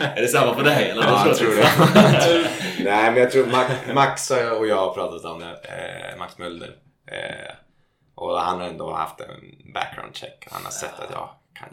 är 0.16 0.20
det 0.20 0.28
samma 0.28 0.54
för 0.54 0.64
dig? 0.64 0.90
Eller? 0.90 1.02
Ja, 1.02 1.26
jag 1.26 1.36
tror 1.36 1.50
det. 1.50 1.70
Nej, 2.84 3.10
men 3.10 3.16
jag 3.16 3.30
tror 3.30 3.46
Max, 3.46 3.72
Max 3.94 4.30
och 4.30 4.66
jag 4.66 4.76
har 4.76 4.94
pratat 4.94 5.24
om 5.24 5.40
det. 5.40 5.46
Eh, 5.46 6.18
Max 6.18 6.38
Mulder. 6.38 6.76
Eh, 7.06 7.54
och 8.14 8.40
han 8.40 8.60
har 8.60 8.68
ändå 8.68 8.92
haft 8.92 9.20
en 9.20 9.72
background 9.74 10.16
check. 10.16 10.46
Han 10.50 10.64
har 10.64 10.70
sett 10.70 11.00
att 11.00 11.10
jag 11.10 11.28
kan, 11.54 11.68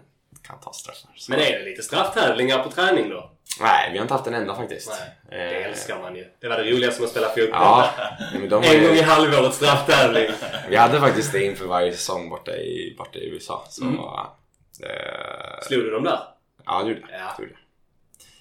kan 0.47 0.59
ta 0.59 0.73
straffar. 0.73 1.09
Så- 1.15 1.31
Men 1.31 1.39
är 1.39 1.51
det 1.59 1.65
lite 1.65 1.83
strafftävlingar 1.83 2.63
på 2.63 2.71
träning 2.71 3.09
då? 3.09 3.31
Nej, 3.61 3.89
vi 3.91 3.97
har 3.97 4.03
inte 4.03 4.13
haft 4.13 4.27
en 4.27 4.33
enda 4.33 4.55
faktiskt. 4.55 4.89
Nej, 4.89 5.09
det 5.29 5.59
Eh, 5.61 5.67
älskar 5.69 5.99
man 6.01 6.15
ju. 6.15 6.27
Det 6.39 6.47
var 6.47 6.57
det 6.57 6.71
roligaste 6.71 7.01
med 7.01 7.05
att 7.05 7.11
spela 7.11 7.27
fotboll. 7.29 7.47
Ja, 7.51 7.91
En 8.33 8.49
gång 8.49 8.63
i 8.95 9.01
halvåret 9.01 9.53
strafftävling. 9.53 10.31
vi 10.69 10.75
hade 10.75 10.99
faktiskt 10.99 11.31
det 11.31 11.43
inför 11.45 11.65
varje 11.65 11.91
säsong 11.93 12.29
borta 12.29 12.51
i, 12.57 12.95
borta 12.97 13.19
i 13.19 13.29
USA. 13.29 13.65
Så, 13.69 13.83
Mm. 13.83 13.95
eh, 13.99 15.61
Slog 15.61 15.83
du 15.83 15.89
dem 15.91 16.03
där? 16.03 16.19
ja, 16.65 16.83
det 16.83 16.89
gjorde 16.89 17.01
jag. 17.11 17.19
Ja. 17.21 17.35
Gjorde 17.39 17.55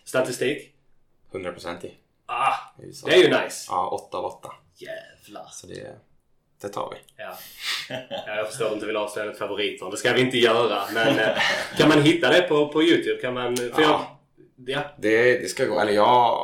Statistik? 0.05 0.74
jag. 1.32 1.40
100% 1.40 1.84
i 1.84 1.94
Ah, 2.26 2.55
det 3.05 3.12
är 3.12 3.16
ju 3.16 3.28
nice. 3.44 3.66
Ja, 3.70 3.88
8 3.88 4.18
av 4.18 4.24
8. 4.24 4.52
Jävlar. 4.76 5.46
Så 5.50 5.66
det, 5.66 5.96
det 6.64 6.70
tar 6.70 6.94
vi. 6.94 7.22
Ja. 7.22 7.38
ja, 8.26 8.36
jag 8.36 8.48
förstår 8.48 8.64
att 8.64 8.70
du 8.70 8.74
inte 8.74 8.86
vill 8.86 8.96
avslöja 8.96 9.32
favoriter. 9.32 9.90
Det 9.90 9.96
ska 9.96 10.12
vi 10.12 10.20
inte 10.20 10.38
göra. 10.38 10.82
Men 10.95 11.18
eh, 11.18 11.28
kan 11.76 11.88
man 11.88 12.03
hitta 12.03 12.30
det 12.30 12.42
på, 12.42 12.68
på 12.68 12.82
YouTube? 12.82 13.20
Kan 13.20 13.34
man... 13.34 13.57
För 13.57 13.82
jag, 13.82 13.91
Ja. 13.91 14.16
ja. 14.66 14.80
Det, 14.99 15.38
det 15.38 15.49
ska 15.49 15.64
gå, 15.64 15.80
eller 15.80 15.92
jag... 15.92 16.38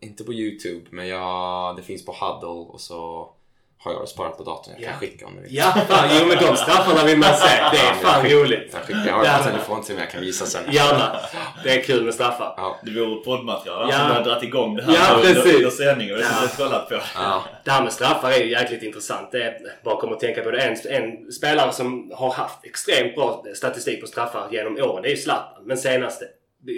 Inte 0.00 0.24
på 0.24 0.32
Youtube, 0.32 0.86
men 0.90 1.08
jag, 1.08 1.76
det 1.76 1.82
finns 1.82 2.04
på 2.04 2.12
Huddle 2.12 2.72
och 2.72 2.80
så 2.80 3.30
har 3.78 3.92
jag 3.92 4.08
sparat 4.08 4.36
på 4.36 4.42
datorn. 4.42 4.74
Jag 4.78 4.82
kan 4.84 4.92
Ja. 4.92 4.98
skicka 5.00 5.26
om 5.26 5.36
du 5.36 5.42
vill. 5.42 5.54
Ja, 5.54 5.64
fan, 5.88 6.08
jo 6.20 6.26
men 6.26 6.36
de 6.38 6.56
straffarna 6.56 7.04
vill 7.04 7.18
man 7.18 7.34
se. 7.36 7.46
Det 7.72 7.78
är 7.78 7.94
fan 7.94 8.24
roligt. 8.30 8.70
Jag, 8.72 8.82
skickar, 8.82 9.06
jag 9.06 9.14
har 9.14 9.24
Ja. 9.24 9.38
en 9.38 9.44
telefon 9.44 9.82
till 9.84 9.94
mig 9.94 10.04
jag 10.04 10.10
kan 10.12 10.20
visa 10.20 10.46
sen. 10.46 10.72
Gärna. 10.72 11.16
Det 11.64 11.70
är 11.70 11.82
kul 11.82 12.04
med 12.04 12.14
straffar. 12.14 12.54
Ja. 12.56 12.80
Det 12.82 12.90
vore 12.90 13.24
poddmaterial. 13.24 13.88
Ja. 13.90 13.96
Ja. 13.98 13.98
Som 13.98 14.16
har 14.16 14.24
dragit 14.24 14.42
igång 14.42 14.76
det 14.76 14.82
här 14.82 14.92
Ja, 14.94 15.16
under, 15.16 15.34
precis. 15.34 15.54
under 15.56 15.70
sändning 15.70 16.12
och 16.12 16.16
det 16.18 16.22
Ja. 16.24 16.28
har 16.30 16.42
jag 16.42 16.52
kollat 16.56 16.88
på. 16.88 16.94
Ja. 17.14 17.44
Det 17.64 17.70
här 17.70 17.82
med 17.82 17.92
straffar 17.92 18.30
är 18.30 18.38
ju 18.38 18.50
jäkligt 18.50 18.82
intressant. 18.82 19.32
Det 19.32 19.42
är, 19.42 19.54
bara 19.84 20.00
kommer 20.00 20.12
att 20.14 20.20
tänka 20.20 20.42
på 20.42 20.50
det. 20.50 20.58
En, 20.62 20.76
en 21.02 21.32
spelare 21.32 21.72
som 21.72 22.12
har 22.16 22.30
haft 22.32 22.64
extremt 22.64 23.14
bra 23.14 23.44
statistik 23.54 24.00
på 24.00 24.06
straffar 24.06 24.48
genom 24.50 24.76
åren, 24.76 25.02
det 25.02 25.08
är 25.08 25.10
ju 25.10 25.16
Zlatan. 25.16 25.64
Men 25.66 25.76
senaste, 25.78 26.24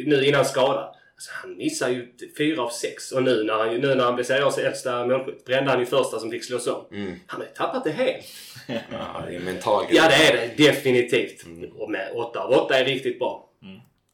nu 0.07 0.25
innan 0.25 0.45
skada. 0.45 0.93
Alltså 1.17 1.31
han 1.33 1.57
missar 1.57 1.89
ju 1.89 2.13
fyra 2.39 2.63
av 2.63 2.71
sex. 2.71 3.13
Och 3.13 3.23
nu 3.23 3.45
när 3.45 3.55
han, 3.55 3.75
nu 3.75 3.95
när 3.95 4.05
han 4.05 4.15
blev 4.15 4.25
seriös 4.25 4.59
äldsta 4.59 5.07
målskytt 5.07 5.45
brände 5.45 5.71
han 5.71 5.81
ju 5.81 5.87
första 5.87 6.19
som 6.19 6.31
fick 6.31 6.45
slås 6.45 6.67
om. 6.67 6.85
Mm. 6.93 7.21
Han 7.27 7.41
har 7.41 7.47
ju 7.47 7.53
tappat 7.55 7.85
det 7.85 7.91
helt. 7.91 8.25
ja, 8.67 9.25
det 9.27 9.35
är 9.35 9.39
en 9.39 9.45
mental 9.45 9.87
grej. 9.87 9.97
Ja 9.97 10.09
det 10.09 10.15
är 10.15 10.33
det 10.33 10.65
definitivt. 10.65 11.45
Och 11.75 11.91
med 11.91 12.13
8 12.15 12.41
av 12.41 12.51
8 12.51 12.79
är 12.79 12.85
riktigt 12.85 13.19
bra. 13.19 13.51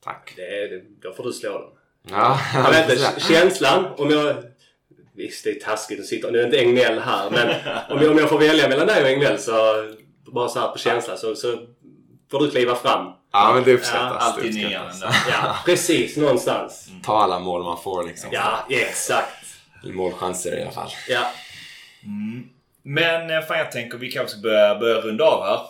Tack. 0.05 0.33
Det 0.37 0.43
är, 0.43 0.69
det, 0.69 0.83
då 1.03 1.13
får 1.13 1.25
du 1.25 1.33
slå 1.33 1.53
dem. 1.53 1.71
Ja, 2.11 2.41
Jag 2.55 2.71
vet 2.71 2.91
inte, 2.91 3.21
känslan 3.21 3.87
om 3.97 4.11
jag... 4.11 4.37
Visst, 5.15 5.45
det 5.45 5.51
är 5.51 5.61
taskigt 5.61 6.01
att 6.01 6.07
sitta... 6.07 6.31
Nu 6.31 6.41
är 6.41 6.45
inte 6.45 6.59
Egnell 6.59 6.99
här, 6.99 7.31
men 7.31 7.49
om 7.91 8.03
jag, 8.03 8.11
om 8.11 8.19
jag 8.19 8.29
får 8.29 8.39
välja 8.39 8.69
mellan 8.69 8.87
dig 8.87 9.03
och 9.03 9.09
Egnell 9.09 9.39
så... 9.39 9.53
Bara 10.33 10.49
så 10.49 10.61
här 10.61 10.69
på 10.69 10.79
känsla 10.79 11.17
så, 11.17 11.35
så 11.35 11.59
får 12.31 12.41
du 12.41 12.51
kliva 12.51 12.75
fram. 12.75 13.13
Ja, 13.33 13.53
men 13.55 13.65
det 13.65 13.75
uppskattas. 13.75 14.03
Ja, 14.21 14.43
det 14.43 14.49
Alltid 14.49 14.65
ändå. 14.65 15.07
Ja, 15.31 15.57
precis. 15.65 16.17
Någonstans. 16.17 16.89
Ta 17.05 17.23
alla 17.23 17.39
mål 17.39 17.63
man 17.65 17.83
får 17.83 18.05
liksom. 18.07 18.31
Ja, 18.33 18.67
exakt. 18.69 19.45
Målchanser 19.85 20.59
i 20.59 20.63
alla 20.63 20.71
fall. 20.71 20.91
Ja. 21.09 21.21
Men 22.83 23.31
eh, 23.31 23.41
fan 23.41 23.59
jag 23.59 23.73
tänker 23.73 23.99
vi 23.99 24.11
kanske 24.11 24.31
ska 24.31 24.41
börja, 24.41 24.75
börja 24.75 25.01
runda 25.01 25.25
av 25.25 25.45
här. 25.45 25.61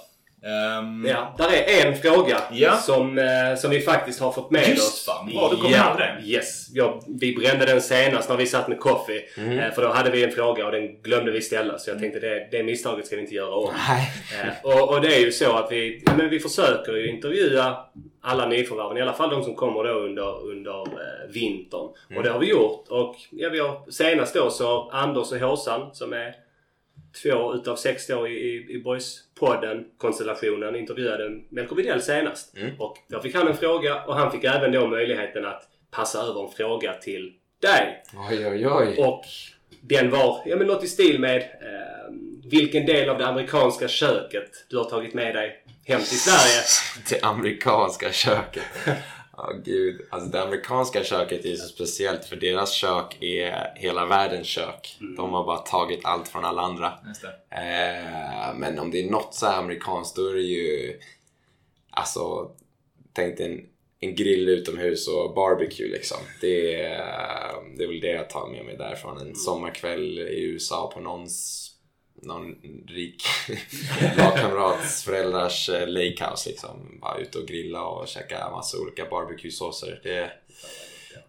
Ehm, 0.45 1.07
ja. 1.09 1.35
Där 1.39 1.53
är 1.53 1.87
en 1.87 1.97
fråga 1.97 2.39
Ja. 2.53 2.77
som, 2.77 3.19
eh, 3.19 3.57
som 3.59 3.71
vi 3.71 3.81
faktiskt 3.81 4.21
har 4.21 4.33
fått 4.33 4.51
med 4.51 4.69
Just 4.69 4.83
oss. 4.89 5.05
fan, 5.07 5.31
bra, 5.33 5.49
du 5.51 5.57
kom 5.57 5.71
ja, 5.71 5.97
den. 5.99 6.25
Yes. 6.25 6.67
Ja, 6.75 7.01
vi 7.21 7.35
brände 7.37 7.67
den 7.67 7.81
senast 7.83 8.29
när 8.29 8.37
vi 8.37 8.47
satt 8.47 8.69
med 8.69 8.81
Coffee. 8.81 9.25
Eh, 9.37 9.73
För 9.75 9.83
då 9.83 9.89
hade 9.89 10.11
vi 10.11 10.25
en 10.25 10.31
fråga 10.33 10.67
och 10.67 10.73
den 10.73 11.03
glömde 11.03 11.33
vi 11.33 11.41
ställa. 11.41 11.79
Så 11.79 11.91
jag 11.91 11.99
tänkte 11.99 12.21
det, 12.21 12.49
det 12.51 12.63
misstaget 12.63 13.07
ska 13.07 13.17
vi 13.17 13.23
inte 13.23 13.35
göra 13.35 13.55
om. 13.55 13.75
Nej. 13.89 14.11
Eh, 14.43 14.67
och, 14.83 14.95
och 14.95 15.01
det 15.01 15.15
är 15.17 15.21
ju 15.21 15.33
så 15.33 15.53
att 15.57 15.73
vi, 15.73 16.05
men 16.17 16.29
vi 16.31 16.41
försöker 16.41 16.93
ju 16.93 17.09
intervjua 17.11 17.77
alla 18.23 18.47
nyförvärven. 18.49 18.97
I 18.99 19.01
alla 19.01 19.13
fall 19.13 19.31
de 19.31 19.43
som 19.45 19.55
kommer 19.55 19.85
då 19.85 19.91
under, 19.91 20.43
under 20.51 20.81
eh, 20.81 21.31
vintern. 21.33 21.89
Och 22.17 22.23
det 22.23 22.31
har 22.31 22.39
vi 22.39 22.49
gjort. 22.51 22.85
Och 22.89 23.17
ja, 23.31 23.49
vi 23.49 23.59
har 23.61 23.91
senast 23.91 24.35
då 24.35 24.51
så 24.51 24.91
Anders 24.93 25.33
och 25.33 25.39
Håsan 25.39 25.95
som 25.95 26.13
är 26.13 26.35
två 27.23 27.55
utav 27.55 27.77
sex 27.77 28.07
då 28.07 28.29
i, 28.29 28.31
i, 28.33 28.75
i 28.75 28.79
Boys-podden 29.43 29.85
konstellationen 29.99 30.77
intervjuade 30.77 31.41
Melker 31.49 31.77
Widell 31.77 32.03
senast. 32.03 32.55
Och 32.79 32.97
då 33.09 33.21
fick 33.21 33.35
han 33.35 33.49
en 33.49 33.57
fråga 33.57 34.05
och 34.05 34.15
han 34.15 34.33
fick 34.33 34.45
även 34.45 34.73
då 34.73 34.87
möjligheten 34.87 35.45
att 35.45 35.63
passa 35.91 36.23
över 36.23 36.45
en 36.45 36.51
fråga 36.51 36.93
till 36.93 37.33
dig. 37.61 38.03
Oj, 38.31 38.47
oj, 38.47 38.67
oj. 38.67 38.97
Och 38.99 39.25
den 39.81 40.11
var 40.11 40.43
ja, 40.47 40.57
men 40.57 40.67
något 40.67 40.85
i 40.85 40.89
stil 40.89 41.21
med 41.21 41.37
eh, 41.37 42.15
vilken 42.51 42.87
del 42.87 43.09
av 43.09 43.19
det 43.19 43.27
amerikanska 43.27 43.89
köket 43.89 44.51
du 44.71 44.77
har 44.77 44.85
tagit 44.85 45.15
med 45.15 45.35
dig 45.35 45.65
hem 45.87 46.01
till 46.01 46.21
Sverige. 46.21 46.63
Det 47.11 47.27
amerikanska 47.27 48.13
köket. 48.13 48.63
Ja, 49.37 49.53
gud. 49.65 50.01
Alltså 50.11 50.29
det 50.29 50.43
amerikanska 50.43 51.05
köket 51.05 51.45
är 51.45 51.49
ju 51.49 51.57
så 51.57 51.69
speciellt 51.69 52.25
för 52.25 52.37
deras 52.37 52.73
kök 52.73 53.23
är 53.23 53.73
hela 53.77 54.07
världens 54.07 54.47
kök. 54.47 54.97
De 55.17 55.33
har 55.33 55.45
bara 55.45 55.59
tagit 55.59 56.05
allt 56.05 56.29
från 56.29 56.45
alla 56.45 56.63
andra. 56.63 56.87
Eh, 57.51 58.55
men 58.57 58.79
om 58.79 58.91
det 58.91 59.05
är 59.05 59.11
något 59.11 59.35
så 59.35 59.47
här 59.47 59.59
amerikanskt 59.59 60.17
då 60.17 60.27
är 60.27 60.35
det 60.35 60.43
ju... 60.43 61.01
Alltså, 61.91 62.51
tänk 63.13 63.39
dig 63.39 63.53
en, 63.53 63.69
en 64.01 64.15
grill 64.15 64.49
utomhus 64.49 65.09
och 65.09 65.35
barbecue 65.35 65.89
liksom. 65.89 66.19
Det 66.41 66.75
är, 66.83 67.77
det 67.77 67.85
är 67.85 67.89
väl 67.89 68.01
det 68.01 68.13
jag 68.13 68.31
tar 68.31 68.49
med 68.49 68.65
mig 68.65 68.77
därifrån. 68.77 69.21
En 69.21 69.35
sommarkväll 69.35 70.19
i 70.19 70.43
USA 70.43 70.91
på 70.95 71.01
någons 71.01 71.69
någon 72.23 72.55
rik 72.89 73.25
lagkamrats 74.17 75.05
föräldrars 75.05 75.69
eh, 75.69 75.89
lakehouse 75.89 76.49
liksom. 76.51 76.99
Bara 77.01 77.19
ute 77.19 77.39
och 77.39 77.47
grilla 77.47 77.83
och 77.83 78.09
käka 78.09 78.51
massa 78.51 78.79
olika 78.79 79.05
barbecue-såser. 79.05 80.01
Det, 80.03 80.31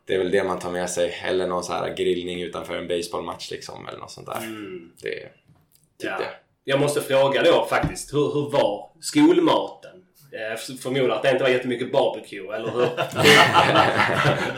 det 0.05 0.13
är 0.13 0.17
väl 0.17 0.31
det 0.31 0.43
man 0.43 0.59
tar 0.59 0.71
med 0.71 0.89
sig. 0.89 1.13
Eller 1.23 1.47
någon 1.47 1.63
så 1.63 1.73
här 1.73 1.95
grillning 1.95 2.41
utanför 2.41 2.77
en 2.77 2.87
baseballmatch 2.87 3.51
liksom. 3.51 3.87
Eller 3.87 3.99
något 3.99 4.11
sånt 4.11 4.27
där. 4.27 4.41
Det 5.01 5.09
är 5.23 5.23
typ 5.23 5.31
Ja. 5.97 6.17
det. 6.17 6.29
Jag 6.63 6.79
måste 6.79 7.01
fråga 7.01 7.43
då 7.43 7.65
faktiskt. 7.69 8.13
Hur, 8.13 8.33
hur 8.33 8.49
var 8.51 8.89
skolmaten? 9.01 9.89
Jag 10.31 10.59
förmodar 10.61 11.09
att 11.15 11.23
det 11.23 11.31
inte 11.31 11.43
var 11.43 11.49
jättemycket 11.51 11.91
barbecue, 11.91 12.55
eller 12.55 12.71
hur? 12.71 12.87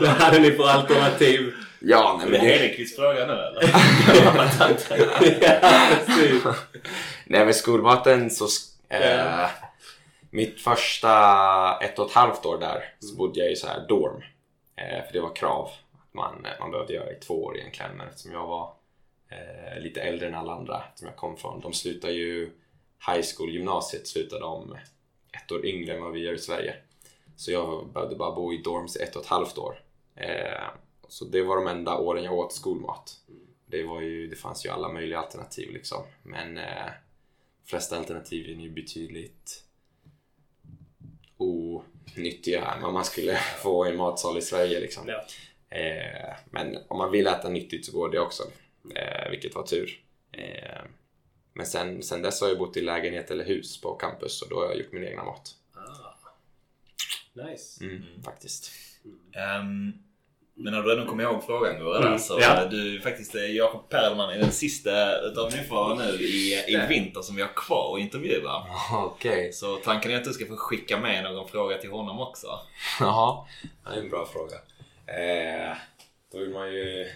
Vad 0.00 0.08
hade 0.08 0.38
ni 0.38 0.50
för 0.50 0.68
alternativ? 0.68 1.52
Ja, 1.88 2.16
nej 2.18 2.26
Är 2.26 2.30
men 2.30 2.40
det 2.40 2.46
det... 2.46 2.52
Hedenqvists 2.52 2.96
fråga 2.96 3.26
nu 3.26 3.32
eller? 3.32 3.62
ja. 6.44 6.54
Nej 7.26 7.44
men 7.44 7.54
skolmaten 7.54 8.30
så... 8.30 8.46
Eh, 8.88 9.48
mitt 10.30 10.60
första 10.60 11.08
ett 11.82 11.98
och 11.98 12.06
ett 12.06 12.12
halvt 12.12 12.46
år 12.46 12.58
där 12.58 12.84
så 13.00 13.16
bodde 13.16 13.40
jag 13.40 13.52
i 13.52 13.56
så 13.56 13.66
här 13.66 13.86
dorm. 13.88 14.22
Eh, 14.76 15.04
för 15.06 15.12
det 15.12 15.20
var 15.20 15.36
krav 15.36 15.70
att 15.92 16.14
man, 16.14 16.46
man 16.60 16.70
behövde 16.70 16.92
göra 16.92 17.10
i 17.10 17.14
två 17.14 17.44
år 17.44 17.58
egentligen. 17.58 17.96
Men 17.96 18.08
eftersom 18.08 18.32
jag 18.32 18.46
var 18.46 18.72
eh, 19.30 19.82
lite 19.82 20.00
äldre 20.00 20.28
än 20.28 20.34
alla 20.34 20.52
andra, 20.52 20.82
som 20.94 21.06
jag 21.06 21.16
kom 21.16 21.36
från. 21.36 21.60
De 21.60 21.72
slutar 21.72 22.08
ju 22.08 22.50
high 23.06 23.24
school, 23.36 23.50
gymnasiet 23.50 24.06
slutade 24.06 24.40
de 24.40 24.76
ett 25.32 25.52
år 25.52 25.66
yngre 25.66 25.94
än 25.94 26.02
vad 26.02 26.12
vi 26.12 26.20
gör 26.20 26.34
i 26.34 26.38
Sverige. 26.38 26.74
Så 27.36 27.52
jag 27.52 27.88
behövde 27.92 28.16
bara 28.16 28.34
bo 28.34 28.52
i 28.52 28.62
dorms 28.62 28.96
ett 28.96 29.16
och 29.16 29.22
ett 29.22 29.28
halvt 29.28 29.58
år. 29.58 29.80
Så 31.08 31.24
det 31.24 31.42
var 31.42 31.56
de 31.56 31.66
enda 31.66 31.98
åren 31.98 32.24
jag 32.24 32.34
åt 32.34 32.52
skolmat. 32.52 33.20
Det, 33.66 33.82
var 33.82 34.00
ju, 34.00 34.26
det 34.26 34.36
fanns 34.36 34.66
ju 34.66 34.70
alla 34.70 34.92
möjliga 34.92 35.18
alternativ 35.18 35.70
liksom. 35.72 36.02
Men 36.22 36.58
eh, 36.58 36.86
de 37.64 37.68
flesta 37.70 37.98
alternativen 37.98 38.60
är 38.60 38.64
ju 38.64 38.70
betydligt 38.70 39.64
onyttiga 41.36 42.72
än 42.72 42.82
vad 42.82 42.92
man 42.92 43.04
skulle 43.04 43.36
få 43.62 43.86
i 43.86 43.90
en 43.90 43.96
matsal 43.96 44.38
i 44.38 44.42
Sverige 44.42 44.80
liksom. 44.80 45.08
Ja. 45.08 45.24
Eh, 45.76 46.36
men 46.50 46.78
om 46.88 46.98
man 46.98 47.10
vill 47.12 47.26
äta 47.26 47.48
nyttigt 47.48 47.86
så 47.86 47.92
går 47.92 48.08
det 48.08 48.20
också. 48.20 48.42
Eh, 48.94 49.30
vilket 49.30 49.54
var 49.54 49.62
tur. 49.62 50.02
Eh, 50.32 50.82
men 51.52 51.66
sen, 51.66 52.02
sen 52.02 52.22
dess 52.22 52.40
har 52.40 52.48
jag 52.48 52.58
bott 52.58 52.76
i 52.76 52.80
lägenhet 52.80 53.30
eller 53.30 53.44
hus 53.44 53.80
på 53.80 53.94
campus 53.94 54.42
och 54.42 54.48
då 54.48 54.56
har 54.56 54.64
jag 54.64 54.76
gjort 54.76 54.92
min 54.92 55.04
egna 55.04 55.24
mat. 55.24 55.54
Nice. 57.32 57.84
Mm, 57.84 58.02
Faktiskt. 58.24 58.72
Ehm, 59.32 59.92
men 60.58 60.72
när 60.72 60.82
du 60.82 60.92
ändå 60.92 61.06
kommer 61.06 61.22
ihåg 61.22 61.44
frågan 61.46 61.78
Gurra 61.78 62.06
Mm, 62.06 62.18
så 62.18 62.38
ja. 62.40 62.62
eh, 62.62 62.68
du 62.68 62.96
är 62.96 63.00
faktiskt 63.00 63.34
eh, 63.34 63.56
Jakob 63.56 63.88
Perlman 63.88 64.30
är 64.30 64.38
den 64.38 64.52
sista 64.52 65.20
utav 65.20 65.52
nyförvärven 65.52 66.06
nu 66.06 66.24
i, 66.24 66.64
i 66.68 66.76
vinter 66.88 67.22
som 67.22 67.36
vi 67.36 67.42
har 67.42 67.54
kvar 67.56 67.94
att 67.94 68.00
intervjua. 68.00 68.66
Okej. 68.92 69.52
Så 69.52 69.76
tanken 69.76 70.10
är 70.10 70.16
att 70.16 70.24
du 70.24 70.32
ska 70.32 70.46
få 70.46 70.56
skicka 70.56 70.98
med 70.98 71.24
någon 71.24 71.48
fråga 71.48 71.78
till 71.78 71.90
honom 71.90 72.20
också. 72.20 72.46
Jaha, 73.00 73.46
det 73.84 73.98
är 73.98 74.02
en 74.02 74.10
bra 74.10 74.26
fråga. 74.32 74.56
Eh, 75.06 75.76
då 76.32 76.38
vill 76.38 76.50
man 76.50 76.72
ju 76.72 77.06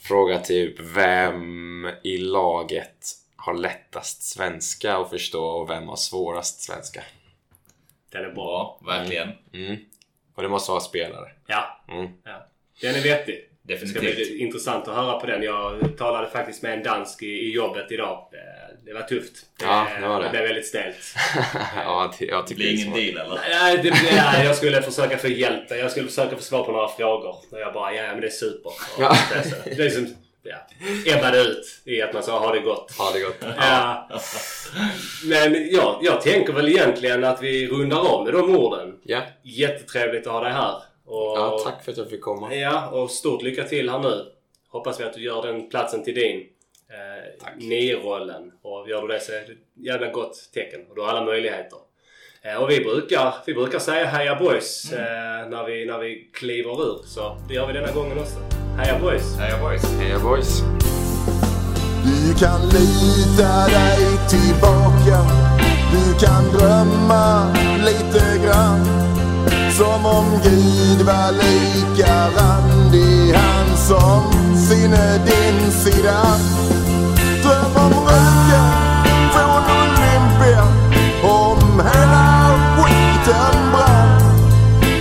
fråga 0.00 0.38
typ 0.38 0.80
vem 0.80 1.90
i 2.02 2.18
laget 2.18 3.06
har 3.36 3.54
lättast 3.54 4.22
svenska 4.22 4.96
att 4.96 5.10
förstå 5.10 5.44
och 5.44 5.70
vem 5.70 5.88
har 5.88 5.96
svårast 5.96 6.62
svenska? 6.62 7.02
Den 8.12 8.24
är 8.24 8.30
bra. 8.34 8.80
Verkligen. 8.86 9.28
Mm. 9.52 9.76
Och 10.42 10.48
det 10.48 10.50
måste 10.52 10.70
vara 10.70 10.80
spelare. 10.80 11.28
Ja. 11.46 11.84
Mm. 11.92 12.08
ja. 12.24 12.46
Den 12.80 12.94
är 12.94 13.00
vettig. 13.00 13.48
Det 13.62 13.76
ska 13.76 13.86
Definitivt. 13.86 14.16
bli 14.28 14.38
intressant 14.38 14.88
att 14.88 14.94
höra 14.94 15.20
på 15.20 15.26
den. 15.26 15.42
Jag 15.42 15.96
talade 15.98 16.30
faktiskt 16.30 16.62
med 16.62 16.72
en 16.72 16.82
dansk 16.82 17.22
i, 17.22 17.26
i 17.26 17.52
jobbet 17.52 17.92
idag. 17.92 18.28
Eh, 18.32 18.76
Det 18.86 18.92
var 18.92 19.02
tufft. 19.02 19.32
Ja, 19.62 19.86
det 20.00 20.06
var 20.08 20.18
det. 20.18 20.24
Det 20.24 20.30
blev 20.30 20.42
väldigt 20.42 20.66
stelt. 20.66 20.96
ja, 21.76 22.12
det- 22.18 22.24
jag 22.24 22.44
Det 22.44 22.48
tycker 22.48 22.56
blir 22.62 22.68
är 22.68 22.74
ingen 22.84 23.14
deal 23.14 23.26
eller? 23.26 23.40
Nej, 23.50 23.78
det, 23.82 23.90
nej, 23.90 24.44
jag 24.46 24.56
skulle 24.56 24.82
försöka 24.82 25.18
få 25.18 25.28
hjälp. 25.28 25.70
Jag 25.70 25.90
skulle 25.90 26.06
försöka 26.08 26.36
få 26.36 26.42
svar 26.42 26.64
på 26.64 26.72
några 26.72 26.88
frågor. 26.88 27.36
Och 27.50 27.60
jag 27.60 27.72
bara, 27.74 27.94
ja 27.94 28.02
men 28.12 28.20
det 28.20 28.26
är 28.26 28.30
super. 28.30 28.68
Och 28.68 29.02
Ja. 29.02 29.16
Det, 29.32 29.38
är 29.38 29.42
så, 29.42 29.56
det 29.76 29.86
är 29.86 29.90
som, 29.90 30.06
ja, 30.42 30.56
ebbade 31.06 31.40
ut 31.40 31.80
i 31.84 32.02
att 32.02 32.14
man 32.14 32.22
sa, 32.22 32.38
ha 32.38 32.52
det 32.54 32.60
gott. 32.60 32.94
Ja, 32.98 33.10
det 33.14 33.20
gott. 33.20 33.36
Ja. 33.56 34.08
Men 35.24 35.68
ja, 35.70 36.00
jag 36.02 36.20
tänker 36.20 36.52
väl 36.52 36.68
egentligen 36.68 37.24
att 37.24 37.42
vi 37.42 37.68
rundar 37.68 38.12
om 38.12 38.24
med 38.24 38.32
de 38.34 38.56
orden. 38.56 38.98
Ja. 39.02 39.20
Jättetrevligt 39.42 40.26
att 40.26 40.32
ha 40.32 40.40
dig 40.40 40.52
här. 40.52 40.74
Och, 41.04 41.38
ja, 41.38 41.60
tack 41.64 41.84
för 41.84 41.92
att 41.92 41.98
jag 41.98 42.10
fick 42.10 42.20
komma. 42.20 42.54
Ja, 42.54 42.88
och 42.90 43.10
stort 43.10 43.42
lycka 43.42 43.64
till 43.64 43.90
här 43.90 43.98
nu. 43.98 44.24
Hoppas 44.68 45.00
vi 45.00 45.04
att 45.04 45.14
du 45.14 45.22
gör 45.22 45.42
den 45.46 45.70
platsen 45.70 46.04
till 46.04 46.14
din. 46.14 46.40
Eh, 46.90 47.40
Tack. 47.40 47.52
Nio-rollen. 47.56 48.52
Och 48.62 48.88
gör 48.88 49.02
du 49.02 49.08
det 49.08 49.20
så 49.20 49.32
är 49.32 49.36
det 49.36 49.52
ett 49.52 49.58
jävla 49.86 50.10
gott 50.10 50.50
tecken. 50.54 50.80
Och 50.88 50.94
du 50.94 51.00
har 51.00 51.08
alla 51.08 51.24
möjligheter. 51.24 51.78
Eh, 52.44 52.62
och 52.62 52.70
vi 52.70 52.80
brukar, 52.80 53.34
vi 53.46 53.54
brukar 53.54 53.78
säga 53.78 54.06
Heja 54.06 54.34
Boys 54.34 54.92
Mm. 54.92 55.04
eh, 55.04 55.48
när, 55.50 55.64
vi, 55.66 55.86
när 55.86 55.98
vi 55.98 56.30
kliver 56.32 56.82
ur. 56.82 56.98
Så 57.06 57.36
det 57.48 57.54
gör 57.54 57.66
vi 57.66 57.72
denna 57.72 57.92
gången 57.92 58.18
också. 58.18 58.38
Heja 58.78 58.98
Boys! 58.98 59.36
Heja 59.38 59.58
boys! 59.62 59.82
Heja 60.00 60.18
boys! 60.18 60.62
Du 62.04 62.34
kan 62.34 62.60
lita 62.68 63.66
dig 63.66 64.06
tillbaka 64.30 65.18
Du 65.92 66.26
kan 66.26 66.44
drömma 66.58 67.54
lite 67.84 68.38
grann 68.44 68.84
Som 69.72 70.06
om 70.06 70.24
Gud 70.44 71.06
var 71.06 71.32
lika 71.32 72.28
randig 72.28 73.34
Han 73.34 73.76
som 73.76 74.32
sinne 74.56 75.18
din 75.26 75.70
sida 75.72 76.22
Dröm 77.42 77.76
om 77.86 77.92
röken 78.06 78.71
liten 83.22 83.56
brand 83.72 84.22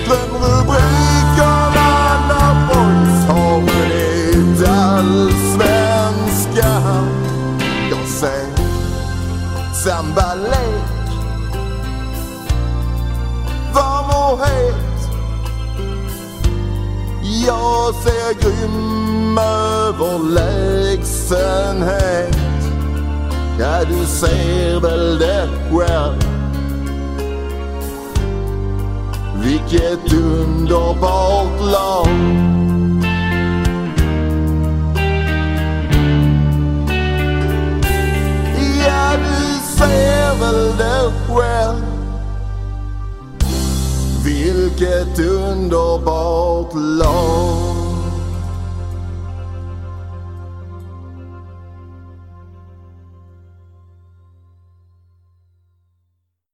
Glöm 0.06 0.32
rubrikerna 0.34 1.90
när 2.28 2.54
boys 2.68 3.20
har 3.28 3.56
vunnit 3.60 4.62
allsvenskan 4.68 7.06
Jag 7.90 8.08
ser 8.08 8.48
sambalek 9.74 10.92
Varm 13.74 14.10
och 14.10 14.40
het. 14.46 14.76
Jag 17.46 17.96
ser 17.96 18.34
grym 18.42 19.38
överlägsenhet 19.38 22.38
Ja, 23.60 23.84
du 23.90 24.06
ser 24.06 24.80
väl 24.80 25.20
det 25.20 25.50
själv? 25.72 26.31
Vilket 29.44 30.14
underbart 30.14 31.62
lag 31.72 32.08
Ja, 38.88 39.12
du 39.18 39.78
ser 39.78 40.40
väl 40.40 40.78
det 40.78 41.12
själv. 41.28 41.86
Vilket 44.24 45.20
underbart 45.20 46.74
lag 46.74 47.71